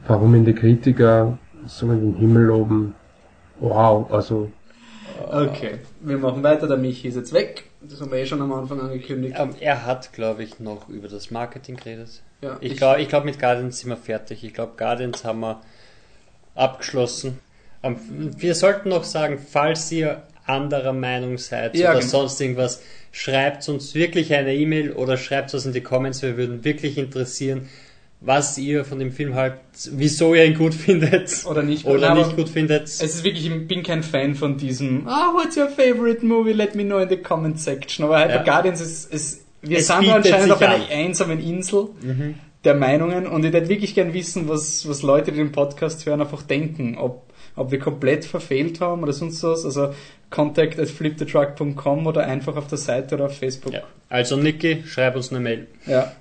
warum 0.08 0.36
ihn 0.36 0.46
die 0.46 0.54
Kritiker 0.54 1.38
so 1.66 1.92
in 1.92 2.14
den 2.14 2.16
Himmel 2.16 2.44
loben, 2.44 2.96
wow, 3.60 4.12
also 4.12 4.52
Okay, 5.32 5.80
wir 6.00 6.18
machen 6.18 6.44
weiter. 6.44 6.68
Der 6.68 6.78
Michi 6.78 7.10
ist 7.10 7.16
jetzt 7.16 7.34
weg. 7.34 7.66
Das 7.82 8.00
haben 8.00 8.12
wir 8.12 8.20
eh 8.20 8.26
schon 8.26 8.42
am 8.42 8.54
Anfang 8.54 8.80
angekündigt. 8.80 9.36
Ähm, 9.38 9.54
er 9.60 9.86
hat, 9.86 10.14
glaube 10.14 10.44
ich, 10.44 10.60
noch 10.60 10.88
über 10.88 11.08
das 11.08 11.30
Marketing 11.30 11.76
geredet. 11.76 12.22
Ja, 12.42 12.58
Ich 12.62 12.78
glaube, 12.78 13.02
ich 13.02 13.10
glaub, 13.10 13.26
mit 13.26 13.40
Guardians 13.40 13.80
sind 13.80 13.90
wir 13.90 13.98
fertig. 13.98 14.44
Ich 14.44 14.54
glaube, 14.54 14.74
Guardians 14.78 15.26
haben 15.26 15.42
wir 15.42 15.60
abgeschlossen. 16.56 17.40
Ähm, 17.84 17.98
Wir 18.38 18.56
sollten 18.56 18.90
noch 18.90 19.04
sagen, 19.04 19.38
falls 19.40 19.92
ihr 19.92 20.24
anderer 20.46 20.94
Meinung 20.94 21.38
seid 21.38 21.76
Ja, 21.76 21.92
oder 21.92 22.00
genau. 22.00 22.10
sonst 22.12 22.40
irgendwas, 22.42 22.82
schreibt 23.12 23.68
uns 23.70 23.96
wirklich 23.96 24.34
eine 24.34 24.56
E-Mail 24.56 24.92
oder 24.92 25.18
schreibt 25.18 25.54
was 25.54 25.66
in 25.66 25.74
die 25.74 25.82
Comments. 25.82 26.22
Wir 26.22 26.38
würden 26.38 26.64
wirklich 26.64 26.98
interessieren, 26.98 27.68
was 28.22 28.58
ihr 28.58 28.84
von 28.84 29.00
dem 29.00 29.12
Film 29.12 29.36
haltet, 29.36 29.60
wieso 29.94 30.36
ihr 30.36 30.46
ihn 30.46 30.58
gut 30.58 30.74
findet 30.86 31.46
Oder 31.46 31.64
nicht. 31.64 31.86
oder 31.86 32.12
Aber 32.12 32.20
nicht 32.26 32.36
gut 32.36 32.50
findet. 32.50 32.84
Es 32.84 33.02
ist 33.02 33.24
wirklich, 33.24 33.46
ich 33.48 33.68
bin 33.68 33.82
kein 33.84 34.04
Fan 34.04 34.36
von 34.36 34.58
diesem, 34.58 35.08
ah, 35.08 35.32
what's 35.34 35.56
your 35.56 35.70
favorite 35.70 36.26
movie? 36.26 36.52
Let 36.52 36.76
me 36.76 36.84
know 36.84 37.00
in 37.00 37.10
the 37.10 37.18
comment 37.18 37.60
section. 37.60 38.06
Aber 38.06 38.20
Hyper 38.20 38.36
Ja. 38.36 38.44
Guardians 38.44 38.82
ist, 38.82 39.14
ist 39.14 39.46
wir 39.62 39.78
Es 39.78 39.88
sind 39.88 40.10
anscheinend 40.10 40.52
auf 40.52 40.62
einer. 40.62 40.78
Mhm. 40.78 40.84
einsamen 40.92 41.40
Insel 41.40 41.90
der 42.66 42.76
Meinungen 42.76 43.26
und 43.26 43.46
ich 43.46 43.54
würde 43.54 43.70
wirklich 43.70 43.96
gern 43.96 44.14
wissen, 44.14 44.50
was, 44.50 44.88
was 44.88 45.02
Leute, 45.02 45.32
die 45.32 45.38
den 45.38 45.52
Podcast 45.54 46.06
hören, 46.06 46.20
einfach 46.20 46.42
denken. 46.42 46.98
Ob, 46.98 47.24
ob 47.60 47.72
wir 47.72 47.80
komplett 47.80 48.26
verfehlt 48.26 48.80
haben 48.82 49.04
oder 49.04 49.14
sonst 49.14 49.44
was. 49.44 49.66
Also 49.66 49.94
contact 50.30 50.80
at 50.80 50.88
flipthetruck.com 50.90 52.08
oder 52.08 52.26
einfach 52.26 52.56
auf 52.56 52.68
der 52.68 52.78
Seite 52.78 53.16
oder 53.16 53.26
auf 53.26 53.38
Facebook. 53.38 53.74
Ja. 53.74 53.82
Also 54.10 54.36
Niki, 54.38 54.84
schreib 54.88 55.16
uns 55.16 55.30
eine 55.32 55.40
Mail. 55.40 55.68
Ja. 55.86 56.12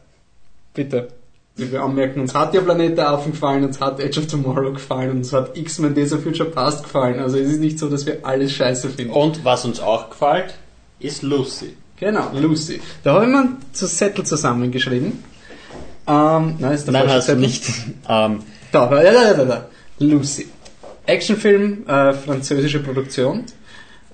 Bitte. 0.74 1.08
Wir 1.56 1.82
anmerken, 1.82 2.20
uns 2.20 2.34
hat 2.36 2.54
ja 2.54 2.60
Planet 2.60 3.00
aufgefallen, 3.00 3.64
uns 3.64 3.80
hat 3.80 3.98
Edge 3.98 4.20
of 4.20 4.28
Tomorrow 4.28 4.72
gefallen, 4.74 5.10
uns 5.10 5.32
hat 5.32 5.56
X-Men 5.56 5.92
Days 5.92 6.12
of 6.12 6.22
Future 6.22 6.48
Past 6.48 6.84
gefallen. 6.84 7.18
Also 7.18 7.36
es 7.36 7.48
ist 7.50 7.58
nicht 7.60 7.80
so, 7.80 7.88
dass 7.88 8.06
wir 8.06 8.18
alles 8.24 8.52
scheiße 8.52 8.88
finden. 8.90 9.12
Und 9.12 9.44
was 9.44 9.64
uns 9.64 9.80
auch 9.80 10.08
gefällt, 10.10 10.54
ist 11.00 11.22
Lucy. 11.22 11.74
Genau, 11.98 12.30
Lucy. 12.32 12.80
Da 13.02 13.14
habe 13.14 13.24
ich 13.24 13.30
mir 13.32 13.40
einen 13.40 13.56
Zettel 13.72 14.24
zusammengeschrieben. 14.24 15.24
Ähm, 16.06 16.54
nein, 16.60 16.72
ist 16.72 16.84
der 16.86 16.92
Nein, 16.92 17.02
falsche 17.08 17.14
hast 17.16 17.28
du 17.28 17.32
Zettel. 17.32 17.40
nicht. 17.40 17.64
Ähm, 18.08 18.38
Da, 18.70 18.86
da, 18.86 19.02
da, 19.02 19.12
da, 19.12 19.34
da, 19.34 19.44
da. 19.44 19.66
Lucy. 19.98 20.46
Actionfilm, 21.08 21.86
äh, 21.88 22.12
französische 22.12 22.80
Produktion. 22.80 23.44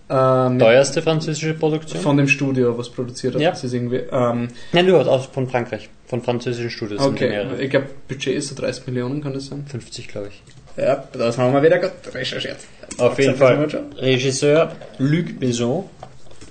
Ähm, 0.08 0.58
teuerste 0.58 1.00
französische 1.00 1.54
Produktion? 1.54 2.00
von 2.00 2.16
dem 2.16 2.28
Studio, 2.28 2.76
was 2.76 2.90
produziert 2.90 3.34
hat. 3.34 3.40
Ja. 3.40 3.50
Das 3.50 3.64
ist 3.64 3.72
irgendwie, 3.72 4.02
ähm, 4.12 4.48
Nein, 4.72 4.86
nur 4.86 5.06
aus 5.08 5.26
von 5.26 5.48
Frankreich. 5.48 5.88
Von 6.06 6.22
französischen 6.22 6.70
Studios 6.70 7.00
okay, 7.00 7.46
ich 7.58 7.70
glaube, 7.70 7.86
Budget 8.06 8.34
ist 8.36 8.48
so 8.48 8.54
30 8.54 8.86
Millionen, 8.86 9.22
kann 9.22 9.32
das 9.32 9.46
sein? 9.46 9.64
50, 9.66 10.08
glaube 10.08 10.28
ich. 10.28 10.42
Ja, 10.76 11.04
das 11.12 11.38
haben 11.38 11.54
wir 11.54 11.62
wieder 11.62 11.78
gerade 11.78 11.94
recherchiert. 12.12 12.58
Auf 12.98 13.18
jeden 13.18 13.36
Fall. 13.36 13.66
Regisseur 13.96 14.72
Luc 14.98 15.38
Besson, 15.40 15.84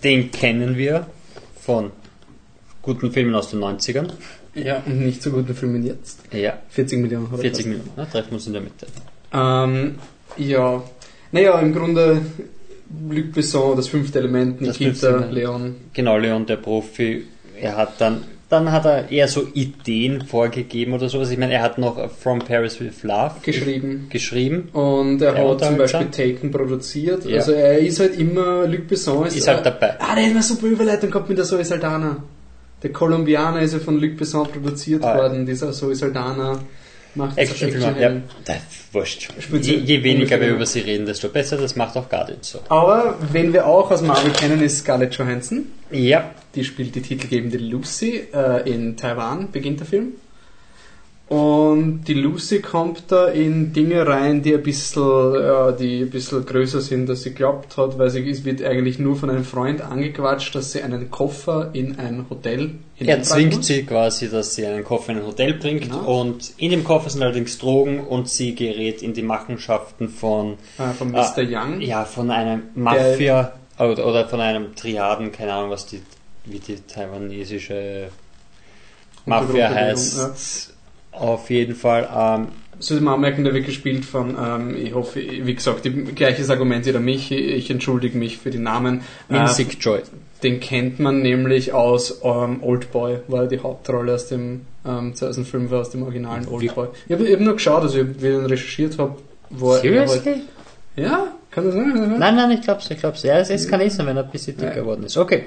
den 0.04 0.32
kennen 0.32 0.76
wir 0.76 1.06
von 1.62 1.92
guten 2.82 3.12
Filmen 3.12 3.36
aus 3.36 3.52
den 3.52 3.60
90ern. 3.60 4.10
Ja, 4.56 4.82
und 4.86 5.00
nicht 5.00 5.22
so 5.22 5.32
guten 5.32 5.56
Filmen 5.56 5.86
jetzt. 5.86 6.20
Ja, 6.32 6.58
40 6.70 7.00
Millionen. 7.00 7.32
hat 7.32 7.40
er 7.40 7.42
40 7.42 7.56
fast. 7.56 7.68
Minuten. 7.68 7.90
Na, 7.96 8.06
treffen 8.06 8.32
wir 8.32 8.36
uns 8.36 8.48
in 8.48 8.54
der 8.54 8.62
Mitte. 8.62 8.88
Ähm, 9.34 9.96
ja, 10.38 10.84
naja, 11.32 11.60
im 11.60 11.74
Grunde 11.74 12.22
Luc 13.10 13.32
Besson, 13.34 13.76
das 13.76 13.88
fünfte 13.88 14.20
Element, 14.20 14.62
Nikita. 14.62 15.26
Leon. 15.32 15.76
Genau, 15.94 16.18
Leon, 16.18 16.46
der 16.46 16.58
Profi, 16.58 17.24
er 17.60 17.76
hat 17.78 18.00
dann, 18.00 18.22
dann 18.50 18.72
hat 18.72 18.86
er 18.86 19.10
eher 19.10 19.28
so 19.28 19.48
Ideen 19.54 20.22
vorgegeben 20.26 20.94
oder 20.94 21.10
sowas. 21.10 21.32
Ich 21.32 21.40
meine, 21.40 21.54
er 21.54 21.64
hat 21.64 21.80
noch 21.80 21.98
From 22.12 22.40
Paris 22.40 22.80
with 22.80 23.02
Love 23.02 23.36
geschrieben. 23.42 24.08
geschrieben. 24.12 24.70
Und 24.74 25.22
er 25.24 25.36
Ja, 25.36 25.50
hat 25.50 25.64
zum 25.66 25.78
Beispiel. 25.78 26.08
Taken 26.12 26.52
produziert. 26.52 27.26
Ja. 27.26 27.38
Also 27.38 27.54
er 27.54 27.80
ist 27.80 28.00
halt 28.00 28.16
immer, 28.20 28.68
Luc 28.68 28.88
Besson 28.88 29.26
ist, 29.26 29.36
Ist 29.38 29.48
halt 29.48 29.66
dabei. 29.66 29.96
Ah, 30.00 30.14
der 30.16 30.26
hat 30.26 30.32
eine 30.32 30.44
super 30.44 30.68
Überleitung 30.68 31.10
gehabt 31.10 31.30
mit 31.30 31.38
der 31.40 31.46
Zoe 31.46 31.66
Saldana. 31.66 32.18
Der 32.84 32.92
Kolumbianer 32.92 33.62
ist 33.62 33.74
ja 33.74 33.80
von 33.80 34.00
Luc 34.00 34.18
Besson 34.18 34.46
produziert 34.48 35.04
Ah, 35.04 35.18
worden. 35.18 35.46
Dieser 35.48 35.72
Zoe 35.72 35.96
Saldana 35.96 36.60
macht 37.16 37.38
Actionfilme, 37.38 37.80
ja. 37.80 37.88
Actionhelden. 37.90 38.24
Das 38.46 38.58
wurscht. 38.92 39.30
Je, 39.62 39.76
je 39.78 40.04
weniger 40.04 40.40
wir 40.40 40.50
über 40.50 40.66
sie 40.66 40.82
reden, 40.82 41.06
desto 41.06 41.30
besser. 41.30 41.58
Das 41.58 41.76
macht 41.76 41.96
auch 41.98 42.10
Guardians 42.10 42.50
so. 42.50 42.60
Aber 42.70 43.18
wen 43.32 43.54
wir 43.54 43.66
auch 43.68 43.92
aus 43.92 44.02
Marvel 44.02 44.32
kennen, 44.32 44.62
ist 44.62 44.80
Scarlett 44.80 45.16
Johansson. 45.16 45.66
Ja, 45.92 46.32
Die 46.56 46.64
spielt 46.64 46.94
die 46.94 47.02
titelgebende 47.02 47.58
Lucy 47.58 48.28
äh, 48.32 48.70
in 48.70 48.96
Taiwan, 48.96 49.52
beginnt 49.52 49.80
der 49.80 49.88
Film. 49.88 50.14
Und 51.34 52.04
die 52.08 52.14
Lucy 52.14 52.60
kommt 52.62 53.06
da 53.08 53.28
in 53.28 53.74
Dinge 53.74 54.06
rein, 54.06 54.44
die 54.44 54.54
ein 54.54 54.62
bisschen, 54.62 55.34
ja, 55.34 55.72
die 55.72 56.02
ein 56.02 56.10
bisschen 56.12 56.46
größer 56.46 56.80
sind, 56.80 57.10
als 57.10 57.24
sie 57.24 57.34
glaubt 57.34 57.76
hat, 57.78 57.98
weil 57.98 58.12
sie 58.12 58.30
es 58.30 58.46
wird 58.46 58.62
eigentlich 58.64 59.00
nur 59.00 59.16
von 59.16 59.32
einem 59.32 59.44
Freund 59.44 59.82
angequatscht, 59.82 60.54
dass 60.54 60.74
sie 60.74 60.84
einen 60.84 61.10
Koffer 61.10 61.72
in 61.74 61.98
ein 61.98 62.26
Hotel 62.30 62.60
er 63.00 63.06
hineintragen 63.06 63.24
zwingt 63.24 63.56
muss. 63.58 63.66
sie 63.68 63.84
quasi, 63.84 64.30
dass 64.30 64.54
sie 64.54 64.68
einen 64.68 64.84
Koffer 64.84 65.14
in 65.14 65.20
ein 65.20 65.26
Hotel 65.26 65.56
bringt 65.56 65.84
Genau. 65.84 66.22
und 66.22 66.54
in 66.58 66.70
dem 66.70 66.84
Koffer 66.84 67.10
sind 67.10 67.24
allerdings 67.24 67.58
Drogen 67.58 68.00
und 68.02 68.30
sie 68.30 68.54
gerät 68.54 69.02
in 69.02 69.14
die 69.14 69.24
Machenschaften 69.24 70.10
von, 70.10 70.58
Äh, 70.78 70.94
von 70.98 71.12
Mr. 71.12 71.18
Ah, 71.38 71.42
Young. 71.42 71.82
ja, 71.82 72.06
von 72.06 72.30
einem 72.30 72.64
Mafia 72.76 73.54
oder, 73.80 74.06
oder 74.06 74.28
von 74.28 74.40
einem 74.40 74.76
Triaden, 74.76 75.32
keine 75.32 75.54
Ahnung, 75.54 75.72
was 75.72 75.88
die, 75.88 76.02
wie 76.46 76.60
die 76.60 76.76
taiwanesische 76.76 78.10
Mafia 79.26 79.70
heißt. 79.74 80.73
Auf 81.14 81.50
jeden 81.50 81.76
Fall, 81.76 82.08
ähm, 82.16 82.48
So 82.80 82.96
ist 82.96 83.02
man 83.02 83.16
anmerken, 83.16 83.44
der 83.44 83.54
wird 83.54 83.66
gespielt 83.66 84.04
von, 84.04 84.36
ähm, 84.40 84.76
ich 84.76 84.94
hoffe, 84.94 85.22
wie 85.22 85.54
gesagt, 85.54 85.88
gleiches 86.16 86.50
Argument 86.50 86.86
wieder 86.86 87.00
mich, 87.00 87.32
ich 87.32 87.70
entschuldige 87.70 88.18
mich 88.18 88.38
für 88.40 88.50
die 88.50 88.58
Namen. 88.58 89.02
Äh, 89.30 89.34
Minsik 89.34 89.78
Joy. 89.80 90.02
Den 90.42 90.60
kennt 90.60 91.00
man 91.00 91.22
nämlich 91.22 91.72
aus 91.72 92.20
ähm, 92.24 92.62
Oldboy, 92.62 93.20
war 93.28 93.48
die 93.48 93.60
Hauptrolle 93.60 94.16
aus 94.16 94.28
dem 94.28 94.62
ähm, 94.86 95.16
2005 95.16 95.72
war 95.72 95.82
aus 95.82 95.92
dem 95.92 96.04
originalen 96.04 96.48
Oldboy. 96.48 96.90
Ich 97.08 97.14
habe 97.14 97.28
eben 97.28 97.46
nur 97.46 97.54
geschaut, 97.54 97.84
also 97.84 98.00
ich, 98.00 98.22
wie 98.22 98.28
ich 98.28 98.34
ihn 98.34 98.46
recherchiert 98.46 98.98
habe, 98.98 99.16
wo 99.50 99.74
er 99.74 99.80
Seriously? 99.80 100.32
halt, 100.32 100.42
Ja, 100.96 101.28
kann 101.52 101.66
das 101.66 101.74
sein? 101.74 102.16
Nein, 102.20 102.36
nein, 102.36 102.52
ich 102.52 102.62
glaub's, 102.62 102.90
ich 102.90 103.00
glaub's. 103.00 103.24
Ja, 103.24 103.40
es 103.40 103.68
kann 103.68 103.80
eh 103.80 103.90
sein, 103.90 104.06
wenn 104.08 104.18
er 104.18 104.24
ein 104.24 104.32
bisschen 104.32 104.58
dicker 104.58 104.72
geworden 104.72 105.04
ist. 105.04 105.18
Okay. 105.18 105.44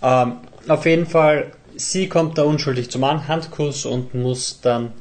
Ähm, 0.00 0.34
auf 0.68 0.86
jeden 0.86 1.06
Fall, 1.06 1.50
sie 1.78 2.08
kommt 2.08 2.36
da 2.36 2.42
unschuldig 2.42 2.90
zum 2.90 3.04
An 3.04 3.26
Handkuss 3.28 3.86
und 3.86 4.14
muss 4.14 4.60
dann. 4.60 4.92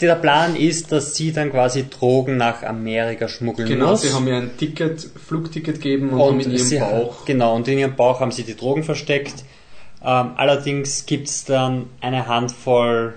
Der 0.00 0.14
Plan 0.14 0.54
ist, 0.54 0.92
dass 0.92 1.16
sie 1.16 1.32
dann 1.32 1.50
quasi 1.50 1.86
Drogen 1.88 2.36
nach 2.36 2.62
Amerika 2.62 3.26
schmuggeln 3.26 3.68
Genau, 3.68 3.90
muss. 3.90 4.02
sie 4.02 4.12
haben 4.12 4.26
ihr 4.28 4.36
ein 4.36 4.56
Ticket, 4.56 5.00
Flugticket 5.00 5.76
gegeben 5.76 6.10
und, 6.10 6.20
haben 6.20 6.28
und 6.34 6.40
in 6.46 6.52
ihrem 6.52 6.58
sie, 6.66 6.78
Bauch. 6.78 7.24
Genau, 7.24 7.56
und 7.56 7.66
in 7.66 7.78
ihrem 7.78 7.96
Bauch 7.96 8.20
haben 8.20 8.30
sie 8.30 8.44
die 8.44 8.54
Drogen 8.54 8.84
versteckt. 8.84 9.44
Ähm, 10.00 10.30
allerdings 10.36 11.06
gibt's 11.06 11.44
dann 11.44 11.86
eine 12.00 12.28
Handvoll 12.28 13.14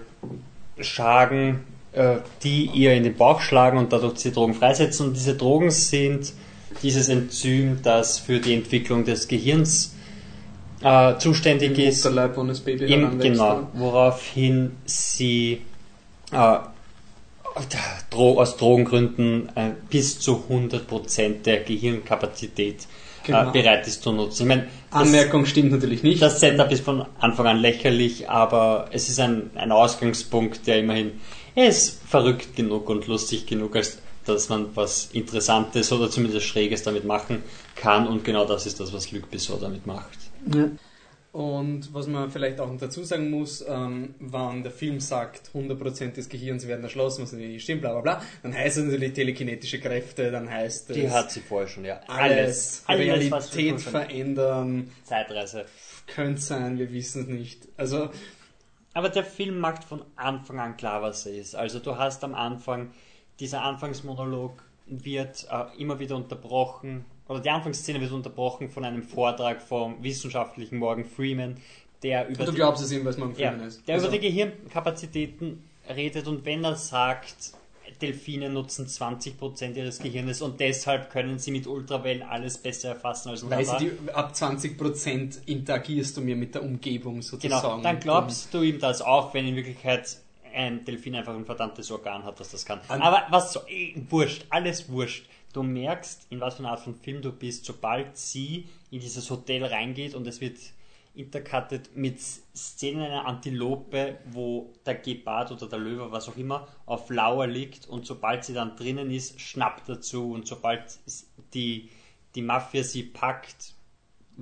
Schagen, 0.80 1.60
äh, 1.92 2.18
die 2.44 2.66
ihr 2.66 2.94
in 2.94 3.04
den 3.04 3.16
Bauch 3.16 3.42
schlagen 3.42 3.78
und 3.78 3.94
dadurch 3.94 4.16
die 4.16 4.32
Drogen 4.32 4.56
freisetzen. 4.56 5.08
Und 5.08 5.14
diese 5.16 5.36
Drogen 5.36 5.70
sind 5.70 6.34
dieses 6.82 7.08
Enzym, 7.08 7.82
das 7.84 8.18
für 8.18 8.40
die 8.40 8.56
Entwicklung 8.56 9.06
des 9.06 9.28
Gehirns 9.28 9.94
äh, 10.84 11.18
zuständig 11.18 11.78
Im 11.78 11.88
ist. 11.88 12.04
Mutterleib, 12.04 12.38
wo 12.38 12.44
das 12.44 12.60
Baby 12.60 12.94
Im, 12.94 13.20
genau, 13.20 13.68
woraufhin 13.74 14.72
sie 14.86 15.62
äh, 16.32 16.58
Dro 18.10 18.40
aus 18.40 18.58
Drogengründen 18.58 19.50
äh, 19.56 19.72
bis 19.90 20.20
zu 20.20 20.44
100% 20.50 21.44
der 21.44 21.62
Gehirnkapazität 21.62 22.88
Genau. 23.24 23.50
äh, 23.50 23.52
bereit 23.52 23.88
ist 23.88 24.04
zu 24.04 24.12
nutzen. 24.12 24.44
Ich 24.44 24.48
meine, 24.48 24.68
das, 24.92 25.02
Anmerkung 25.02 25.46
stimmt 25.46 25.72
natürlich 25.72 26.04
nicht. 26.04 26.22
das 26.22 26.40
Setup 26.40 26.72
ist 26.72 26.84
von 26.84 27.06
Anfang 27.20 27.48
an 27.48 27.58
lächerlich, 27.58 28.30
aber 28.30 28.88
es 28.92 29.10
ist 29.10 29.20
ein, 29.20 29.52
ein 29.56 29.72
Ausgangspunkt, 29.72 30.66
der 30.68 30.80
immerhin, 30.80 31.12
er 31.56 31.68
ist 31.68 32.02
verrückt 32.08 32.56
genug 32.56 32.90
und 32.90 33.08
lustig 33.08 33.46
genug, 33.46 33.76
als 33.76 34.00
dass 34.26 34.50
man 34.50 34.68
was 34.76 35.10
Interessantes 35.14 35.92
oder 35.92 36.10
zumindest 36.10 36.46
Schräges 36.46 36.84
damit 36.84 37.06
machen 37.06 37.44
kann 37.76 38.08
und 38.08 38.24
genau 38.24 38.46
das 38.46 38.66
ist 38.66 38.80
das, 38.80 38.94
was 38.94 39.12
Luc 39.12 39.30
Besson 39.32 39.60
damit 39.60 39.86
macht. 39.88 40.31
Ja. 40.54 40.70
Und 41.32 41.94
was 41.94 42.08
man 42.08 42.30
vielleicht 42.30 42.60
auch 42.60 42.70
noch 42.70 42.78
dazu 42.80 43.04
sagen 43.04 43.30
muss, 43.30 43.64
ähm, 43.66 44.16
wenn 44.20 44.64
der 44.64 44.72
Film 44.72 45.00
sagt, 45.00 45.52
100% 45.54 46.18
des 46.18 46.28
Gehirns 46.28 46.68
werden 46.68 46.84
erschlossen, 46.84 47.24
was 47.24 47.32
natürlich 47.32 47.54
nicht 47.54 47.64
stimmt, 47.64 47.82
bla 47.82 47.94
bla 47.94 48.02
bla, 48.02 48.22
dann 48.44 48.54
heißt 48.54 48.78
es 48.78 48.84
natürlich 48.84 49.14
telekinetische 49.14 49.80
Kräfte, 49.80 50.30
dann 50.30 50.50
heißt 50.50 50.90
es 50.90 50.96
Die 50.96 51.10
hat 51.10 51.32
sie 51.32 51.40
vorher 51.40 51.70
schon, 51.70 51.86
ja. 51.86 52.02
alles, 52.08 52.84
alles, 52.86 53.00
Realität 53.00 53.70
können. 53.70 53.80
verändern, 53.80 54.92
Zeitreise. 55.06 55.66
könnte 56.08 56.42
sein, 56.42 56.78
wir 56.78 56.92
wissen 56.92 57.22
es 57.22 57.28
nicht. 57.30 57.68
Also, 57.78 58.10
Aber 58.94 59.08
der 59.08 59.24
Film 59.24 59.58
macht 59.58 59.86
von 59.86 60.04
Anfang 60.18 60.60
an 60.60 60.76
klar, 60.76 61.02
was 61.02 61.26
er 61.26 61.34
ist. 61.34 61.56
Also 61.56 61.80
du 61.80 61.98
hast 61.98 62.26
am 62.26 62.36
Anfang, 62.36 62.92
dieser 63.40 63.62
Anfangsmonolog 63.62 64.62
wird 64.86 65.48
äh, 65.50 65.82
immer 65.82 66.00
wieder 66.00 66.18
unterbrochen, 66.18 67.06
oder 67.32 67.40
die 67.40 67.50
Anfangsszene 67.50 68.02
wird 68.02 68.12
unterbrochen 68.12 68.70
von 68.70 68.84
einem 68.84 69.04
Vortrag 69.04 69.62
vom 69.62 70.04
wissenschaftlichen 70.04 70.78
Morgan 70.78 71.06
Freeman, 71.06 71.56
der 72.04 72.28
über 72.28 72.46
du 72.46 72.52
die, 72.52 72.58
glaubst 72.58 72.84
es 72.84 72.92
ihm, 72.92 73.06
was 73.06 73.18
man 73.18 73.32
im 73.32 73.40
ja, 73.40 73.52
ist. 73.52 73.88
der 73.88 73.96
also, 73.96 74.08
über 74.08 74.18
die 74.18 74.28
Gehirnkapazitäten 74.28 75.64
redet 75.96 76.28
und 76.28 76.44
wenn 76.46 76.64
er 76.64 76.76
sagt, 76.76 77.54
Delfine 78.02 78.50
nutzen 78.50 78.88
20% 78.88 79.76
ihres 79.76 80.00
Gehirnes 80.00 80.42
und 80.42 80.60
deshalb 80.60 81.10
können 81.10 81.40
sie 81.40 81.52
mit 81.52 81.68
Ultrawellen 81.68 82.24
alles 82.24 82.58
besser 82.58 82.90
erfassen 82.90 83.30
als 83.30 83.50
Weil 83.50 83.66
sie 83.66 83.78
die, 83.78 84.12
ab 84.12 84.34
20% 84.34 85.46
interagierst 85.46 86.18
du 86.18 86.22
mir 86.22 86.36
mit 86.36 86.56
der 86.56 86.64
Umgebung 86.64 87.22
sozusagen. 87.22 87.62
Genau, 87.62 87.82
dann 87.82 88.00
glaubst 88.00 88.54
du 88.54 88.62
ihm 88.62 88.80
das 88.80 89.02
auch, 89.02 89.34
wenn 89.34 89.48
in 89.48 89.56
Wirklichkeit 89.56 90.18
ein 90.54 90.84
Delfin 90.84 91.16
einfach 91.16 91.34
ein 91.34 91.46
verdammtes 91.46 91.92
Organ 91.92 92.24
hat, 92.24 92.40
das 92.40 92.50
das 92.50 92.66
kann. 92.66 92.82
An- 92.88 93.02
Aber 93.02 93.24
was 93.30 93.54
so, 93.54 93.62
eh, 93.68 93.94
wurscht, 94.10 94.46
alles 94.50 94.90
wurscht. 94.90 95.26
Du 95.54 95.64
merkst, 95.64 96.28
in 96.30 96.40
was 96.40 96.56
für 96.56 96.60
einer 96.60 96.72
Art 96.72 96.80
von 96.80 96.96
Film 96.96 97.22
du 97.22 97.32
bist, 97.32 97.66
sobald 97.66 98.18
sie 98.18 98.68
in 98.90 99.00
dieses 99.00 99.30
Hotel 99.30 99.64
reingeht 99.66 100.16
und 100.16 100.26
es 100.28 100.40
wird 100.42 100.58
intercutted 101.14 101.96
mit 101.96 102.22
Szenen 102.22 103.02
einer 103.02 103.26
Antilope, 103.26 104.20
wo 104.32 104.72
der 104.86 104.96
Gepard 104.96 105.52
oder 105.52 105.68
der 105.68 105.80
Löwe, 105.80 106.12
was 106.12 106.30
auch 106.30 106.38
immer, 106.38 106.68
auf 106.86 107.10
Lauer 107.10 107.48
liegt 107.48 107.88
und 107.88 108.06
sobald 108.06 108.46
sie 108.46 108.54
dann 108.54 108.76
drinnen 108.78 109.12
ist, 109.12 109.40
schnappt 109.42 109.90
dazu 109.90 110.32
und 110.32 110.48
sobald 110.48 111.00
die, 111.54 111.90
die 112.36 112.42
Mafia 112.42 112.84
sie 112.84 113.04
packt, 113.04 113.74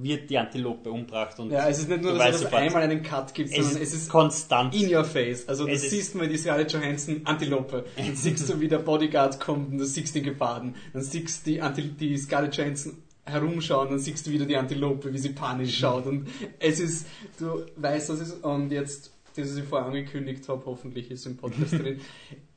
wird 0.03 0.29
die 0.29 0.37
Antilope 0.37 0.89
umgebracht. 0.91 1.39
Und 1.39 1.51
Ja, 1.51 1.67
es 1.67 1.79
ist 1.79 1.89
nicht 1.89 2.01
nur, 2.01 2.17
dass 2.17 2.35
es 2.35 2.41
sofort, 2.41 2.61
einmal 2.61 2.83
einen 2.83 3.03
Cut 3.03 3.33
gibt, 3.33 3.49
es 3.51 3.55
sondern 3.57 3.81
ist 3.81 3.93
es 3.93 4.01
ist 4.01 4.09
konstant. 4.09 4.73
in 4.75 4.93
your 4.93 5.03
face. 5.03 5.47
Also 5.47 5.65
du 5.65 5.71
Es 5.71 5.89
siehst 5.89 6.15
mal 6.15 6.27
die 6.27 6.37
Scarlett 6.37 6.71
Johansson 6.71 7.21
Antilope. 7.25 7.85
Dann 7.97 8.15
siehst 8.15 8.49
du, 8.49 8.59
wie 8.59 8.67
der 8.67 8.79
Bodyguard 8.79 9.39
kommt 9.39 9.71
und 9.71 9.77
du 9.77 9.85
siehst 9.85 10.15
den 10.15 10.23
Geparden. 10.23 10.75
Dann 10.93 11.01
siehst 11.01 11.45
du 11.45 11.51
die, 11.51 11.61
Antil 11.61 11.89
die 11.99 12.17
Scarlett 12.17 12.55
Johansson 12.55 12.97
herumschauen, 13.25 13.89
dann 13.89 13.99
siehst 13.99 14.25
du 14.25 14.31
wieder 14.31 14.45
die 14.45 14.55
Antilope, 14.57 15.13
wie 15.13 15.17
sie 15.19 15.29
panisch 15.29 15.77
schaut. 15.77 16.05
Und 16.07 16.27
es 16.59 16.79
ist, 16.79 17.05
du 17.37 17.65
weißt, 17.75 18.09
was 18.09 18.19
es 18.19 18.29
ist. 18.29 18.43
Und 18.43 18.71
jetzt, 18.71 19.11
das, 19.35 19.51
was 19.51 19.57
ich 19.57 19.63
vorher 19.65 19.87
angekündigt 19.87 20.47
habe, 20.49 20.63
hoffentlich 20.65 21.11
ist 21.11 21.25
im 21.25 21.37
Podcast 21.37 21.73
drin. 21.73 21.99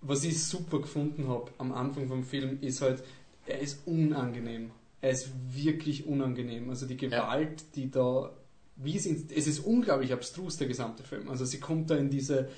Was 0.04 0.24
ich 0.24 0.42
super 0.42 0.80
gefunden 0.80 1.28
habe 1.28 1.52
am 1.58 1.72
Anfang 1.72 2.08
vom 2.08 2.24
Film, 2.24 2.58
ist 2.60 2.82
halt, 2.82 3.04
er 3.46 3.60
ist 3.60 3.86
unangenehm. 3.86 4.72
Er 5.02 5.10
ist 5.10 5.28
wirklich 5.52 6.06
unangenehm. 6.06 6.70
Also 6.70 6.86
die 6.86 6.96
Gewalt, 6.96 7.64
die 7.76 7.90
da, 7.90 8.30
wie 8.76 8.96
es, 8.96 9.04
in, 9.04 9.28
es 9.36 9.46
ist 9.46 9.58
unglaublich 9.60 10.12
abstrus, 10.12 10.56
der 10.56 10.68
gesamte 10.68 11.02
Film. 11.02 11.28
Also 11.28 11.44
sie 11.44 11.58
kommt 11.60 11.90
da 11.90 11.96
in 11.96 12.08
diese 12.08 12.48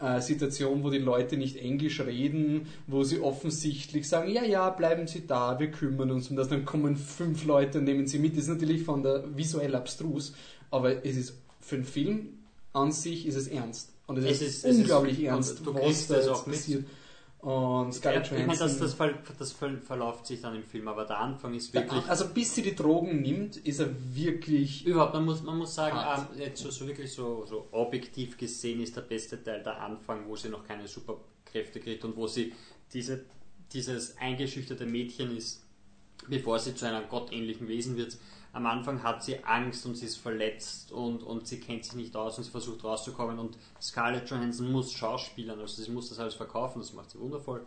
äh, 0.00 0.20
Situation, 0.20 0.84
wo 0.84 0.90
die 0.90 0.98
Leute 0.98 1.36
nicht 1.36 1.56
Englisch 1.56 2.00
reden, 2.00 2.68
wo 2.86 3.02
sie 3.02 3.20
offensichtlich 3.20 4.08
sagen, 4.08 4.30
ja, 4.30 4.44
ja, 4.44 4.70
bleiben 4.70 5.08
Sie 5.08 5.26
da, 5.26 5.58
wir 5.58 5.70
kümmern 5.72 6.12
uns 6.12 6.30
um 6.30 6.36
das. 6.36 6.48
Dann 6.48 6.64
kommen 6.64 6.96
fünf 6.96 7.44
Leute 7.44 7.78
und 7.80 7.84
nehmen 7.84 8.06
sie 8.06 8.20
mit. 8.20 8.34
Das 8.36 8.44
ist 8.44 8.50
natürlich 8.50 8.84
von 8.84 9.02
der 9.02 9.24
visuell 9.36 9.74
abstrus, 9.74 10.34
aber 10.70 11.04
es 11.04 11.16
ist 11.16 11.34
für 11.60 11.74
einen 11.76 11.84
Film 11.84 12.28
an 12.74 12.92
sich 12.92 13.26
ist 13.26 13.34
es 13.34 13.48
ernst. 13.48 13.90
Und 14.06 14.18
es, 14.18 14.24
Es 14.24 14.30
ist, 14.40 14.40
ist- 14.40 14.64
es 14.66 14.76
unglaublich 14.78 15.18
ist- 15.18 15.24
ernst, 15.26 15.66
was 15.66 16.06
da 16.06 16.14
jetzt 16.16 16.28
auch 16.28 16.46
mit. 16.46 16.84
Und 17.40 17.86
Ja, 17.86 17.92
Scarlett 17.92 18.26
ich 18.26 18.32
meine, 18.32 18.46
das, 18.48 18.58
Johansson... 18.58 18.80
das, 18.80 18.94
ver, 18.94 19.14
das 19.38 19.52
ver, 19.52 19.78
verläuft 19.78 20.26
sich 20.26 20.40
dann 20.40 20.56
im 20.56 20.64
Film, 20.64 20.88
aber 20.88 21.04
der 21.04 21.18
Anfang 21.18 21.54
ist 21.54 21.72
wirklich. 21.72 22.04
also 22.08 22.28
bis 22.28 22.54
sie 22.54 22.62
die 22.62 22.74
Drogen 22.74 23.22
nimmt, 23.22 23.56
ist 23.58 23.78
er 23.78 23.90
wirklich... 24.14 24.84
Überhaupt, 24.84 25.14
man 25.14 25.24
muss, 25.24 25.42
man 25.42 25.56
muss 25.56 25.74
sagen, 25.74 25.96
Hart. 25.96 26.30
ah, 26.32 26.36
jetzt 26.36 26.62
so, 26.62 26.70
so 26.70 26.86
wirklich 26.86 27.12
so, 27.12 27.46
so 27.46 27.68
objektiv 27.70 28.36
gesehen 28.36 28.80
ist 28.80 28.96
der 28.96 29.02
beste 29.02 29.40
Teil 29.42 29.62
der 29.62 29.80
Anfang, 29.80 30.26
wo 30.26 30.34
sie 30.34 30.48
noch 30.48 30.64
keine 30.64 30.88
Superkräfte 30.88 31.78
kriegt 31.78 32.04
und 32.04 32.16
wo 32.16 32.26
sie 32.26 32.52
diese, 32.92 33.24
dieses 33.72 34.16
eingeschüchterte 34.18 34.84
Mädchen 34.84 35.36
ist, 35.36 35.62
bevor 36.26 36.58
sie 36.58 36.74
zu 36.74 36.88
einem 36.88 37.08
gottähnlichen 37.08 37.68
Wesen 37.68 37.96
wird. 37.96 38.16
Am 38.52 38.66
Anfang 38.66 39.02
hat 39.02 39.22
sie 39.22 39.44
Angst 39.44 39.84
und 39.86 39.94
sie 39.96 40.06
ist 40.06 40.16
verletzt 40.16 40.90
und, 40.92 41.22
und 41.22 41.46
sie 41.46 41.60
kennt 41.60 41.84
sich 41.84 41.94
nicht 41.94 42.16
aus 42.16 42.38
und 42.38 42.44
sie 42.44 42.50
versucht 42.50 42.82
rauszukommen 42.82 43.38
und 43.38 43.58
Scarlett 43.80 44.28
Johansson 44.30 44.72
muss 44.72 44.92
schauspielern, 44.92 45.60
also 45.60 45.82
sie 45.82 45.90
muss 45.90 46.08
das 46.08 46.18
alles 46.18 46.34
verkaufen, 46.34 46.80
das 46.80 46.92
macht 46.92 47.10
sie 47.10 47.20
wundervoll. 47.20 47.66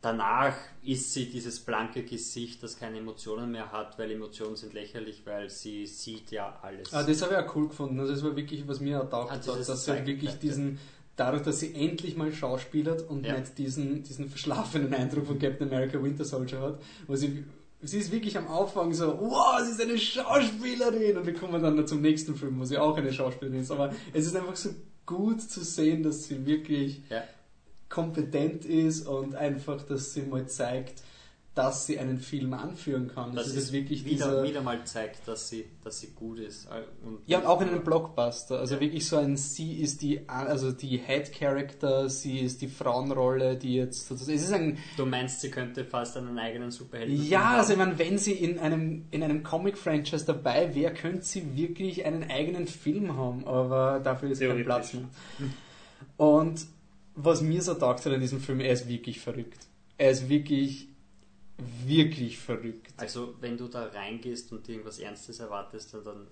Danach 0.00 0.56
ist 0.82 1.12
sie 1.12 1.30
dieses 1.30 1.60
blanke 1.60 2.02
Gesicht, 2.02 2.60
das 2.64 2.76
keine 2.76 2.98
Emotionen 2.98 3.52
mehr 3.52 3.70
hat, 3.70 3.96
weil 4.00 4.10
Emotionen 4.10 4.56
sind 4.56 4.72
lächerlich, 4.72 5.22
weil 5.24 5.48
sie 5.48 5.86
sieht 5.86 6.32
ja 6.32 6.58
alles. 6.60 6.92
Ah, 6.92 7.04
das 7.04 7.22
habe 7.22 7.34
ich 7.34 7.38
auch 7.38 7.54
cool 7.54 7.68
gefunden. 7.68 8.00
Also 8.00 8.12
das 8.12 8.24
war 8.24 8.34
wirklich, 8.34 8.66
was 8.66 8.80
mir 8.80 8.96
ertaucht 8.96 9.30
Ah, 9.30 9.34
hat, 9.34 9.46
dass 9.46 9.84
sie 9.84 10.06
wirklich 10.06 10.34
diesen, 10.40 10.80
dadurch, 11.14 11.42
dass 11.44 11.60
sie 11.60 11.72
endlich 11.76 12.16
mal 12.16 12.32
schauspielert 12.32 13.08
und 13.08 13.24
Ja. 13.24 13.38
nicht 13.38 13.56
diesen, 13.58 14.02
diesen 14.02 14.28
verschlafenen 14.28 14.92
Eindruck 14.92 15.26
von 15.26 15.38
Captain 15.38 15.68
America 15.68 16.02
Winter 16.02 16.24
Soldier 16.24 16.60
hat, 16.62 16.82
wo 17.06 17.14
sie, 17.14 17.44
sie 17.82 17.98
ist 17.98 18.12
wirklich 18.12 18.38
am 18.38 18.48
Anfang 18.48 18.92
so, 18.92 19.18
wow, 19.20 19.60
sie 19.62 19.72
ist 19.72 19.80
eine 19.80 19.98
Schauspielerin 19.98 21.16
und 21.16 21.26
wir 21.26 21.34
kommen 21.34 21.62
dann 21.62 21.86
zum 21.86 22.00
nächsten 22.00 22.36
Film, 22.36 22.58
wo 22.60 22.64
sie 22.64 22.78
auch 22.78 22.96
eine 22.96 23.12
Schauspielerin 23.12 23.60
ist, 23.60 23.70
aber 23.70 23.92
es 24.12 24.26
ist 24.26 24.36
einfach 24.36 24.56
so 24.56 24.70
gut 25.04 25.42
zu 25.42 25.64
sehen, 25.64 26.02
dass 26.02 26.24
sie 26.24 26.46
wirklich 26.46 27.02
ja. 27.10 27.24
kompetent 27.88 28.64
ist 28.64 29.06
und 29.06 29.34
einfach, 29.34 29.82
dass 29.82 30.14
sie 30.14 30.22
mal 30.22 30.46
zeigt, 30.46 31.02
dass 31.54 31.84
sie 31.84 31.98
einen 31.98 32.18
Film 32.18 32.54
anführen 32.54 33.08
kann. 33.14 33.34
Das 33.34 33.48
Das, 33.48 33.54
ist 33.56 33.72
wirklich 33.72 34.06
wieder, 34.06 34.26
dieser, 34.28 34.42
wieder 34.42 34.62
mal 34.62 34.82
zeigt, 34.86 35.28
dass 35.28 35.50
sie, 35.50 35.66
dass 35.84 36.00
sie 36.00 36.06
gut 36.14 36.38
ist. 36.38 36.66
Und 37.04 37.18
Ja, 37.26 37.40
und 37.40 37.46
auch 37.46 37.60
in 37.60 37.68
einem 37.68 37.84
Blockbuster. 37.84 38.58
Also 38.58 38.76
Ja. 38.76 38.80
wirklich 38.80 39.06
so 39.06 39.18
ein, 39.18 39.36
sie 39.36 39.74
ist 39.74 40.00
die, 40.00 40.26
also 40.28 40.72
die 40.72 40.96
Head 40.96 41.30
Character, 41.32 42.08
sie 42.08 42.38
ist 42.38 42.62
die 42.62 42.68
Frauenrolle, 42.68 43.56
die 43.58 43.74
jetzt, 43.74 44.08
sozusagen- 44.08 44.34
es 44.38 44.44
ist 44.44 44.52
ein, 44.54 44.78
Du 44.96 45.04
meinst, 45.04 45.42
sie 45.42 45.50
könnte 45.50 45.84
fast 45.84 46.16
einen 46.16 46.38
eigenen 46.38 46.70
Superhelden 46.70 47.22
ja, 47.28 47.58
also 47.58 47.74
ich 47.74 47.78
haben? 47.78 47.88
meine, 47.90 47.98
wenn 47.98 48.16
sie 48.16 48.32
in 48.32 48.58
einem, 48.58 49.04
in 49.10 49.22
einem 49.22 49.42
Comic-Franchise 49.42 50.24
dabei 50.24 50.74
wäre, 50.74 50.94
könnte 50.94 51.22
sie 51.26 51.54
wirklich 51.54 52.06
einen 52.06 52.30
eigenen 52.30 52.66
Film 52.66 53.14
haben, 53.14 53.46
aber 53.46 54.00
dafür 54.02 54.30
ist 54.30 54.40
kein. 54.40 54.64
Platz 54.64 54.94
mehr. 54.94 55.04
Und 56.16 56.66
was 57.14 57.42
mir 57.42 57.60
so 57.60 57.74
taugt 57.74 58.06
hat 58.06 58.12
an 58.14 58.20
diesem 58.20 58.40
Film, 58.40 58.60
er 58.60 58.72
ist 58.72 58.88
wirklich 58.88 59.20
verrückt. 59.20 59.66
Er 59.98 60.10
ist 60.12 60.30
wirklich, 60.30 60.88
wirklich 61.84 62.38
verrückt. 62.38 62.92
Also, 62.96 63.34
wenn 63.40 63.56
du 63.56 63.68
da 63.68 63.86
reingehst 63.86 64.52
und 64.52 64.68
irgendwas 64.68 64.98
Ernstes 64.98 65.40
erwartest, 65.40 65.94
dann 65.94 66.26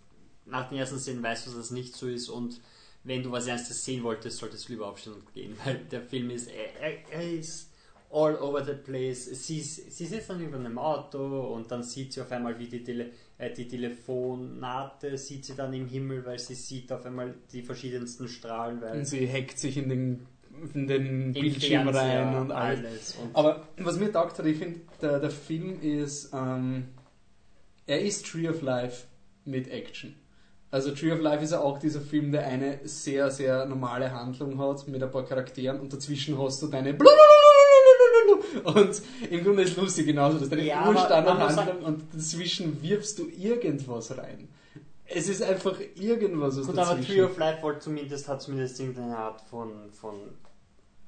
nach 0.47 0.69
den 0.69 0.79
ersten 0.79 0.99
Szenen 0.99 1.23
weißt 1.23 1.47
du, 1.47 1.51
dass 1.51 1.59
das 1.59 1.71
nicht 1.71 1.95
so 1.95 2.09
ist 2.09 2.29
und 2.29 2.61
wenn 3.05 3.23
du 3.23 3.31
was 3.31 3.47
Ernstes 3.47 3.85
sehen 3.85 4.03
wolltest, 4.03 4.39
solltest 4.39 4.69
du 4.69 4.73
lieber 4.73 4.89
aufstehen 4.89 5.15
und 5.15 5.35
gehen, 5.35 5.57
weil 5.65 5.79
der 5.91 6.03
Film 6.03 6.31
ist, 6.31 6.51
er, 6.51 6.81
er, 6.81 7.11
er 7.11 7.33
ist 7.33 7.71
all 8.11 8.37
over 8.37 8.65
the 8.65 8.75
place. 8.75 9.27
Sie, 9.47 9.61
sie 9.61 10.07
sitzt 10.07 10.29
dann 10.31 10.41
über 10.41 10.59
einem 10.59 10.79
Auto 10.79 11.55
und 11.55 11.71
dann 11.71 11.83
sieht 11.83 12.13
sie 12.13 12.21
auf 12.21 12.31
einmal, 12.33 12.59
wie 12.59 12.67
die, 12.67 12.83
Tele, 12.83 13.11
äh, 13.39 13.53
die 13.53 13.69
Telefonate 13.69 15.17
sieht 15.17 15.45
sie 15.45 15.55
dann 15.55 15.73
im 15.73 15.87
Himmel, 15.87 16.25
weil 16.27 16.39
sie 16.39 16.55
sieht 16.55 16.91
auf 16.93 17.07
einmal 17.07 17.35
die 17.53 17.63
verschiedensten 17.63 18.29
Strahlen, 18.29 18.81
weil 18.81 18.99
Und 18.99 19.05
sie 19.07 19.31
hackt 19.31 19.59
sich 19.59 19.77
in 19.77 19.89
den, 19.89 20.27
in 20.75 20.87
den 20.87 21.33
Bildschirm 21.33 21.89
rein 21.89 22.37
und 22.37 22.53
alles. 22.53 22.85
alles. 22.85 23.17
Und 23.23 23.37
Aber 23.37 23.69
was 23.79 23.99
mir 23.99 24.13
taugt 24.13 24.39
hat, 24.39 24.47
ich 24.47 24.59
finde, 24.59 24.81
der, 25.01 25.19
der 25.21 25.31
Film 25.31 25.81
ist, 25.81 26.33
ähm, 26.35 26.89
er 27.87 28.01
ist 28.01 28.27
Tree 28.27 28.49
of 28.49 28.63
Life 28.63 29.07
mit 29.45 29.69
Action. 29.69 30.15
Also 30.71 30.93
Tree 30.93 31.13
of 31.13 31.21
Life 31.21 31.43
ist 31.43 31.51
ja 31.51 31.61
auch 31.61 31.79
dieser 31.79 32.01
Film, 32.01 32.31
der 32.31 32.47
eine 32.47 32.79
sehr, 32.85 33.31
sehr 33.31 33.67
normale 33.67 34.13
Handlung 34.13 34.59
hat 34.59 34.87
mit 34.87 35.03
ein 35.03 35.11
paar 35.11 35.25
Charakteren 35.25 35.81
und 35.81 35.93
dazwischen 35.93 36.39
hast 36.39 36.63
du 36.63 36.69
deine 36.69 36.97
und 38.65 39.03
im 39.31 39.45
Grunde 39.45 39.63
ist 39.63 39.77
Lucy 39.77 40.05
genauso, 40.05 40.39
dass 40.39 40.49
deine 40.49 40.65
Ja, 40.65 40.81
aber 40.81 40.91
Urstandardhandlung 40.91 41.83
und 41.83 42.15
dazwischen 42.15 42.83
wirfst 42.83 43.19
du 43.19 43.29
irgendwas 43.29 44.17
rein. 44.17 44.49
Es 45.07 45.29
ist 45.29 45.43
einfach 45.43 45.77
irgendwas, 45.97 46.59
was 46.59 46.67
Gut, 46.67 46.79
aber 46.79 46.91
dazwischen... 46.91 47.15
Tree 47.15 47.23
of 47.23 47.39
Life 47.39 47.79
zumindest, 47.81 48.29
hat 48.29 48.43
zumindest 48.43 48.79
irgendeine 48.79 49.17
Art 49.17 49.41
von, 49.43 49.91
von 49.93 50.15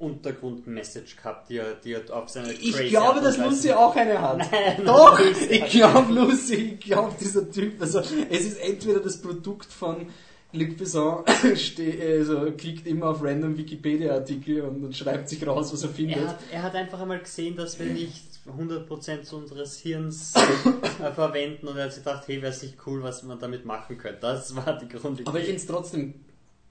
Untergrund-Message 0.02 1.16
gehabt, 1.16 1.48
die 1.48 1.58
er, 1.58 1.74
die 1.74 1.92
er 1.92 2.02
auf 2.14 2.28
seine 2.28 2.52
Ich 2.52 2.72
crazy 2.72 2.88
glaube, 2.88 3.20
dass 3.20 3.38
Lucy 3.38 3.72
auch 3.72 3.94
eine 3.94 4.20
hat. 4.20 4.38
Nein, 4.52 4.84
Doch, 4.84 5.18
ich 5.20 5.64
glaube 5.70 6.12
Lucy, 6.12 6.54
ich 6.54 6.80
glaube 6.80 7.14
dieser 7.20 7.50
Typ. 7.50 7.80
Also 7.80 8.00
es 8.00 8.40
ist 8.44 8.60
entweder 8.60 9.00
das 9.00 9.20
Produkt 9.22 9.72
von 9.72 10.08
Luc 10.54 10.76
Besson, 10.76 11.24
also, 11.24 12.52
klickt 12.52 12.86
immer 12.86 13.06
auf 13.06 13.22
random 13.22 13.56
Wikipedia-Artikel 13.56 14.60
und, 14.62 14.84
und 14.84 14.94
schreibt 14.94 15.28
sich 15.30 15.46
raus, 15.46 15.72
was 15.72 15.82
er 15.82 15.88
findet. 15.88 16.18
Er 16.18 16.28
hat, 16.28 16.38
er 16.52 16.62
hat 16.62 16.74
einfach 16.74 17.00
einmal 17.00 17.20
gesehen, 17.20 17.56
dass 17.56 17.78
wir 17.78 17.86
nicht 17.86 18.22
100% 18.46 19.32
unseres 19.32 19.78
Hirns 19.78 20.34
äh, 21.02 21.12
verwenden 21.12 21.68
und 21.68 21.78
er 21.78 21.84
hat 21.84 21.94
sich 21.94 22.04
gedacht, 22.04 22.24
hey, 22.26 22.42
wäre 22.42 22.52
es 22.52 22.62
nicht 22.62 22.76
cool, 22.86 23.02
was 23.02 23.22
man 23.22 23.38
damit 23.38 23.64
machen 23.64 23.96
könnte. 23.96 24.18
Das 24.20 24.54
war 24.54 24.78
die 24.78 24.88
Grundidee. 24.88 25.28
Aber 25.28 25.38
ich 25.38 25.46
finde 25.46 25.60
es 25.60 25.66
trotzdem, 25.66 26.14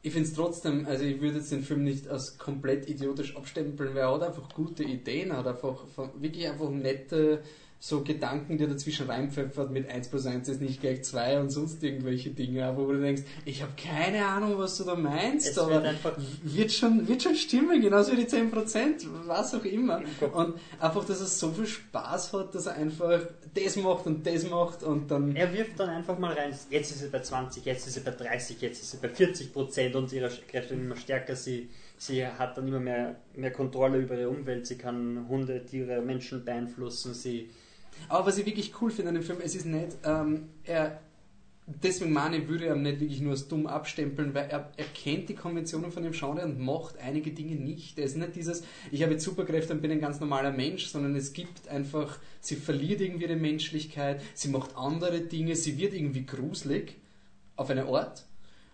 ich 0.04 0.14
finde 0.14 0.28
es 0.28 0.34
trotzdem, 0.34 0.86
also 0.88 1.04
ich 1.04 1.22
würde 1.22 1.38
jetzt 1.38 1.52
den 1.52 1.64
Film 1.64 1.84
nicht 1.84 2.08
als 2.08 2.38
komplett 2.38 2.90
idiotisch 2.90 3.36
abstempeln, 3.36 3.94
weil 3.94 4.02
er 4.02 4.14
hat 4.14 4.24
einfach 4.24 4.50
gute 4.50 4.84
Ideen, 4.84 5.36
hat 5.36 5.46
einfach 5.46 5.86
wirklich 6.16 6.48
einfach 6.48 6.70
nette 6.70 7.44
so 7.84 8.04
Gedanken, 8.04 8.60
die 8.60 8.66
er 8.66 8.70
dazwischen 8.70 9.10
reinpfeffert 9.10 9.72
mit 9.72 9.90
1 9.90 10.10
plus 10.10 10.28
1 10.28 10.48
ist 10.50 10.62
nicht 10.62 10.82
gleich 10.82 11.04
2 11.04 11.40
und 11.40 11.50
sonst 11.50 11.82
irgendwelche 11.82 12.30
Dinge, 12.30 12.72
wo 12.78 12.86
du 12.86 13.02
denkst, 13.02 13.24
ich 13.44 13.64
habe 13.64 13.72
keine 13.76 14.24
Ahnung, 14.24 14.60
was 14.60 14.78
du 14.78 14.84
da 14.84 14.94
meinst, 14.94 15.48
es 15.48 15.58
aber 15.58 15.84
wird 15.84 16.72
wird 16.72 16.72
schon, 16.72 17.08
wird 17.08 17.24
schon 17.24 17.34
stimmen, 17.34 17.82
genauso 17.82 18.12
wie 18.12 18.18
die 18.18 18.28
10%, 18.28 19.08
was 19.26 19.56
auch 19.56 19.66
immer. 19.66 20.04
Und 20.32 20.60
einfach, 20.80 21.06
dass 21.06 21.22
er 21.22 21.26
so 21.26 21.52
viel 21.52 21.66
Spaß 21.66 22.34
hat, 22.34 22.54
dass 22.54 22.68
er 22.68 22.76
einfach 22.76 23.20
das 23.56 23.76
macht 23.78 24.06
und 24.06 24.28
das 24.28 24.48
macht 24.48 24.84
und 24.84 25.10
dann 25.10 25.36
Er 25.36 25.52
wirft 25.52 25.80
dann 25.80 25.90
einfach 25.90 26.20
mal 26.20 26.34
rein, 26.34 26.54
jetzt 26.70 26.92
ist 26.92 27.00
sie 27.00 27.08
bei 27.08 27.22
20, 27.22 27.66
jetzt 27.66 27.88
ist 27.88 27.96
sie 27.96 28.02
bei 28.02 28.12
30, 28.12 28.62
jetzt 28.62 28.84
ist 28.84 28.92
sie 28.92 28.98
bei 28.98 29.10
40 29.10 29.52
Prozent 29.52 29.96
und 29.96 30.14
ihre 30.14 30.30
Kräfte 30.30 30.76
immer 30.76 30.96
stärker. 30.96 31.36
Sie, 31.36 31.68
sie 31.98 32.28
hat 32.28 32.58
dann 32.58 32.68
immer 32.68 32.80
mehr, 32.80 33.16
mehr 33.36 33.52
Kontrolle 33.52 33.98
über 33.98 34.16
ihre 34.16 34.30
Umwelt, 34.30 34.68
sie 34.68 34.78
kann 34.78 35.26
Hunde, 35.28 35.66
Tiere, 35.66 36.00
Menschen 36.04 36.46
beeinflussen, 36.46 37.16
sie. 37.16 37.50
Aber 38.10 38.28
was 38.28 38.38
ich 38.38 38.46
wirklich 38.46 38.74
cool 38.82 38.92
finde 38.92 39.10
an 39.10 39.16
dem 39.16 39.24
Film, 39.24 39.40
es 39.44 39.56
ist 39.56 39.66
nicht, 39.66 39.98
ähm, 40.04 40.50
er, 40.64 41.00
deswegen 41.66 42.12
meine 42.14 42.38
ich, 42.38 42.48
würde 42.48 42.66
er 42.66 42.76
nicht 42.76 43.00
wirklich 43.00 43.22
nur 43.22 43.32
als 43.32 43.48
dumm 43.48 43.68
abstempeln, 43.68 44.34
weil 44.34 44.50
er, 44.50 44.72
er 44.78 44.86
kennt 44.94 45.30
die 45.30 45.36
Konventionen 45.36 45.92
von 45.92 46.04
dem 46.04 46.12
Genre 46.12 46.44
und 46.44 46.60
macht 46.60 46.98
einige 47.00 47.32
Dinge 47.32 47.56
nicht. 47.56 47.98
Er 47.98 48.06
ist 48.06 48.18
nicht 48.18 48.36
dieses, 48.36 48.64
ich 48.92 49.04
habe 49.04 49.14
jetzt 49.14 49.24
Superkräfte 49.24 49.74
und 49.74 49.82
bin 49.82 49.92
ein 49.92 50.02
ganz 50.02 50.20
normaler 50.20 50.52
Mensch, 50.52 50.88
sondern 50.88 51.16
es 51.16 51.34
gibt 51.34 51.68
einfach, 51.68 52.20
sie 52.40 52.56
verliert 52.56 53.02
irgendwie 53.02 53.26
ihre 53.26 53.36
Menschlichkeit, 53.36 54.22
sie 54.34 54.50
macht 54.50 54.76
andere 54.76 55.22
Dinge, 55.22 55.56
sie 55.56 55.78
wird 55.78 55.94
irgendwie 55.94 56.26
gruselig 56.26 56.96
auf 57.56 57.70
eine 57.70 57.86
Art 57.86 58.26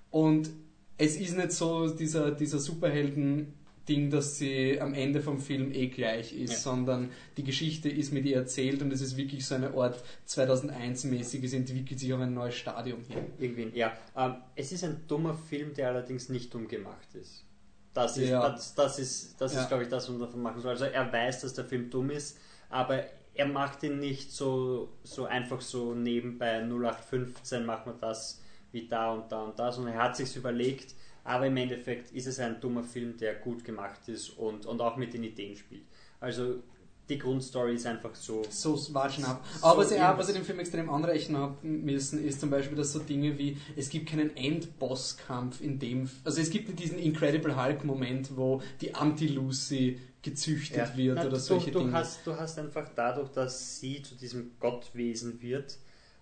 und 0.10 0.49
es 0.98 1.16
ist 1.16 1.38
nicht 1.38 1.52
so 1.52 1.90
dieser, 1.90 2.32
dieser 2.32 2.60
Superhelden 2.60 3.54
Ding, 3.88 4.10
dass 4.10 4.38
sie 4.38 4.80
am 4.82 4.94
Ende 4.94 5.22
vom 5.22 5.40
Film 5.40 5.72
eh 5.72 5.88
gleich 5.88 6.34
ist, 6.34 6.52
ja. 6.52 6.58
sondern 6.58 7.12
die 7.38 7.44
Geschichte 7.44 7.90
ist 7.90 8.12
mit 8.12 8.26
ihr 8.26 8.38
erzählt 8.38 8.82
und 8.82 8.92
es 8.92 9.02
ist 9.02 9.18
wirklich 9.18 9.46
so 9.46 9.56
eine 9.56 9.74
Art 9.74 10.04
2001-mäßig, 10.28 11.44
es 11.44 11.54
entwickelt 11.54 12.00
sich 12.00 12.14
auf 12.14 12.20
ein 12.20 12.34
neues 12.34 12.56
Stadium 12.56 13.04
hin. 13.08 13.26
Irgendwie, 13.40 13.78
ja. 13.78 13.94
Ähm, 14.16 14.36
es 14.56 14.72
ist 14.72 14.84
ein 14.84 15.02
dummer 15.08 15.34
Film, 15.34 15.74
der 15.74 15.90
allerdings 15.90 16.30
nicht 16.30 16.54
dumm 16.54 16.68
gemacht 16.68 17.16
ist. 17.16 17.46
Das 17.94 18.18
ist, 18.18 18.30
ja. 18.30 18.48
das, 18.50 18.76
das, 18.76 19.00
ist, 19.00 19.42
das 19.42 19.54
ja. 19.56 19.62
ist 19.62 19.68
glaube 19.70 19.84
ich, 19.84 19.90
das, 19.90 20.04
was 20.04 20.10
man 20.10 20.20
davon 20.22 20.42
machen 20.42 20.62
soll. 20.62 20.72
Also 20.72 20.86
er 20.86 21.12
weiß, 21.12 21.42
dass 21.42 21.54
der 21.54 21.66
Film 21.66 21.90
dumm 21.90 22.10
ist, 22.12 22.38
aber 22.70 23.04
er 23.34 23.48
macht 23.48 23.84
ihn 23.84 24.00
nicht 24.00 24.32
so, 24.32 24.90
so 25.04 25.26
einfach 25.26 25.62
so 25.62 25.94
nebenbei 25.94 26.60
0815 26.62 27.66
macht 27.66 27.86
man 27.86 28.00
das 28.00 28.42
wie 28.72 28.88
da 28.88 29.14
und 29.14 29.32
da 29.32 29.44
und 29.44 29.58
da, 29.58 29.72
sondern 29.72 29.94
er 29.94 30.04
hat 30.04 30.18
sich 30.18 30.36
überlegt, 30.36 30.94
aber 31.28 31.48
im 31.48 31.58
Endeffekt 31.58 32.12
ist 32.12 32.26
es 32.26 32.40
ein 32.40 32.62
dummer 32.62 32.84
Film, 32.84 33.18
der 33.18 33.36
gut 33.36 33.66
gemacht 33.66 34.08
ist 34.08 34.30
und, 34.30 34.66
und 34.66 34.80
auch 34.80 34.95
mit 34.95 35.14
den 35.14 35.24
Ideen 35.24 35.58
spielt. 35.58 35.84
Also 36.22 36.64
die 37.10 37.18
Grundstory 37.18 37.76
ist 37.76 37.86
einfach 37.86 38.16
so. 38.16 38.44
So 38.49 38.76
watschen 38.94 39.26
ab. 39.26 39.45
Aber 39.62 39.84
so 39.84 39.90
was, 39.90 39.91
ich, 39.91 40.02
auch, 40.02 40.18
was 40.18 40.30
ich 40.30 40.36
dem 40.36 40.45
Film 40.45 40.60
extrem 40.60 40.90
anrechnen 40.90 41.38
haben 41.38 41.84
müssen, 41.84 42.24
ist 42.26 42.40
zum 42.40 42.49
Beispiel, 42.49 42.78
dass 42.78 42.94
so 42.94 42.99
Dinge 42.99 43.38
wie, 43.38 43.58
es 43.76 43.90
gibt 43.90 44.10
keinen 44.10 44.36
Endbosskampf 44.38 45.60
in 45.60 45.80
dem, 45.80 46.10
also 46.24 46.40
es 46.40 46.49
gibt 46.49 46.70
nicht 46.70 46.80
diesen 46.80 46.98
Incredible 46.98 47.62
Hulk-Moment, 47.62 48.36
wo 48.38 48.62
die 48.80 48.95
Anti-Lucy 48.95 49.99
gezüchtet 50.22 50.78
ja. 50.78 50.98
wird 50.98 51.16
Na, 51.18 51.22
oder 51.24 51.32
du, 51.32 51.40
solche 51.40 51.72
du 51.72 51.80
Dinge. 51.80 51.91
Hast, 51.91 52.26
du 52.26 52.38
hast 52.38 52.58
einfach 52.58 52.90
dadurch, 52.95 53.30
dass 53.32 53.80
sie 53.80 54.02
zu 54.02 54.16
diesem 54.16 54.52
Gottwesen 54.62 55.41
wird 55.41 55.78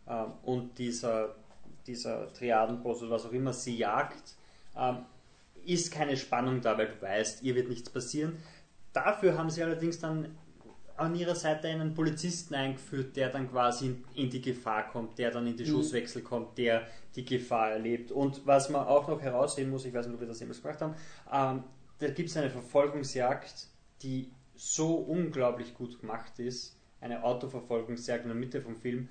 ähm, 0.07 0.34
und 0.44 0.80
dieser, 0.80 1.36
dieser 1.86 2.34
Triadenboss 2.34 3.03
oder 3.03 3.11
was 3.11 3.26
auch 3.26 3.34
immer 3.34 3.53
sie 3.53 3.77
jagt, 3.77 4.36
ähm, 4.77 5.06
ist 5.65 5.91
keine 5.91 6.18
Spannung 6.18 6.61
da, 6.61 6.77
weil 6.77 6.88
du 6.88 7.02
weißt, 7.02 7.43
ihr 7.43 7.56
wird 7.56 7.69
nichts 7.69 7.89
passieren. 7.89 8.38
Dafür 8.93 9.38
haben 9.38 9.49
sie 9.49 9.64
allerdings 9.64 9.99
dann 9.99 10.38
an 10.97 11.15
ihrer 11.15 11.35
Seite 11.35 11.68
einen 11.68 11.93
Polizisten 11.93 12.56
eingeführt, 12.56 13.18
der 13.18 13.30
dann 13.30 13.49
quasi 13.49 13.97
in 14.14 14.30
die 14.30 14.41
Gefahr 14.41 14.88
kommt, 14.89 15.18
der 15.18 15.31
dann 15.31 15.45
in 15.45 15.57
die 15.57 15.65
mhm. 15.65 15.69
Schusswechsel 15.69 16.22
kommt, 16.22 16.57
der 16.57 16.88
die 17.15 17.26
Gefahr 17.26 17.72
erlebt. 17.72 18.11
Und 18.11 18.45
was 18.45 18.69
man 18.69 18.85
auch 18.85 19.07
noch 19.07 19.22
heraussehen 19.22 19.69
muss, 19.69 19.85
ich 19.85 19.93
weiß 19.93 20.06
nicht, 20.07 20.15
ob 20.15 20.22
wir 20.22 20.27
das 20.27 20.39
jemals 20.39 20.61
gemacht 20.61 20.81
haben, 20.81 20.95
ähm, 21.31 21.64
da 21.99 22.07
gibt 22.10 22.30
es 22.30 22.38
eine 22.38 22.49
Verfolgungsjagd, 22.49 23.68
die 24.02 24.31
so 24.56 24.95
unglaublich 24.95 25.73
gut 25.73 25.99
gemacht 25.99 26.39
ist, 26.39 26.77
eine 27.02 27.23
Autoverfolgungsjagd 27.23 28.23
in 28.23 28.30
der 28.30 28.38
Mitte 28.38 28.61
vom 28.61 28.76
Film, 28.76 29.10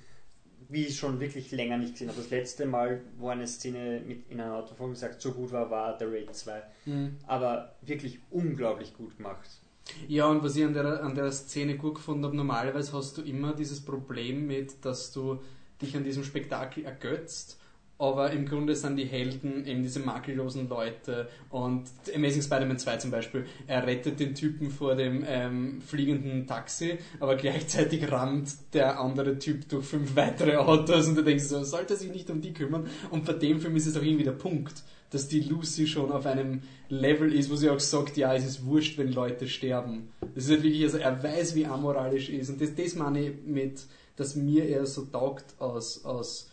wie 0.69 0.87
ich 0.87 0.97
schon 0.97 1.21
wirklich 1.21 1.51
länger 1.53 1.77
nicht 1.77 1.93
gesehen 1.93 2.09
habe. 2.09 2.21
Das 2.21 2.31
letzte 2.31 2.67
Mal, 2.67 3.01
wo 3.19 3.29
eine 3.29 3.47
Szene 3.47 4.03
mit 4.07 4.31
in 4.31 4.41
einer 4.41 4.55
Autofolge 4.55 4.97
sagt, 4.97 5.21
so 5.21 5.33
gut 5.33 5.53
war, 5.53 5.71
war 5.71 5.99
The 5.99 6.05
Raid 6.05 6.35
2. 6.35 6.63
Mhm. 6.87 7.17
Aber 7.27 7.75
wirklich 7.83 8.21
unglaublich 8.31 8.95
gut 8.95 9.17
gemacht. 9.17 9.49
Ja, 10.09 10.27
und 10.27 10.43
was 10.43 10.57
ich 10.57 10.65
an 10.65 10.73
der, 10.73 11.03
an 11.03 11.15
der 11.15 11.31
Szene 11.31 11.77
gut 11.77 11.97
gefunden 11.97 12.25
habe, 12.25 12.37
normalerweise 12.37 12.93
hast 12.93 13.19
du 13.19 13.23
immer 13.23 13.55
dieses 13.55 13.85
Problem 13.85 14.47
mit, 14.47 14.85
dass 14.85 15.13
du 15.13 15.43
dich 15.83 15.97
an 15.97 16.05
diesem 16.05 16.25
Spektakel 16.25 16.85
ergötzt 16.85 17.59
aber 17.99 18.33
im 18.33 18.47
Grunde 18.47 18.75
sind 18.75 18.97
die 18.97 19.05
Helden 19.05 19.67
eben 19.67 19.83
diese 19.83 20.01
makellosen 20.01 20.69
Leute. 20.69 21.29
Und 21.51 21.85
Amazing 22.15 22.43
Spider-Man 22.43 22.79
2 22.79 22.97
zum 22.97 23.11
Beispiel, 23.11 23.47
er 23.67 23.87
rettet 23.87 24.19
den 24.19 24.35
Typen 24.35 24.71
vor 24.71 24.97
dem 24.97 25.25
ähm, 25.27 25.81
fliegenden 25.81 26.47
Taxi, 26.47 26.99
aber 27.21 27.37
gleichzeitig 27.37 28.11
rammt 28.11 28.51
der 28.73 28.99
andere 28.99 29.39
Typ 29.39 29.69
durch 29.69 29.87
fünf 29.87 30.17
weitere 30.17 30.57
Autos 30.57 31.07
und 31.09 31.17
du 31.17 31.23
denkst 31.23 31.45
so, 31.45 31.63
sollte 31.63 31.97
sich 31.97 32.11
nicht 32.11 32.31
um 32.31 32.41
die 32.41 32.53
kümmern? 32.53 32.89
Und 33.11 33.25
bei 33.25 33.35
dem 33.35 33.61
Film 33.61 33.77
ist 33.77 33.87
es 33.87 33.97
auch 33.97 34.03
irgendwie 34.03 34.25
der 34.25 34.33
Punkt, 34.33 34.83
dass 35.11 35.29
die 35.29 35.41
Lucy 35.41 35.87
schon 35.87 36.11
auf 36.11 36.27
einem 36.27 36.63
Level 36.89 37.33
ist, 37.33 37.49
wo 37.49 37.55
sie 37.55 37.71
auch 37.71 37.79
sagt, 37.79 38.17
ja, 38.17 38.35
es 38.35 38.45
ist 38.45 38.67
wurscht, 38.67 38.99
wenn 38.99 39.13
Leute 39.13 39.47
sterben. 39.47 40.09
Das 40.35 40.45
ist 40.45 40.51
halt 40.51 40.65
wirklich, 40.65 40.83
also 40.83 40.99
er 40.99 41.23
weiß, 41.23 41.55
wie 41.55 41.67
amoralisch 41.67 42.29
ist. 42.31 42.51
Und 42.51 42.61
das, 42.61 42.75
das 42.75 42.97
meine 42.97 43.29
ich 43.29 43.33
mit, 43.47 43.83
dass 44.17 44.35
mir 44.35 44.69
er 44.69 44.87
so 44.87 45.05
taugt 45.05 45.45
aus, 45.61 46.05
aus 46.05 46.51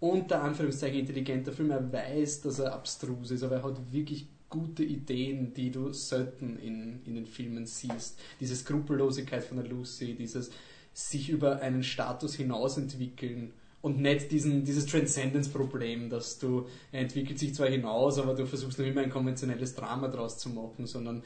unter 0.00 0.42
Anführungszeichen 0.42 1.00
intelligenter 1.00 1.52
Film. 1.52 1.70
Er 1.70 1.92
weiß, 1.92 2.42
dass 2.42 2.58
er 2.58 2.72
abstrus 2.72 3.30
ist, 3.30 3.42
aber 3.42 3.56
er 3.56 3.62
hat 3.64 3.92
wirklich 3.92 4.26
gute 4.48 4.82
Ideen, 4.82 5.52
die 5.52 5.70
du 5.70 5.92
selten 5.92 6.58
in, 6.58 7.00
in 7.04 7.14
den 7.14 7.26
Filmen 7.26 7.66
siehst. 7.66 8.18
Diese 8.40 8.56
Skrupellosigkeit 8.56 9.44
von 9.44 9.58
der 9.58 9.66
Lucy, 9.66 10.14
dieses 10.14 10.50
sich 10.94 11.28
über 11.28 11.60
einen 11.60 11.82
Status 11.82 12.34
hinaus 12.34 12.76
entwickeln 12.76 13.52
und 13.80 14.00
nicht 14.00 14.32
diesen, 14.32 14.64
dieses 14.64 14.86
Transcendence-Problem, 14.86 16.10
dass 16.10 16.38
du, 16.38 16.66
er 16.90 17.02
entwickelt 17.02 17.38
sich 17.38 17.54
zwar 17.54 17.68
hinaus, 17.68 18.18
aber 18.18 18.34
du 18.34 18.46
versuchst 18.46 18.78
noch 18.78 18.86
immer 18.86 19.02
ein 19.02 19.10
konventionelles 19.10 19.74
Drama 19.74 20.08
draus 20.08 20.38
zu 20.38 20.48
machen, 20.48 20.86
sondern 20.86 21.22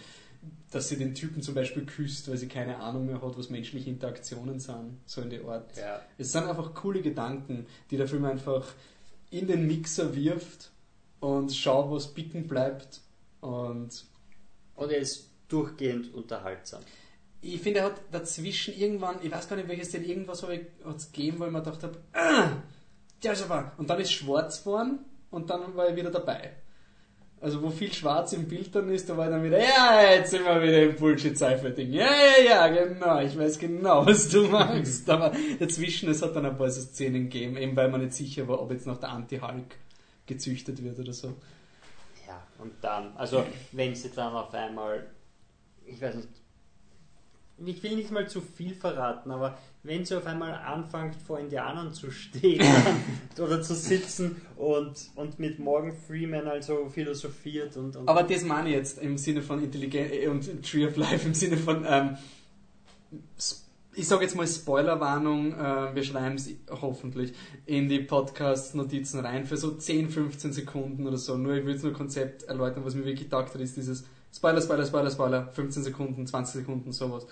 dass 0.71 0.89
sie 0.89 0.97
den 0.97 1.15
Typen 1.15 1.43
zum 1.43 1.55
Beispiel 1.55 1.85
küsst, 1.85 2.29
weil 2.29 2.37
sie 2.37 2.49
keine 2.49 2.79
Ahnung 2.79 3.07
mehr 3.07 3.21
hat, 3.21 3.39
was 3.39 3.51
menschliche 3.51 3.91
Interaktionen 3.91 4.59
sind, 4.59 4.99
so 5.07 5.21
in 5.21 5.31
der 5.31 5.45
Art. 5.45 5.77
Ja. 5.77 6.01
Es 6.19 6.33
sind 6.33 6.45
einfach 6.45 6.75
coole 6.75 7.03
Gedanken, 7.03 7.67
die 7.91 7.97
der 7.97 8.09
Film 8.09 8.25
einfach 8.25 8.67
in 9.31 9.47
den 9.47 9.67
Mixer 9.67 10.15
wirft 10.15 10.71
und 11.21 11.55
schaut, 11.55 11.91
was 11.91 12.13
bicken 12.13 12.49
bleibt 12.49 13.01
und 13.41 14.05
und 14.75 14.91
er 14.91 14.99
ist 14.99 15.29
durchgehend 15.49 16.13
unterhaltsam. 16.15 16.83
Ich 17.41 17.61
finde, 17.61 17.81
er 17.81 17.87
hat 17.87 18.01
dazwischen 18.11 18.75
irgendwann, 18.75 19.17
ich 19.23 19.31
weiß 19.31 19.49
gar 19.49 19.57
nicht 19.57 19.69
welches 19.69 19.91
denn, 19.91 20.05
irgendwas 20.05 20.43
ich 20.45 20.61
es 20.85 21.13
gegeben, 21.13 21.41
wo 21.41 21.45
ich 21.45 21.51
mir 21.51 21.63
gedacht 21.63 21.83
habe, 21.83 21.99
ah, 22.13 22.63
der 23.23 23.33
ist 23.33 23.43
aber, 23.43 23.73
und 23.77 23.91
dann 23.91 24.01
ist 24.01 24.13
schwarz 24.13 24.61
geworden 24.61 25.01
und 25.31 25.51
dann 25.51 25.77
war 25.77 25.89
ich 25.89 25.97
wieder 25.97 26.11
dabei. 26.11 26.57
Also 27.43 27.61
wo 27.61 27.71
viel 27.71 27.93
schwarz 27.93 28.33
im 28.35 28.47
Bild 28.47 28.73
dann 28.73 28.89
ist, 28.89 29.09
da 29.09 29.17
war 29.17 29.29
dann 29.29 29.43
wieder, 29.43 29.59
ja, 29.59 30.01
jetzt 30.13 30.31
sind 30.31 30.45
wir 30.45 30.63
wieder 30.63 30.81
im 30.85 30.95
Bullshit-Cypher-Ding. 30.95 31.93
Ja, 31.93 32.07
ja, 32.07 32.45
ja, 32.45 32.69
genau, 32.69 33.21
ich 33.21 33.37
weiß 33.37 33.59
genau, 33.59 34.07
was 34.07 34.29
du 34.29 34.47
magst. 34.47 35.11
Aber 35.11 35.33
dazwischen, 35.59 36.09
es 36.09 36.23
hat 36.23 36.37
dann 36.37 36.47
ein 36.47 36.57
paar 36.57 36.71
so 36.71 36.81
Szenen 36.81 37.25
gegeben, 37.29 37.57
eben 37.57 37.75
weil 37.75 37.91
man 37.91 38.01
nicht 38.01 38.15
sicher 38.15 38.47
war, 38.47 38.63
ob 38.63 38.71
jetzt 38.71 38.87
noch 38.87 39.01
der 39.01 39.09
Anti-Hulk 39.09 39.75
gezüchtet 40.25 40.85
wird 40.85 41.01
oder 41.01 41.13
so. 41.13 41.35
Ja, 42.29 42.41
und 42.59 42.75
dann, 42.81 43.17
also 43.17 43.45
wenn 43.73 43.97
sie 43.97 44.11
dann 44.11 44.35
auf 44.35 44.55
einmal, 44.55 45.05
ich 45.85 46.01
weiß 46.01 46.15
nicht, 46.15 46.29
ich 47.59 47.83
will 47.83 47.97
nicht 47.97 48.13
mal 48.13 48.29
zu 48.29 48.41
viel 48.41 48.77
verraten, 48.77 49.33
aber 49.33 49.59
wenn 49.85 50.05
sie 50.05 50.17
auf 50.17 50.27
einmal 50.27 50.55
anfängt 50.55 51.17
vor 51.17 51.41
Indianern 51.41 51.93
zu 51.93 52.11
stehen 52.11 52.65
oder 53.39 53.63
zu 53.63 53.75
sitzen 53.75 54.41
und, 54.57 55.11
und 55.17 55.39
mit 55.41 55.59
Morgan 55.59 55.93
Freeman 55.93 56.47
also 56.47 56.89
philosophiert 56.89 57.77
und, 57.77 57.97
und 57.97 58.09
Aber 58.09 58.23
das 58.23 58.45
meine 58.45 58.69
ich 58.69 58.77
jetzt 58.77 59.03
im 59.03 59.19
Sinne 59.19 59.43
von 59.43 59.63
Intelligenz 59.63 60.13
äh, 60.13 60.29
und 60.29 60.63
Tree 60.65 60.87
of 60.87 60.97
Life, 60.97 61.27
im 61.27 61.35
Sinne 61.35 61.57
von 61.57 61.85
ähm, 61.89 62.17
ich 63.95 64.09
sage 64.09 64.23
jetzt 64.23 64.37
mal 64.37 64.47
Spoilerwarnung, 64.47 65.53
äh, 65.53 65.95
wir 65.95 66.05
schreiben 66.05 66.37
es 66.37 66.49
hoffentlich 66.71 67.35
in 67.67 67.89
die 67.89 67.99
Podcast-Notizen 67.99 69.21
rein 69.21 69.45
für 69.45 69.57
so 69.57 69.73
10, 69.73 70.09
15 70.09 70.53
Sekunden 70.53 71.07
oder 71.07 71.19
so. 71.19 71.37
Nur 71.37 71.55
ich 71.55 71.67
will 71.67 71.75
jetzt 71.75 71.83
nur 71.83 71.93
Konzept 71.93 72.45
erläutern, 72.45 72.85
was 72.87 72.95
mir 72.95 73.05
wirklich 73.05 73.29
gedacht 73.29 73.53
hat, 73.53 73.61
ist 73.61 73.77
dieses 73.77 74.05
Spoiler, 74.35 74.63
Spoiler, 74.63 74.87
Spoiler, 74.87 75.11
Spoiler, 75.11 75.49
15 75.49 75.83
Sekunden, 75.83 76.27
20 76.27 76.61
Sekunden, 76.61 76.93
sowas 76.93 77.27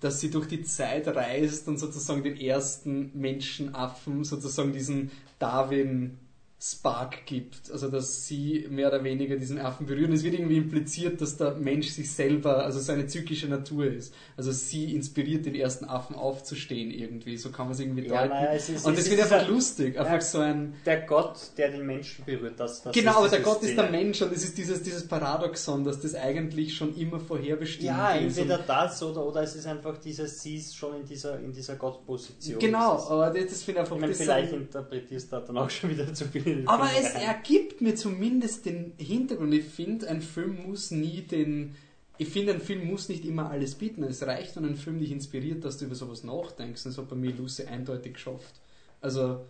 dass 0.00 0.20
sie 0.20 0.30
durch 0.30 0.46
die 0.46 0.62
Zeit 0.62 1.08
reist 1.08 1.68
und 1.68 1.78
sozusagen 1.78 2.22
den 2.22 2.36
ersten 2.36 3.10
Menschenaffen 3.14 4.24
sozusagen 4.24 4.72
diesen 4.72 5.10
Darwin 5.38 6.18
Spark 6.60 7.24
gibt, 7.24 7.70
also 7.70 7.88
dass 7.88 8.26
sie 8.26 8.66
mehr 8.68 8.88
oder 8.88 9.04
weniger 9.04 9.36
diesen 9.36 9.60
Affen 9.60 9.86
berühren. 9.86 10.12
Es 10.12 10.24
wird 10.24 10.34
irgendwie 10.34 10.56
impliziert, 10.56 11.20
dass 11.20 11.36
der 11.36 11.54
Mensch 11.54 11.90
sich 11.90 12.10
selber, 12.10 12.64
also 12.64 12.80
seine 12.80 13.06
zyklische 13.06 13.46
Natur 13.46 13.86
ist. 13.86 14.12
Also 14.36 14.50
sie 14.50 14.92
inspiriert 14.92 15.46
den 15.46 15.54
ersten 15.54 15.84
Affen 15.84 16.16
aufzustehen 16.16 16.90
irgendwie, 16.90 17.36
so 17.36 17.50
kann 17.50 17.66
man 17.66 17.74
es 17.74 17.80
irgendwie 17.80 18.08
ja, 18.08 18.22
deuten. 18.22 18.34
Naja, 18.34 18.54
es 18.54 18.68
ist, 18.70 18.84
Und 18.84 18.98
das 18.98 19.08
wird 19.08 19.20
einfach 19.20 19.46
lustig, 19.46 20.00
einfach 20.00 20.20
so 20.20 20.40
ein... 20.40 20.74
Der 20.84 21.02
Gott, 21.02 21.38
der 21.56 21.70
den 21.70 21.86
Menschen 21.86 22.24
berührt, 22.24 22.58
das, 22.58 22.82
das 22.82 22.92
Genau, 22.92 23.18
aber 23.18 23.28
der 23.28 23.40
Gott 23.40 23.58
Szene. 23.58 23.70
ist 23.70 23.78
der 23.78 23.90
Mensch 23.90 24.20
und 24.20 24.32
es 24.32 24.42
ist 24.42 24.58
dieses, 24.58 24.82
dieses 24.82 25.06
Paradoxon, 25.06 25.84
dass 25.84 26.00
das 26.00 26.16
eigentlich 26.16 26.74
schon 26.74 26.96
immer 26.96 27.20
vorherbestimmt 27.20 27.86
ja, 27.86 28.14
ist. 28.16 28.36
Ja, 28.36 28.42
entweder 28.42 28.58
das 28.66 29.00
oder, 29.00 29.24
oder 29.24 29.44
es 29.44 29.54
ist 29.54 29.68
einfach 29.68 29.96
dieses, 29.98 30.42
sie 30.42 30.56
ist 30.56 30.76
schon 30.76 30.96
in 30.96 31.06
dieser, 31.06 31.38
in 31.38 31.52
dieser 31.52 31.76
Gottposition. 31.76 32.58
Genau, 32.58 32.98
aber 33.08 33.30
das, 33.30 33.46
das 33.46 33.62
finde 33.62 33.82
ich 33.82 33.84
einfach... 33.84 33.94
Ich 33.94 34.00
meine, 34.00 34.14
vielleicht 34.14 34.52
interpretierst 34.52 35.30
du 35.30 35.36
da 35.36 35.42
dann 35.42 35.58
auch 35.58 35.70
schon 35.70 35.90
wieder 35.90 36.12
zu 36.12 36.24
viel 36.24 36.47
Aber 36.66 36.88
es 36.98 37.14
ergibt 37.14 37.80
mir 37.80 37.94
zumindest 37.94 38.66
den 38.66 38.92
Hintergrund. 38.96 39.54
Ich 39.54 39.64
finde, 39.64 40.08
ein 40.08 40.22
Film 40.22 40.66
muss 40.66 40.90
nie 40.90 41.22
den. 41.22 41.74
Ich 42.16 42.28
finde, 42.28 42.52
ein 42.52 42.60
Film 42.60 42.86
muss 42.86 43.08
nicht 43.08 43.24
immer 43.24 43.50
alles 43.50 43.76
bieten. 43.76 44.02
Es 44.02 44.22
reicht, 44.22 44.56
wenn 44.56 44.64
ein 44.64 44.76
Film 44.76 44.98
dich 44.98 45.12
inspiriert, 45.12 45.64
dass 45.64 45.78
du 45.78 45.84
über 45.84 45.94
sowas 45.94 46.24
nachdenkst. 46.24 46.84
Und 46.84 46.92
das 46.92 46.98
hat 46.98 47.08
bei 47.08 47.16
mir 47.16 47.32
Lucy 47.32 47.64
eindeutig 47.64 48.14
geschafft. 48.14 48.60
Also, 49.00 49.44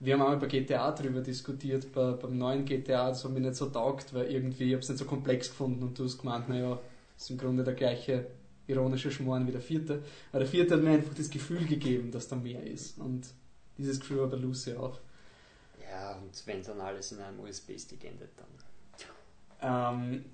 wir 0.00 0.14
haben 0.14 0.22
einmal 0.22 0.36
bei 0.36 0.48
GTA 0.48 0.92
drüber 0.92 1.20
diskutiert, 1.20 1.92
bei, 1.92 2.12
beim 2.12 2.36
neuen 2.36 2.66
GTA, 2.66 3.08
das 3.08 3.24
hat 3.24 3.32
mir 3.32 3.40
nicht 3.40 3.54
so 3.54 3.66
taugt, 3.66 4.12
weil 4.12 4.30
irgendwie, 4.30 4.64
ich 4.64 4.72
habe 4.72 4.82
es 4.82 4.88
nicht 4.90 4.98
so 4.98 5.06
komplex 5.06 5.48
gefunden 5.48 5.82
und 5.82 5.98
du 5.98 6.04
hast 6.04 6.18
gemeint, 6.18 6.48
naja, 6.50 6.78
ist 7.16 7.30
im 7.30 7.38
Grunde 7.38 7.64
der 7.64 7.74
gleiche 7.74 8.26
ironische 8.66 9.10
Schmoren 9.10 9.46
wie 9.46 9.52
der 9.52 9.60
vierte. 9.60 10.02
Aber 10.30 10.40
der 10.40 10.48
vierte 10.48 10.74
hat 10.74 10.82
mir 10.82 10.90
einfach 10.90 11.14
das 11.14 11.30
Gefühl 11.30 11.64
gegeben, 11.66 12.10
dass 12.10 12.28
da 12.28 12.36
mehr 12.36 12.66
ist. 12.66 12.98
Und 12.98 13.26
dieses 13.78 14.00
Gefühl 14.00 14.22
hat 14.22 14.32
der 14.32 14.38
Lucy 14.38 14.74
auch. 14.74 14.98
Ja, 15.94 16.16
und 16.16 16.46
wenn 16.46 16.62
dann 16.62 16.80
alles 16.80 17.12
in 17.12 17.20
einem 17.20 17.38
USB-Stick 17.40 18.04
endet, 18.04 18.30
dann. 18.36 19.94
Ähm, 20.02 20.24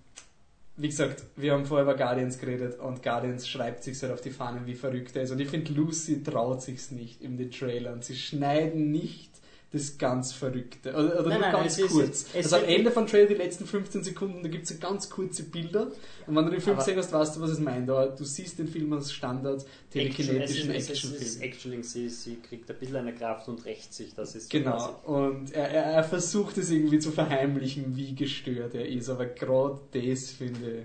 wie 0.76 0.88
gesagt, 0.88 1.24
wir 1.36 1.52
haben 1.52 1.66
vorher 1.66 1.84
über 1.84 1.96
Guardians 1.96 2.38
geredet 2.38 2.78
und 2.78 3.02
Guardians 3.02 3.46
schreibt 3.46 3.84
sich 3.84 4.00
halt 4.02 4.12
auf 4.12 4.22
die 4.22 4.30
Fahnen, 4.30 4.64
wie 4.64 4.74
verrückt 4.74 5.14
er 5.16 5.22
ist. 5.22 5.30
Und 5.30 5.40
ich 5.40 5.48
finde, 5.48 5.72
Lucy 5.72 6.22
traut 6.22 6.62
sich's 6.62 6.90
nicht 6.90 7.20
in 7.20 7.36
den 7.36 7.50
Trailern. 7.50 8.00
Sie 8.00 8.16
schneiden 8.16 8.90
nicht 8.90 9.30
das 9.72 9.96
ganz 9.98 10.32
Verrückte. 10.32 10.90
Oder, 10.90 11.20
oder 11.20 11.28
Nein, 11.28 11.38
nur 11.38 11.38
nein, 11.40 11.52
ganz 11.52 11.72
es 11.74 11.78
ist- 11.78 11.90
kurz. 11.92 12.26
es 12.34 12.44
also 12.52 12.56
am 12.56 12.62
ist- 12.64 12.68
Ende 12.76 12.90
von 12.90 13.06
Trailer, 13.06 13.28
die 13.28 13.34
letzten 13.34 13.66
15 13.66 14.02
Sekunden, 14.02 14.42
da 14.42 14.48
gibt 14.48 14.68
es 14.68 14.80
ganz 14.80 15.08
kurze 15.08 15.44
Bilder. 15.44 15.92
Und 16.26 16.34
wenn 16.34 16.44
du 16.44 16.50
den 16.50 16.60
Film 16.60 16.76
gesehen 16.76 16.98
hast, 16.98 17.12
weißt 17.12 17.36
du, 17.36 17.40
was 17.40 17.50
es 17.50 17.60
meint. 17.60 17.88
Aber 17.88 18.08
du 18.08 18.24
siehst 18.24 18.58
den 18.58 18.66
Film 18.66 18.92
als 18.92 19.12
Standard 19.12 19.64
telekinetischen 19.90 20.70
Action, 20.70 20.74
es 20.74 20.88
ist, 20.90 21.04
es 21.04 21.04
ist 21.04 21.40
Actionfilm. 21.40 21.42
Actioning, 21.42 21.82
sie, 21.84 22.08
sie 22.08 22.36
kriegt 22.36 22.68
ein 22.68 22.78
bisschen 22.78 22.96
eine 22.96 23.14
Kraft 23.14 23.46
und 23.48 23.64
rächt 23.64 23.94
sich, 23.94 24.12
das 24.14 24.34
ist 24.34 24.50
so 24.50 24.58
Genau, 24.58 24.76
quasi- 24.76 25.06
und 25.06 25.52
er, 25.52 25.68
er, 25.70 25.82
er 25.84 26.04
versucht 26.04 26.58
es 26.58 26.70
irgendwie 26.70 26.98
zu 26.98 27.12
verheimlichen, 27.12 27.96
wie 27.96 28.14
gestört 28.14 28.74
er 28.74 28.88
ist, 28.88 29.08
aber 29.08 29.26
gerade 29.26 29.78
das 29.92 30.30
finde 30.30 30.78
ich, 30.80 30.84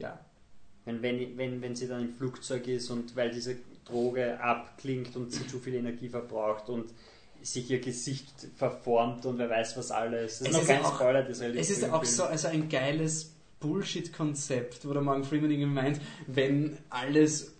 ja. 0.00 0.18
Wenn, 0.86 1.02
wenn, 1.02 1.36
wenn, 1.36 1.60
wenn 1.60 1.76
sie 1.76 1.86
dann 1.88 2.00
im 2.00 2.14
Flugzeug 2.14 2.66
ist 2.68 2.88
und 2.90 3.14
weil 3.16 3.30
diese 3.30 3.56
Droge 3.84 4.40
abklingt 4.40 5.14
und 5.16 5.30
sie 5.32 5.46
zu 5.46 5.58
viel 5.58 5.74
Energie 5.74 6.08
verbraucht 6.08 6.70
und 6.70 6.86
sich 7.42 7.70
ihr 7.70 7.80
Gesicht 7.80 8.32
verformt 8.56 9.24
und 9.26 9.38
wer 9.38 9.48
weiß 9.50 9.76
was 9.76 9.90
alles. 9.90 10.38
Das 10.40 10.48
Es 10.48 10.54
ist 10.54 10.60
noch 10.60 10.66
kein 10.66 10.84
auch- 10.84 10.94
Spoiler, 10.96 11.22
das 11.22 11.40
relativ 11.40 11.60
Es 11.60 11.70
ist 11.70 11.84
auch 11.84 12.02
Film. 12.02 12.14
so 12.14 12.24
also 12.24 12.48
ein 12.48 12.68
geiles 12.68 13.32
Bullshit-Konzept, 13.60 14.86
wo 14.86 14.92
der 14.92 15.02
Morgan 15.02 15.24
Freeman 15.24 15.50
irgendwie 15.50 15.66
meint, 15.70 16.00
wenn 16.26 16.78
alles 16.90 17.52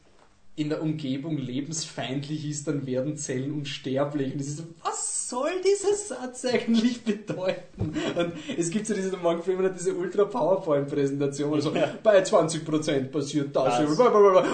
in 0.57 0.69
der 0.69 0.83
Umgebung 0.83 1.39
lebensfeindlich 1.39 2.45
ist, 2.49 2.67
dann 2.69 2.87
werden 2.87 3.17
Zellen 3.17 3.53
unsterblich. 3.53 4.33
Und 4.35 4.41
es 4.41 4.49
ist 4.49 4.59
so, 4.59 4.65
was 4.83 5.18
soll 5.29 5.51
dieser 5.63 5.95
Satz 5.95 6.45
eigentlich 6.45 7.03
bedeuten? 7.05 7.93
Und 8.17 8.33
es 8.57 8.71
gibt 8.71 8.87
so 8.87 8.95
diese, 8.95 9.11
der 9.11 9.19
Morgan 9.19 9.43
Freeman 9.43 9.67
hat 9.67 9.79
diese 9.79 9.95
Ultra-PowerPoint-Präsentation, 9.95 11.53
also 11.55 11.73
bei 12.03 12.23
20% 12.23 13.05
passiert 13.09 13.55
das. 13.55 13.79
Das. 13.79 13.99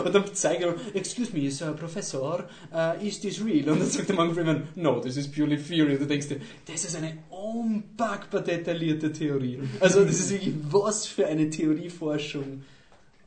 Und 0.04 0.14
dann 0.14 0.34
zeigt 0.34 0.62
er, 0.62 0.74
excuse 0.94 1.32
me, 1.32 1.50
sir, 1.50 1.72
Professor, 1.72 2.44
uh, 2.72 3.04
is 3.04 3.20
this 3.20 3.44
real? 3.44 3.68
Und 3.70 3.80
dann 3.80 3.88
sagt 3.88 4.08
der 4.08 4.16
Morgan 4.16 4.34
Freeman, 4.34 4.68
no, 4.74 5.00
this 5.00 5.16
is 5.16 5.30
purely 5.30 5.56
theory. 5.56 5.92
Und 5.94 6.00
du 6.02 6.06
denkst 6.06 6.28
dir, 6.28 6.40
das 6.66 6.84
ist 6.84 6.96
eine 6.96 7.18
unpackbar 7.30 8.40
detaillierte 8.40 9.12
Theorie. 9.12 9.60
Also 9.80 10.04
das 10.04 10.18
ist 10.18 10.30
wirklich, 10.30 10.54
was 10.70 11.06
für 11.06 11.26
eine 11.26 11.48
Theorieforschung. 11.50 12.64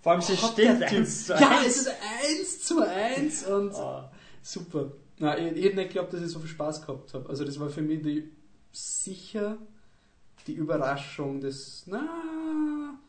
Vor 0.02 0.12
allem, 0.12 0.22
sie 0.22 0.36
zu 0.36 1.34
Ja, 1.34 1.62
es 1.66 1.78
ist 1.78 1.88
eins 1.90 2.62
zu 2.64 2.80
eins 2.82 3.46
und 3.46 3.74
Ah. 3.76 4.10
super. 4.42 4.92
Na, 5.20 5.38
ich, 5.38 5.56
ich 5.58 5.66
hätte 5.66 5.76
nicht 5.78 5.90
geglaubt, 5.90 6.14
dass 6.14 6.22
ich 6.22 6.30
so 6.30 6.40
viel 6.40 6.50
Spaß 6.50 6.86
gehabt 6.86 7.14
habe. 7.14 7.28
Also 7.30 7.44
das 7.44 7.60
war 7.60 7.70
für 7.70 7.82
mich 7.82 8.02
die, 8.02 8.30
sicher 8.72 9.58
die 10.46 10.54
Überraschung 10.54 11.42
des, 11.42 11.84
na, 11.88 13.00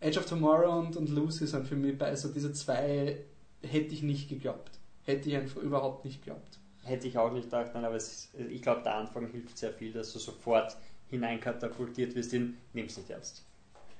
Edge 0.00 0.18
of 0.18 0.26
Tomorrow 0.26 0.78
und, 0.78 0.96
und 0.96 1.08
Lucy 1.10 1.46
sind 1.46 1.66
für 1.66 1.76
mich 1.76 1.98
bei, 1.98 2.06
also 2.06 2.28
diese 2.28 2.52
zwei 2.52 3.24
hätte 3.62 3.94
ich 3.94 4.02
nicht 4.02 4.28
geglaubt. 4.28 4.78
Hätte 5.04 5.28
ich 5.28 5.36
einfach 5.36 5.60
überhaupt 5.60 6.04
nicht 6.04 6.24
geglaubt. 6.24 6.58
Hätte 6.84 7.08
ich 7.08 7.18
auch 7.18 7.32
nicht 7.32 7.44
gedacht, 7.44 7.72
nein, 7.74 7.84
aber 7.84 7.96
ist, 7.96 8.30
ich 8.34 8.62
glaube, 8.62 8.82
der 8.82 8.94
Anfang 8.94 9.26
hilft 9.30 9.58
sehr 9.58 9.72
viel, 9.72 9.92
dass 9.92 10.12
du 10.12 10.18
sofort 10.18 10.76
hineinkatapultiert 11.08 12.14
wirst 12.14 12.32
in, 12.32 12.56
nimm's 12.72 12.96
nicht 12.96 13.10
ernst. 13.10 13.44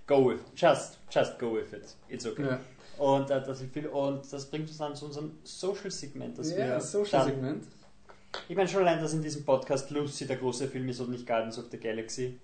Go 0.07 0.31
with 0.31 0.40
Just, 0.57 0.99
just 1.11 1.39
go 1.39 1.55
with 1.55 1.73
it. 1.73 1.95
It's 2.09 2.24
okay. 2.24 2.47
Ja, 2.47 2.61
Und, 2.99 3.31
äh, 3.31 3.41
das, 3.45 3.62
viel, 3.62 3.87
und 3.87 4.33
das 4.33 4.47
bringt 4.51 4.69
uns 4.69 4.79
dann 4.79 4.95
zu 4.95 5.07
unserem 5.07 5.33
Social-Segment, 5.45 6.39
das 6.39 6.51
ja 6.51 6.57
wir 6.59 6.66
das 6.75 6.91
Social 6.93 7.20
dann- 7.20 7.29
Segment. 7.31 7.65
Ich 8.49 8.57
meine 8.57 8.69
schon 8.69 8.83
allein, 8.83 9.01
dass 9.01 9.15
in 9.15 9.23
diesem 9.23 9.45
Podcast 9.45 9.91
Lucy 9.91 10.27
der 10.27 10.37
große 10.37 10.69
Film 10.69 10.89
ist 10.89 11.01
und 11.01 11.11
nicht 11.11 11.27
Guardians 11.27 11.59
of 11.59 11.66
the 11.70 11.79
Galaxy. 11.79 12.39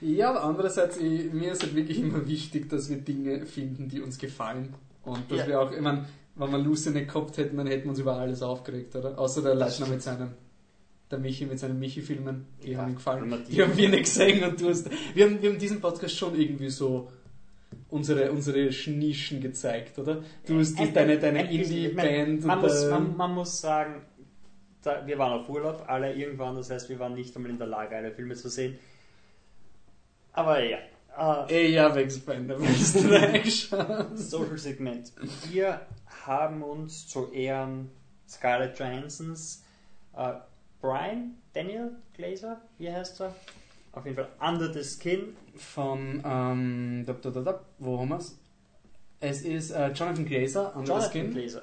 Ja, 0.00 0.30
aber 0.30 0.44
andererseits, 0.44 0.96
ich, 0.98 1.32
mir 1.32 1.52
ist 1.52 1.62
halt 1.62 1.74
wirklich 1.74 1.98
immer 1.98 2.26
wichtig, 2.26 2.68
dass 2.70 2.88
wir 2.88 2.98
Dinge 2.98 3.44
finden, 3.44 3.88
die 3.88 4.00
uns 4.00 4.18
gefallen. 4.18 4.72
Und 5.04 5.30
dass 5.30 5.40
Ja. 5.40 5.46
wir 5.48 5.60
auch, 5.60 5.72
ich 5.72 5.80
meine, 5.80 6.06
wenn 6.36 6.50
wir 6.52 6.58
Lucy 6.58 6.90
nicht 6.90 7.08
gehabt 7.12 7.36
hätten, 7.38 7.56
dann 7.56 7.66
hätten 7.66 7.84
wir 7.84 7.90
uns 7.90 7.98
über 7.98 8.14
alles 8.16 8.40
aufgeregt, 8.42 8.94
oder? 8.96 9.18
Außer 9.18 9.42
der 9.42 9.54
Leitner 9.56 9.86
mit 9.88 10.00
seinem, 10.00 10.30
der 11.10 11.18
Michi 11.18 11.44
mit 11.44 11.58
seinen 11.58 11.78
Michi-Filmen, 11.80 12.46
die 12.62 12.70
Ja, 12.72 12.78
haben 12.78 12.90
ihm 12.90 12.94
gefallen. 12.96 13.44
Die 13.50 13.60
haben 13.62 13.76
wir 13.76 13.88
nicht 13.88 14.04
gesehen 14.04 14.44
und 14.48 14.60
du 14.60 14.68
hast, 14.68 14.88
wir 15.14 15.24
haben, 15.26 15.42
wir 15.42 15.50
haben 15.50 15.58
diesen 15.58 15.80
Podcast 15.80 16.14
schon 16.16 16.38
irgendwie 16.38 16.70
so 16.70 17.10
unsere, 17.88 18.30
unsere 18.32 18.70
Nischen 18.90 19.40
gezeigt, 19.40 19.98
oder? 19.98 20.22
Du 20.46 20.58
hast 20.58 20.78
Ein- 20.78 20.92
deine, 20.94 21.12
ein- 21.14 21.20
deine. 21.20 21.50
Ich 21.52 21.70
Indie-Band 21.70 22.44
Man, 22.44 22.58
und 22.58 22.62
muss, 22.64 22.82
äh, 22.84 22.90
man, 22.90 23.16
man 23.16 23.34
muss 23.34 23.60
sagen, 23.60 24.02
da, 24.82 25.06
wir 25.06 25.18
waren 25.18 25.40
auf 25.40 25.48
Urlaub, 25.48 25.84
alle 25.86 26.12
irgendwann, 26.14 26.56
das 26.56 26.70
heißt, 26.70 26.88
wir 26.88 26.98
waren 26.98 27.14
nicht 27.14 27.34
einmal 27.36 27.50
in 27.50 27.58
der 27.58 27.66
Lage, 27.66 27.96
alle 27.96 28.10
Filme 28.12 28.34
zu 28.34 28.48
sehen. 28.48 28.78
Aber 30.32 30.62
ja, 30.62 30.78
äh, 31.48 31.52
Ey, 31.52 31.72
ja, 31.72 31.92
reingeschaut? 33.10 34.06
Social 34.18 34.58
Segment. 34.58 35.12
Wir 35.50 35.80
haben 36.26 36.62
uns 36.62 37.08
zu 37.08 37.30
Ehren 37.32 37.90
Scarlett 38.28 38.78
Johansons 38.78 39.64
äh, 40.16 40.32
Brian 40.80 41.34
Daniel 41.52 41.96
Glazer, 42.14 42.60
wie 42.78 42.90
heißt 42.90 43.20
er? 43.20 43.34
Auf 43.92 44.04
jeden 44.04 44.16
Fall 44.16 44.28
Under 44.40 44.72
the 44.72 44.82
Skin. 44.82 45.36
Von, 45.56 46.22
ähm, 46.24 47.04
da, 47.06 47.12
da, 47.14 47.30
da, 47.30 47.60
wo 47.78 47.98
haben 47.98 48.10
wir's? 48.10 48.38
Es 49.18 49.42
ist 49.42 49.72
äh, 49.72 49.88
Jonathan 49.92 50.24
Glazer, 50.24 50.74
Under 50.76 50.86
the 50.86 50.92
Jonathan 50.92 51.10
Skin. 51.10 51.30
Glazer. 51.32 51.62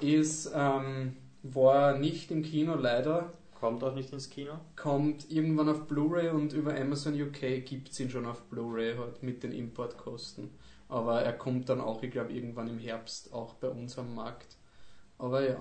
Ist, 0.00 0.52
ähm, 0.54 1.16
war 1.42 1.98
nicht 1.98 2.30
im 2.30 2.42
Kino 2.42 2.74
leider, 2.74 3.32
Kommt 3.58 3.82
auch 3.82 3.94
nicht 3.94 4.12
ins 4.12 4.28
Kino. 4.28 4.52
kommt 4.76 5.30
irgendwann 5.30 5.68
auf 5.70 5.86
Blu-ray 5.86 6.28
und 6.28 6.52
über 6.52 6.78
Amazon 6.78 7.20
UK 7.20 7.64
gibt 7.64 7.90
es 7.90 8.00
ihn 8.00 8.10
schon 8.10 8.26
auf 8.26 8.42
Blu-ray 8.44 8.96
halt 8.96 9.22
mit 9.22 9.42
den 9.42 9.52
Importkosten. 9.52 10.50
Aber 10.88 11.22
er 11.22 11.32
kommt 11.32 11.68
dann 11.70 11.80
auch, 11.80 12.02
ich 12.02 12.10
glaube, 12.10 12.32
irgendwann 12.32 12.68
im 12.68 12.78
Herbst 12.78 13.32
auch 13.32 13.54
bei 13.54 13.68
uns 13.68 13.98
am 13.98 14.14
Markt. 14.14 14.56
Aber 15.18 15.42
ja. 15.48 15.56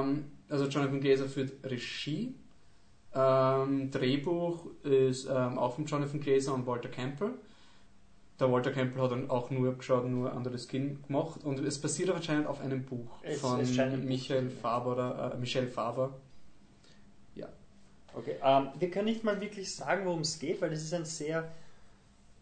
Ähm, 0.00 0.24
also 0.48 0.66
Jonathan 0.66 1.00
Glazer 1.00 1.26
führt 1.26 1.52
Regie. 1.64 2.34
Ähm, 3.14 3.90
Drehbuch 3.90 4.66
ist 4.84 5.26
ähm, 5.26 5.58
auch 5.58 5.74
von 5.74 5.84
Jonathan 5.86 6.20
Glazer 6.20 6.54
und 6.54 6.66
Walter 6.66 6.88
Campbell. 6.88 7.34
Der 8.40 8.50
Walter 8.50 8.72
Campbell 8.72 9.02
hat 9.02 9.12
dann 9.12 9.30
auch 9.30 9.50
nur 9.50 9.74
geschaut, 9.76 10.06
nur 10.06 10.32
Under 10.34 10.50
the 10.50 10.58
Skin 10.58 11.02
gemacht 11.06 11.44
und 11.44 11.58
es 11.60 11.80
basiert 11.80 12.08
aber 12.08 12.18
anscheinend 12.18 12.46
auf 12.46 12.60
einem 12.60 12.84
Buch 12.84 13.10
Es- 13.22 13.40
von 13.40 13.60
es 13.60 13.70
Michael. 13.76 14.50
Faber 14.50 14.92
oder 14.92 15.32
äh, 15.34 15.36
Michel 15.38 15.68
Faber. 15.68 16.14
Okay, 18.14 18.34
ähm, 18.44 18.68
wir 18.78 18.90
können 18.90 19.06
nicht 19.06 19.24
mal 19.24 19.40
wirklich 19.40 19.74
sagen, 19.74 20.04
worum 20.04 20.20
es 20.20 20.38
geht, 20.38 20.60
weil 20.60 20.68
das 20.68 20.82
ist 20.82 20.92
ein 20.92 21.06
sehr, 21.06 21.50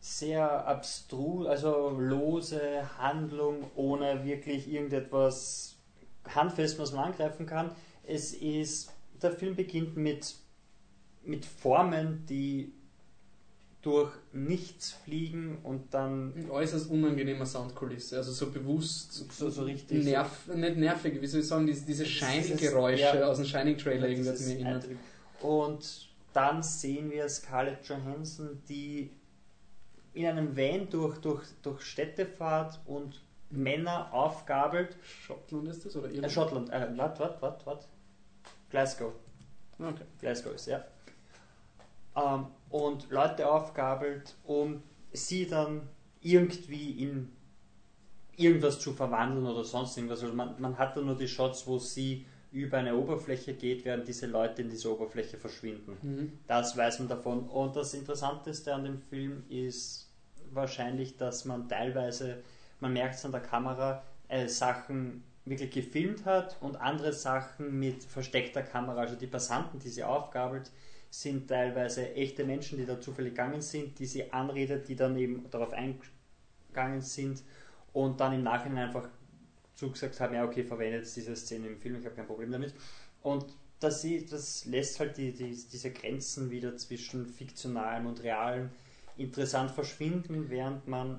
sehr 0.01 0.67
abstrus, 0.67 1.47
also 1.47 1.91
lose 1.91 2.61
Handlung 2.99 3.71
ohne 3.77 4.25
wirklich 4.25 4.69
irgendetwas 4.69 5.77
handfest, 6.35 6.77
was 6.81 6.93
man 6.93 7.05
angreifen 7.13 7.47
kann. 7.47 7.71
Es 8.03 8.33
ist, 8.33 8.93
der 9.23 9.31
Film 9.31 9.55
beginnt 9.55 9.97
mit, 9.97 10.35
mit 11.31 11.45
Formen, 11.47 12.25
die 12.29 12.73
durch 13.83 14.13
nichts 14.35 14.91
fliegen 14.93 15.59
und 15.63 15.95
dann 15.95 16.35
Ein 16.37 16.51
äußerst 16.51 16.91
unangenehmer 16.91 17.47
Soundkulisse, 17.47 18.19
also 18.19 18.31
so 18.33 18.51
bewusst, 18.51 19.33
So- 19.33 19.49
so 19.49 19.63
richtig 19.65 20.05
nerv, 20.05 20.49
nicht 20.55 20.77
nervig, 20.77 21.19
wie 21.21 21.27
soll 21.27 21.41
ich 21.41 21.47
sagen, 21.47 21.67
diese, 21.67 21.87
diese 21.87 22.05
Shining-Geräusche 22.05 23.03
ja. 23.21 23.27
aus 23.27 23.39
dem 23.39 23.47
Shining-Trailer 23.47 24.09
Dieses 24.09 24.47
mir 24.49 24.55
erinnert. 24.57 24.85
Und 25.41 26.09
dann 26.35 26.63
sehen 26.63 27.11
wir 27.11 27.27
Scarlett 27.29 27.83
Johansson, 27.89 28.61
die 28.69 29.11
in 30.13 30.27
einem 30.27 30.55
Van 30.55 30.91
durch, 30.91 31.17
durch, 31.19 31.43
durch 31.63 31.81
Städte 31.83 32.27
fährt 32.27 32.79
und 32.85 33.23
Männer 33.49 34.13
aufgabelt. 34.13 34.97
Schottland 35.25 35.69
ist 35.69 35.87
das 35.87 35.97
oder 35.97 36.09
Äh, 36.11 36.15
Irland? 36.17 36.33
Schottland, 36.33 36.71
äh, 36.71 36.87
wat, 36.97 37.19
wat, 37.19 37.41
wat, 37.41 37.67
wat? 37.67 37.89
Glasgow. 38.71 39.13
Okay. 39.79 40.05
Glasgow 40.21 40.55
ist, 40.55 40.67
ja. 40.67 40.85
Ähm, 42.17 42.47
und 42.71 43.11
Leute 43.11 43.51
aufgabelt, 43.51 44.37
um 44.45 44.83
sie 45.13 45.47
dann 45.47 45.89
irgendwie 46.21 47.03
in 47.03 47.33
irgendwas 48.37 48.79
zu 48.79 48.93
verwandeln 48.93 49.47
oder 49.47 49.65
sonst 49.65 49.97
irgendwas. 49.97 50.23
Also 50.23 50.35
man, 50.35 50.55
man 50.61 50.79
hat 50.79 50.97
da 50.97 51.01
nur 51.01 51.17
die 51.17 51.29
Shots, 51.29 51.67
wo 51.67 51.79
sie 51.79 52.25
über 52.53 52.79
eine 52.79 52.97
Oberfläche 52.97 53.55
geht, 53.55 53.85
während 53.85 54.09
diese 54.09 54.27
Leute 54.27 54.63
in 54.63 54.71
dieser 54.71 54.91
Oberfläche 54.91 55.37
verschwinden. 55.37 55.97
Mhm. 56.03 56.39
Das 56.47 56.77
weiß 56.77 56.99
man 57.01 57.09
davon. 57.09 57.49
Und 57.49 57.77
das 57.77 57.95
Interessanteste 57.95 58.75
an 58.75 58.85
dem 58.85 58.99
Film 58.99 59.45
ist 59.49 60.09
wahrscheinlich, 60.53 61.17
dass 61.17 61.45
man 61.45 61.69
teilweise, 61.69 62.43
man 62.81 62.93
merkt 62.93 63.17
es 63.17 63.25
an 63.25 63.33
der 63.33 63.41
Kamera, 63.41 64.03
äh, 64.29 64.49
Sachen 64.49 65.23
wirklich 65.45 65.71
gefilmt 65.71 66.25
hat 66.25 66.57
und 66.61 66.77
andere 66.77 67.13
Sachen 67.13 67.79
mit 67.79 68.03
versteckter 68.05 68.63
Kamera. 68.63 69.01
Also 69.01 69.17
die 69.17 69.27
Passanten, 69.27 69.79
die 69.79 69.89
sie 69.89 70.05
aufgabelt, 70.05 70.71
sind 71.11 71.49
teilweise 71.49 72.15
echte 72.15 72.45
Menschen, 72.45 72.79
die 72.79 72.87
da 72.87 73.01
zufällig 73.01 73.33
gegangen 73.33 73.61
sind, 73.61 73.99
die 73.99 74.07
sie 74.07 74.33
anredet, 74.33 74.89
die 74.89 74.97
dann 74.97 75.17
eben 75.19 75.45
darauf 75.51 75.73
eingegangen 75.73 77.01
sind 77.01 77.43
und 77.93 78.21
dann 78.21 78.33
im 78.33 78.45
Nachhinein 78.45 78.87
einfach 78.87 79.09
zugesagt 79.75 80.21
haben, 80.21 80.35
ja 80.35 80.45
okay, 80.45 80.63
verwendet 80.63 81.05
diese 81.15 81.35
Szene 81.35 81.69
im 81.69 81.79
Film, 81.79 81.99
ich 81.99 82.05
habe 82.05 82.15
kein 82.15 82.27
Problem 82.27 82.53
damit. 82.53 82.75
Und 83.23 83.47
das, 83.81 84.07
das 84.31 84.67
lässt 84.67 85.01
halt 85.01 85.17
die, 85.17 85.33
die, 85.33 85.57
diese 85.73 85.91
Grenzen 85.91 86.51
wieder 86.51 86.77
zwischen 86.77 87.27
fiktionalem 87.27 88.07
und 88.07 88.23
realem 88.23 88.71
interessant 89.17 89.71
verschwinden, 89.71 90.49
während 90.49 90.87
man 90.87 91.19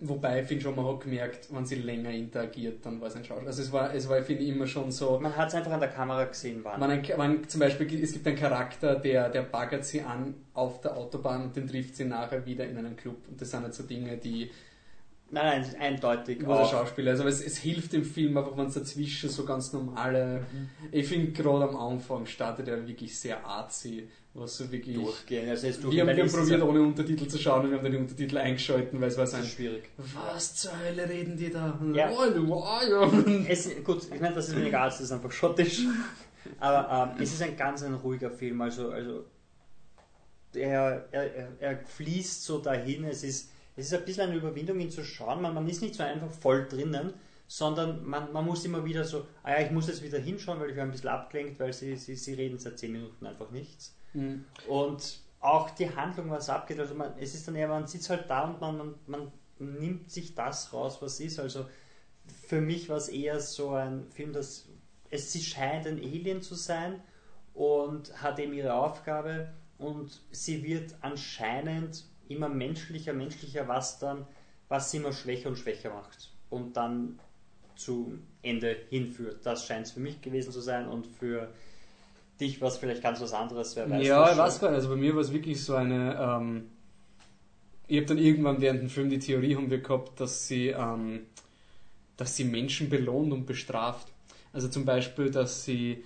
Wobei, 0.00 0.40
ich 0.40 0.48
finde 0.48 0.64
schon, 0.64 0.74
man 0.74 0.86
hat 0.86 1.00
gemerkt, 1.00 1.48
wenn 1.50 1.64
sie 1.64 1.76
länger 1.76 2.10
interagiert, 2.10 2.84
dann 2.84 3.00
war 3.00 3.08
es 3.08 3.16
ein 3.16 3.24
Schauspiel. 3.24 3.46
Also 3.46 3.62
es 3.62 3.72
war, 3.72 3.94
es 3.94 4.08
war 4.08 4.20
finde 4.22 4.42
ich, 4.42 4.48
immer 4.48 4.66
schon 4.66 4.90
so. 4.90 5.18
Man 5.20 5.34
hat 5.36 5.48
es 5.48 5.54
einfach 5.54 5.70
an 5.70 5.80
der 5.80 5.88
Kamera 5.88 6.24
gesehen, 6.24 6.60
wann. 6.64 6.80
Man, 6.80 7.02
man, 7.16 7.48
zum 7.48 7.60
Beispiel, 7.60 8.02
es 8.02 8.12
gibt 8.12 8.26
einen 8.26 8.36
Charakter, 8.36 8.96
der, 8.96 9.28
der 9.28 9.42
baggert 9.42 9.84
sie 9.84 10.02
an 10.02 10.34
auf 10.52 10.80
der 10.80 10.96
Autobahn 10.96 11.44
und 11.44 11.56
den 11.56 11.68
trifft 11.68 11.96
sie 11.96 12.04
nachher 12.04 12.44
wieder 12.44 12.66
in 12.66 12.76
einem 12.76 12.96
Club. 12.96 13.16
Und 13.28 13.40
das 13.40 13.50
sind 13.50 13.62
halt 13.62 13.74
so 13.74 13.84
Dinge, 13.84 14.16
die 14.16 14.50
Nein, 15.30 15.62
nein, 15.62 15.80
eindeutig. 15.80 16.46
Wo 16.46 16.54
der 16.54 16.66
Schauspieler 16.66 17.12
ist. 17.12 17.20
Aber 17.20 17.28
es, 17.28 17.44
es 17.44 17.56
hilft 17.58 17.92
dem 17.92 18.04
Film 18.04 18.36
einfach, 18.36 18.56
wenn 18.56 18.66
es 18.66 18.74
dazwischen 18.74 19.30
so 19.30 19.44
ganz 19.44 19.72
normale. 19.72 20.40
Mhm. 20.52 20.68
Ich 20.92 21.08
finde, 21.08 21.32
gerade 21.32 21.68
am 21.68 21.76
Anfang 21.76 22.26
startet 22.26 22.68
er 22.68 22.86
wirklich 22.86 23.18
sehr 23.18 23.44
artsy, 23.44 24.08
was 24.34 24.56
so 24.56 24.70
wirklich. 24.70 24.96
Durchgehen. 24.96 25.48
Also 25.48 25.66
es 25.68 25.82
wir 25.82 26.02
haben, 26.02 26.16
wir 26.16 26.24
haben 26.24 26.32
probiert, 26.32 26.62
ohne 26.62 26.82
Untertitel 26.82 27.26
zu 27.26 27.38
schauen 27.38 27.64
und 27.64 27.70
wir 27.70 27.78
haben 27.78 27.84
dann 27.84 27.92
die 27.92 27.98
Untertitel 27.98 28.38
eingeschalten, 28.38 29.00
weil 29.00 29.08
es 29.08 29.16
war 29.16 29.26
so 29.26 29.42
schwierig. 29.42 29.90
Was 29.96 30.56
zur 30.56 30.78
Hölle 30.78 31.08
reden 31.08 31.36
die 31.36 31.50
da? 31.50 31.78
Ja. 31.94 32.10
es, 33.48 33.70
gut, 33.84 34.02
ich 34.12 34.20
meine, 34.20 34.34
das 34.34 34.48
ist 34.48 34.56
weniger 34.56 34.80
Arzt, 34.80 34.98
das 34.98 35.06
ist 35.06 35.12
einfach 35.12 35.32
schottisch. 35.32 35.82
Aber 36.60 37.14
ähm, 37.16 37.22
es 37.22 37.32
ist 37.32 37.42
ein 37.42 37.56
ganz 37.56 37.82
ein 37.82 37.94
ruhiger 37.94 38.30
Film, 38.30 38.60
also, 38.60 38.90
also 38.90 39.24
er, 40.52 41.08
er, 41.10 41.48
er 41.58 41.78
fließt 41.78 42.44
so 42.44 42.58
dahin, 42.58 43.04
es 43.04 43.24
ist 43.24 43.50
es 43.76 43.86
ist 43.86 43.94
ein 43.94 44.04
bisschen 44.04 44.28
eine 44.28 44.36
Überwindung, 44.36 44.78
ihn 44.78 44.90
zu 44.90 45.02
schauen. 45.02 45.42
Man, 45.42 45.54
man 45.54 45.68
ist 45.68 45.82
nicht 45.82 45.94
so 45.94 46.02
einfach 46.02 46.30
voll 46.30 46.66
drinnen, 46.68 47.12
sondern 47.48 48.04
man, 48.04 48.32
man 48.32 48.44
muss 48.44 48.64
immer 48.64 48.84
wieder 48.84 49.04
so, 49.04 49.26
ah 49.42 49.52
ja, 49.52 49.66
ich 49.66 49.70
muss 49.70 49.88
jetzt 49.88 50.02
wieder 50.02 50.18
hinschauen, 50.18 50.60
weil 50.60 50.70
ich 50.70 50.76
war 50.76 50.84
ein 50.84 50.92
bisschen 50.92 51.08
abgelenkt, 51.08 51.58
weil 51.58 51.72
sie, 51.72 51.96
sie, 51.96 52.14
sie 52.14 52.34
reden 52.34 52.58
seit 52.58 52.78
10 52.78 52.92
Minuten 52.92 53.26
einfach 53.26 53.50
nichts. 53.50 53.96
Mhm. 54.14 54.44
Und 54.68 55.20
auch 55.40 55.70
die 55.70 55.94
Handlung, 55.94 56.30
was 56.30 56.48
abgeht, 56.48 56.80
also 56.80 56.94
man, 56.94 57.12
es 57.18 57.34
ist 57.34 57.46
dann 57.46 57.54
eher, 57.54 57.68
man 57.68 57.86
sitzt 57.86 58.08
halt 58.08 58.28
da 58.30 58.44
und 58.44 58.60
man, 58.60 58.76
man, 58.78 58.94
man 59.06 59.32
nimmt 59.58 60.10
sich 60.10 60.34
das 60.34 60.72
raus, 60.72 60.98
was 61.00 61.20
ist. 61.20 61.38
Also 61.38 61.66
für 62.48 62.60
mich 62.60 62.88
war 62.88 62.96
es 62.96 63.08
eher 63.08 63.38
so 63.40 63.70
ein 63.70 64.10
Film, 64.10 64.32
dass 64.32 64.68
es 65.10 65.32
sie 65.32 65.42
scheint 65.42 65.86
ein 65.86 65.98
Alien 65.98 66.42
zu 66.42 66.54
sein 66.54 67.00
und 67.52 68.22
hat 68.22 68.38
eben 68.38 68.54
ihre 68.54 68.74
Aufgabe 68.74 69.52
und 69.78 70.22
sie 70.30 70.62
wird 70.64 70.94
anscheinend 71.02 72.04
immer 72.28 72.48
menschlicher, 72.48 73.12
menschlicher, 73.12 73.68
was 73.68 73.98
dann, 73.98 74.26
was 74.68 74.90
sie 74.90 74.96
immer 74.96 75.12
schwächer 75.12 75.50
und 75.50 75.58
schwächer 75.58 75.90
macht 75.90 76.32
und 76.50 76.76
dann 76.76 77.18
zu 77.76 78.18
Ende 78.42 78.76
hinführt. 78.88 79.44
Das 79.44 79.66
scheint 79.66 79.86
es 79.86 79.92
für 79.92 80.00
mich 80.00 80.20
gewesen 80.20 80.52
zu 80.52 80.60
sein 80.60 80.88
und 80.88 81.06
für 81.06 81.52
dich 82.40 82.60
war 82.60 82.68
es 82.68 82.78
vielleicht 82.78 83.02
ganz 83.02 83.20
was 83.20 83.32
anderes, 83.32 83.76
wer 83.76 83.88
weiß. 83.88 84.06
Ja, 84.06 84.30
ich 84.30 84.38
weiß 84.38 84.60
gar 84.60 84.68
nicht. 84.68 84.76
Also 84.76 84.88
bei 84.88 84.96
mir 84.96 85.14
war 85.14 85.22
es 85.22 85.32
wirklich 85.32 85.62
so 85.62 85.74
eine. 85.74 86.16
Ähm, 86.20 86.70
ich 87.86 87.98
habe 87.98 88.06
dann 88.06 88.18
irgendwann 88.18 88.60
während 88.60 88.80
dem 88.80 88.88
Film 88.88 89.10
die 89.10 89.18
Theorie 89.18 89.56
haben 89.56 89.70
wir 89.70 89.80
gehabt, 89.80 90.18
dass 90.20 90.48
sie, 90.48 90.68
ähm, 90.68 91.26
dass 92.16 92.34
sie 92.36 92.44
Menschen 92.44 92.88
belohnt 92.88 93.32
und 93.32 93.46
bestraft. 93.46 94.08
Also 94.52 94.68
zum 94.68 94.84
Beispiel, 94.84 95.30
dass 95.30 95.64
sie 95.64 96.02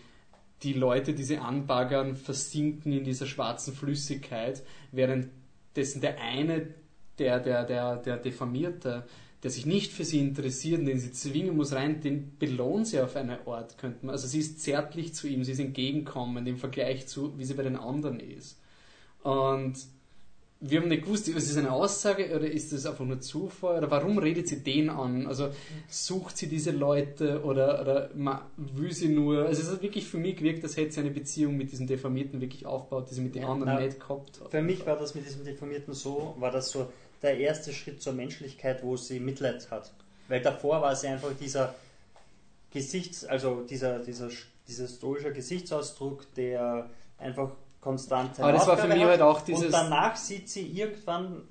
die 0.62 0.72
Leute, 0.72 1.14
die 1.14 1.22
sie 1.22 1.38
anbaggern, 1.38 2.16
versinken 2.16 2.92
in 2.92 3.04
dieser 3.04 3.26
schwarzen 3.26 3.74
Flüssigkeit, 3.74 4.64
während 4.90 5.28
dessen 5.76 6.00
der 6.00 6.20
eine, 6.20 6.66
der, 7.18 7.38
der, 7.38 7.64
der, 7.64 7.96
der 7.96 8.16
Diffamierte, 8.16 9.06
der 9.42 9.50
sich 9.50 9.66
nicht 9.66 9.92
für 9.92 10.04
sie 10.04 10.18
interessiert, 10.18 10.86
den 10.86 10.98
sie 10.98 11.12
zwingen 11.12 11.56
muss 11.56 11.72
rein, 11.72 12.00
den 12.00 12.36
belohnt 12.38 12.88
sie 12.88 13.00
auf 13.00 13.14
eine 13.14 13.46
Art, 13.46 13.78
könnte 13.78 14.04
man. 14.04 14.12
Also 14.12 14.26
sie 14.26 14.40
ist 14.40 14.60
zärtlich 14.60 15.14
zu 15.14 15.28
ihm, 15.28 15.44
sie 15.44 15.52
ist 15.52 15.60
entgegenkommend 15.60 16.48
im 16.48 16.56
Vergleich 16.56 17.06
zu, 17.06 17.38
wie 17.38 17.44
sie 17.44 17.54
bei 17.54 17.62
den 17.62 17.76
anderen 17.76 18.18
ist. 18.18 18.58
Und 19.22 19.76
wir 20.60 20.80
haben 20.80 20.88
nicht 20.88 21.04
gewusst, 21.04 21.28
ist 21.28 21.50
es 21.50 21.56
eine 21.56 21.70
Aussage 21.70 22.34
oder 22.34 22.50
ist 22.50 22.72
es 22.72 22.84
einfach 22.84 23.04
nur 23.04 23.20
Zufall 23.20 23.78
oder 23.78 23.90
warum 23.92 24.18
redet 24.18 24.48
sie 24.48 24.64
den 24.64 24.90
an? 24.90 25.28
Also 25.28 25.50
sucht 25.88 26.36
sie 26.36 26.48
diese 26.48 26.72
Leute 26.72 27.44
oder, 27.44 27.80
oder 27.80 28.10
will 28.56 28.92
sie 28.92 29.08
nur, 29.08 29.46
also 29.46 29.62
es 29.62 29.70
hat 29.70 29.82
wirklich 29.82 30.06
für 30.06 30.18
mich 30.18 30.36
gewirkt, 30.36 30.64
als 30.64 30.76
hätte 30.76 30.90
sie 30.90 31.00
eine 31.00 31.10
Beziehung 31.10 31.56
mit 31.56 31.70
diesen 31.70 31.86
Deformierten 31.86 32.40
wirklich 32.40 32.66
aufgebaut, 32.66 33.08
die 33.08 33.14
sie 33.14 33.20
mit 33.20 33.36
den 33.36 33.42
ja, 33.42 33.48
anderen 33.48 33.74
na, 33.74 33.80
nicht 33.80 34.00
gehabt 34.00 34.40
hat. 34.40 34.50
Für 34.50 34.62
mich 34.62 34.84
war 34.84 34.96
das 34.96 35.14
mit 35.14 35.24
diesem 35.26 35.44
Deformierten 35.44 35.94
so, 35.94 36.34
war 36.40 36.50
das 36.50 36.70
so 36.70 36.88
der 37.22 37.38
erste 37.38 37.72
Schritt 37.72 38.02
zur 38.02 38.12
Menschlichkeit, 38.12 38.82
wo 38.82 38.96
sie 38.96 39.20
Mitleid 39.20 39.70
hat. 39.70 39.92
Weil 40.28 40.42
davor 40.42 40.82
war 40.82 40.94
sie 40.94 41.08
einfach 41.08 41.32
dieser 41.38 41.74
Gesichts, 42.70 43.24
also 43.24 43.62
dieser, 43.62 44.00
dieser, 44.00 44.28
dieser 44.66 44.88
stoischer 44.88 45.30
Gesichtsausdruck, 45.30 46.32
der 46.34 46.90
einfach 47.16 47.52
konstant 47.80 48.38
Aber 48.40 48.52
das 48.52 48.66
war 48.66 48.76
für 48.76 48.88
mich 48.88 49.02
halt 49.02 49.20
auch 49.20 49.40
dieses. 49.40 49.66
Und 49.66 49.72
danach 49.72 50.16
sieht 50.16 50.48
sie 50.48 50.66
irgendwann, 50.66 51.48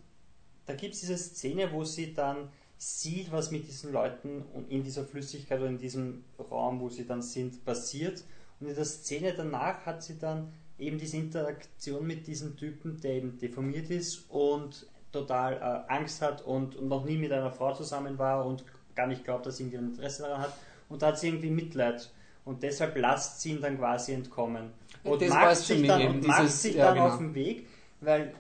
da 0.66 0.74
gibt 0.74 0.94
es 0.94 1.02
diese 1.02 1.18
Szene, 1.18 1.72
wo 1.72 1.84
sie 1.84 2.14
dann 2.14 2.50
sieht, 2.78 3.32
was 3.32 3.50
mit 3.50 3.68
diesen 3.68 3.92
Leuten 3.92 4.46
in 4.70 4.84
dieser 4.84 5.04
Flüssigkeit 5.04 5.60
oder 5.60 5.70
in 5.70 5.80
diesem 5.80 6.24
Raum, 6.52 6.80
wo 6.80 6.90
sie 6.90 7.08
dann 7.08 7.24
sind, 7.24 7.66
passiert. 7.66 8.24
Und 8.60 8.68
in 8.68 8.76
der 8.76 8.86
Szene 8.86 9.34
danach 9.36 9.86
hat 9.86 10.04
sie 10.04 10.20
dann 10.20 10.54
eben 10.78 11.00
diese 11.00 11.18
Interaktion 11.18 12.06
mit 12.06 12.28
diesem 12.28 12.56
Typen, 12.56 13.02
der 13.02 13.14
eben 13.14 13.40
deformiert 13.40 13.90
ist 13.90 14.30
und 14.30 14.86
total 15.12 15.54
äh, 15.54 15.94
Angst 15.94 16.22
hat 16.22 16.42
und, 16.42 16.82
noch 16.82 17.06
nie 17.06 17.18
mit 17.18 17.32
einer 17.32 17.52
Frau 17.52 17.74
zusammen 17.74 18.18
war 18.18 18.46
und 18.46 18.64
gar 18.96 19.08
nicht 19.08 19.24
glaubt, 19.24 19.46
dass 19.46 19.58
sie 19.58 19.64
irgendwie 19.64 19.78
ein 19.78 19.86
Interesse 19.90 20.24
daran 20.24 20.42
hat. 20.42 20.54
Und 20.90 21.02
da 21.02 21.08
hat 21.08 21.20
sie 21.20 21.28
irgendwie 21.28 21.50
Mitleid. 21.50 22.10
Und 22.46 22.64
deshalb 22.64 22.98
lasst 22.98 23.42
sie 23.42 23.52
ihn 23.52 23.62
dann 23.62 23.78
quasi 23.78 24.14
entkommen. 24.14 24.72
Und 25.04 25.22
das 25.22 25.30
macht 25.30 25.56
sich 25.58 25.86
dann, 25.86 26.08
und 26.08 26.16
dieses, 26.16 26.28
macht 26.28 26.50
sich 26.50 26.76
dann 26.78 26.94
genau. 26.94 27.08
auf 27.08 27.18
den 27.18 27.36
Weg, 27.36 27.68
weil 28.02 28.34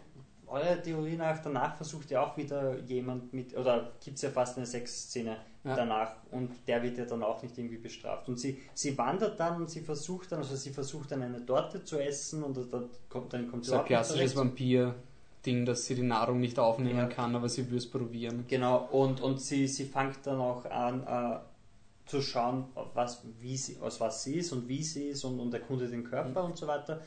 eure 0.48 0.81
Theorie 0.81 1.18
nach 1.18 1.41
danach 1.41 1.76
versucht 1.76 2.10
ja 2.10 2.22
auch 2.22 2.38
wieder 2.38 2.80
jemand 2.80 3.34
mit, 3.34 3.56
oder 3.56 3.91
gibt 4.03 4.15
es 4.15 4.22
ja 4.22 4.30
fast 4.30 4.57
eine 4.57 4.65
Sexszene 4.65 5.38
ja. 5.64 5.76
danach 5.76 6.15
und 6.31 6.52
der 6.68 6.81
wird 6.84 6.98
ja 6.98 7.06
dann 7.06 7.23
auch 7.23 7.41
nicht 7.44 7.57
irgendwie 7.57 7.77
bestraft. 7.77 8.30
Und 8.30 8.39
sie, 8.39 8.61
sie 8.73 8.98
wandert 8.98 9.39
dann 9.39 9.57
und 9.57 9.69
sie 9.69 9.81
versucht 9.81 10.31
dann, 10.31 10.39
also 10.39 10.56
sie 10.56 10.72
versucht 10.72 11.11
dann 11.11 11.22
eine 11.22 11.45
Torte 11.45 11.84
zu 11.84 11.99
essen 11.99 12.44
und 12.44 12.57
dann 12.72 12.89
kommt, 13.10 13.34
dann 13.34 13.49
kommt 13.49 13.65
sie 13.65 13.72
so 13.72 13.80
ein 13.80 13.85
klassisches 13.85 14.35
Vampir-Ding, 15.48 15.65
dass 15.65 15.86
sie 15.86 15.95
die 15.95 16.03
Nahrung 16.03 16.40
nicht 16.40 16.60
aufnehmen 16.60 16.99
ja. 16.99 17.06
kann, 17.07 17.36
aber 17.36 17.49
sie 17.49 17.69
will 17.69 17.78
es 17.78 17.90
probieren. 17.90 18.45
Genau, 18.48 18.88
und, 18.91 19.22
und 19.22 19.41
sie, 19.41 19.68
sie 19.68 19.86
fängt 19.86 20.26
dann 20.26 20.40
auch 20.40 20.65
an, 20.65 21.03
äh, 21.03 21.40
zu 22.06 22.22
schauen, 22.22 22.65
was, 22.94 23.24
wie 23.41 23.57
sie, 23.57 23.80
aus 23.80 23.99
was 23.99 24.24
sie 24.24 24.36
ist 24.36 24.52
und 24.52 24.68
wie 24.68 24.84
sie 24.84 25.07
ist 25.10 25.24
und, 25.24 25.40
und 25.40 25.53
erkundet 25.53 25.91
den 25.91 26.03
Körper 26.03 26.44
mhm. 26.44 26.49
und 26.52 26.57
so 26.57 26.68
weiter. 26.68 27.02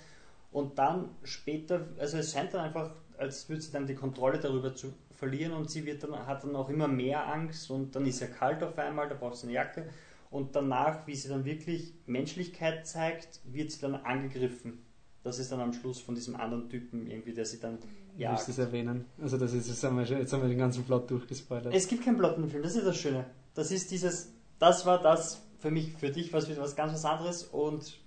Und 0.53 0.79
dann 0.79 1.11
später, 1.23 1.87
also 1.99 2.19
es 2.19 2.33
scheint 2.33 2.53
dann 2.55 2.63
einfach, 2.63 2.91
als 3.17 3.49
würde 3.49 3.63
sie 3.63 3.73
dann 3.73 3.87
die 3.87 3.95
Kontrolle 3.95 4.39
darüber 4.39 4.75
zu 4.75 4.93
verlieren 5.13 5.53
und 5.53 5.71
sie 5.71 5.85
wird 5.87 6.03
dann, 6.03 6.27
hat 6.27 6.43
dann 6.43 6.57
auch 6.57 6.69
immer 6.69 6.89
mehr 6.89 7.33
Angst 7.33 7.71
und 7.71 7.95
dann 7.95 8.07
ist 8.07 8.21
ja 8.21 8.27
kalt 8.27 8.63
auf 8.63 8.77
einmal, 8.79 9.09
da 9.09 9.15
braucht 9.15 9.37
sie 9.37 9.47
eine 9.47 9.55
Jacke. 9.55 9.87
Und 10.31 10.55
danach, 10.55 11.07
wie 11.07 11.15
sie 11.15 11.29
dann 11.29 11.45
wirklich 11.45 11.93
Menschlichkeit 12.07 12.87
zeigt, 12.87 13.41
wird 13.45 13.73
sie 13.73 13.81
dann 13.81 13.97
angegriffen. 13.97 14.85
Das 15.23 15.39
ist 15.39 15.53
dann 15.53 15.61
am 15.61 15.73
Schluss 15.73 16.01
von 16.01 16.15
diesem 16.15 16.37
anderen 16.37 16.69
Typen 16.69 17.07
irgendwie, 17.07 17.35
der 17.35 17.45
sie 17.45 17.61
dann 17.61 17.79
ja. 18.21 18.33
Musst 18.33 18.49
es 18.49 18.59
erwähnen. 18.59 19.07
Also 19.21 19.39
das 19.39 19.55
ist, 19.55 19.69
jetzt 19.69 19.83
haben 19.83 19.97
wir, 19.97 20.05
jetzt 20.05 20.33
haben 20.33 20.43
wir 20.43 20.49
den 20.49 20.59
ganzen 20.59 20.85
Plot 20.85 21.11
durchgespoilert. 21.11 21.75
Es 21.75 21.89
gibt 21.89 22.05
keinen 22.05 22.19
Plot 22.19 22.37
im 22.37 22.51
Film, 22.51 22.63
das 22.63 22.77
ist 22.77 22.87
das 22.87 22.97
Schöne. 22.97 23.25
Das 23.55 23.71
ist 23.71 23.91
dieses, 23.91 24.33
das 24.59 24.85
war 24.85 25.03
das 25.03 25.41
für 25.59 25.71
mich, 25.71 25.93
für 25.95 26.11
dich 26.11 26.33
was 26.33 26.49
was 26.59 26.77
ganz 26.77 26.93
was 26.93 27.05
anderes 27.05 27.45
und 27.45 27.99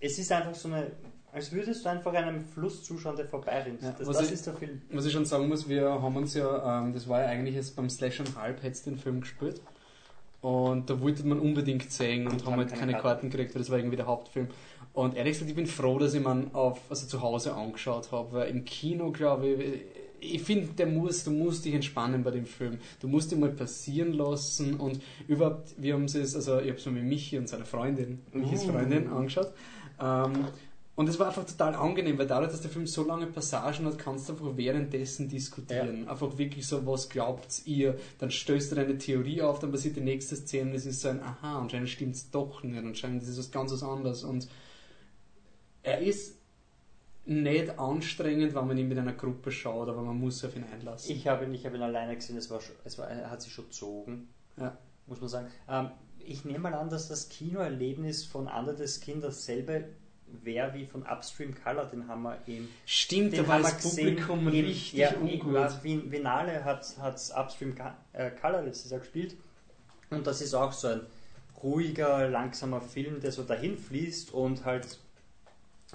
es 0.00 0.18
ist 0.18 0.32
einfach 0.32 0.54
so 0.54 0.68
eine, 0.68 0.90
als 1.32 1.52
würdest 1.52 1.84
du 1.84 1.90
einfach 1.90 2.12
einem 2.12 2.44
Fluss 2.44 2.82
zuschauen, 2.82 3.16
der 3.16 3.26
vorbeirinnt. 3.26 3.82
Ja, 3.82 3.94
das, 3.96 4.08
das 4.08 4.26
ich, 4.26 4.32
ist 4.32 4.46
der 4.46 4.54
Film. 4.54 4.82
Was 4.90 5.06
ich 5.06 5.12
schon 5.12 5.24
sagen 5.24 5.48
muss, 5.48 5.68
wir 5.68 5.88
haben 5.90 6.16
uns 6.16 6.34
ja, 6.34 6.80
ähm, 6.80 6.92
das 6.92 7.08
war 7.08 7.22
ja 7.22 7.28
eigentlich 7.28 7.54
jetzt 7.54 7.76
beim 7.76 7.88
Slash 7.88 8.20
und 8.20 8.36
Halb, 8.36 8.62
hättest 8.62 8.86
den 8.86 8.98
Film 8.98 9.20
gespielt. 9.20 9.60
Und 10.40 10.90
da 10.90 11.00
wollte 11.00 11.26
man 11.26 11.40
unbedingt 11.40 11.90
sehen 11.90 12.26
und, 12.26 12.34
und 12.34 12.46
haben 12.46 12.56
halt 12.56 12.72
keine, 12.74 12.92
Karten. 12.92 13.02
Karten 13.02 13.30
gekriegt, 13.30 13.54
weil 13.54 13.62
das 13.62 13.70
war 13.70 13.78
irgendwie 13.78 13.96
der 13.96 14.06
Hauptfilm. 14.06 14.48
Und 14.96 15.14
ehrlich 15.14 15.34
gesagt, 15.34 15.50
ich 15.50 15.54
bin 15.54 15.66
froh, 15.66 15.98
dass 15.98 16.14
ich 16.14 16.22
man 16.22 16.54
auf, 16.54 16.80
also 16.88 17.06
zu 17.06 17.20
Hause 17.20 17.54
angeschaut 17.54 18.12
habe, 18.12 18.32
weil 18.32 18.48
im 18.48 18.64
Kino, 18.64 19.12
glaube 19.12 19.46
ich, 19.46 19.82
ich 20.20 20.42
finde, 20.42 20.68
der 20.68 20.86
muss, 20.86 21.22
du 21.22 21.32
musst 21.32 21.66
dich 21.66 21.74
entspannen 21.74 22.24
bei 22.24 22.30
dem 22.30 22.46
Film. 22.46 22.78
Du 23.02 23.06
musst 23.06 23.30
ihn 23.30 23.40
mal 23.40 23.50
passieren 23.50 24.14
lassen 24.14 24.80
und 24.80 25.02
überhaupt, 25.28 25.74
wir 25.76 25.92
haben 25.92 26.06
es, 26.06 26.34
also 26.34 26.60
ich 26.60 26.68
habe 26.68 26.78
es 26.78 26.86
mal 26.86 26.92
mit 26.92 27.04
Michi 27.04 27.36
und 27.36 27.46
seiner 27.46 27.66
Freundin, 27.66 28.22
Michis 28.32 28.64
Uh. 28.64 28.72
Freundin, 28.72 29.08
angeschaut. 29.08 29.52
Ähm, 30.00 30.46
und 30.94 31.10
es 31.10 31.18
war 31.18 31.26
einfach 31.26 31.44
total 31.44 31.74
angenehm, 31.74 32.16
weil 32.16 32.26
dadurch, 32.26 32.52
dass 32.52 32.62
der 32.62 32.70
Film 32.70 32.86
so 32.86 33.04
lange 33.04 33.26
Passagen 33.26 33.84
hat, 33.84 33.98
kannst 33.98 34.30
du 34.30 34.32
einfach 34.32 34.56
währenddessen 34.56 35.28
diskutieren. 35.28 36.08
Einfach 36.08 36.38
wirklich 36.38 36.66
so, 36.66 36.86
was 36.86 37.10
glaubt 37.10 37.60
ihr? 37.66 37.98
Dann 38.18 38.30
stößt 38.30 38.72
du 38.72 38.76
deine 38.76 38.96
Theorie 38.96 39.42
auf, 39.42 39.58
dann 39.58 39.72
passiert 39.72 39.96
die 39.96 40.00
nächste 40.00 40.36
Szene 40.36 40.70
und 40.70 40.76
es 40.76 40.86
ist 40.86 41.02
so 41.02 41.10
ein 41.10 41.22
Aha, 41.22 41.58
anscheinend 41.58 41.90
stimmt 41.90 42.14
es 42.14 42.30
doch 42.30 42.62
nicht, 42.62 42.78
anscheinend 42.78 43.22
ist 43.24 43.28
es 43.28 43.38
was 43.38 43.50
ganz 43.50 43.72
was 43.72 43.82
anderes. 43.82 44.24
Und 44.24 44.48
er 45.86 46.00
ist 46.00 46.36
nicht 47.24 47.78
anstrengend, 47.78 48.54
wenn 48.54 48.66
man 48.66 48.78
ihn 48.78 48.88
mit 48.88 48.98
einer 48.98 49.12
Gruppe 49.12 49.50
schaut, 49.50 49.88
aber 49.88 50.02
man 50.02 50.16
muss 50.18 50.44
auf 50.44 50.54
ihn 50.56 50.64
einlassen. 50.72 51.10
Ich 51.14 51.26
habe 51.26 51.44
ihn, 51.44 51.54
ich 51.54 51.64
habe 51.66 51.76
ihn 51.76 51.82
alleine 51.82 52.14
gesehen, 52.14 52.36
es 52.36 52.50
war, 52.50 52.60
es 52.84 52.98
war, 52.98 53.08
er 53.08 53.30
hat 53.30 53.42
sich 53.42 53.52
schon 53.52 53.64
gezogen, 53.66 54.28
Ja. 54.56 54.76
muss 55.06 55.20
man 55.20 55.28
sagen. 55.28 55.46
Ähm, 55.68 55.90
ich 56.18 56.44
nehme 56.44 56.58
mal 56.60 56.74
an, 56.74 56.88
dass 56.90 57.08
das 57.08 57.28
Kinoerlebnis 57.28 58.24
von 58.24 58.46
Under 58.48 58.76
the 58.76 58.86
Skin 58.86 59.20
dasselbe 59.20 59.84
wäre 60.42 60.74
wie 60.74 60.86
von 60.86 61.02
Upstream 61.04 61.54
Color, 61.54 61.86
den 61.86 62.08
haben 62.08 62.22
wir 62.22 62.38
im 62.46 62.68
Stimmt, 62.84 63.32
den 63.32 63.42
da 63.44 63.48
war 63.48 63.60
das 63.60 63.80
Publikum 63.94 64.40
im- 64.40 64.48
richtig 64.48 64.94
ja, 64.94 65.14
ungut. 65.16 65.82
Vin- 65.84 66.10
Vinale 66.10 66.64
hat 66.64 66.96
hat's 67.00 67.30
Upstream 67.30 67.74
äh, 68.12 68.30
Color 68.32 68.62
letztes 68.62 68.90
Jahr 68.90 69.00
gespielt 69.00 69.36
und 70.10 70.26
das 70.26 70.40
ist 70.42 70.54
auch 70.54 70.72
so 70.72 70.88
ein 70.88 71.00
ruhiger, 71.62 72.28
langsamer 72.28 72.80
Film, 72.80 73.20
der 73.20 73.30
so 73.32 73.42
dahin 73.44 73.78
fließt 73.78 74.32
und 74.34 74.64
halt 74.64 74.98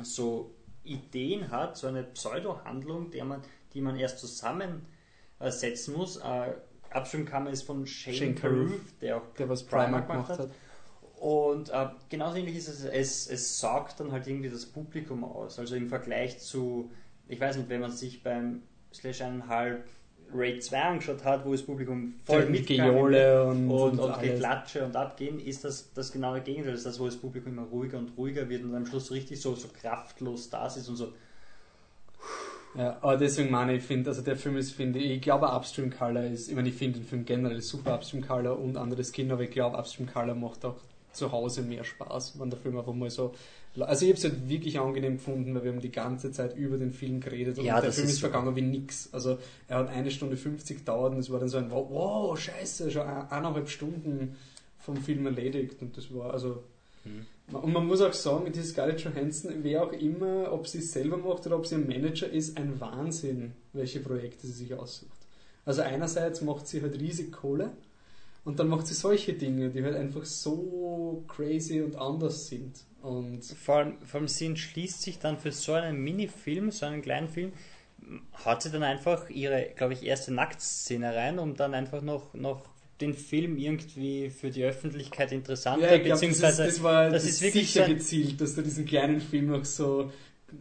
so 0.04 0.56
Ideen 0.84 1.52
hat, 1.52 1.78
so 1.78 1.88
eine 1.88 2.04
Pseudo-Handlung, 2.04 3.12
der 3.12 3.26
man, 3.26 3.42
die 3.74 3.82
man 3.82 3.98
erst 3.98 4.20
zusammensetzen 4.20 5.96
muss. 5.96 6.18
Äh, 6.18 6.54
Upstream 6.94 7.26
Color 7.26 7.50
ist 7.52 7.64
von 7.64 7.86
Shane, 7.88 8.14
Shane 8.14 8.36
Carruth, 8.36 9.02
der 9.02 9.18
auch 9.18 9.34
der 9.38 9.48
was 9.48 9.64
Primark 9.64 10.08
Primark 10.08 10.08
gemacht 10.08 10.28
gemacht 10.28 10.40
hat. 10.40 11.22
und 11.22 11.70
äh, 11.70 11.88
genauso 12.10 12.38
ähnlich 12.38 12.58
ist 12.58 12.68
es, 12.68 12.84
es, 12.84 13.28
es 13.28 13.60
saugt 13.60 14.00
dann 14.00 14.12
halt 14.12 14.28
irgendwie 14.28 14.50
das 14.50 14.66
Publikum 14.66 15.24
aus. 15.24 15.58
Also 15.60 15.76
im 15.76 15.88
Vergleich 15.88 16.40
zu, 16.40 16.92
ich 17.28 17.40
weiß 17.40 17.58
nicht, 17.58 17.70
wenn 17.70 17.82
man 17.82 17.92
sich 17.92 18.24
beim 18.24 18.64
Slash 18.94 19.22
1,5 19.22 19.80
Raid 20.34 20.64
2 20.64 20.82
angeschaut 20.82 21.24
hat, 21.24 21.46
wo 21.46 21.52
das 21.52 21.64
Publikum 21.64 22.16
voll 22.26 22.42
mit 22.42 22.52
mitgegangen 22.52 22.94
Gejohle 22.94 23.46
und, 23.46 23.70
und, 23.70 24.00
und, 24.00 24.10
alles. 24.12 24.22
Geklatsche 24.22 24.86
und 24.86 24.96
Abgehen, 24.96 25.40
ist 25.40 25.64
das 25.64 25.92
das 25.94 26.12
genaue 26.12 26.42
Gegenteil. 26.42 26.72
Das 26.72 26.82
ist 26.82 26.88
das, 26.88 27.00
wo 27.00 27.06
das 27.06 27.18
Publikum 27.18 27.54
immer 27.54 27.68
ruhiger 27.68 27.98
und 27.98 28.18
ruhiger 28.18 28.48
wird 28.50 28.64
und 28.64 28.76
am 28.76 28.86
Schluss 28.86 29.08
so 29.08 29.14
richtig 29.14 29.42
so, 29.42 29.56
so 29.56 29.68
kraftlos 29.70 30.50
da 30.50 30.68
ist 30.68 30.88
und 30.88 30.96
so. 30.96 31.14
Ja, 32.76 32.98
aber 33.02 33.18
deswegen 33.18 33.52
meine 33.52 33.76
ich, 33.76 33.84
finde, 33.84 34.10
also 34.10 34.22
der 34.22 34.38
Film 34.38 34.56
ist, 34.56 34.72
finde 34.72 35.00
ich, 35.00 35.12
ich 35.12 35.22
glaube 35.22 35.48
Upstream 35.48 35.90
Color 35.90 36.26
ist, 36.26 36.48
ich 36.48 36.56
meine, 36.56 36.70
ich 36.70 36.76
finde 36.76 37.00
den 37.00 37.06
Film 37.06 37.26
generell 37.26 37.62
super 37.62 37.96
Upstream 37.96 38.26
Color 38.26 38.58
und 38.58 38.78
anderes 38.78 39.12
Kino, 39.12 39.34
aber 39.34 39.44
ich 39.44 39.52
glaube 39.52 39.78
Upstream 39.78 40.08
Color 40.08 40.36
macht 40.36 40.64
auch 40.64 40.78
zu 41.12 41.32
Hause 41.32 41.64
mehr 41.64 41.84
Spaß, 41.84 42.40
wenn 42.40 42.50
der 42.50 42.60
Film 42.60 42.78
einfach 42.78 42.94
mal 42.94 43.10
so, 43.10 43.34
also 43.80 44.06
ich 44.06 44.12
habe 44.12 44.18
es 44.18 44.24
halt 44.24 44.50
wirklich 44.50 44.80
angenehm 44.80 45.14
gefunden, 45.18 45.56
weil 45.56 45.64
wir 45.64 45.72
haben 45.72 45.80
die 45.80 45.92
ganze 45.92 46.32
Zeit 46.32 46.58
über 46.58 46.78
den 46.78 46.92
Film 46.92 47.22
geredet 47.22 47.58
und 47.58 47.66
Ja, 47.66 47.80
der 47.80 47.92
Film 47.94 48.08
ist 48.08 48.16
so. 48.16 48.22
vergangen 48.22 48.56
wie 48.56 48.62
nix. 48.62 49.10
Also 49.14 49.38
er 49.68 49.78
hat 49.78 49.90
eine 49.90 50.12
Stunde 50.12 50.36
50 50.38 50.80
gedauert 50.80 51.14
und 51.14 51.20
es 51.20 51.30
war 51.32 51.40
dann 51.40 51.50
so 51.50 51.58
ein, 51.58 51.72
wow, 51.72 51.88
wow 51.90 52.38
scheiße, 52.40 52.92
schon 52.92 53.04
ein- 53.08 53.30
eineinhalb 53.32 53.70
Stunden 53.70 54.36
vom 54.80 54.98
Film 54.98 55.26
erledigt 55.26 55.82
und 55.82 55.96
das 55.96 56.14
war, 56.14 56.34
also 56.34 56.64
und 57.52 57.74
man 57.74 57.88
muss 57.88 58.00
auch 58.02 58.14
sagen, 58.14 58.52
die 58.52 58.62
Scarlett 58.62 59.02
Johansson, 59.02 59.52
wer 59.64 59.84
auch 59.84 59.92
immer, 59.92 60.52
ob 60.54 60.68
sie 60.68 60.78
es 60.78 60.92
selber 60.92 61.18
macht 61.18 61.46
oder 61.48 61.56
ob 61.58 61.66
sie 61.66 61.76
ein 61.76 61.88
Manager 61.88 62.30
ist, 62.30 62.58
ein 62.58 62.80
Wahnsinn, 62.80 63.54
welche 63.74 64.00
Projekte 64.02 64.46
sie 64.48 64.54
sich 64.54 64.74
aussucht. 64.76 65.10
Also 65.66 65.82
einerseits 65.82 66.42
macht 66.42 66.68
sie 66.68 66.82
halt 66.82 67.00
riesig 67.00 67.32
Kohle 67.32 67.72
und 68.46 68.60
dann 68.60 68.68
macht 68.68 68.86
sie 68.88 68.94
solche 68.94 69.34
Dinge, 69.34 69.70
die 69.70 69.84
halt 69.84 69.96
einfach 69.96 70.26
so 70.26 71.24
crazy 71.28 71.82
und 71.82 71.96
anders 71.96 72.48
sind. 72.48 72.76
Und 73.02 73.44
Vor 73.44 73.78
allem, 73.78 73.98
vor 74.06 74.20
allem 74.20 74.28
sie 74.28 74.46
entschließt 74.46 75.02
sich 75.02 75.20
dann 75.20 75.38
für 75.38 75.52
so 75.52 75.74
einen 75.74 75.98
Minifilm, 75.98 76.72
so 76.72 76.86
einen 76.86 77.02
kleinen 77.02 77.28
Film, 77.28 77.54
hat 78.34 78.62
sie 78.62 78.72
dann 78.72 78.84
einfach 78.84 79.30
ihre, 79.30 79.70
glaube 79.76 79.94
ich, 79.94 80.04
erste 80.04 80.34
Nacktszene 80.34 81.16
rein, 81.16 81.40
um 81.40 81.56
dann 81.56 81.74
einfach 81.74 82.02
noch, 82.02 82.34
noch 82.34 82.66
den 83.00 83.14
Film 83.14 83.58
irgendwie 83.58 84.30
für 84.30 84.50
die 84.52 84.64
Öffentlichkeit 84.64 85.32
interessanter, 85.32 85.90
ja, 85.90 85.96
ich 85.96 86.04
glaube, 86.04 86.22
das, 86.22 86.22
ist, 86.22 86.42
beziehungsweise 86.42 86.64
das 86.66 86.84
war 86.84 87.10
das 87.10 87.24
das 87.24 87.32
ist 87.32 87.42
wirklich 87.42 87.72
sicher 87.72 87.88
so 87.88 87.94
gezielt, 87.94 88.42
dass 88.42 88.56
du 88.56 88.62
diesen 88.62 88.86
kleinen 88.86 89.20
Film 89.20 89.48
noch 89.48 89.66
so 89.66 90.12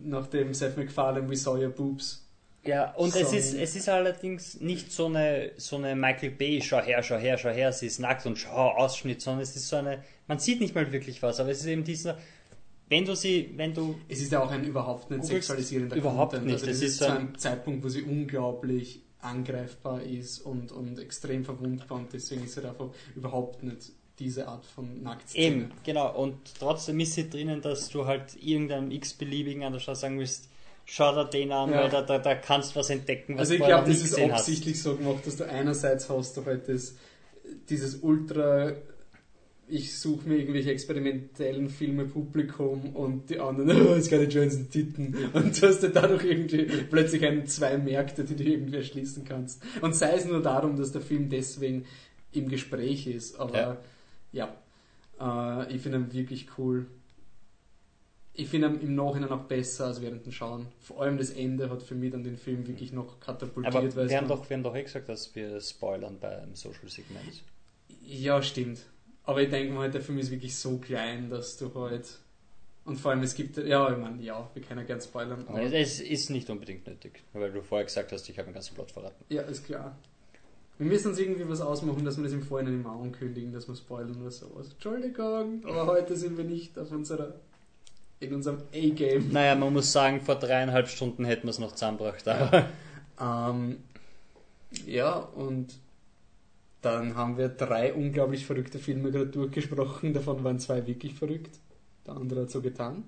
nach 0.02 0.26
dem 0.26 0.54
Seth 0.54 0.76
MacFarlane 0.76 1.28
We 1.28 1.36
Saw 1.36 1.62
Your 1.62 1.70
Boobs 1.70 2.26
Ja, 2.64 2.90
und 2.92 3.14
es 3.16 3.28
Song. 3.28 3.38
ist, 3.38 3.54
es 3.54 3.74
ist 3.76 3.88
allerdings 3.88 4.60
nicht 4.60 4.92
so 4.92 5.06
eine, 5.06 5.52
so 5.56 5.76
eine 5.76 5.96
Michael 5.96 6.30
Bay, 6.32 6.60
schau 6.62 6.80
her, 6.82 7.02
schau 7.02 7.16
her, 7.16 7.38
schau 7.38 7.48
her, 7.50 7.72
sie 7.72 7.86
ist 7.86 7.98
nackt 8.00 8.26
und 8.26 8.36
schau, 8.36 8.70
Ausschnitt, 8.72 9.22
sondern 9.22 9.42
es 9.42 9.56
ist 9.56 9.68
so 9.68 9.76
eine, 9.76 10.04
man 10.26 10.38
sieht 10.38 10.60
nicht 10.60 10.74
mal 10.74 10.90
wirklich 10.92 11.22
was, 11.22 11.40
aber 11.40 11.50
es 11.50 11.60
ist 11.60 11.66
eben 11.66 11.84
dieser, 11.84 12.18
wenn 12.90 13.06
du 13.06 13.14
sie, 13.16 13.50
wenn 13.56 13.72
du, 13.72 13.98
Es 14.08 14.20
ist 14.20 14.30
ja 14.32 14.42
auch 14.42 14.50
ein 14.50 14.64
überhaupt 14.64 15.10
nicht 15.10 15.24
sexualisierender 15.24 15.96
überhaupt 15.96 16.32
Content. 16.32 16.46
nicht. 16.46 16.54
Also 16.54 16.66
das 16.66 16.76
Es 16.76 16.82
ist 16.82 16.98
zu 16.98 17.06
ein- 17.06 17.16
einem 17.16 17.38
Zeitpunkt, 17.38 17.82
wo 17.82 17.88
sie 17.88 18.02
unglaublich 18.02 19.00
angreifbar 19.20 20.02
ist 20.02 20.40
und, 20.40 20.70
und 20.72 20.98
extrem 20.98 21.44
verwundbar 21.44 21.98
und 21.98 22.12
deswegen 22.12 22.44
ist 22.44 22.54
sie 22.54 22.64
einfach 22.68 22.88
überhaupt 23.16 23.62
nicht 23.62 23.90
diese 24.18 24.46
Art 24.48 24.66
von 24.66 25.02
Nacktszene. 25.02 25.44
eben, 25.46 25.70
genau, 25.82 26.14
und 26.14 26.36
trotzdem 26.58 27.00
ist 27.00 27.14
sie 27.14 27.30
drinnen, 27.30 27.62
dass 27.62 27.88
du 27.88 28.04
halt 28.06 28.36
irgendeinem 28.42 28.90
x-beliebigen 28.90 29.62
an 29.64 29.72
der 29.72 29.80
Straße 29.80 30.02
sagen 30.02 30.18
willst, 30.18 30.48
schau 30.92 31.14
dir 31.14 31.24
den 31.30 31.52
an, 31.52 31.70
Ja. 31.70 31.82
weil 31.82 31.90
da, 31.90 32.02
da, 32.02 32.18
da 32.18 32.34
kannst 32.34 32.74
du 32.74 32.80
was 32.80 32.90
entdecken, 32.90 33.34
was 33.34 33.40
Also 33.40 33.54
ich 33.54 33.58
du 33.60 33.64
vorher 33.64 33.76
glaube, 33.84 33.90
noch 33.90 34.00
das 34.00 34.12
nicht 34.12 34.24
ist 34.24 34.32
absichtlich 34.32 34.82
so 34.82 34.96
gemacht, 34.96 35.26
dass 35.26 35.36
du 35.36 35.48
einerseits 35.48 36.08
hast 36.10 36.36
du 36.36 36.44
halt 36.44 36.68
das, 36.68 36.96
dieses 37.68 37.96
ultra 38.02 38.72
ich 39.72 39.96
suche 39.96 40.28
mir 40.28 40.38
irgendwelche 40.38 40.72
experimentellen 40.72 41.68
Filme 41.68 42.04
Publikum 42.04 42.94
und 42.96 43.30
die 43.30 43.38
anderen, 43.38 43.70
oh, 43.86 43.94
es 43.94 44.10
keine 44.10 44.24
Johnson 44.24 44.68
Titten. 44.68 45.14
Und 45.32 45.62
du 45.62 45.68
hast 45.68 45.80
dann 45.80 45.92
dadurch 45.92 46.24
irgendwie 46.24 46.64
plötzlich 46.90 47.24
einen 47.24 47.46
zwei 47.46 47.78
Märkte, 47.78 48.24
die 48.24 48.34
du 48.34 48.42
irgendwie 48.42 48.78
erschließen 48.78 49.24
kannst. 49.24 49.62
Und 49.80 49.94
sei 49.94 50.16
es 50.16 50.24
nur 50.24 50.42
darum, 50.42 50.76
dass 50.76 50.90
der 50.90 51.02
Film 51.02 51.28
deswegen 51.28 51.84
im 52.32 52.48
Gespräch 52.48 53.06
ist. 53.06 53.38
Aber 53.38 53.78
ja, 54.32 54.52
äh, 55.20 55.72
ich 55.72 55.80
finde 55.82 55.98
ihn 55.98 56.12
wirklich 56.12 56.48
cool. 56.58 56.86
Ich 58.32 58.48
finde 58.48 58.68
im 58.68 58.94
Nachhinein 58.94 59.30
auch 59.30 59.44
besser 59.44 59.86
als 59.86 60.00
während 60.00 60.24
dem 60.24 60.32
Schauen. 60.32 60.66
Vor 60.80 61.02
allem 61.02 61.18
das 61.18 61.30
Ende 61.30 61.68
hat 61.68 61.82
für 61.82 61.94
mich 61.94 62.12
dann 62.12 62.22
den 62.22 62.36
Film 62.36 62.66
wirklich 62.66 62.92
noch 62.92 63.18
katapultiert. 63.20 63.74
Aber 63.74 64.08
wir 64.08 64.16
haben, 64.16 64.28
doch, 64.28 64.48
wir 64.48 64.56
haben 64.56 64.62
doch 64.62 64.74
eh 64.74 64.82
gesagt, 64.84 65.08
dass 65.08 65.34
wir 65.34 65.60
spoilern 65.60 66.18
beim 66.20 66.54
Social 66.54 66.88
Segment. 66.88 67.42
Ja, 68.02 68.40
stimmt. 68.42 68.80
Aber 69.24 69.42
ich 69.42 69.50
denke 69.50 69.72
mal, 69.74 69.82
halt, 69.82 69.94
der 69.94 70.00
Film 70.00 70.18
ist 70.18 70.30
wirklich 70.30 70.56
so 70.56 70.78
klein, 70.78 71.28
dass 71.28 71.56
du 71.58 71.72
halt. 71.74 72.18
Und 72.84 72.96
vor 72.98 73.10
allem, 73.10 73.22
es 73.22 73.34
gibt. 73.34 73.58
Ja, 73.58 73.90
ich 73.92 73.98
meine, 73.98 74.22
ja, 74.22 74.48
wir 74.54 74.62
können 74.62 74.80
ja 74.80 74.86
gern 74.86 75.00
spoilern. 75.00 75.46
Es 75.72 76.00
ist 76.00 76.30
nicht 76.30 76.48
unbedingt 76.50 76.86
nötig, 76.86 77.22
weil 77.32 77.52
du 77.52 77.62
vorher 77.62 77.84
gesagt 77.84 78.10
hast, 78.12 78.28
ich 78.28 78.38
habe 78.38 78.48
den 78.48 78.54
ganzen 78.54 78.74
Plot 78.74 78.90
verraten. 78.90 79.24
ja, 79.28 79.42
ist 79.42 79.66
klar. 79.66 79.96
Wir 80.78 80.86
müssen 80.86 81.08
uns 81.08 81.18
irgendwie 81.18 81.46
was 81.46 81.60
ausmachen, 81.60 82.06
dass 82.06 82.16
wir 82.16 82.24
das 82.24 82.32
im 82.32 82.42
Vorhinein 82.42 82.80
immer 82.80 82.92
ankündigen, 82.92 83.52
dass 83.52 83.68
wir 83.68 83.76
spoilern 83.76 84.18
oder 84.18 84.30
sowas. 84.30 84.70
Entschuldigung, 84.72 85.62
aber 85.66 85.86
heute 85.86 86.16
sind 86.16 86.38
wir 86.38 86.44
nicht 86.44 86.78
auf 86.78 86.90
unserer. 86.90 87.34
In 88.20 88.34
unserem 88.34 88.58
A-Game. 88.72 89.32
Naja, 89.32 89.54
man 89.54 89.72
muss 89.72 89.92
sagen, 89.92 90.20
vor 90.20 90.36
dreieinhalb 90.36 90.88
Stunden 90.88 91.24
hätten 91.24 91.44
wir 91.44 91.50
es 91.50 91.58
noch 91.58 91.72
zusammengebracht, 91.72 92.28
aber 92.28 92.66
Ähm, 93.20 93.78
ja, 94.86 95.14
und 95.16 95.74
dann 96.80 97.14
haben 97.14 97.36
wir 97.36 97.48
drei 97.48 97.92
unglaublich 97.92 98.46
verrückte 98.46 98.78
Filme 98.78 99.10
gerade 99.10 99.26
durchgesprochen. 99.26 100.14
Davon 100.14 100.42
waren 100.42 100.58
zwei 100.58 100.86
wirklich 100.86 101.14
verrückt. 101.14 101.58
Der 102.06 102.14
andere 102.14 102.42
hat 102.42 102.50
so 102.50 102.62
getan. 102.62 103.04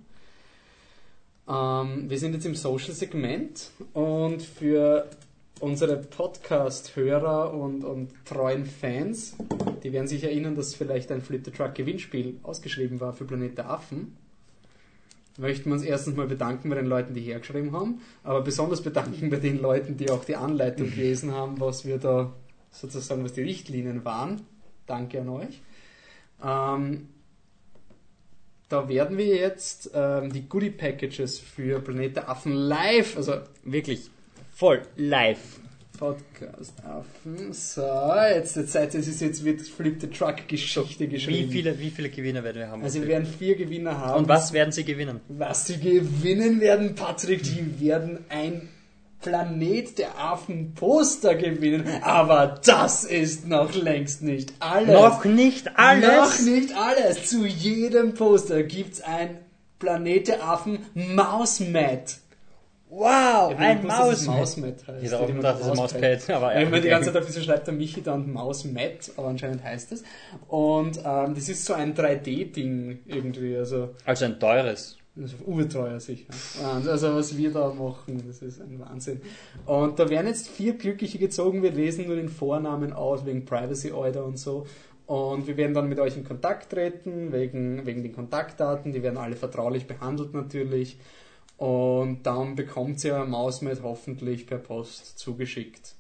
Ähm, 1.49 2.11
wir 2.11 2.19
sind 2.19 2.35
jetzt 2.35 2.45
im 2.45 2.55
Social-Segment 2.55 3.71
und 3.95 4.43
für 4.43 5.09
unsere 5.61 5.97
Podcast-Hörer 5.97 7.55
und, 7.55 7.85
und 7.85 8.11
treuen 8.25 8.67
Fans, 8.67 9.37
die 9.83 9.93
werden 9.93 10.09
sich 10.09 10.25
erinnern, 10.25 10.57
dass 10.57 10.75
vielleicht 10.75 11.11
ein 11.11 11.23
Flip 11.23 11.43
the 11.45 11.53
Truck 11.53 11.75
Gewinnspiel 11.75 12.39
ausgeschrieben 12.43 13.01
war 13.01 13.13
für 13.13 13.25
Planet 13.25 13.57
der 13.59 13.71
Affen 13.71 14.17
möchten 15.39 15.71
wir 15.71 15.75
uns 15.75 15.83
erstens 15.83 16.17
mal 16.17 16.27
bedanken 16.27 16.69
bei 16.69 16.77
den 16.77 16.87
Leuten, 16.87 17.15
die 17.15 17.21
hergeschrieben 17.21 17.73
haben, 17.73 18.01
aber 18.23 18.43
besonders 18.43 18.83
bedanken 18.83 19.31
bei 19.31 19.37
den 19.37 19.61
Leuten, 19.61 19.97
die 19.97 20.11
auch 20.11 20.25
die 20.25 20.37
Anleitung 20.37 20.91
gelesen 20.95 21.33
haben, 21.33 21.61
was 21.61 21.87
wir 21.87 21.99
da 21.99 22.33
sozusagen, 22.71 23.25
was 23.25 23.33
die 23.33 23.43
Richtlinien 23.43 24.05
waren. 24.05 24.43
Danke 24.87 25.21
an 25.21 25.29
euch. 25.29 25.61
Ähm, 26.43 27.09
da 28.69 28.89
werden 28.89 29.19
wir 29.19 29.27
jetzt 29.27 29.91
ähm, 29.95 30.33
die 30.33 30.49
Goodie 30.49 30.71
Packages 30.71 31.39
für 31.39 31.81
Planet 31.81 32.17
der 32.17 32.29
Affen 32.31 32.53
live, 32.53 33.17
also 33.17 33.35
wirklich 33.65 34.11
voll 34.55 34.83
live. 34.97 35.62
Podcast 36.07 36.73
Affen. 36.85 37.53
So, 37.53 37.87
jetzt, 38.35 38.55
seid 38.55 38.93
ihr- 38.93 38.99
es 38.99 39.07
ist 39.07 39.21
jetzt 39.21 39.45
wird 39.45 39.61
Flip 39.61 40.01
the 40.01 40.09
Truck 40.09 40.49
Geschichte 40.49 41.05
Wie 41.05 41.07
geschrieben. 41.09 41.53
viele, 41.53 41.79
wie 41.79 41.91
viele 41.91 42.09
Gewinner 42.11 42.43
werden 42.43 42.59
wir 42.59 42.69
haben? 42.69 42.83
Also 42.83 43.01
wir 43.01 43.07
werden 43.07 43.25
vier 43.25 43.55
Gewinner 43.55 43.97
haben. 43.99 44.19
Und 44.23 44.29
was 44.29 44.53
werden 44.53 44.73
sie 44.73 44.83
gewinnen? 44.83 45.21
Was 45.29 45.69
sie 45.69 45.79
gewinnen 45.79 46.61
werden, 46.61 46.97
Patrick, 46.97 47.45
die 47.45 47.81
werden 47.81 48.19
ein 48.31 48.69
Planet 49.21 49.97
der 49.99 50.19
Affen 50.19 50.75
Poster 50.75 51.37
gewinnen. 51.37 51.85
Aber 52.03 52.59
das 52.65 53.05
ist 53.05 53.47
noch 53.47 53.73
längst 53.73 54.23
nicht 54.23 54.55
alles. 54.59 54.89
Noch 54.89 55.25
nicht 55.25 55.71
alles. 55.79 56.05
Noch 56.45 56.53
nicht 56.53 56.75
alles. 56.77 57.27
Zu 57.31 57.47
jedem 57.47 58.15
Poster 58.15 58.65
gibt's 58.65 59.03
ein 59.03 59.39
Planet 59.79 60.27
der 60.27 60.43
Affen 60.49 60.81
Mausmat. 60.95 62.17
Wow, 62.95 63.53
Ja, 63.53 63.57
ein 63.57 63.87
Maus. 63.87 64.27
Mausmat 64.27 64.87
heißt. 64.87 65.03
Ich 65.03 65.11
dachte, 65.11 65.33
das 65.41 65.61
ist 65.61 65.71
ein 65.71 65.77
Mauspad, 65.77 66.31
aber 66.31 66.55
ja, 66.55 66.61
ich 66.61 66.69
meine, 66.71 66.83
die 66.83 66.89
ganze. 66.89 67.11
Zeit 67.11 67.23
auf 67.23 67.27
wieso 67.29 67.41
schreibt 67.41 67.67
der 67.67 67.73
Michi 67.75 68.03
dann 68.03 68.31
Mausmat, 68.31 69.13
aber 69.17 69.29
anscheinend 69.29 69.65
heißt 69.65 69.93
es. 69.93 70.03
Und 70.49 70.99
ähm, 71.03 71.35
das 71.35 71.49
ist 71.49 71.65
so 71.65 71.73
ein 71.73 71.95
3D-Ding 71.95 72.99
irgendwie, 73.07 73.57
also 73.57 73.91
Also 74.05 74.27
ein 74.27 74.39
teures. 74.39 74.99
das 75.15 75.33
ist 75.33 75.41
urteuer 75.47 75.99
sicher. 76.01 76.27
Wahnsinn. 76.63 76.91
Also 76.91 77.15
was 77.15 77.35
wir 77.37 77.51
da 77.51 77.73
machen, 77.73 78.23
das 78.27 78.43
ist 78.43 78.61
ein 78.61 78.79
Wahnsinn. 78.79 79.23
Und 79.65 79.99
da 79.99 80.11
werden 80.11 80.27
jetzt 80.27 80.49
vier 80.49 80.75
Glückliche 80.75 81.19
gezogen, 81.19 81.63
wir 81.63 81.73
lesen 81.73 82.07
nur 82.09 82.17
den 82.17 82.29
Vornamen 82.29 82.93
aus 82.93 83.25
wegen 83.25 83.47
Privacy 83.47 83.93
Order 83.93 84.27
und 84.27 84.39
so. 84.39 84.67
Und 85.07 85.47
wir 85.47 85.57
werden 85.57 85.73
dann 85.73 85.89
mit 85.89 85.99
euch 85.99 86.17
in 86.19 86.25
Kontakt 86.25 86.71
treten, 86.71 87.33
wegen, 87.33 87.87
wegen 87.87 88.03
den 88.03 88.13
Kontaktdaten, 88.13 88.93
die 88.93 89.03
werden 89.03 89.17
alle 89.19 89.37
vertraulich 89.37 89.87
behandelt 89.87 90.35
natürlich. 90.35 90.99
Und 91.63 92.25
dann 92.25 92.57
bekommt 92.57 93.05
ihr 93.05 93.25
Mausmet 93.25 93.85
hoffentlich 93.85 94.49
per 94.49 94.59
Post 94.59 95.17
zugeschickt. 95.17 95.95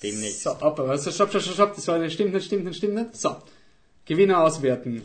Demnächst. 0.00 0.42
So, 0.44 0.50
aber 0.60 0.90
also 0.90 1.10
stopp, 1.10 1.30
stopp, 1.30 1.42
stopp, 1.42 1.54
stopp, 1.54 1.74
das 1.74 1.88
war 1.88 1.98
nicht, 1.98 2.12
stimmt 2.12 2.34
nicht, 2.34 2.46
stimmt 2.46 2.66
nicht, 2.66 2.76
stimmt 2.76 2.94
nicht. 2.94 3.16
So, 3.16 3.34
Gewinner 4.04 4.44
auswerten. 4.44 5.02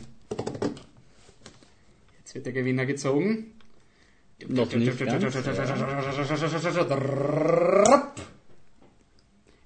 Jetzt 2.18 2.36
wird 2.36 2.46
der 2.46 2.52
Gewinner 2.52 2.86
gezogen. 2.86 3.54
Noch 4.46 4.72
nicht 4.72 5.02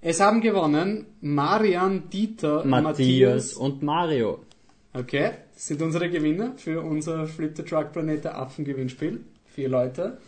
Es 0.00 0.20
haben 0.20 0.40
gewonnen 0.40 1.06
Marian, 1.20 2.08
Dieter, 2.08 2.64
Matthias 2.64 3.52
und 3.52 3.82
Mario. 3.82 4.46
Okay, 4.94 5.32
das 5.52 5.66
sind 5.66 5.82
unsere 5.82 6.08
Gewinner 6.08 6.54
für 6.56 6.80
unser 6.80 7.26
Flip 7.26 7.54
the 7.54 7.64
Truck 7.64 7.92
Planet 7.92 8.24
der 8.24 8.38
Affen 8.38 8.64
Gewinnspiel. 8.64 9.20
Vier 9.54 9.68
Leute. 9.68 10.18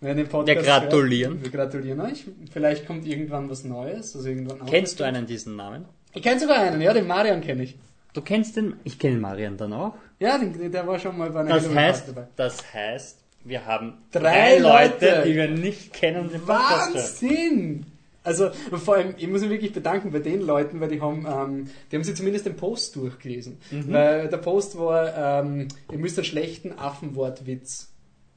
Wenn 0.00 0.10
ihr 0.18 0.24
den 0.24 0.28
Podcast 0.28 0.56
Wir 0.58 0.62
gratulieren. 0.62 1.34
Hört, 1.34 1.44
wir 1.44 1.50
gratulieren 1.50 2.00
euch. 2.00 2.24
Vielleicht 2.52 2.86
kommt 2.86 3.06
irgendwann 3.06 3.48
was 3.48 3.64
Neues. 3.64 4.14
Also 4.14 4.28
irgendwann 4.28 4.66
Kennst 4.66 5.00
du 5.00 5.04
einen 5.04 5.26
diesen 5.26 5.56
Namen? 5.56 5.86
Ich 6.14 6.22
kenne 6.22 6.40
sogar 6.40 6.58
einen, 6.60 6.80
ja, 6.80 6.92
den 6.92 7.06
Marian 7.06 7.40
kenne 7.40 7.62
ich. 7.64 7.76
Du 8.12 8.22
kennst 8.22 8.56
den, 8.56 8.76
ich 8.84 8.98
kenne 8.98 9.18
Marian 9.18 9.56
dann 9.56 9.72
auch. 9.72 9.94
Ja, 10.18 10.38
den, 10.38 10.70
der 10.72 10.86
war 10.86 10.98
schon 10.98 11.18
mal 11.18 11.30
bei 11.30 11.40
einer 11.40 11.50
Das 11.50 11.64
Halloween 11.64 11.78
heißt, 11.78 12.08
dabei. 12.08 12.26
das 12.36 12.72
heißt, 12.74 13.18
wir 13.44 13.66
haben 13.66 13.94
Drei 14.10 14.20
drei, 14.20 14.58
Leute, 14.58 15.06
Leute. 15.06 15.22
die 15.28 15.34
wir 15.34 15.48
nicht 15.50 15.92
kennen 15.92 16.30
den 16.30 16.40
Podcast 16.40 17.20
hören. 17.22 17.32
Wahnsinn! 17.32 17.86
Also 18.24 18.50
vor 18.72 18.96
allem, 18.96 19.14
ich 19.18 19.28
muss 19.28 19.42
mich 19.42 19.50
wirklich 19.50 19.72
bedanken 19.72 20.10
bei 20.10 20.18
den 20.18 20.40
Leuten, 20.40 20.80
weil 20.80 20.88
die 20.88 21.00
haben, 21.00 21.26
ähm, 21.26 21.70
die 21.90 21.96
haben 21.96 22.02
sich 22.02 22.16
zumindest 22.16 22.44
den 22.46 22.56
Post 22.56 22.96
durchgelesen. 22.96 23.58
Mhm. 23.70 23.92
Weil 23.92 24.28
der 24.28 24.38
Post 24.38 24.76
war, 24.78 25.42
ähm, 25.44 25.68
ihr 25.92 25.98
müsst 25.98 26.18
einen 26.18 26.24
schlechten 26.24 26.72
Affenwortwitz 26.76 27.92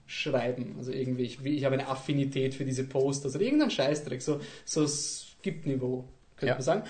schreiben. 0.09 0.75
Also 0.77 0.91
irgendwie, 0.91 1.23
ich, 1.23 1.45
ich 1.45 1.63
habe 1.65 1.75
eine 1.75 1.87
Affinität 1.87 2.55
für 2.55 2.65
diese 2.65 2.83
Post, 2.83 3.23
also 3.25 3.39
irgendein 3.39 3.69
Scheißdreck, 3.69 4.21
so, 4.21 4.39
so 4.65 4.87
Skip-Niveau, 4.87 6.03
könnte 6.35 6.47
Ja. 6.47 6.53
man 6.55 6.63
sagen. 6.63 6.83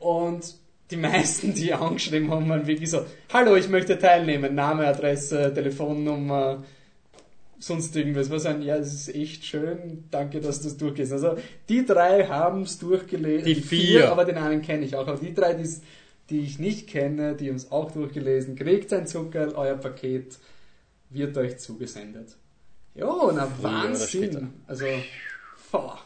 Und 0.00 0.54
die 0.90 0.96
meisten, 0.96 1.54
die 1.54 1.72
angeschrieben 1.72 2.30
haben, 2.30 2.48
waren 2.48 2.66
wirklich 2.66 2.90
so, 2.90 3.06
hallo, 3.32 3.54
ich 3.56 3.68
möchte 3.68 3.96
teilnehmen, 3.98 4.54
Name, 4.56 4.86
Adresse, 4.88 5.52
Telefonnummer, 5.54 6.64
sonst 7.60 7.94
irgendwas. 7.94 8.28
Was 8.30 8.42
sagen, 8.42 8.62
ja, 8.62 8.76
es 8.76 8.92
ist 8.92 9.14
echt 9.14 9.44
schön, 9.44 10.04
danke, 10.10 10.40
dass 10.40 10.60
du 10.60 10.66
es 10.68 10.76
durchgehst. 10.76 11.12
Also 11.12 11.36
die 11.68 11.86
drei 11.86 12.26
haben 12.26 12.62
es 12.62 12.78
durchgelesen. 12.80 13.46
Die 13.46 13.54
vier. 13.54 14.10
aber 14.10 14.24
den 14.24 14.36
einen 14.36 14.62
kenne 14.62 14.84
ich 14.84 14.96
auch. 14.96 15.06
Aber 15.06 15.18
die 15.18 15.32
drei, 15.32 15.54
die 16.28 16.40
ich 16.40 16.58
nicht 16.58 16.88
kenne, 16.88 17.36
die 17.36 17.48
haben 17.48 17.56
es 17.56 17.70
auch 17.70 17.92
durchgelesen. 17.92 18.56
Kriegt 18.56 18.92
ein 18.92 19.06
Zucker, 19.06 19.52
euer 19.56 19.76
Paket 19.76 20.38
wird 21.10 21.36
euch 21.38 21.58
zugesendet. 21.58 22.36
Jo, 22.94 23.32
na. 23.32 23.48
Wahnsinn. 23.60 24.52
Also, 24.66 24.86
boah. 25.70 25.98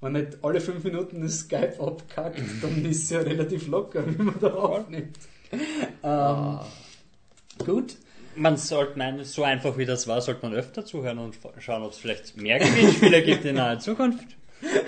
Wenn 0.00 0.12
nicht 0.12 0.38
alle 0.42 0.60
fünf 0.60 0.84
Minuten 0.84 1.22
das 1.22 1.40
Skype 1.40 1.80
abkackt, 1.80 2.40
dann 2.62 2.84
ist 2.84 3.04
es 3.04 3.10
ja 3.10 3.20
relativ 3.20 3.66
locker, 3.66 4.04
wie 4.06 4.22
man 4.22 4.38
da 4.40 4.52
aufnimmt. 4.52 5.18
Ähm, 6.02 6.58
Gut. 7.64 7.96
Man 8.36 8.56
sollte 8.56 8.96
meinen, 8.96 9.24
so 9.24 9.42
einfach 9.42 9.76
wie 9.78 9.84
das 9.84 10.06
war, 10.06 10.20
sollte 10.20 10.42
man 10.42 10.54
öfter 10.56 10.84
zuhören 10.84 11.18
und 11.18 11.36
schauen, 11.58 11.82
ob 11.82 11.90
es 11.90 11.98
vielleicht 11.98 12.36
mehr 12.36 12.58
Gewinnspiele 12.60 13.22
gibt 13.22 13.44
in 13.44 13.56
naher 13.56 13.80
Zukunft. 13.80 14.36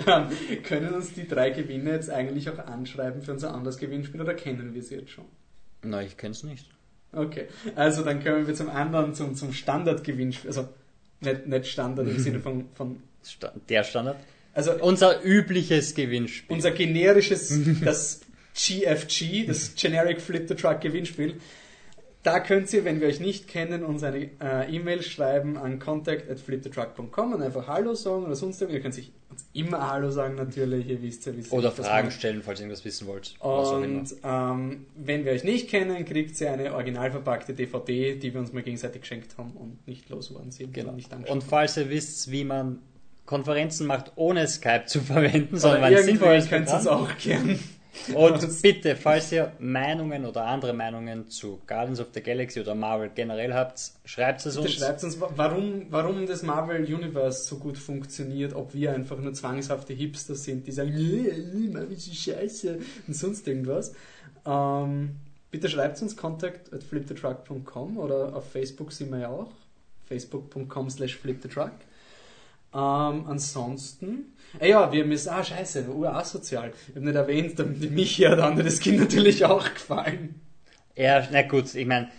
Ähm, 0.07 0.27
können 0.63 0.93
uns 0.93 1.13
die 1.13 1.27
drei 1.27 1.49
Gewinner 1.49 1.91
jetzt 1.91 2.09
eigentlich 2.09 2.49
auch 2.49 2.59
anschreiben 2.59 3.21
für 3.21 3.31
unser 3.31 3.53
anderes 3.53 3.77
Gewinnspiel 3.77 4.21
oder 4.21 4.33
kennen 4.33 4.73
wir 4.73 4.81
sie 4.81 4.95
jetzt 4.95 5.11
schon? 5.11 5.25
Na, 5.83 6.01
ich 6.01 6.17
kenn's 6.17 6.43
nicht. 6.43 6.69
Okay, 7.13 7.47
also 7.75 8.03
dann 8.03 8.21
können 8.21 8.47
wir 8.47 8.53
zum 8.53 8.69
anderen, 8.69 9.13
zum, 9.13 9.35
zum 9.35 9.51
Standardgewinnspiel, 9.51 10.49
also 10.49 10.69
nicht, 11.21 11.47
nicht 11.47 11.67
Standard 11.67 12.07
im 12.07 12.19
Sinne 12.19 12.39
von, 12.39 12.65
von 12.73 13.01
Sta- 13.23 13.53
Der 13.69 13.83
Standard. 13.83 14.17
also 14.53 14.73
Unser 14.81 15.23
übliches 15.23 15.93
Gewinnspiel. 15.95 16.53
unser 16.55 16.71
generisches, 16.71 17.57
das 17.83 18.21
GFG, 18.55 19.45
das 19.47 19.75
Generic 19.75 20.19
Flip 20.21 20.47
the 20.47 20.55
Truck 20.55 20.81
Gewinnspiel. 20.81 21.35
Da 22.23 22.39
könnt 22.39 22.71
ihr, 22.73 22.85
wenn 22.85 23.01
wir 23.01 23.07
euch 23.07 23.19
nicht 23.19 23.47
kennen, 23.47 23.83
uns 23.83 24.03
eine 24.03 24.29
äh, 24.39 24.75
E-Mail 24.75 25.01
schreiben 25.01 25.57
an 25.57 25.79
contact 25.79 26.29
at 26.29 26.39
flipthetruck.com 26.39 27.33
und 27.33 27.41
einfach 27.41 27.65
Hallo 27.67 27.95
sagen 27.95 28.25
oder 28.25 28.35
sonst 28.35 28.61
irgendwas. 28.61 28.77
Ihr 28.77 28.81
könnt 28.83 28.93
sich 28.93 29.11
immer 29.53 29.89
Hallo 29.89 30.11
sagen 30.11 30.35
natürlich, 30.35 30.87
ihr 30.87 31.01
wisst 31.01 31.25
ja, 31.25 31.35
wie 31.35 31.41
es 31.41 31.51
Oder 31.51 31.71
Fragen 31.71 32.07
macht. 32.07 32.17
stellen, 32.17 32.41
falls 32.43 32.59
ihr 32.59 32.65
irgendwas 32.65 32.85
wissen 32.85 33.07
wollt. 33.07 33.35
Und 33.39 34.05
ähm, 34.23 34.85
wenn 34.95 35.25
wir 35.25 35.31
euch 35.33 35.43
nicht 35.43 35.69
kennen, 35.69 36.03
kriegt 36.05 36.39
ihr 36.41 36.51
eine 36.51 36.73
original 36.73 37.11
verpackte 37.11 37.53
DVD, 37.53 38.15
die 38.15 38.33
wir 38.33 38.39
uns 38.39 38.53
mal 38.53 38.63
gegenseitig 38.63 39.01
geschenkt 39.01 39.37
haben 39.37 39.51
und 39.51 39.87
nicht 39.87 40.09
losgeworden 40.09 40.51
sind. 40.51 40.73
Genau. 40.73 40.93
und 40.93 41.29
Und 41.29 41.43
falls 41.43 41.77
ihr 41.77 41.89
wisst, 41.89 42.31
wie 42.31 42.43
man 42.43 42.79
Konferenzen 43.25 43.87
macht, 43.87 44.11
ohne 44.15 44.47
Skype 44.47 44.85
zu 44.87 44.99
verwenden, 45.01 45.57
sondern 45.57 45.83
ein 45.83 45.93
irgendwie 45.93 46.11
sinnvolles 46.11 46.49
könnt 46.49 46.67
ihr 46.67 46.77
Programm. 46.77 47.03
auch 47.03 47.17
gern. 47.17 47.59
Und 48.13 48.61
bitte, 48.61 48.95
falls 48.95 49.31
ihr 49.31 49.51
Meinungen 49.59 50.25
oder 50.25 50.45
andere 50.45 50.73
Meinungen 50.73 51.29
zu 51.29 51.61
Guardians 51.67 51.99
of 51.99 52.07
the 52.13 52.21
Galaxy 52.21 52.59
oder 52.59 52.73
Marvel 52.73 53.11
generell 53.13 53.53
habt, 53.53 53.79
schreibt 54.05 54.45
es 54.45 54.55
Bitte 54.55 54.67
uns. 54.67 54.77
schreibt 54.77 55.03
uns, 55.03 55.19
warum, 55.19 55.85
warum 55.89 56.25
das 56.25 56.41
Marvel 56.41 56.81
Universe 56.83 57.43
so 57.43 57.57
gut 57.57 57.77
funktioniert, 57.77 58.53
ob 58.53 58.73
wir 58.73 58.93
einfach 58.93 59.17
nur 59.17 59.33
zwangshafte 59.33 59.93
Hipster 59.93 60.35
sind, 60.35 60.65
die 60.67 60.71
sagen, 60.71 60.93
nee, 60.93 61.31
nee, 61.53 61.69
Marvel 61.69 61.91
ist 61.91 62.15
scheiße 62.15 62.79
und 63.07 63.13
sonst 63.13 63.47
irgendwas. 63.47 63.93
Ähm, 64.45 65.17
bitte 65.51 65.69
schreibt 65.69 66.01
uns 66.01 66.15
contact 66.15 66.73
at 66.73 66.83
flipthetruck.com 66.83 67.97
oder 67.97 68.35
auf 68.35 68.49
Facebook 68.49 68.91
sind 68.93 69.11
wir 69.11 69.19
ja 69.19 69.29
auch. 69.29 69.51
Facebook.com 70.07 70.89
slash 70.89 71.17
flipthetruck. 71.17 71.71
Ähm, 72.73 73.25
ansonsten, 73.27 74.33
ja, 74.59 74.91
wir 74.91 75.05
müssen, 75.05 75.29
ah, 75.29 75.43
scheiße, 75.43 75.87
urasozial. 75.89 76.73
Ich 76.89 76.95
habe 76.95 77.05
nicht 77.05 77.15
erwähnt, 77.15 77.57
die 77.57 77.87
Michi 77.87 78.23
hat 78.23 78.39
anderes 78.39 78.79
Kind 78.79 78.99
natürlich 78.99 79.45
auch 79.45 79.71
gefallen. 79.73 80.41
Ja, 80.95 81.27
na 81.31 81.41
gut, 81.43 81.73
ich 81.73 81.87
meine, 81.87 82.09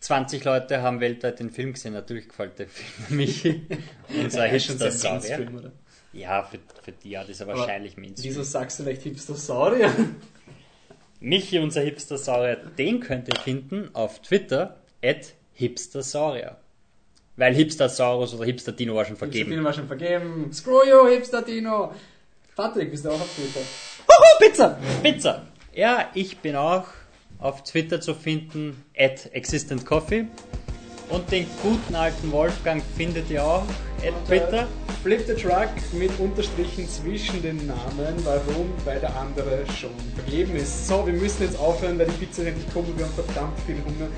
20 0.00 0.44
Leute 0.44 0.82
haben 0.82 1.00
weltweit 1.00 1.40
den 1.40 1.50
Film 1.50 1.72
gesehen, 1.72 1.92
natürlich 1.92 2.28
gefällt 2.28 2.58
der 2.58 2.68
Film 2.68 3.18
Michi. 3.18 3.66
Unser 4.08 4.48
ist 4.50 4.66
schon 4.66 4.78
sehr 4.78 4.90
Hipster-Saurier. 4.90 5.38
Mainstream, 5.38 5.58
oder? 5.58 5.72
Ja, 6.12 6.42
für, 6.42 6.58
für 6.82 6.92
die 6.92 7.16
Art 7.16 7.28
ist 7.28 7.40
er 7.40 7.48
wahrscheinlich 7.48 7.96
Mainstream. 7.96 8.30
Wieso 8.30 8.42
sagst 8.42 8.78
du 8.78 8.84
vielleicht 8.84 9.02
Hipster-Saurier? 9.02 9.92
Michi, 11.20 11.58
unser 11.58 11.82
Hipster-Saurier, 11.82 12.56
den 12.56 13.00
könnt 13.00 13.28
ihr 13.28 13.38
finden 13.40 13.90
auf 13.94 14.22
Twitter, 14.22 14.76
at 15.02 15.34
Hipstersaurier. 15.52 16.56
Weil 17.38 17.54
Hipstersaurus 17.54 18.34
oder 18.34 18.46
Hipster-Dino 18.46 18.96
war 18.96 19.04
schon 19.04 19.16
vergeben. 19.16 19.50
Hipster-Dino 19.50 19.64
war 19.64 19.72
schon 19.72 19.86
vergeben. 19.86 20.52
Screw 20.52 20.82
you, 20.84 21.06
Hipster-Dino! 21.06 21.92
Patrick, 22.56 22.90
bist 22.90 23.04
du 23.04 23.10
auch 23.10 23.20
auf 23.20 23.32
Twitter? 23.36 23.60
Huhu, 24.08 24.38
Pizza! 24.40 24.78
Pizza! 25.04 25.46
Ja, 25.72 26.10
ich 26.14 26.38
bin 26.38 26.56
auch 26.56 26.86
auf 27.38 27.62
Twitter 27.62 28.00
zu 28.00 28.14
finden, 28.14 28.82
at 28.98 29.32
Existent 29.32 29.86
Coffee. 29.86 30.26
Und 31.10 31.30
den 31.30 31.46
guten 31.62 31.94
alten 31.94 32.32
Wolfgang 32.32 32.82
findet 32.96 33.30
ihr 33.30 33.44
auch 33.44 33.62
at 34.04 34.26
Twitter. 34.26 34.66
Flip 35.04 35.24
the 35.24 35.34
Truck 35.34 35.70
mit 35.92 36.10
Unterstrichen 36.18 36.88
zwischen 36.88 37.40
den 37.40 37.68
Namen. 37.68 38.16
Warum? 38.24 38.72
Weil 38.84 38.98
der 38.98 39.14
andere 39.16 39.64
schon 39.78 39.92
vergeben 40.16 40.56
ist. 40.56 40.88
So, 40.88 41.06
wir 41.06 41.14
müssen 41.14 41.44
jetzt 41.44 41.58
aufhören, 41.60 42.00
weil 42.00 42.06
die 42.06 42.26
Pizza 42.26 42.46
endlich 42.46 42.66
kommt. 42.74 42.98
Wir 42.98 43.06
haben 43.06 43.14
verdammt 43.14 43.60
viel 43.60 43.76
Hunger. 43.76 44.08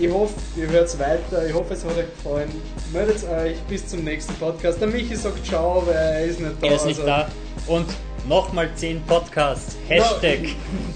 Ich 0.00 0.08
hoffe, 0.10 0.34
ihr 0.56 0.68
hört 0.68 0.96
weiter. 0.98 1.46
Ich 1.46 1.52
hoffe, 1.54 1.74
es 1.74 1.84
hat 1.84 1.96
euch 1.96 2.06
gefallen. 2.16 2.50
Meldet 2.92 3.28
euch. 3.28 3.56
Bis 3.68 3.86
zum 3.86 4.04
nächsten 4.04 4.32
Podcast. 4.34 4.80
Der 4.80 4.88
Michi 4.88 5.16
sagt 5.16 5.44
Ciao, 5.44 5.82
weil 5.86 5.94
er 5.94 6.24
ist 6.24 6.40
nicht 6.40 6.52
da. 6.62 6.66
Er 6.66 6.74
ist 6.76 6.86
nicht 6.86 7.00
also- 7.00 7.06
da. 7.06 7.28
Und 7.66 7.86
nochmal 8.28 8.68
10 8.76 9.02
Podcasts. 9.02 9.76
Hashtag. 9.88 10.40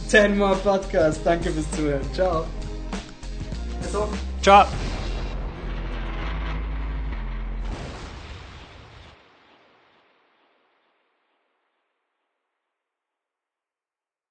10 0.08 0.38
more 0.38 0.56
Podcast. 0.56 1.20
Danke 1.24 1.50
fürs 1.50 1.70
Zuhören. 1.72 2.02
Ciao. 2.14 2.44
Also, 3.84 4.08
Ciao. 4.40 4.66